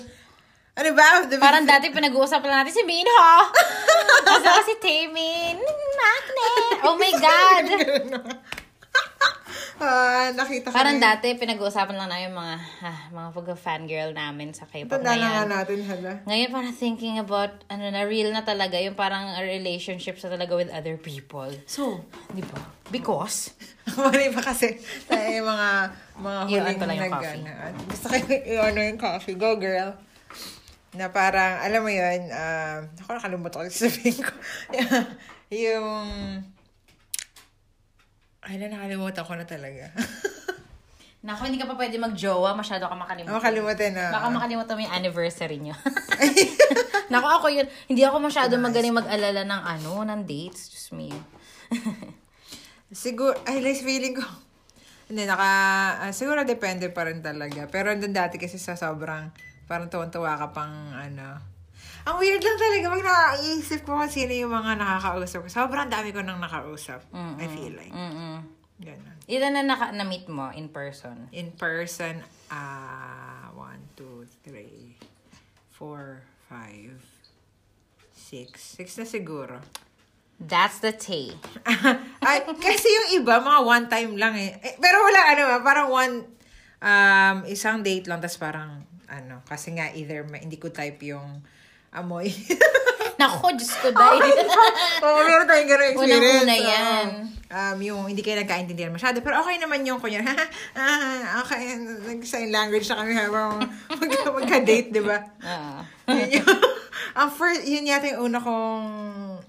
Ano 0.79 0.91
ba? 0.95 1.27
The 1.27 1.43
Parang 1.43 1.67
dati 1.67 1.91
pinag-uusapan 1.91 2.63
natin 2.63 2.71
si 2.71 2.87
Minho. 2.87 3.11
Kasi 4.31 4.49
si 4.63 4.75
Taemin. 4.79 5.59
Magnet. 5.99 6.87
Oh 6.87 6.95
my 6.95 7.13
God. 7.19 7.65
Ah, 9.81 10.29
nakita 10.31 10.69
ko 10.69 10.75
Parang 10.75 10.99
na- 10.99 11.15
dati 11.15 11.35
pinag-uusapan 11.35 11.95
lang 11.95 12.09
namin 12.09 12.25
yung 12.27 12.37
mga 12.37 12.57
ah, 12.83 13.01
mga 13.09 13.29
pag-fangirl 13.33 14.11
namin 14.13 14.51
sa 14.51 14.65
K-pop 14.65 14.99
Tanda 14.99 15.15
na 15.15 15.29
nga 15.33 15.45
natin, 15.47 15.83
hala. 15.83 16.13
Ngayon 16.25 16.51
parang 16.51 16.75
thinking 16.75 17.17
about 17.17 17.63
ano 17.67 17.87
na 17.87 18.03
real 18.03 18.31
na 18.31 18.43
talaga 18.43 18.77
yung 18.77 18.95
parang 18.95 19.39
relationships 19.39 20.23
na 20.23 20.35
talaga 20.35 20.53
with 20.53 20.71
other 20.71 20.97
people. 20.97 21.49
So, 21.65 22.03
Di 22.31 22.43
ba? 22.43 22.59
Because 22.89 23.53
mali 23.99 24.29
pa 24.29 24.43
kasi 24.43 24.77
tayo 25.05 25.29
yung 25.29 25.47
mga 25.47 25.69
mga 26.19 26.41
huling 26.45 26.79
lang 26.79 26.89
yung 26.89 27.05
nag 27.05 27.13
coffee. 27.13 27.43
at 27.47 27.75
gusto 27.87 28.07
ko 28.07 28.15
yung 28.45 28.65
ano 28.65 28.79
yung 28.81 28.99
coffee. 28.99 29.37
Go, 29.37 29.57
girl. 29.57 29.91
Na 30.91 31.13
parang, 31.13 31.61
alam 31.61 31.85
mo 31.85 31.93
yun, 31.93 32.33
um, 32.33 32.79
ako 32.97 33.11
nakalimutan 33.15 33.61
ko 33.61 33.71
sabihin 33.71 34.25
ko. 34.25 34.33
yung, 35.69 36.09
ay 38.49 38.57
na, 38.57 38.73
nakalimutan 38.73 39.25
ko 39.29 39.37
na 39.37 39.45
talaga. 39.45 39.93
Naku, 41.29 41.51
hindi 41.51 41.61
ka 41.61 41.69
pa 41.69 41.77
pwede 41.77 42.01
mag-jowa, 42.01 42.57
masyado 42.57 42.89
ka 42.89 42.97
makalimutan. 42.97 43.37
Makalimutan 43.37 43.91
na. 43.93 44.09
Baka 44.09 44.27
makalimutan 44.33 44.75
mo 44.79 44.81
yung 44.87 44.95
anniversary 44.97 45.59
nyo. 45.61 45.77
Naku, 47.13 47.29
ako 47.29 47.47
yun. 47.53 47.67
Hindi 47.91 48.03
ako 48.09 48.17
masyado 48.23 48.57
magaling 48.57 48.97
mag-alala 48.97 49.45
ng 49.45 49.63
ano, 49.67 49.93
ng 50.09 50.21
dates. 50.25 50.73
Just 50.73 50.97
me. 50.97 51.13
Siguro, 52.95 53.37
ay, 53.45 53.61
like, 53.61 53.85
feeling 53.85 54.17
ko, 54.17 54.25
hindi, 55.13 55.29
naka, 55.29 55.51
ah, 56.09 56.13
siguro 56.17 56.45
depende 56.49 56.89
pa 56.89 57.05
rin 57.05 57.21
talaga. 57.21 57.69
Pero 57.69 57.93
doon 57.93 58.17
dati 58.17 58.41
kasi 58.41 58.57
sa 58.57 58.81
sobrang, 58.81 59.29
parang 59.69 59.93
tuwan-tuwa 59.93 60.41
ka 60.41 60.57
pang, 60.57 60.73
ano, 60.97 61.58
ang 62.09 62.17
weird 62.17 62.41
lang 62.41 62.57
talaga 62.57 62.89
pag 62.89 63.05
naiisip 63.05 63.85
ko 63.85 64.01
kung 64.01 64.09
sino 64.09 64.33
yung 64.33 64.49
mga 64.49 64.81
nakakausap 64.81 65.45
ko. 65.45 65.49
Sobrang 65.53 65.93
dami 65.93 66.09
ko 66.09 66.25
nang 66.25 66.41
nakausap. 66.41 67.05
I 67.13 67.45
feel 67.45 67.77
like. 67.77 67.93
Mm-mm. 67.93 68.49
Ganun. 68.81 69.17
Ilan 69.29 69.53
na 69.53 69.63
naka- 69.67 69.93
na-meet 69.93 70.25
mo 70.25 70.49
in 70.57 70.73
person? 70.73 71.29
In 71.37 71.53
person, 71.53 72.25
ah, 72.49 73.53
one, 73.53 73.85
two, 73.93 74.25
three, 74.41 74.97
four, 75.69 76.25
five, 76.49 76.97
six. 78.17 78.81
Six 78.81 78.97
na 78.97 79.05
siguro. 79.05 79.61
That's 80.41 80.81
the 80.81 80.97
tea. 80.97 81.37
Ay, 82.25 82.41
kasi 82.57 82.89
yung 82.89 83.21
iba, 83.21 83.37
mga 83.37 83.61
one 83.61 83.87
time 83.91 84.13
lang 84.17 84.33
eh. 84.39 84.57
Eh, 84.65 84.81
Pero 84.81 84.97
wala, 85.03 85.21
ano, 85.35 85.43
parang 85.61 85.93
one, 85.93 86.15
um, 86.81 87.37
isang 87.45 87.85
date 87.85 88.09
lang, 88.09 88.23
tas 88.23 88.39
parang, 88.39 88.87
ano, 89.11 89.43
kasi 89.45 89.77
nga, 89.77 89.91
either 89.93 90.25
ma- 90.25 90.41
hindi 90.41 90.57
ko 90.57 90.71
type 90.71 91.03
yung 91.05 91.43
amoy. 91.93 92.29
Naku, 93.21 93.51
Diyos 93.59 93.75
ko, 93.83 93.91
dahil. 93.91 94.23
Oo, 95.05 95.19
meron 95.27 95.47
tayong 95.51 95.67
gano'ng 95.67 95.91
experience. 95.91 96.23
Unang-una 96.23 96.55
Oo. 96.55 96.71
yan. 96.71 97.07
um, 97.51 97.79
yung 97.83 98.01
hindi 98.07 98.23
kayo 98.23 98.39
nagkaintindihan 98.39 98.95
masyado. 98.95 99.19
Pero 99.27 99.43
okay 99.43 99.59
naman 99.59 99.83
yung 99.83 99.99
kunya. 99.99 100.23
ah, 100.79 101.43
okay, 101.43 101.75
nag-sign 101.83 102.55
language 102.55 102.87
na 102.87 103.03
kami 103.03 103.19
habang 103.19 103.59
mag- 103.91 104.35
magka-date, 104.39 104.95
di 104.95 105.03
ba? 105.03 105.19
Oo. 105.43 105.79
yung, 106.15 106.47
ang 107.19 107.29
first, 107.35 107.67
yun 107.67 107.91
yata 107.91 108.07
yung 108.15 108.31
una 108.31 108.39
kong 108.39 108.87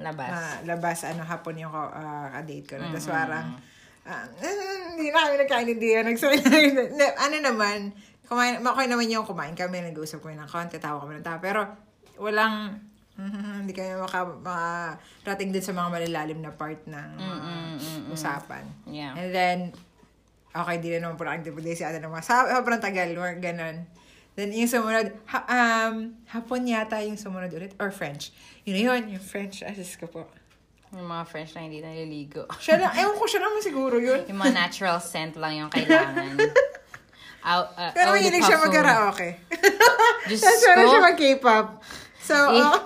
Labas. 0.02 0.32
ah, 0.34 0.58
labas, 0.66 1.06
ano, 1.06 1.22
hapon 1.22 1.62
yung 1.62 1.70
uh, 1.70 2.42
date 2.42 2.66
ko. 2.66 2.82
Na. 2.82 2.90
Tapos 2.90 3.06
parang, 3.06 3.54
ah, 4.10 4.26
hindi 4.98 5.14
na 5.14 5.30
kami 5.30 5.36
nagkaintindihan. 5.46 6.04
Nagsabi 6.10 6.42
na, 6.98 7.06
ano 7.22 7.36
naman, 7.38 7.94
kumain, 8.26 8.66
okay 8.66 8.86
naman 8.90 9.14
yung 9.14 9.30
kumain 9.30 9.54
kami, 9.54 9.86
nag-uusap 9.94 10.26
kami 10.26 10.42
ng 10.42 10.50
konti, 10.50 10.82
tawa 10.82 11.06
kami 11.06 11.22
ng 11.22 11.26
tawa. 11.26 11.38
Pero, 11.38 11.89
walang, 12.20 12.78
hindi 13.64 13.72
kami 13.72 14.00
maka, 14.00 14.28
makarating 14.28 15.52
din 15.52 15.64
sa 15.64 15.74
mga 15.76 15.90
malalalim 15.92 16.40
na 16.44 16.52
part 16.54 16.80
ng 16.88 17.10
mga 17.18 17.52
usapan. 18.12 18.64
Yeah. 18.88 19.16
And 19.16 19.30
then, 19.32 19.58
okay, 20.56 20.78
di 20.80 20.96
na 20.96 21.12
naman 21.12 21.20
active 21.28 21.56
day 21.60 21.76
si 21.76 21.84
ate 21.88 22.00
naman. 22.00 22.24
Sa, 22.24 22.48
sobrang 22.48 22.80
tagal, 22.84 23.12
work, 23.16 23.40
ganun. 23.40 23.88
Then, 24.40 24.56
yung 24.56 24.72
sumunod, 24.72 25.12
ha, 25.28 25.40
um, 25.48 26.16
hapon 26.32 26.64
yata 26.64 27.04
yung 27.04 27.20
sumunod 27.20 27.52
ulit, 27.52 27.76
or 27.76 27.92
French. 27.92 28.32
Yun 28.64 28.76
na 28.76 28.82
yun, 28.94 29.02
yung 29.18 29.24
French, 29.24 29.66
asis 29.68 30.00
ko 30.00 30.08
po. 30.08 30.24
Yung 30.96 31.06
mga 31.06 31.26
French 31.28 31.52
na 31.54 31.68
hindi 31.68 31.84
naliligo. 31.84 32.48
Siya 32.58 32.82
lang, 32.82 32.94
ewan 32.96 33.20
ko 33.20 33.26
siya 33.28 33.42
naman 33.46 33.62
siguro 33.62 33.96
yun. 34.00 34.26
Yung 34.26 34.40
mga 34.40 34.56
natural 34.56 34.98
scent 35.04 35.38
lang 35.38 35.60
yung 35.60 35.72
kailangan. 35.72 36.40
Au, 37.50 37.62
uh, 37.72 37.92
Pero 37.96 38.12
mahilig 38.12 38.44
siya 38.44 38.60
mag-karaoke. 38.60 39.30
Tapos 40.28 40.64
meron 40.68 40.84
ko. 40.84 40.92
siya 40.92 41.02
mag-K-pop. 41.14 41.68
So, 42.30 42.38
Eh, 42.54 42.62
oh, 42.62 42.80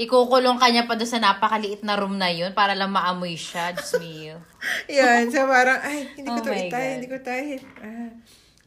ikukulong 0.00 0.56
ka 0.56 0.72
niya 0.72 0.88
pa 0.88 0.96
doon 0.96 1.08
sa 1.08 1.20
napakaliit 1.20 1.84
na 1.84 2.00
room 2.00 2.16
na 2.16 2.32
yun 2.32 2.56
para 2.56 2.72
lang 2.72 2.88
maamoy 2.88 3.36
siya. 3.36 3.76
Diyos 3.76 4.00
mio. 4.00 4.40
yun. 4.88 5.28
So, 5.28 5.44
parang, 5.44 5.84
ay, 5.84 6.16
hindi 6.16 6.28
ko 6.28 6.40
Oh 6.40 6.44
to 6.48 6.52
itay, 6.52 6.70
God. 6.72 6.94
hindi 6.96 7.08
ko 7.08 7.18
tayo. 7.20 7.56
Ah. 7.84 8.10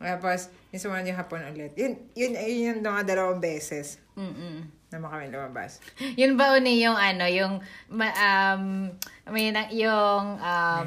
Tapos, 0.03 0.53
yung 0.69 0.81
sumunod 0.81 1.07
yung 1.07 1.17
hapon 1.17 1.41
ulit. 1.49 1.73
Yun, 1.79 1.93
yun, 2.13 2.31
yun 2.35 2.59
yung 2.75 2.79
mga 2.83 3.07
dalawang 3.07 3.39
beses 3.39 4.01
Mm-mm. 4.17 4.67
na 4.89 4.97
kami 4.99 5.29
lumabas. 5.29 5.79
Yun 6.19 6.37
ba 6.37 6.53
uni 6.53 6.81
yung 6.81 6.97
ano, 6.97 7.25
yung 7.29 7.61
ma- 7.89 8.17
um 8.53 8.89
may 9.29 9.49
na, 9.53 9.69
yung 9.73 10.37
um 10.37 10.85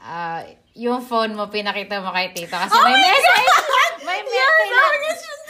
ah, 0.00 0.42
yung 0.74 1.02
phone 1.02 1.34
mo 1.34 1.50
pinakita 1.50 2.02
mo 2.02 2.10
kay 2.10 2.30
tito 2.34 2.54
kasi 2.54 2.74
may 2.74 2.94
message. 2.98 3.46
May 4.02 4.20
message. 4.22 5.43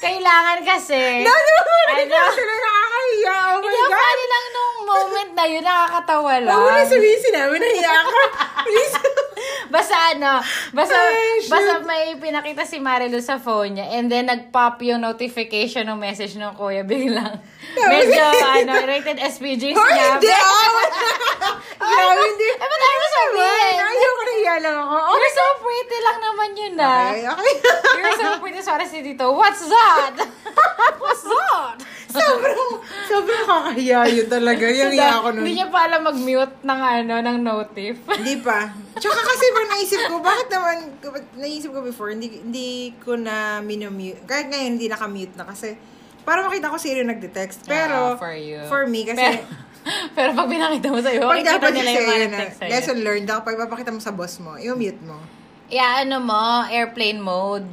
Kailangan 0.00 0.58
kasi. 0.66 1.24
Ano? 1.24 1.32
Ano? 1.96 2.20
Sila 2.36 2.54
nakakahiya. 3.08 3.36
Oh 3.46 3.56
my 3.56 3.66
Hindi 3.66 3.80
God. 3.82 3.92
funny 3.96 4.26
lang 4.26 4.46
nung 4.48 4.76
moment 4.82 5.30
na 5.32 5.44
yun, 5.44 5.62
nakakatawa 5.62 6.32
lang. 6.40 6.56
Huwag 6.56 6.66
mo 6.66 6.70
na 6.72 6.84
sabihin 6.84 7.20
sinabi, 7.20 7.54
nahiya. 7.56 7.96
Please. 8.62 8.94
Basta 9.66 10.14
ano, 10.14 10.38
basta, 10.72 10.94
Ay, 10.94 11.42
shoot. 11.42 11.50
basta 11.50 11.72
may 11.82 12.14
pinakita 12.16 12.62
si 12.62 12.78
Marilu 12.78 13.18
sa 13.18 13.36
phone 13.36 13.74
niya 13.74 13.86
and 13.92 14.06
then 14.06 14.24
nag-pop 14.24 14.78
yung 14.80 15.02
notification 15.02 15.82
ng 15.84 15.98
message 15.98 16.38
ng 16.38 16.54
kuya 16.54 16.86
biglang. 16.86 17.42
Medyo, 17.92 18.24
ano, 18.54 18.72
rated 18.86 19.18
SPG 19.18 19.74
Oh, 19.74 19.82
niya. 19.90 20.06
hindi. 20.16 20.30
Oh, 20.30 20.70
Grabe, 21.76 22.22
hindi. 22.24 22.48
Eh, 22.48 22.62
ba't 22.62 22.80
ayaw 22.80 22.96
mo 22.96 23.08
sabihin? 23.10 23.74
Ayoko 23.82 24.22
nahiya 24.24 24.54
lang 24.62 24.76
ako. 24.78 24.96
Okay. 24.96 25.18
You're 25.18 25.34
so 25.34 25.44
pretty 25.60 25.98
lang 26.00 26.18
naman 26.22 26.48
yun 26.54 26.72
na. 26.72 26.90
Okay, 27.10 27.22
okay. 27.26 27.52
You're 27.98 28.16
so 28.16 28.28
pretty. 28.38 28.60
Sorry 28.62 28.86
si 28.86 28.98
Tito. 29.02 29.26
What's 29.30 29.62
that? 29.66 30.14
What's 30.96 31.24
that? 31.26 31.76
Sobrang, 32.18 32.60
sobrang 33.04 33.44
kakahiya 33.44 34.00
yun 34.08 34.26
talaga. 34.26 34.64
Yung 34.64 34.92
iya 34.92 35.08
ako 35.16 35.26
nun. 35.32 35.42
Hindi 35.42 35.52
niya 35.54 35.68
pa 35.68 35.78
alam 35.84 36.00
mag-mute 36.02 36.56
ng 36.60 36.80
ano, 36.80 37.14
ng 37.20 37.38
notif. 37.40 37.94
Hindi 38.18 38.34
pa. 38.40 38.72
Tsaka 38.96 39.20
kasi 39.20 39.44
pag 39.50 39.66
naisip 39.68 40.00
ko, 40.06 40.14
bakit 40.18 40.48
naman, 40.48 40.76
naisip 41.36 41.70
ko 41.70 41.80
before, 41.80 42.10
hindi 42.10 42.40
hindi 42.40 42.70
ko 42.98 43.14
na 43.14 43.60
minumute. 43.60 44.24
Kahit 44.24 44.48
ngayon, 44.48 44.80
hindi 44.80 44.88
naka-mute 44.88 45.36
na 45.36 45.44
kasi 45.44 45.76
para 46.24 46.42
makita 46.42 46.72
ko 46.72 46.80
sino 46.80 47.04
nagde-text. 47.04 47.68
Pero, 47.68 48.14
Ah, 48.14 48.18
for 48.18 48.34
you. 48.34 48.58
for 48.66 48.82
me, 48.88 49.04
kasi, 49.04 49.20
Pero, 49.20 49.46
pero 50.16 50.30
pag 50.34 50.48
pinakita 50.48 50.88
mo 50.90 50.98
sa'yo, 50.98 51.20
pag 51.22 51.44
dapat 51.44 51.70
nila 51.70 51.90
yung 51.92 52.08
nag-text 52.26 52.56
sa'yo. 52.58 52.70
lesson 52.72 52.98
learned, 53.04 53.28
dapat 53.28 53.44
pag 53.46 53.68
papakita 53.68 53.94
mo 53.94 54.00
sa 54.00 54.10
boss 54.10 54.40
mo, 54.40 54.56
i-mute 54.56 54.98
mo. 55.04 55.20
Yeah, 55.66 56.06
ano 56.06 56.22
mo, 56.22 56.38
airplane 56.64 57.18
mode. 57.18 57.66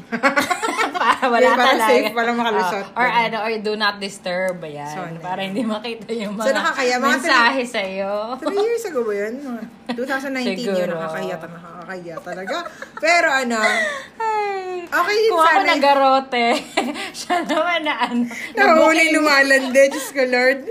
para 0.97 1.29
wala 1.29 1.45
Yun, 1.45 1.53
para 1.53 1.71
talaga. 1.77 1.87
safe, 1.87 2.09
para 2.09 2.29
makalusot. 2.31 2.85
Oh, 2.89 2.97
or 2.97 3.05
ano, 3.05 3.37
or 3.39 3.53
do 3.61 3.73
not 3.75 4.01
disturb. 4.01 4.57
Ayan. 4.59 4.89
So, 4.89 5.05
para 5.21 5.45
yun? 5.45 5.53
hindi 5.53 5.61
makita 5.63 6.09
yung 6.09 6.33
mga 6.33 6.41
So, 6.41 6.51
nakakaya, 6.51 6.95
mga 6.97 7.05
mensahe 7.13 7.63
sa'yo. 7.63 8.13
Three 8.39 8.57
years 8.57 8.85
ago 8.87 9.05
ba 9.05 9.13
yun? 9.13 9.33
Mga 9.37 9.61
2019 9.93 9.93
yun, 9.93 10.57
Siguro. 10.57 10.93
nakakahiya, 10.97 11.35
ta- 11.37 11.53
nakakahiya 11.53 12.15
talaga. 12.19 12.55
Pero 12.97 13.27
ano, 13.29 13.57
Ay, 14.17 14.61
okay 14.83 15.17
yun 15.19 15.29
kung 15.29 15.39
ako 15.39 15.53
sana. 15.53 15.69
nagarote, 15.69 16.45
siya 17.19 17.37
naman 17.45 17.79
na 17.83 17.93
ano. 18.01 18.23
Nahuli 18.57 19.05
lumalande, 19.13 19.81
Diyos 19.87 20.09
ko 20.09 20.25
Lord. 20.25 20.65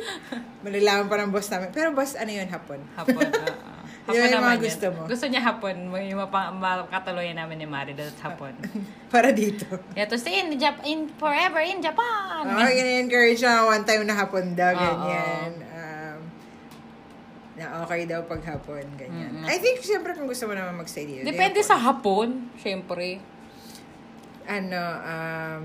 Malalaman 0.63 1.07
pa 1.07 1.17
ng 1.19 1.31
boss 1.31 1.47
namin. 1.49 1.71
Pero 1.71 1.91
boss, 1.91 2.15
ano 2.15 2.31
yun, 2.31 2.47
hapon? 2.47 2.83
Hapon, 2.95 3.31
oo. 3.31 3.55
Hapon 4.03 4.19
Yun 4.19 4.31
naman 4.35 4.59
mga 4.59 4.63
gusto 4.67 4.87
mo. 4.91 5.01
Gusto 5.07 5.27
niya 5.31 5.43
hapon. 5.47 5.75
Yung 5.95 6.19
makatuluyan 6.59 7.39
namin 7.39 7.63
ni 7.63 7.67
Mari 7.71 7.95
at 7.95 8.19
hapon. 8.19 8.51
Para 9.15 9.31
dito. 9.31 9.79
Yeah, 9.95 10.11
to 10.11 10.19
stay 10.19 10.43
in, 10.43 10.51
Jap- 10.59 10.83
in 10.83 11.07
forever 11.23 11.63
in 11.63 11.79
Japan. 11.79 12.51
Oo, 12.51 12.67
oh, 12.67 12.99
encourage 12.99 13.39
siya 13.39 13.63
one 13.63 13.87
time 13.87 14.03
na 14.03 14.19
hapon 14.19 14.59
daw, 14.59 14.75
ganyan. 14.75 15.55
Um, 15.71 16.19
na 17.55 17.65
okay 17.87 18.03
daw 18.11 18.27
pag 18.27 18.43
hapon, 18.43 18.83
ganyan. 18.99 19.47
I 19.47 19.63
think, 19.63 19.79
siyempre, 19.87 20.19
kung 20.19 20.27
gusto 20.27 20.51
mo 20.51 20.59
naman 20.59 20.83
magstay 20.83 21.07
dito. 21.07 21.23
Depende 21.23 21.63
sa 21.63 21.79
hapon, 21.79 22.51
syempre. 22.59 23.23
Ano, 24.51 24.83
um, 25.07 25.65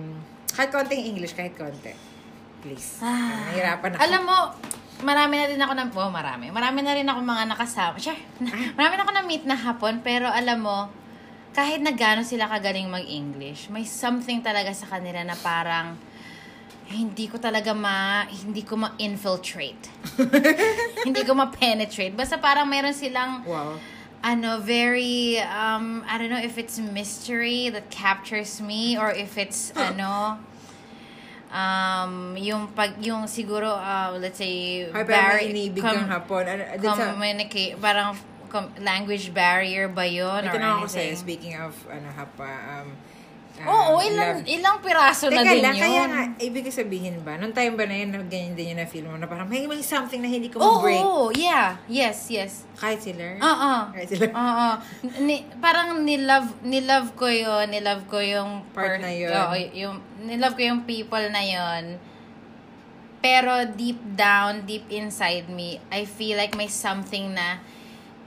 kahit 0.54 0.70
konting 0.70 1.10
English, 1.10 1.34
kahit 1.34 1.58
konti. 1.58 1.98
Please. 2.62 3.02
Ah. 3.02 3.50
Nahirapan 3.50 3.98
ako. 3.98 4.02
Alam 4.06 4.22
mo, 4.30 4.38
marami 5.02 5.38
na 5.38 5.46
rin 5.46 5.62
ako 5.62 5.74
ng, 5.76 5.90
oh 5.94 6.10
marami, 6.10 6.46
marami 6.50 6.80
na 6.82 6.94
rin 6.94 7.06
ako 7.06 7.20
mga 7.22 7.44
nakasama. 7.54 7.96
Sure, 7.98 8.18
marami 8.74 8.94
na 8.98 9.04
ako 9.04 9.14
na-meet 9.14 9.44
na 9.46 9.58
hapon, 9.58 10.02
pero 10.02 10.26
alam 10.26 10.60
mo, 10.62 10.90
kahit 11.54 11.82
na 11.82 11.94
gano'n 11.94 12.26
sila 12.26 12.46
kagaling 12.46 12.86
mag-English, 12.86 13.70
may 13.70 13.86
something 13.86 14.42
talaga 14.42 14.74
sa 14.74 14.86
kanila 14.86 15.22
na 15.26 15.34
parang, 15.34 15.98
hindi 16.88 17.28
ko 17.28 17.36
talaga 17.36 17.76
ma, 17.76 18.24
hindi 18.30 18.64
ko 18.64 18.80
ma-infiltrate. 18.80 19.92
hindi 21.08 21.22
ko 21.28 21.36
ma-penetrate. 21.36 22.16
Basta 22.16 22.40
parang 22.40 22.64
meron 22.64 22.96
silang, 22.96 23.44
Wow. 23.44 23.76
ano, 24.24 24.64
very, 24.64 25.36
um, 25.44 26.02
I 26.08 26.16
don't 26.18 26.32
know 26.32 26.40
if 26.40 26.56
it's 26.56 26.80
mystery 26.80 27.68
that 27.70 27.92
captures 27.92 28.64
me 28.64 28.96
or 28.96 29.12
if 29.12 29.36
it's, 29.36 29.74
ano, 29.76 30.40
um, 31.50 32.36
yung 32.36 32.68
pag, 32.72 32.96
yung 33.00 33.26
siguro, 33.26 33.68
uh, 33.70 34.16
let's 34.18 34.38
say, 34.38 34.86
Ay, 34.86 35.04
pero 35.04 35.16
barri- 35.18 35.48
may 35.48 35.68
inibig 35.68 35.82
com- 35.82 35.96
kang 35.96 36.10
hapon. 36.10 36.44
Ano, 36.44 36.62
communicate, 37.14 37.74
parang 37.78 38.16
com- 38.48 38.72
language 38.80 39.32
barrier 39.32 39.88
ba 39.88 40.04
yun 40.04 40.44
may 40.44 40.48
or 40.48 40.54
tinanong 40.54 40.84
ako 40.84 40.88
sa'yo, 40.90 41.04
anything? 41.08 41.16
speaking 41.20 41.56
of, 41.56 41.74
ano, 41.88 42.08
hapa, 42.12 42.48
um, 42.74 42.90
um, 43.64 43.70
Oo, 43.70 43.94
ilang, 44.04 44.42
love- 44.42 44.48
ilang 44.48 44.78
piraso 44.80 45.32
na 45.32 45.42
Teka 45.42 45.52
din 45.54 45.64
lang, 45.64 45.76
yun. 45.76 45.84
kaya 45.84 46.04
nga, 46.06 46.22
ibig 46.38 46.66
sabihin 46.70 47.16
ba, 47.26 47.40
nung 47.40 47.56
time 47.56 47.74
ba 47.74 47.86
na 47.88 47.96
yun, 47.98 48.10
na 48.14 48.22
ganyan 48.22 48.54
din 48.54 48.74
yun 48.76 48.80
na 48.80 48.86
feel 48.86 49.08
mo, 49.08 49.18
na 49.18 49.26
parang 49.26 49.50
may, 49.50 49.66
may 49.66 49.82
something 49.82 50.22
na 50.22 50.30
hindi 50.30 50.54
ko 50.54 50.62
ma-break. 50.62 51.02
oo, 51.02 51.34
yeah. 51.34 51.80
Yes, 51.90 52.30
yes. 52.30 52.68
Kahit 52.78 53.02
sila. 53.02 53.40
Oo. 53.42 53.74
Kahit 53.96 54.08
sila. 54.14 54.30
Oo. 54.30 54.70
Ni, 55.26 55.42
parang 55.58 56.04
nilove, 56.06 56.62
nilove 56.62 57.10
ko 57.18 57.26
yun. 57.26 57.66
Nilove 57.74 58.04
ko 58.06 58.22
yung... 58.22 58.62
Part 58.76 59.02
na 59.02 59.10
yun. 59.10 59.34
Oo, 59.34 59.54
yung, 59.74 59.96
nilove 60.22 60.54
ko 60.54 60.64
yung 60.64 60.82
people 60.86 61.26
na 61.34 61.42
yun. 61.42 61.98
Pero 63.18 63.66
deep 63.74 63.98
down, 64.14 64.70
deep 64.70 64.86
inside 64.94 65.50
me, 65.50 65.82
I 65.90 66.06
feel 66.06 66.38
like 66.38 66.54
may 66.54 66.70
something 66.70 67.34
na 67.34 67.58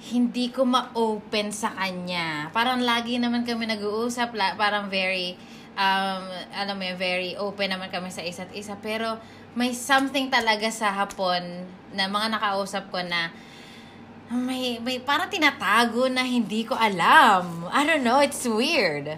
hindi 0.01 0.49
ko 0.49 0.65
ma-open 0.65 1.53
sa 1.53 1.77
kanya. 1.77 2.49
Parang 2.57 2.81
lagi 2.81 3.21
naman 3.21 3.45
kami 3.45 3.69
nag-uusap, 3.69 4.33
parang 4.57 4.89
very, 4.89 5.37
um, 5.77 6.25
alam 6.57 6.75
mo 6.81 6.89
yun, 6.89 6.97
very 6.97 7.37
open 7.37 7.69
naman 7.69 7.93
kami 7.93 8.09
sa 8.09 8.25
isa't 8.25 8.49
isa. 8.57 8.81
Pero 8.81 9.21
may 9.53 9.77
something 9.77 10.33
talaga 10.33 10.73
sa 10.73 10.89
hapon 10.89 11.69
na 11.93 12.09
mga 12.09 12.41
nakausap 12.41 12.89
ko 12.89 13.05
na 13.05 13.29
may, 14.33 14.81
may 14.81 15.03
parang 15.03 15.29
tinatago 15.29 16.09
na 16.09 16.25
hindi 16.25 16.65
ko 16.65 16.79
alam. 16.79 17.69
I 17.69 17.85
don't 17.85 18.07
know, 18.07 18.25
it's 18.25 18.47
weird. 18.49 19.11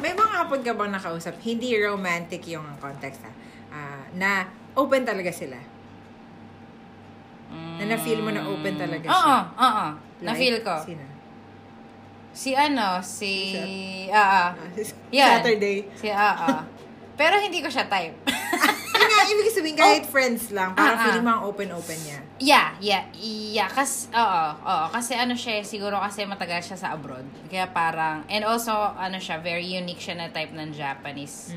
May 0.00 0.16
mga 0.16 0.32
hapon 0.32 0.64
ka 0.64 0.72
bang 0.72 0.96
nakausap, 0.96 1.36
hindi 1.44 1.76
romantic 1.76 2.48
yung 2.48 2.66
context 2.80 3.20
ha, 3.22 3.32
Ah, 3.72 4.04
na 4.12 4.44
open 4.76 5.00
talaga 5.00 5.32
sila. 5.32 5.56
Na 7.52 7.84
na-feel 7.88 8.20
mo 8.20 8.30
na 8.30 8.42
open 8.44 8.74
talaga 8.76 9.06
Oo, 9.06 9.16
siya. 9.16 9.38
oo. 9.52 9.86
Na-feel 10.22 10.56
ko. 10.62 10.74
Sino? 10.82 11.04
Si 12.32 12.56
ano, 12.56 13.04
si... 13.04 13.32
Ah, 14.08 14.16
ah. 14.16 14.48
Ah, 14.56 15.12
Yan. 15.12 15.28
Saturday. 15.40 15.84
Si 15.92 16.08
ah, 16.08 16.32
ah. 16.32 16.60
Pero 17.12 17.36
hindi 17.36 17.60
ko 17.60 17.68
siya 17.68 17.84
type. 17.86 18.16
Yun 19.02 19.08
nga, 19.10 19.22
ibig 19.26 19.50
sabihin 19.50 19.76
kahit 19.76 20.06
friends 20.06 20.48
lang, 20.48 20.72
parang 20.72 20.96
Oh. 20.96 21.00
Ah. 21.00 21.04
feeling 21.04 21.26
mo 21.26 21.34
open-open 21.44 21.98
niya. 22.00 22.18
Yeah, 22.38 22.68
yeah, 22.78 23.02
yeah. 23.18 23.68
Kas, 23.68 24.08
oo, 24.08 24.42
oo. 24.58 24.84
Kasi 24.88 25.12
ano 25.12 25.34
siya, 25.34 25.60
eh, 25.60 25.64
siguro 25.66 25.98
kasi 25.98 26.24
matagal 26.24 26.62
siya 26.62 26.78
sa 26.78 26.88
abroad. 26.94 27.26
Kaya 27.50 27.68
parang, 27.68 28.24
and 28.28 28.46
also, 28.46 28.72
ano 28.72 29.20
siya, 29.20 29.42
very 29.42 29.66
unique 29.66 30.00
siya 30.00 30.16
na 30.16 30.30
type 30.30 30.54
ng 30.54 30.72
Japanese 30.72 31.52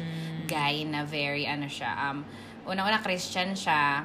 guy 0.46 0.84
na 0.84 1.06
very, 1.06 1.46
ano 1.46 1.66
siya, 1.66 1.88
um, 2.10 2.26
unang-una 2.66 3.00
Christian 3.00 3.54
siya. 3.54 4.04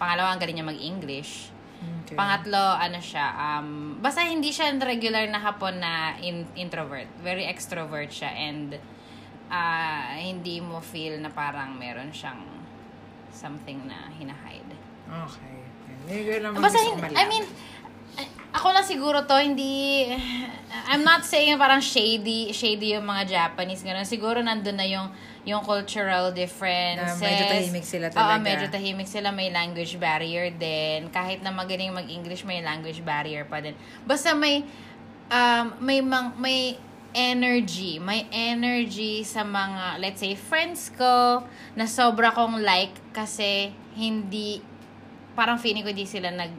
Pangalawa, 0.00 0.32
ang 0.32 0.40
galing 0.40 0.56
niya 0.56 0.66
mag-English. 0.66 1.52
Okay. 1.80 2.16
Pangatlo, 2.16 2.76
ano 2.76 3.00
siya, 3.00 3.26
um, 3.36 3.96
basta 4.00 4.24
hindi 4.24 4.52
siya 4.52 4.72
regular 4.80 5.28
na 5.28 5.40
hapon 5.40 5.80
na 5.80 6.16
in, 6.20 6.48
introvert. 6.56 7.08
Very 7.20 7.44
extrovert 7.44 8.08
siya 8.08 8.32
and 8.32 8.80
ah 9.50 10.14
hindi 10.14 10.62
mo 10.62 10.78
feel 10.78 11.18
na 11.18 11.28
parang 11.28 11.74
meron 11.74 12.14
siyang 12.14 12.40
something 13.32 13.84
na 13.84 14.08
hinahide. 14.16 14.76
Okay. 15.06 15.56
Hindi 16.04 16.18
ko 16.24 16.30
naman 16.48 16.58
Basta 16.64 16.80
malaman. 16.80 17.12
I 17.16 17.24
mean, 17.28 17.44
Ako 18.50 18.74
lang 18.74 18.82
siguro 18.82 19.22
to, 19.30 19.38
hindi, 19.38 20.10
I'm 20.90 21.06
not 21.06 21.22
saying 21.22 21.54
parang 21.54 21.78
shady, 21.78 22.50
shady 22.50 22.98
yung 22.98 23.06
mga 23.06 23.30
Japanese, 23.30 23.86
gano'n. 23.86 24.02
Siguro 24.02 24.42
nandun 24.42 24.74
na 24.74 24.86
yung, 24.90 25.06
yung 25.48 25.64
cultural 25.64 26.32
differences. 26.36 27.16
Na 27.16 27.24
medyo 27.24 27.44
tahimik 27.48 27.86
sila 27.86 28.06
Oo, 28.12 28.16
talaga. 28.16 28.44
medyo 28.44 28.66
tahimik 28.68 29.08
sila. 29.08 29.32
May 29.32 29.48
language 29.48 29.96
barrier 29.96 30.52
din. 30.52 31.08
Kahit 31.08 31.40
na 31.40 31.48
magaling 31.48 31.92
mag-English, 31.96 32.44
may 32.44 32.60
language 32.60 33.00
barrier 33.00 33.48
pa 33.48 33.64
din. 33.64 33.72
Basta 34.04 34.36
may, 34.36 34.64
um, 35.32 35.66
may, 35.80 36.04
mang, 36.04 36.36
may 36.36 36.76
energy. 37.16 37.96
May 37.96 38.28
energy 38.28 39.24
sa 39.24 39.40
mga, 39.40 39.98
let's 39.98 40.20
say, 40.20 40.36
friends 40.36 40.92
ko, 40.92 41.44
na 41.72 41.88
sobra 41.88 42.36
kong 42.36 42.60
like 42.60 42.92
kasi 43.16 43.72
hindi, 43.96 44.60
parang 45.32 45.56
feeling 45.56 45.82
ko 45.82 45.90
di 45.96 46.04
sila 46.04 46.28
nag, 46.28 46.52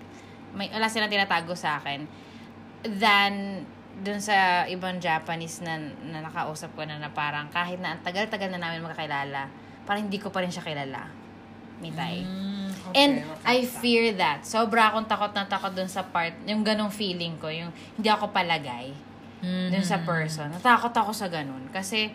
may, 0.57 0.67
wala 0.73 0.89
silang 0.89 1.07
tinatago 1.07 1.53
sa 1.53 1.79
akin 1.79 2.03
than 2.81 3.61
dun 4.01 4.17
sa 4.17 4.65
ibang 4.65 4.97
Japanese 4.97 5.61
na, 5.61 5.77
na 6.09 6.25
nakausap 6.25 6.73
ko 6.73 6.81
na, 6.83 6.97
na 6.97 7.13
parang 7.13 7.45
kahit 7.53 7.77
na 7.77 7.93
ang 7.93 8.01
tagal-tagal 8.01 8.49
na 8.49 8.57
namin 8.57 8.81
magkakilala, 8.81 9.45
parang 9.85 10.09
hindi 10.09 10.17
ko 10.17 10.33
pa 10.33 10.41
rin 10.41 10.49
siya 10.49 10.65
kilala. 10.65 11.05
Mitay. 11.81 12.21
Mm, 12.21 12.69
okay, 12.69 12.93
And 12.97 13.13
okay. 13.25 13.45
I 13.45 13.57
fear 13.65 14.05
that. 14.17 14.45
Sobra 14.45 14.93
akong 14.93 15.09
takot 15.09 15.33
na 15.33 15.45
takot 15.45 15.73
dun 15.73 15.89
sa 15.89 16.05
part, 16.05 16.33
yung 16.45 16.61
ganong 16.61 16.93
feeling 16.93 17.37
ko, 17.37 17.49
yung 17.49 17.69
hindi 17.97 18.09
ako 18.09 18.29
palagay 18.29 18.93
Mm. 19.41 19.73
dun 19.73 19.81
sa 19.81 19.97
person. 20.05 20.53
Natakot 20.53 20.93
ako 20.93 21.17
sa 21.17 21.25
ganun. 21.25 21.65
Kasi, 21.73 22.13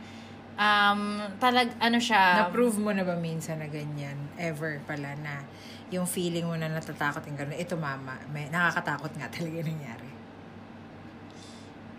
um, 0.55 1.19
talag, 1.43 1.75
ano 1.83 1.99
siya, 1.99 2.47
Na-prove 2.47 2.79
mo 2.79 2.95
na 2.95 3.03
ba 3.03 3.19
minsan 3.19 3.59
na 3.59 3.67
ganyan? 3.67 4.15
Ever 4.39 4.79
pala 4.87 5.19
na 5.19 5.43
yung 5.91 6.07
feeling 6.07 6.47
mo 6.47 6.55
na 6.55 6.67
natatakot 6.67 7.23
yung 7.27 7.39
gano'n, 7.39 7.59
ito 7.59 7.75
mama, 7.79 8.15
may, 8.35 8.47
nakakatakot 8.51 9.11
nga 9.19 9.27
talaga 9.31 9.55
yung 9.63 9.71
nangyari. 9.75 10.06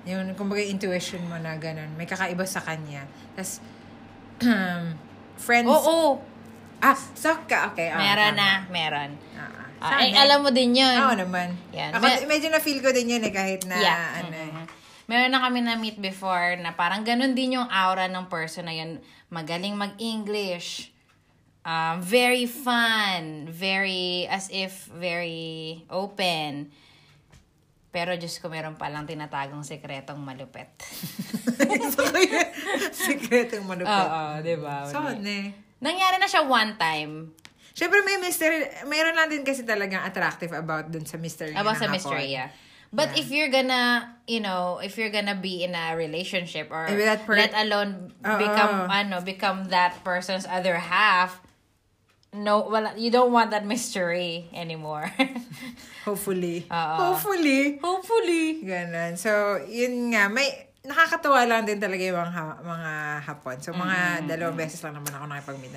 Yung, 0.08 0.32
kumbaga, 0.40 0.64
intuition 0.64 1.20
mo 1.28 1.36
na 1.36 1.60
gano'n, 1.60 2.00
may 2.00 2.08
kakaiba 2.08 2.48
sa 2.48 2.64
kanya. 2.64 3.04
Tapos, 3.36 3.60
friends, 5.46 5.68
oo, 5.68 6.24
ah, 6.80 6.96
saka, 6.96 7.76
okay. 7.76 7.92
ah, 7.92 8.00
meron 8.00 8.34
tama. 8.34 8.40
na, 8.40 8.50
meron. 8.72 9.10
Ah, 9.36 9.44
ah. 9.44 9.68
Ah, 9.78 10.02
ay, 10.02 10.10
eh. 10.10 10.18
alam 10.18 10.42
mo 10.42 10.50
din 10.50 10.74
yun. 10.74 10.98
Oo 11.06 11.14
naman. 11.14 11.54
Yan. 11.70 11.94
Ako, 11.94 12.02
Me- 12.02 12.26
medyo 12.26 12.50
na-feel 12.50 12.82
ko 12.82 12.90
din 12.90 13.14
yun 13.14 13.22
eh, 13.22 13.34
kahit 13.34 13.62
na, 13.70 13.78
yeah. 13.78 14.26
ano 14.26 14.34
eh. 14.34 14.50
Mhm. 14.50 14.66
Meron 15.08 15.32
na 15.32 15.40
kami 15.40 15.60
na-meet 15.64 15.98
before 16.04 16.60
na 16.60 16.76
parang 16.76 17.08
ganun 17.08 17.32
din 17.32 17.56
yung 17.56 17.68
aura 17.72 18.12
ng 18.12 18.28
person 18.28 18.68
na 18.68 18.76
yun. 18.76 19.00
Magaling 19.32 19.78
mag-English. 19.78 20.92
Um, 21.64 22.04
very 22.04 22.44
fun. 22.44 23.48
Very, 23.48 24.28
as 24.28 24.52
if, 24.52 24.92
very 24.92 25.84
open. 25.88 26.72
Pero 27.98 28.14
Diyos 28.14 28.38
ko, 28.38 28.46
meron 28.46 28.78
palang 28.78 29.10
tinatagong 29.10 29.66
sekretong 29.66 30.22
malupet. 30.22 30.70
so, 31.98 32.06
yun, 32.14 32.46
Sikretong 32.94 33.66
malupit. 33.66 33.90
Oo, 33.90 34.38
di 34.46 34.54
ba? 34.54 34.86
So, 34.86 35.02
ne. 35.18 35.58
Nangyari 35.82 36.22
na 36.22 36.30
siya 36.30 36.46
one 36.46 36.78
time. 36.78 37.34
Siyempre 37.74 38.06
may 38.06 38.22
mystery, 38.22 38.70
mayroon 38.86 39.18
lang 39.18 39.34
din 39.34 39.42
kasi 39.42 39.66
talagang 39.66 40.06
attractive 40.06 40.54
about 40.54 40.94
dun 40.94 41.10
sa 41.10 41.18
mystery 41.18 41.58
About 41.58 41.82
sa 41.82 41.90
mystery, 41.90 42.38
yeah. 42.38 42.54
But 42.94 43.18
if 43.18 43.34
you're 43.34 43.50
gonna, 43.50 44.16
you 44.30 44.40
know, 44.40 44.78
if 44.78 44.96
you're 44.96 45.12
gonna 45.12 45.36
be 45.36 45.66
in 45.66 45.74
a 45.74 45.98
relationship 45.98 46.70
or 46.70 46.86
Eh, 46.86 47.18
per- 47.26 47.36
let 47.36 47.52
alone 47.58 48.14
Oo. 48.22 48.38
become, 48.38 48.76
ano, 48.94 49.26
become 49.26 49.74
that 49.74 49.98
person's 50.06 50.46
other 50.46 50.78
half, 50.78 51.42
no, 52.34 52.68
wala, 52.68 52.94
you 52.98 53.12
don't 53.12 53.32
want 53.32 53.52
that 53.52 53.66
mystery 53.66 54.50
anymore. 54.52 55.08
Hopefully. 56.08 56.68
Oo. 56.68 56.96
Hopefully. 57.12 57.80
Hopefully. 57.80 58.64
Ganon. 58.64 59.16
So, 59.16 59.62
yun 59.68 60.12
nga, 60.12 60.28
may, 60.28 60.68
nakakatuwa 60.88 61.44
lang 61.48 61.64
din 61.68 61.80
talaga 61.80 62.04
yung 62.04 62.20
mga, 62.20 62.44
mga 62.64 62.92
hapon. 63.28 63.56
So, 63.60 63.76
mga 63.76 64.28
dalawang 64.28 64.58
beses 64.60 64.80
lang 64.84 64.96
naman 64.96 65.12
ako 65.12 65.24
nakipag-meet. 65.28 65.76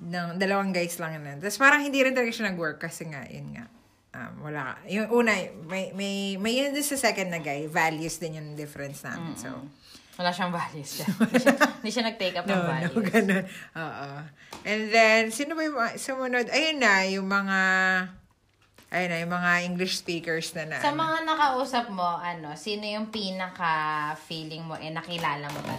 Ng, 0.00 0.40
dalawang 0.40 0.72
guys 0.72 0.96
lang 0.96 1.20
na. 1.20 1.36
Tapos 1.36 1.60
parang 1.60 1.84
hindi 1.84 2.00
rin 2.00 2.16
talaga 2.16 2.32
siya 2.32 2.48
nag-work 2.52 2.80
kasi 2.80 3.08
nga, 3.12 3.24
yun 3.28 3.52
nga. 3.52 3.68
Um, 4.10 4.42
wala 4.42 4.74
ka. 4.74 4.90
Yung 4.90 5.06
una, 5.12 5.32
may, 5.70 5.94
may, 5.94 6.34
may 6.34 6.54
yun 6.58 6.74
sa 6.82 6.98
second 6.98 7.30
na 7.30 7.38
guy. 7.38 7.70
Values 7.70 8.18
din 8.18 8.42
yung 8.42 8.48
difference 8.58 9.06
namin. 9.06 9.38
So, 9.38 9.54
Wala 10.20 10.36
siyang 10.36 10.52
values. 10.52 11.00
hindi, 11.08 11.40
siya, 11.40 11.54
hindi 11.80 11.90
siya 11.90 12.04
nag-take 12.12 12.36
up 12.36 12.44
ng 12.44 12.52
No, 12.52 12.68
values. 12.68 12.92
no, 12.92 13.00
ganun. 13.00 13.44
Oo. 13.72 14.08
And 14.68 14.82
then, 14.92 15.20
sino 15.32 15.56
ba 15.56 15.64
yung 15.64 15.76
mga, 15.80 15.90
sumunod? 15.96 16.46
Ayun 16.52 16.76
na, 16.76 16.92
yung 17.08 17.24
mga, 17.24 17.58
ayun 18.92 19.08
na, 19.08 19.16
yung 19.24 19.32
mga 19.32 19.50
English 19.64 19.96
speakers 19.96 20.52
na 20.52 20.68
na. 20.68 20.76
Sa 20.76 20.92
mga 20.92 21.24
nakausap 21.24 21.88
mo, 21.88 22.20
ano, 22.20 22.52
sino 22.52 22.84
yung 22.84 23.08
pinaka-feeling 23.08 24.68
mo, 24.68 24.76
eh, 24.76 24.92
nakilala 24.92 25.48
mo 25.48 25.60
ba? 25.64 25.74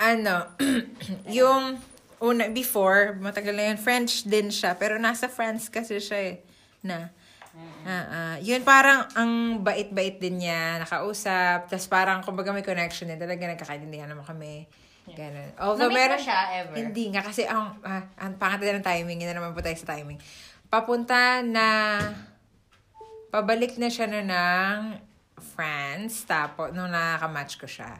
ano, 0.00 0.48
yung 1.38 1.76
una, 2.18 2.48
before, 2.48 3.14
matagal 3.20 3.52
na 3.52 3.64
yun, 3.70 3.78
French 3.78 4.24
din 4.24 4.48
siya, 4.48 4.72
pero 4.72 4.96
nasa 4.96 5.28
France 5.28 5.68
kasi 5.68 6.00
siya 6.00 6.18
eh, 6.18 6.34
na. 6.80 7.12
Ah, 7.80 8.06
ah. 8.12 8.36
yun 8.44 8.60
parang 8.60 9.08
ang 9.16 9.64
bait-bait 9.64 10.20
din 10.20 10.44
niya, 10.44 10.78
nakausap, 10.84 11.66
tapos 11.72 11.88
parang 11.88 12.20
kumbaga 12.20 12.52
may 12.52 12.64
connection 12.64 13.08
din, 13.08 13.16
talaga 13.16 13.48
nagkakaintindihan 13.48 14.08
naman 14.08 14.24
kami. 14.28 14.68
Ganun. 15.10 15.50
Although 15.56 15.88
Na-meet 15.88 15.96
mo 15.96 16.00
meron, 16.12 16.20
siya 16.20 16.40
ever? 16.60 16.74
Hindi 16.76 17.04
nga, 17.10 17.22
kasi 17.24 17.42
ang, 17.48 17.80
ah, 17.82 18.04
ang 18.20 18.36
pangat 18.36 18.60
din 18.60 18.78
ng 18.78 18.86
timing, 18.86 19.18
yun 19.24 19.32
na 19.32 19.36
naman 19.40 19.56
po 19.56 19.64
tayo 19.64 19.74
sa 19.74 19.96
timing. 19.96 20.20
Papunta 20.68 21.40
na, 21.40 21.66
pabalik 23.32 23.80
na 23.80 23.88
siya 23.88 24.06
na 24.06 24.22
ng 24.22 24.78
France, 25.40 26.28
tapos 26.28 26.70
nung 26.76 26.92
nakaka-match 26.92 27.56
ko 27.56 27.66
siya. 27.66 27.96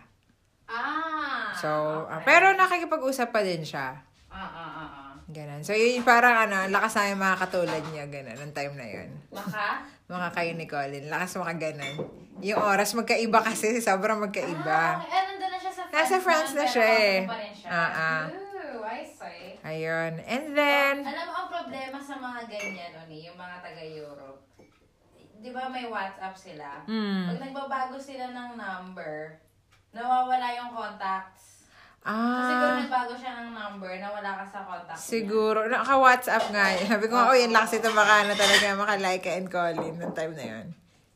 Ah! 0.71 1.57
So, 1.59 1.69
ah, 2.07 2.23
pero 2.23 2.53
nakikipag-usap 2.55 3.33
pa 3.33 3.41
din 3.43 3.65
siya. 3.67 3.99
Ah, 4.31 4.39
ah, 4.39 4.71
ah, 4.71 4.91
ah. 5.10 5.10
Ganun. 5.31 5.63
So, 5.63 5.79
yun 5.79 6.03
parang 6.03 6.51
ano, 6.51 6.67
lakas 6.75 6.99
na 6.99 7.15
yung 7.15 7.23
mga 7.23 7.37
katulad 7.39 7.83
niya, 7.95 8.05
ganun, 8.11 8.35
ng 8.35 8.53
time 8.55 8.75
na 8.75 8.87
yun. 8.87 9.09
Maka? 9.31 9.87
Mga 10.11 10.29
kayo 10.35 10.53
ni 10.59 10.67
Colin, 10.67 11.07
lakas 11.07 11.39
mga 11.39 11.57
ganun. 11.71 11.95
Yung 12.43 12.59
oras, 12.59 12.91
magkaiba 12.99 13.39
kasi, 13.47 13.79
sobrang 13.79 14.19
magkaiba. 14.19 14.99
Ah, 14.99 15.07
eh, 15.07 15.23
nandun 15.31 15.51
na 15.55 15.59
siya 15.63 15.73
sa 15.73 15.83
France. 15.87 15.95
Nasa 15.95 16.17
France 16.19 16.53
na 16.59 16.65
pero 16.67 16.75
siya 16.75 16.87
eh. 16.91 17.19
Ah, 17.71 17.91
ah. 17.95 18.23
Ooh, 18.27 18.83
I 18.83 19.01
see. 19.07 19.63
Ayun. 19.63 20.13
And 20.27 20.47
then, 20.57 20.95
Alam 21.07 21.25
mo, 21.31 21.35
ang 21.47 21.51
problema 21.53 21.99
sa 22.03 22.15
mga 22.19 22.41
ganyan, 22.51 22.91
Oni, 23.07 23.19
yung 23.31 23.39
mga 23.39 23.57
taga-Europe, 23.63 24.41
di 25.41 25.51
ba 25.55 25.71
may 25.71 25.87
WhatsApp 25.87 26.35
sila? 26.35 26.83
Hmm. 26.91 27.31
Pag 27.31 27.39
nagbabago 27.39 27.97
sila 28.03 28.35
ng 28.35 28.59
number, 28.59 29.39
nawawala 29.95 30.49
yung 30.59 30.75
contacts. 30.75 31.60
So, 32.01 32.09
siguro 32.49 32.65
ah, 32.67 32.81
nagbago 32.81 33.13
siya 33.13 33.33
ng 33.39 33.51
number, 33.53 33.93
nawala 34.01 34.31
ka 34.41 34.45
sa 34.49 34.61
contact 34.65 34.97
niya. 34.97 35.05
siguro, 35.05 35.59
naka-WhatsApp 35.69 36.45
nga. 36.49 36.65
yun. 36.73 36.87
Sabi 36.89 37.07
ko, 37.07 37.17
oh, 37.21 37.37
yan 37.37 37.53
lakas 37.53 37.77
ito 37.77 37.93
baka 37.93 38.25
na 38.25 38.33
talaga 38.33 38.67
maka-like 38.73 39.29
and 39.29 39.49
Colin 39.49 39.95
ng 39.95 40.13
time 40.17 40.33
na 40.33 40.45
yun. 40.49 40.67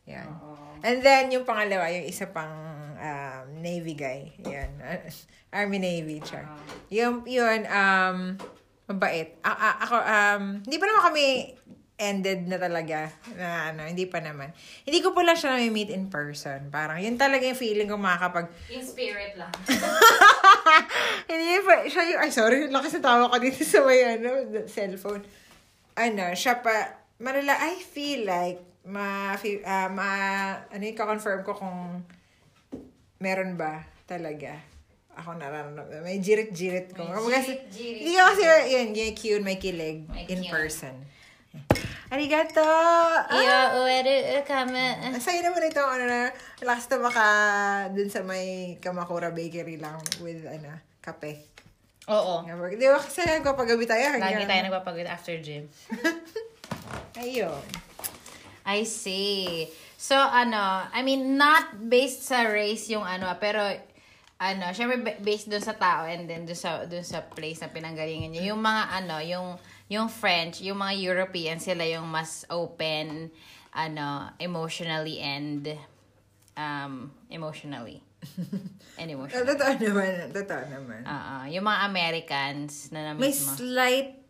Yan. 0.05 0.29
Oo. 0.29 0.53
And 0.85 1.01
then, 1.01 1.33
yung 1.33 1.49
pangalawa, 1.49 1.89
yung 1.89 2.05
isa 2.05 2.29
pang 2.29 2.53
um, 2.95 3.45
Navy 3.59 3.97
guy. 3.97 4.37
Yan. 4.45 4.77
Army 5.57 5.81
Navy, 5.81 6.21
char. 6.21 6.45
Yung, 6.93 7.25
yun, 7.25 7.65
um, 7.65 8.37
mabait. 8.85 9.41
A- 9.41 9.57
a- 9.57 9.79
ako, 9.81 9.97
um, 9.97 10.43
hindi 10.61 10.77
pa 10.77 10.85
naman 10.85 11.03
kami 11.03 11.25
ended 12.05 12.45
na 12.45 12.61
talaga. 12.61 13.09
Na, 13.35 13.73
ano, 13.73 13.89
hindi 13.89 14.05
pa 14.05 14.21
naman. 14.21 14.53
Hindi 14.85 15.01
ko 15.01 15.17
pala 15.17 15.33
siya 15.33 15.57
na-meet 15.57 15.89
in 15.89 16.13
person. 16.13 16.69
Parang, 16.69 17.01
yun 17.01 17.17
talaga 17.17 17.49
yung 17.49 17.57
feeling 17.57 17.89
ko 17.89 17.97
makakapag, 17.97 18.53
In 18.69 18.85
spirit 18.85 19.41
lang. 19.41 19.49
hindi 21.33 21.57
pa, 21.65 21.89
siya 21.89 22.03
yung, 22.13 22.21
ay 22.21 22.31
sorry, 22.31 22.69
lakas 22.69 23.01
na 23.01 23.03
tawa 23.03 23.33
ko 23.33 23.37
dito 23.41 23.65
sa 23.65 23.81
may, 23.83 24.21
ano, 24.21 24.29
cellphone. 24.69 25.25
Ano, 25.97 26.25
siya 26.37 26.61
pa, 26.61 27.01
malala, 27.17 27.57
I 27.57 27.81
feel 27.81 28.29
like, 28.29 28.61
ma, 28.85 29.33
ah, 29.65 29.89
ma, 29.89 30.09
ano 30.69 30.83
yung 30.85 30.99
confirm 30.99 31.41
ko 31.41 31.57
kung 31.57 32.05
meron 33.17 33.57
ba 33.57 33.89
talaga. 34.05 34.61
Ako 35.15 35.39
nararamdaman. 35.39 36.03
May 36.03 36.19
jirit-jirit 36.19 36.91
ko. 36.93 37.07
May 37.07 37.15
Kumbaga, 37.15 37.39
jirit-jirit. 37.41 38.01
Hindi 38.03 38.13
ko 38.19 38.23
kasi, 38.35 38.43
yun, 38.75 38.87
yung 38.93 39.15
cute, 39.15 39.45
may 39.47 39.59
kilig 39.63 39.99
May 40.11 40.27
in 40.27 40.43
cute. 40.43 40.51
person. 40.51 40.95
Arigato! 42.05 42.61
Iyo, 43.33 43.49
Ah! 43.51 43.81
uwere, 43.81 44.45
kame. 44.45 45.01
Ang 45.01 45.17
saya 45.19 45.41
naman 45.41 45.65
ito, 45.65 45.81
ano 45.81 46.05
na, 46.05 46.29
last 46.61 46.93
na 46.93 47.01
maka, 47.01 47.27
dun 47.91 48.13
sa 48.13 48.21
may 48.21 48.77
Kamakura 48.79 49.33
Bakery 49.33 49.81
lang 49.81 49.97
with, 50.21 50.45
ano, 50.45 50.69
kape. 51.01 51.41
Oo. 52.05 52.45
Di 52.71 52.85
ba 52.85 53.01
kasi 53.01 53.25
nagpapagabi 53.25 53.89
tayo 53.89 54.05
Lagi 54.15 54.21
hanggang... 54.21 54.45
tayo 54.45 54.63
nagpapagod 54.69 55.09
after 55.09 55.41
gym. 55.41 55.65
Ayun. 57.17 57.65
I 58.65 58.85
see. 58.85 59.69
So, 59.97 60.13
ano, 60.13 60.61
I 60.87 61.01
mean, 61.01 61.37
not 61.37 61.81
based 61.81 62.29
sa 62.29 62.45
race 62.45 62.93
yung 62.93 63.05
ano, 63.05 63.33
pero, 63.39 63.65
ano, 64.37 64.65
syempre 64.77 65.01
ba- 65.01 65.17
based 65.19 65.49
dun 65.49 65.65
sa 65.65 65.73
tao 65.73 66.05
and 66.05 66.29
then 66.29 66.45
dun 66.45 66.57
sa, 66.57 66.85
dun 66.85 67.01
sa 67.01 67.25
place 67.25 67.65
na 67.65 67.73
pinanggalingan 67.73 68.29
niya. 68.29 68.53
Yung 68.53 68.61
mga, 68.61 68.83
ano, 68.95 69.17
yung, 69.19 69.47
yung 69.89 70.09
French, 70.09 70.61
yung 70.61 70.81
mga 70.81 70.95
European, 70.97 71.61
sila 71.61 71.85
yung 71.85 72.09
mas 72.09 72.49
open, 72.49 73.29
ano, 73.71 74.31
emotionally 74.39 75.21
and 75.21 75.77
um, 76.57 77.13
emotionally. 77.29 78.01
and 79.01 79.09
Ah, 79.11 79.15
emotionally. 79.15 79.47
Totoo 79.53 79.73
naman. 79.77 80.11
Totoo 80.33 80.63
naman. 80.73 81.01
Oo. 81.05 81.37
yung 81.53 81.65
mga 81.65 81.81
Americans 81.85 82.89
na 82.89 83.01
na 83.05 83.13
May 83.13 83.29
mismo. 83.31 83.53
slight, 83.53 84.25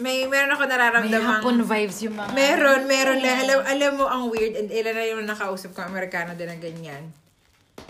may, 0.00 0.24
meron 0.24 0.50
ako 0.50 0.64
May 0.64 0.72
nararamdaman. 0.72 1.20
hapon 1.38 1.56
vibes 1.62 1.98
yung 2.02 2.16
mga... 2.16 2.32
Meron, 2.32 2.80
meron. 2.88 3.20
lang. 3.20 3.38
Alam, 3.44 3.58
alam 3.62 3.92
mo, 3.94 4.04
ang 4.08 4.24
weird, 4.32 4.56
and 4.56 4.72
ilan 4.72 4.94
na 4.96 5.04
yung 5.04 5.22
nakausap 5.22 5.76
ko, 5.76 5.84
Amerikano 5.84 6.32
din 6.32 6.48
na 6.48 6.56
ganyan, 6.56 7.12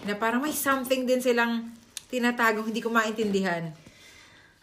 na 0.02 0.18
parang 0.18 0.42
may 0.42 0.50
something 0.50 1.06
din 1.06 1.22
silang 1.22 1.70
tinatagong 2.10 2.68
hindi 2.68 2.82
ko 2.82 2.90
maintindihan. 2.90 3.70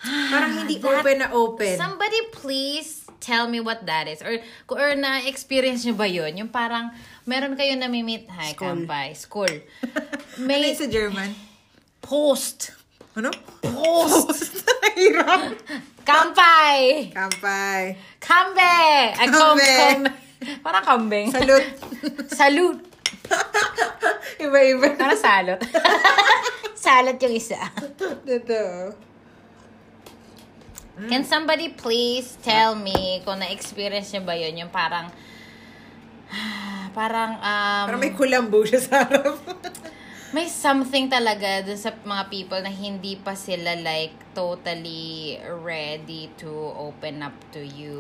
Parang 0.02 0.52
hindi 0.64 0.80
That- 0.82 1.04
open 1.04 1.16
na 1.20 1.28
open. 1.32 1.76
Somebody 1.76 2.20
please 2.32 3.04
tell 3.20 3.52
me 3.52 3.60
what 3.60 3.84
that 3.86 4.08
is. 4.08 4.24
Or, 4.24 4.40
or 4.72 4.96
na-experience 4.96 5.84
nyo 5.84 5.94
ba 5.94 6.08
yun? 6.08 6.40
Yung 6.40 6.48
parang, 6.48 6.92
meron 7.28 7.60
kayo 7.60 7.76
namimit, 7.76 8.32
hi, 8.32 8.56
School. 8.56 8.88
kampay, 8.88 9.08
school. 9.12 9.54
ano 10.40 10.46
May 10.48 10.72
yun 10.72 10.76
sa 10.76 10.88
German? 10.88 11.30
post. 12.00 12.72
Ano? 13.14 13.30
Post. 13.60 14.64
Hirap. 15.00 15.56
Kampay! 16.04 17.12
Kampay. 17.14 17.82
Kambe! 18.18 18.80
Kambe. 19.20 19.76
Parang 20.64 20.84
kambing. 20.84 21.28
Salute. 21.30 21.68
Salute. 22.32 22.82
Iba-iba. 24.40 24.96
Parang 24.96 25.20
salot. 25.20 25.60
salot 26.74 27.20
yung 27.20 27.36
isa. 27.36 27.60
Totoo. 28.00 28.96
Can 31.08 31.24
somebody 31.24 31.72
please 31.72 32.36
tell 32.44 32.76
me 32.76 33.24
kung 33.24 33.40
na-experience 33.40 34.12
nyo 34.12 34.28
ba 34.28 34.36
yun? 34.36 34.52
Yung 34.60 34.74
parang, 34.74 35.08
parang, 36.98 37.40
um, 37.40 37.86
Parang 37.88 38.02
may 38.04 38.12
kulambo 38.12 38.68
siya 38.68 38.84
sa 38.84 39.08
harap. 39.08 39.40
may 40.36 40.46
something 40.46 41.10
talaga 41.10 41.66
dun 41.66 41.80
sa 41.80 41.90
mga 41.90 42.24
people 42.30 42.60
na 42.62 42.70
hindi 42.70 43.18
pa 43.18 43.34
sila 43.34 43.74
like 43.80 44.14
totally 44.38 45.40
ready 45.66 46.30
to 46.38 46.52
open 46.78 47.26
up 47.26 47.34
to 47.50 47.64
you. 47.64 47.98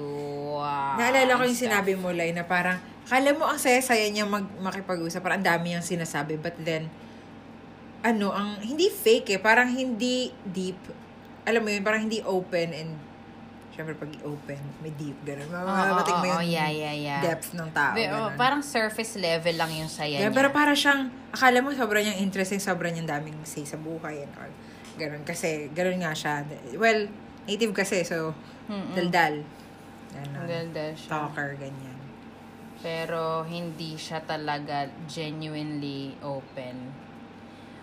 ah, 0.59 0.93
Naalala 0.99 1.39
ko 1.39 1.43
yung 1.47 1.55
stuff. 1.55 1.71
sinabi 1.71 1.95
mo, 1.95 2.11
Lai, 2.11 2.35
na 2.35 2.45
parang, 2.45 2.77
kala 3.09 3.33
mo 3.33 3.47
ang 3.47 3.57
saya-saya 3.57 4.05
niya 4.11 4.27
mag 4.27 4.45
makipag-usap. 4.59 5.23
Parang 5.23 5.41
ang 5.41 5.47
dami 5.47 5.73
niyang 5.73 5.85
sinasabi. 5.85 6.37
But 6.37 6.53
then, 6.61 6.91
ano, 8.05 8.29
ang, 8.29 8.61
hindi 8.61 8.91
fake 8.91 9.33
eh. 9.33 9.39
Parang 9.41 9.71
hindi 9.71 10.29
deep. 10.45 10.77
Alam 11.45 11.61
mo 11.61 11.69
yun, 11.69 11.81
parang 11.81 12.01
hindi 12.03 12.19
open 12.21 12.69
and, 12.71 12.91
syempre 13.71 13.95
pag 13.95 14.11
open, 14.23 14.59
may 14.81 14.91
deep, 14.91 15.15
gano'n. 15.23 15.47
Oo, 15.47 15.63
Mamabating 15.63 16.17
mo 16.19 16.25
oo, 16.25 16.29
yung 16.29 16.43
oo, 16.43 16.51
yeah, 16.51 16.67
yeah, 16.67 16.95
yeah. 16.95 17.21
depth 17.23 17.55
ng 17.55 17.69
tao. 17.71 17.95
Be- 17.95 18.11
oh, 18.11 18.27
ganun. 18.27 18.35
parang 18.35 18.61
surface 18.61 19.15
level 19.15 19.55
lang 19.55 19.71
yung 19.71 19.87
saya 19.87 20.19
Yeah, 20.19 20.27
niya. 20.27 20.35
pero 20.35 20.51
para 20.51 20.75
siyang, 20.75 21.07
akala 21.31 21.63
mo 21.63 21.71
sobrang 21.71 22.03
niyang 22.03 22.19
interesting, 22.19 22.59
sobrang 22.59 22.91
niyang 22.91 23.07
daming 23.09 23.39
say 23.43 23.63
sa 23.63 23.79
buhay 23.79 24.23
and 24.23 24.33
all. 24.35 24.51
Ganun, 24.99 25.23
kasi, 25.23 25.71
ganun 25.71 26.03
nga 26.03 26.11
siya. 26.11 26.43
Well, 26.75 27.07
native 27.47 27.71
kasi, 27.71 28.03
so, 28.03 28.35
Mm-mm. 28.67 28.93
daldal. 28.93 29.47
Ganun. 30.11 30.43
Daldal 30.43 30.91
siya. 30.99 31.09
Talker, 31.09 31.55
ganyan. 31.55 31.97
Pero 32.79 33.43
hindi 33.43 33.95
siya 33.95 34.23
talaga 34.23 34.87
genuinely 35.05 36.15
open. 36.19 36.91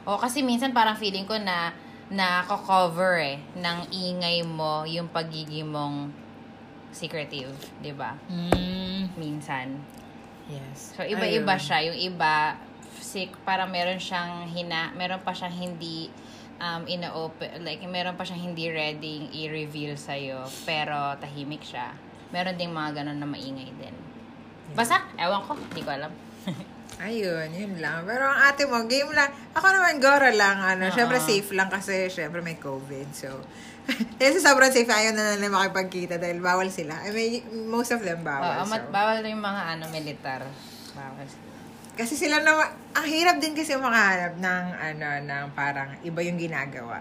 O 0.05 0.17
kasi 0.17 0.41
minsan 0.41 0.71
parang 0.71 0.97
feeling 0.97 1.25
ko 1.25 1.37
na 1.37 1.73
nako-cover 2.07 3.19
eh 3.19 3.39
ng 3.59 3.79
ingay 3.91 4.47
mo 4.47 4.87
yung 4.87 5.11
pagiging 5.11 5.67
mong 5.67 6.15
secretive, 6.95 7.53
'di 7.83 7.93
ba? 7.93 8.15
Mm. 8.31 9.13
Minsan. 9.19 9.83
Yes. 10.47 10.95
So 10.95 11.03
iba-iba 11.03 11.59
siya, 11.59 11.91
yung 11.91 11.99
iba 11.99 12.55
sick 13.03 13.35
parang 13.43 13.69
meron 13.69 13.99
siyang 13.99 14.47
hina, 14.47 14.95
meron 14.95 15.21
pa 15.21 15.35
siyang 15.35 15.53
hindi 15.53 16.09
um 16.57 16.89
ina-open 16.89 17.61
like 17.69 17.85
meron 17.85 18.17
pa 18.17 18.25
siyang 18.25 18.55
hindi 18.55 18.73
ready 18.73 19.29
i-reveal 19.45 19.99
sa 19.99 20.15
pero 20.65 21.19
tahimik 21.19 21.67
siya. 21.67 21.93
Meron 22.31 22.55
ding 22.59 22.73
mga 22.75 23.03
ganun 23.03 23.19
na 23.19 23.29
maingay 23.29 23.71
din. 23.77 23.97
Basta, 24.75 25.07
ewan 25.15 25.47
ko, 25.47 25.55
hindi 25.55 25.83
ko 25.83 25.91
alam. 25.95 26.11
Ayun, 26.97 27.53
yun 27.53 27.75
lang. 27.77 28.09
Pero 28.09 28.25
ang 28.25 28.41
ate 28.49 28.65
mo, 28.65 28.81
game 28.89 29.13
lang. 29.13 29.29
Ako 29.53 29.67
naman, 29.69 30.01
gora 30.01 30.33
lang. 30.33 30.57
Ano, 30.65 30.89
Oo. 30.89 30.95
syempre 30.97 31.21
safe 31.21 31.53
lang 31.53 31.69
kasi 31.69 32.09
syempre 32.09 32.41
may 32.41 32.57
COVID. 32.57 33.13
So, 33.13 33.37
kasi 34.21 34.41
sobrang 34.41 34.73
safe 34.73 34.89
ayaw 34.89 35.13
na 35.13 35.37
nila 35.37 35.53
makipagkita 35.53 36.17
dahil 36.17 36.41
bawal 36.41 36.73
sila. 36.73 36.97
I 37.05 37.13
mean, 37.13 37.45
most 37.69 37.93
of 37.93 38.01
them 38.01 38.25
bawal. 38.25 38.63
Oo, 38.63 38.65
so. 38.65 38.71
mat- 38.73 38.91
bawal 38.91 39.21
na 39.21 39.29
yung 39.29 39.45
mga 39.45 39.63
ano, 39.77 39.85
militar. 39.93 40.41
Bawal. 40.97 41.29
Kasi 41.97 42.13
sila 42.13 42.45
naman, 42.45 42.69
ang 42.93 43.09
hirap 43.09 43.41
din 43.41 43.57
kasi 43.57 43.73
makahanap 43.73 44.37
ng 44.37 44.65
ano, 44.77 45.07
ng 45.25 45.45
parang 45.57 45.97
iba 46.05 46.21
yung 46.21 46.37
ginagawa. 46.37 47.01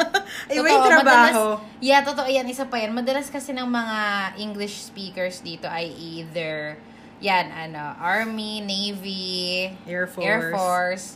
iba 0.56 0.64
yung 0.64 0.80
Totoo, 0.80 0.92
trabaho. 0.96 1.44
Madalas, 1.60 1.80
yeah, 1.84 2.00
totoo 2.00 2.24
yan. 2.24 2.48
Isa 2.48 2.64
pa 2.68 2.80
yan. 2.80 2.96
Madalas 2.96 3.28
kasi 3.28 3.52
ng 3.52 3.68
mga 3.68 3.98
English 4.40 4.88
speakers 4.88 5.44
dito 5.44 5.68
ay 5.68 5.92
either, 5.92 6.80
yan, 7.20 7.46
ano, 7.48 7.94
Army, 7.96 8.60
Navy, 8.60 9.68
Air 9.84 10.06
Force. 10.06 10.24
Air 10.24 10.42
Force, 10.50 11.06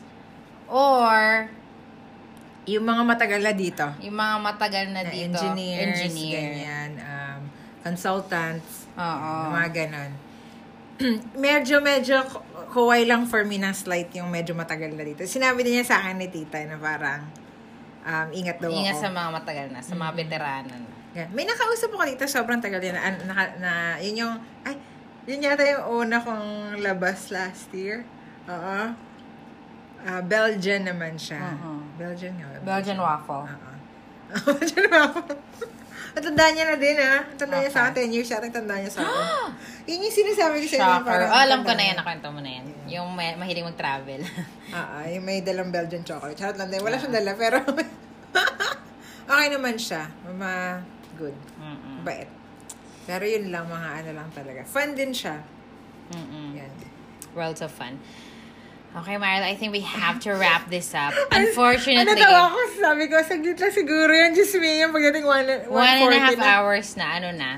or 0.67 1.49
Yung 2.65 2.81
mga 2.83 3.03
matagal 3.05 3.41
na 3.41 3.53
dito. 3.53 3.85
yung 4.01 4.15
mga 4.15 4.37
matagal 4.39 4.85
na, 4.89 5.01
Na 5.01 5.11
dito. 5.11 5.37
engineers, 5.37 6.01
engineer. 6.01 6.33
ganyan. 6.33 6.91
Um, 6.97 7.41
consultants. 7.83 8.89
Oo. 8.95 9.31
Mga 9.51 9.69
ganon. 9.75 10.11
medyo, 11.37 11.81
medyo 11.81 12.25
ku- 12.25 12.41
kuway 12.73 13.05
lang 13.05 13.25
for 13.25 13.43
me 13.43 13.57
ng 13.57 13.73
slight 13.73 14.09
yung 14.13 14.29
medyo 14.29 14.53
matagal 14.53 14.91
na 14.91 15.03
dito. 15.03 15.25
Sinabi 15.25 15.61
din 15.61 15.77
niya 15.77 15.87
sa 15.87 16.01
akin 16.01 16.17
ni 16.17 16.29
tita 16.29 16.57
na 16.65 16.77
parang 16.77 17.29
um, 18.03 18.29
ingat 18.33 18.57
daw 18.57 18.71
Ingat 18.71 18.97
ako. 18.97 19.03
sa 19.03 19.09
mga 19.11 19.29
matagal 19.35 19.67
na, 19.69 19.81
sa 19.81 19.95
mga 19.95 20.13
veterano 20.15 20.73
na. 20.73 20.89
Yeah. 21.13 21.29
May 21.31 21.45
nakausap 21.45 21.91
ako 21.91 22.03
dito, 22.09 22.25
sobrang 22.25 22.59
tagal 22.59 22.81
din. 22.81 22.91
Na, 22.91 23.13
na, 23.23 23.35
na, 23.55 23.73
yun 24.01 24.15
yung, 24.19 24.35
ay, 24.65 24.75
yun 25.25 25.41
yata 25.41 25.65
yung 25.65 26.05
una 26.05 26.21
kong 26.21 26.79
labas 26.85 27.33
last 27.33 27.73
year. 27.73 28.05
Oo. 28.49 28.93
Ah, 30.05 30.21
Belgian 30.21 30.85
naman 30.85 31.17
siya. 31.17 31.57
Mhm. 31.57 31.97
Belgian 31.97 32.33
nga. 32.37 32.47
ba? 32.53 32.59
Belgian 32.77 33.01
waffle. 33.01 33.49
Oo. 33.49 33.73
Belgian 34.53 34.87
waffle. 34.93 35.41
Ang 36.15 36.23
tanda 36.31 36.47
niya 36.55 36.65
na 36.71 36.77
din, 36.79 36.95
ha? 37.01 37.27
Ang 37.27 37.39
tanda 37.41 37.59
niya 37.59 37.73
sa 37.75 37.91
akin, 37.91 38.07
10 38.07 38.15
years 38.15 38.29
siya, 38.31 38.39
ang 38.39 38.55
tanda 38.55 38.79
niya 38.79 38.93
sa 38.93 39.03
akin. 39.03 39.51
yun 39.91 40.07
yung 40.07 40.15
sinasabi 40.15 40.63
ko 40.63 40.67
sa 40.71 40.77
inyo. 40.79 40.87
Shocker. 41.03 41.21
Oh, 41.27 41.41
alam 41.43 41.61
ko 41.67 41.73
na 41.75 41.83
yan, 41.91 41.97
nakwento 41.99 42.29
mo 42.31 42.39
na 42.39 42.51
yan. 42.55 42.65
Yung 42.87 43.09
may, 43.19 43.35
mahilig 43.35 43.67
mag-travel. 43.67 44.23
Oo, 44.79 44.97
yung 45.11 45.25
may 45.27 45.43
dalang 45.43 45.75
Belgian 45.75 46.07
chocolate. 46.07 46.39
Charot 46.39 46.55
lang 46.55 46.71
din. 46.71 46.85
Wala 46.87 47.01
siyang 47.03 47.17
dala, 47.19 47.33
pero 47.35 47.59
okay 49.33 49.49
naman 49.51 49.75
siya. 49.75 50.07
Mama, 50.29 50.85
good. 51.19 51.35
Mm-mm. 51.59 52.07
Bait. 52.07 52.31
Pero 53.05 53.25
yun 53.29 53.53
lang, 53.53 53.69
mga 53.69 53.89
ano 54.05 54.11
lang 54.17 54.29
talaga. 54.33 54.65
Fun 54.65 54.97
din 54.97 55.13
siya. 55.13 55.45
Mm-mm. 56.13 56.57
Yan. 56.57 56.73
Worlds 57.37 57.61
of 57.61 57.73
fun. 57.73 58.01
Okay, 58.95 59.19
Marla, 59.19 59.43
I 59.43 59.59
think 59.59 59.75
we 59.75 59.83
have 59.83 60.23
to 60.23 60.39
wrap 60.39 60.71
this 60.71 60.95
up. 60.95 61.11
Unfortunately, 61.35 61.99
Ano 61.99 62.15
tawa 62.15 62.55
ko? 62.55 62.59
Sabi 62.79 63.11
ko, 63.11 63.19
saglit 63.27 63.59
lang 63.59 63.75
siguro 63.75 64.15
yan. 64.15 64.31
Diyos 64.31 64.55
me, 64.55 64.79
yung 64.79 64.95
pagdating 64.95 65.27
one, 65.27 65.47
one 65.67 65.99
and 65.99 66.15
a 66.15 66.21
half 66.23 66.39
140 66.39 66.39
na. 66.39 66.47
hours 66.47 66.89
na. 66.95 67.07
Ano 67.19 67.29
na? 67.35 67.51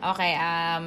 Okay, 0.00 0.32
um, 0.40 0.84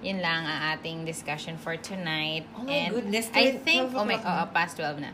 yun 0.00 0.24
lang 0.24 0.48
ang 0.48 0.72
ating 0.72 1.04
discussion 1.04 1.60
for 1.60 1.76
tonight. 1.76 2.48
Oh 2.56 2.64
my 2.64 2.72
and 2.72 2.96
goodness, 2.96 3.28
I 3.36 3.60
12 3.60 3.60
think, 3.60 3.82
oh 3.92 4.08
my, 4.08 4.16
na. 4.16 4.48
oh, 4.48 4.48
past 4.56 4.80
12 4.80 5.04
na. 5.04 5.12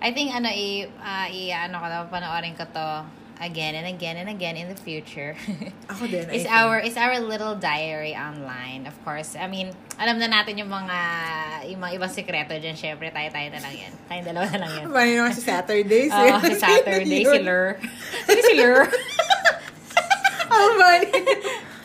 I 0.00 0.08
think, 0.16 0.32
ano, 0.32 0.48
i, 0.48 0.88
ah, 1.04 1.28
i, 1.28 1.52
ano 1.52 1.84
ko 1.84 1.86
na, 1.92 2.08
panoorin 2.08 2.56
ko 2.56 2.64
to 2.64 2.86
again 3.42 3.74
and 3.74 3.90
again 3.90 4.14
and 4.16 4.30
again 4.30 4.54
in 4.54 4.70
the 4.70 4.78
future. 4.78 5.34
Ako 5.92 6.06
din, 6.06 6.30
I 6.30 6.38
It's 6.38 6.46
think. 6.46 6.54
our 6.54 6.78
it's 6.78 6.94
our 6.96 7.18
little 7.18 7.58
diary 7.58 8.14
online, 8.14 8.86
of 8.86 8.94
course. 9.02 9.34
I 9.34 9.50
mean, 9.50 9.74
alam 9.98 10.22
na 10.22 10.30
natin 10.30 10.56
yung 10.56 10.70
mga 10.70 10.98
yung 11.66 11.82
mga 11.82 11.92
ibang 11.98 12.12
sekreto 12.14 12.54
diyan, 12.54 12.78
syempre 12.78 13.10
tayo-tayo 13.10 13.50
na 13.50 13.60
lang 13.60 13.74
'yan. 13.74 13.92
Tayong 14.06 14.26
dalawa 14.30 14.46
na 14.54 14.58
lang 14.62 14.70
'yan. 14.70 14.86
Paano 14.88 15.10
naman 15.18 15.32
si 15.34 15.42
Saturdays? 15.42 16.12
Oo, 16.16 16.38
si 16.40 16.54
Saturday, 16.56 17.22
si 17.26 17.38
Lur. 17.42 17.66
Sino 18.24 18.40
si 18.40 18.54
Lur? 18.54 18.80
Oh, 20.52 20.76
funny. 20.76 21.08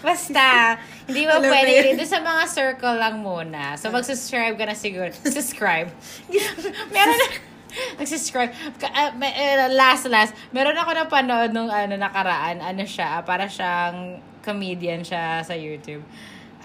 Basta, 0.03 0.75
hindi 1.07 1.23
mo 1.23 1.39
Alam 1.39 1.47
pwede. 1.47 1.87
yun. 1.87 1.95
Doon 1.97 2.11
sa 2.11 2.19
mga 2.19 2.43
circle 2.51 2.99
lang 2.99 3.23
muna. 3.23 3.79
So, 3.79 3.87
mag-subscribe 3.89 4.59
ka 4.59 4.67
na 4.67 4.75
siguro. 4.75 5.07
Subscribe. 5.23 5.87
Meron 6.91 7.15
na, 7.15 7.27
Nag-subscribe. 7.99 8.51
Ka- 8.79 8.93
ah, 8.93 9.11
may- 9.15 9.35
eh, 9.35 9.67
last, 9.73 10.07
last. 10.07 10.31
Meron 10.55 10.77
ako 10.77 10.91
na 10.95 11.05
panood 11.07 11.51
nung 11.51 11.69
ano, 11.69 11.93
nakaraan. 11.95 12.63
Ano 12.63 12.83
siya, 12.87 13.19
ah, 13.19 13.23
para 13.23 13.47
siyang 13.47 14.21
comedian 14.43 15.03
siya 15.03 15.43
sa 15.43 15.53
YouTube. 15.53 16.03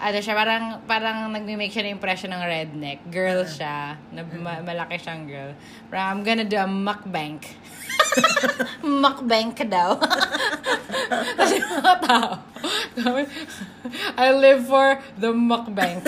Ano 0.03 0.17
siya, 0.19 0.33
parang, 0.35 0.81
parang 0.89 1.17
nag-make 1.31 1.71
siya 1.71 1.85
ng 1.87 1.95
impression 1.95 2.33
ng 2.33 2.43
redneck. 2.43 2.99
Girl 3.13 3.45
siya. 3.45 3.95
Na, 4.11 4.25
ma- 4.25 4.63
malaki 4.63 4.99
siyang 4.99 5.29
girl. 5.29 5.51
Parang, 5.87 6.19
I'm 6.19 6.21
gonna 6.25 6.47
do 6.47 6.57
a 6.57 6.67
mukbang. 6.67 7.39
mukbang 9.03 9.53
ka 9.53 9.63
daw. 9.67 9.95
Yung 11.53 11.69
mga 11.79 11.95
tao. 12.03 12.31
I 14.17 14.27
live 14.33 14.65
for 14.65 14.97
the 15.19 15.31
mukbang. 15.31 16.01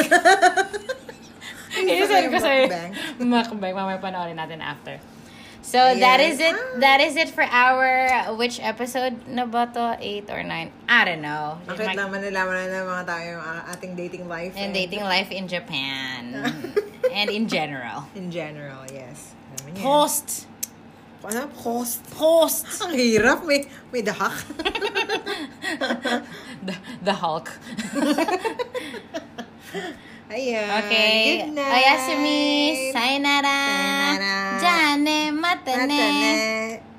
Isend 1.84 2.32
ko 2.32 2.40
sa'yo. 2.40 2.66
Mukbang. 3.20 3.74
Mamaya 3.76 4.00
panoorin 4.00 4.40
natin 4.40 4.64
after. 4.64 5.00
So, 5.66 5.82
Ayan. 5.82 5.98
that 5.98 6.20
is 6.22 6.38
it. 6.38 6.54
Ah. 6.54 6.78
That 6.78 7.00
is 7.02 7.18
it 7.18 7.34
for 7.34 7.42
our, 7.42 8.30
which 8.38 8.62
episode 8.62 9.26
na 9.26 9.50
ba 9.50 9.66
to? 9.74 9.98
8 9.98 10.30
or 10.30 10.46
9? 10.46 10.70
I 10.86 11.02
don't 11.06 11.26
know. 11.26 11.58
Bakit 11.66 11.90
Mag- 11.90 11.98
lang 11.98 12.10
manalaman 12.14 12.70
na 12.70 12.86
ng 12.86 12.86
mga 12.86 13.04
tao 13.10 13.22
yung 13.26 13.44
ating 13.74 13.94
dating 13.98 14.26
life. 14.30 14.54
and 14.54 14.78
dating 14.78 15.02
life 15.02 15.34
in 15.34 15.50
Japan. 15.50 16.54
and 17.18 17.34
in 17.34 17.50
general. 17.50 18.06
In 18.14 18.30
general, 18.30 18.86
yes. 18.94 19.34
Post. 19.82 20.46
Ano? 21.26 21.50
Post. 21.58 22.06
Post. 22.14 22.86
Ang 22.86 22.94
hirap. 22.94 23.42
May, 23.42 23.66
may 23.90 24.06
dahak. 24.06 24.38
The, 26.66 26.74
the 27.02 27.14
Hulk. 27.14 27.50
Ayan. 30.26 30.66
Okay. 30.82 31.46
Good 31.46 31.54
night. 31.54 31.70
Oyasumi. 31.70 32.42
Sayonara. 32.90 33.60
Sayonara. 33.62 34.38
Jane. 34.58 35.20
Mata 35.38 35.86
ne. 35.86 35.86
Mata 35.86 35.86
ne. 35.86 36.95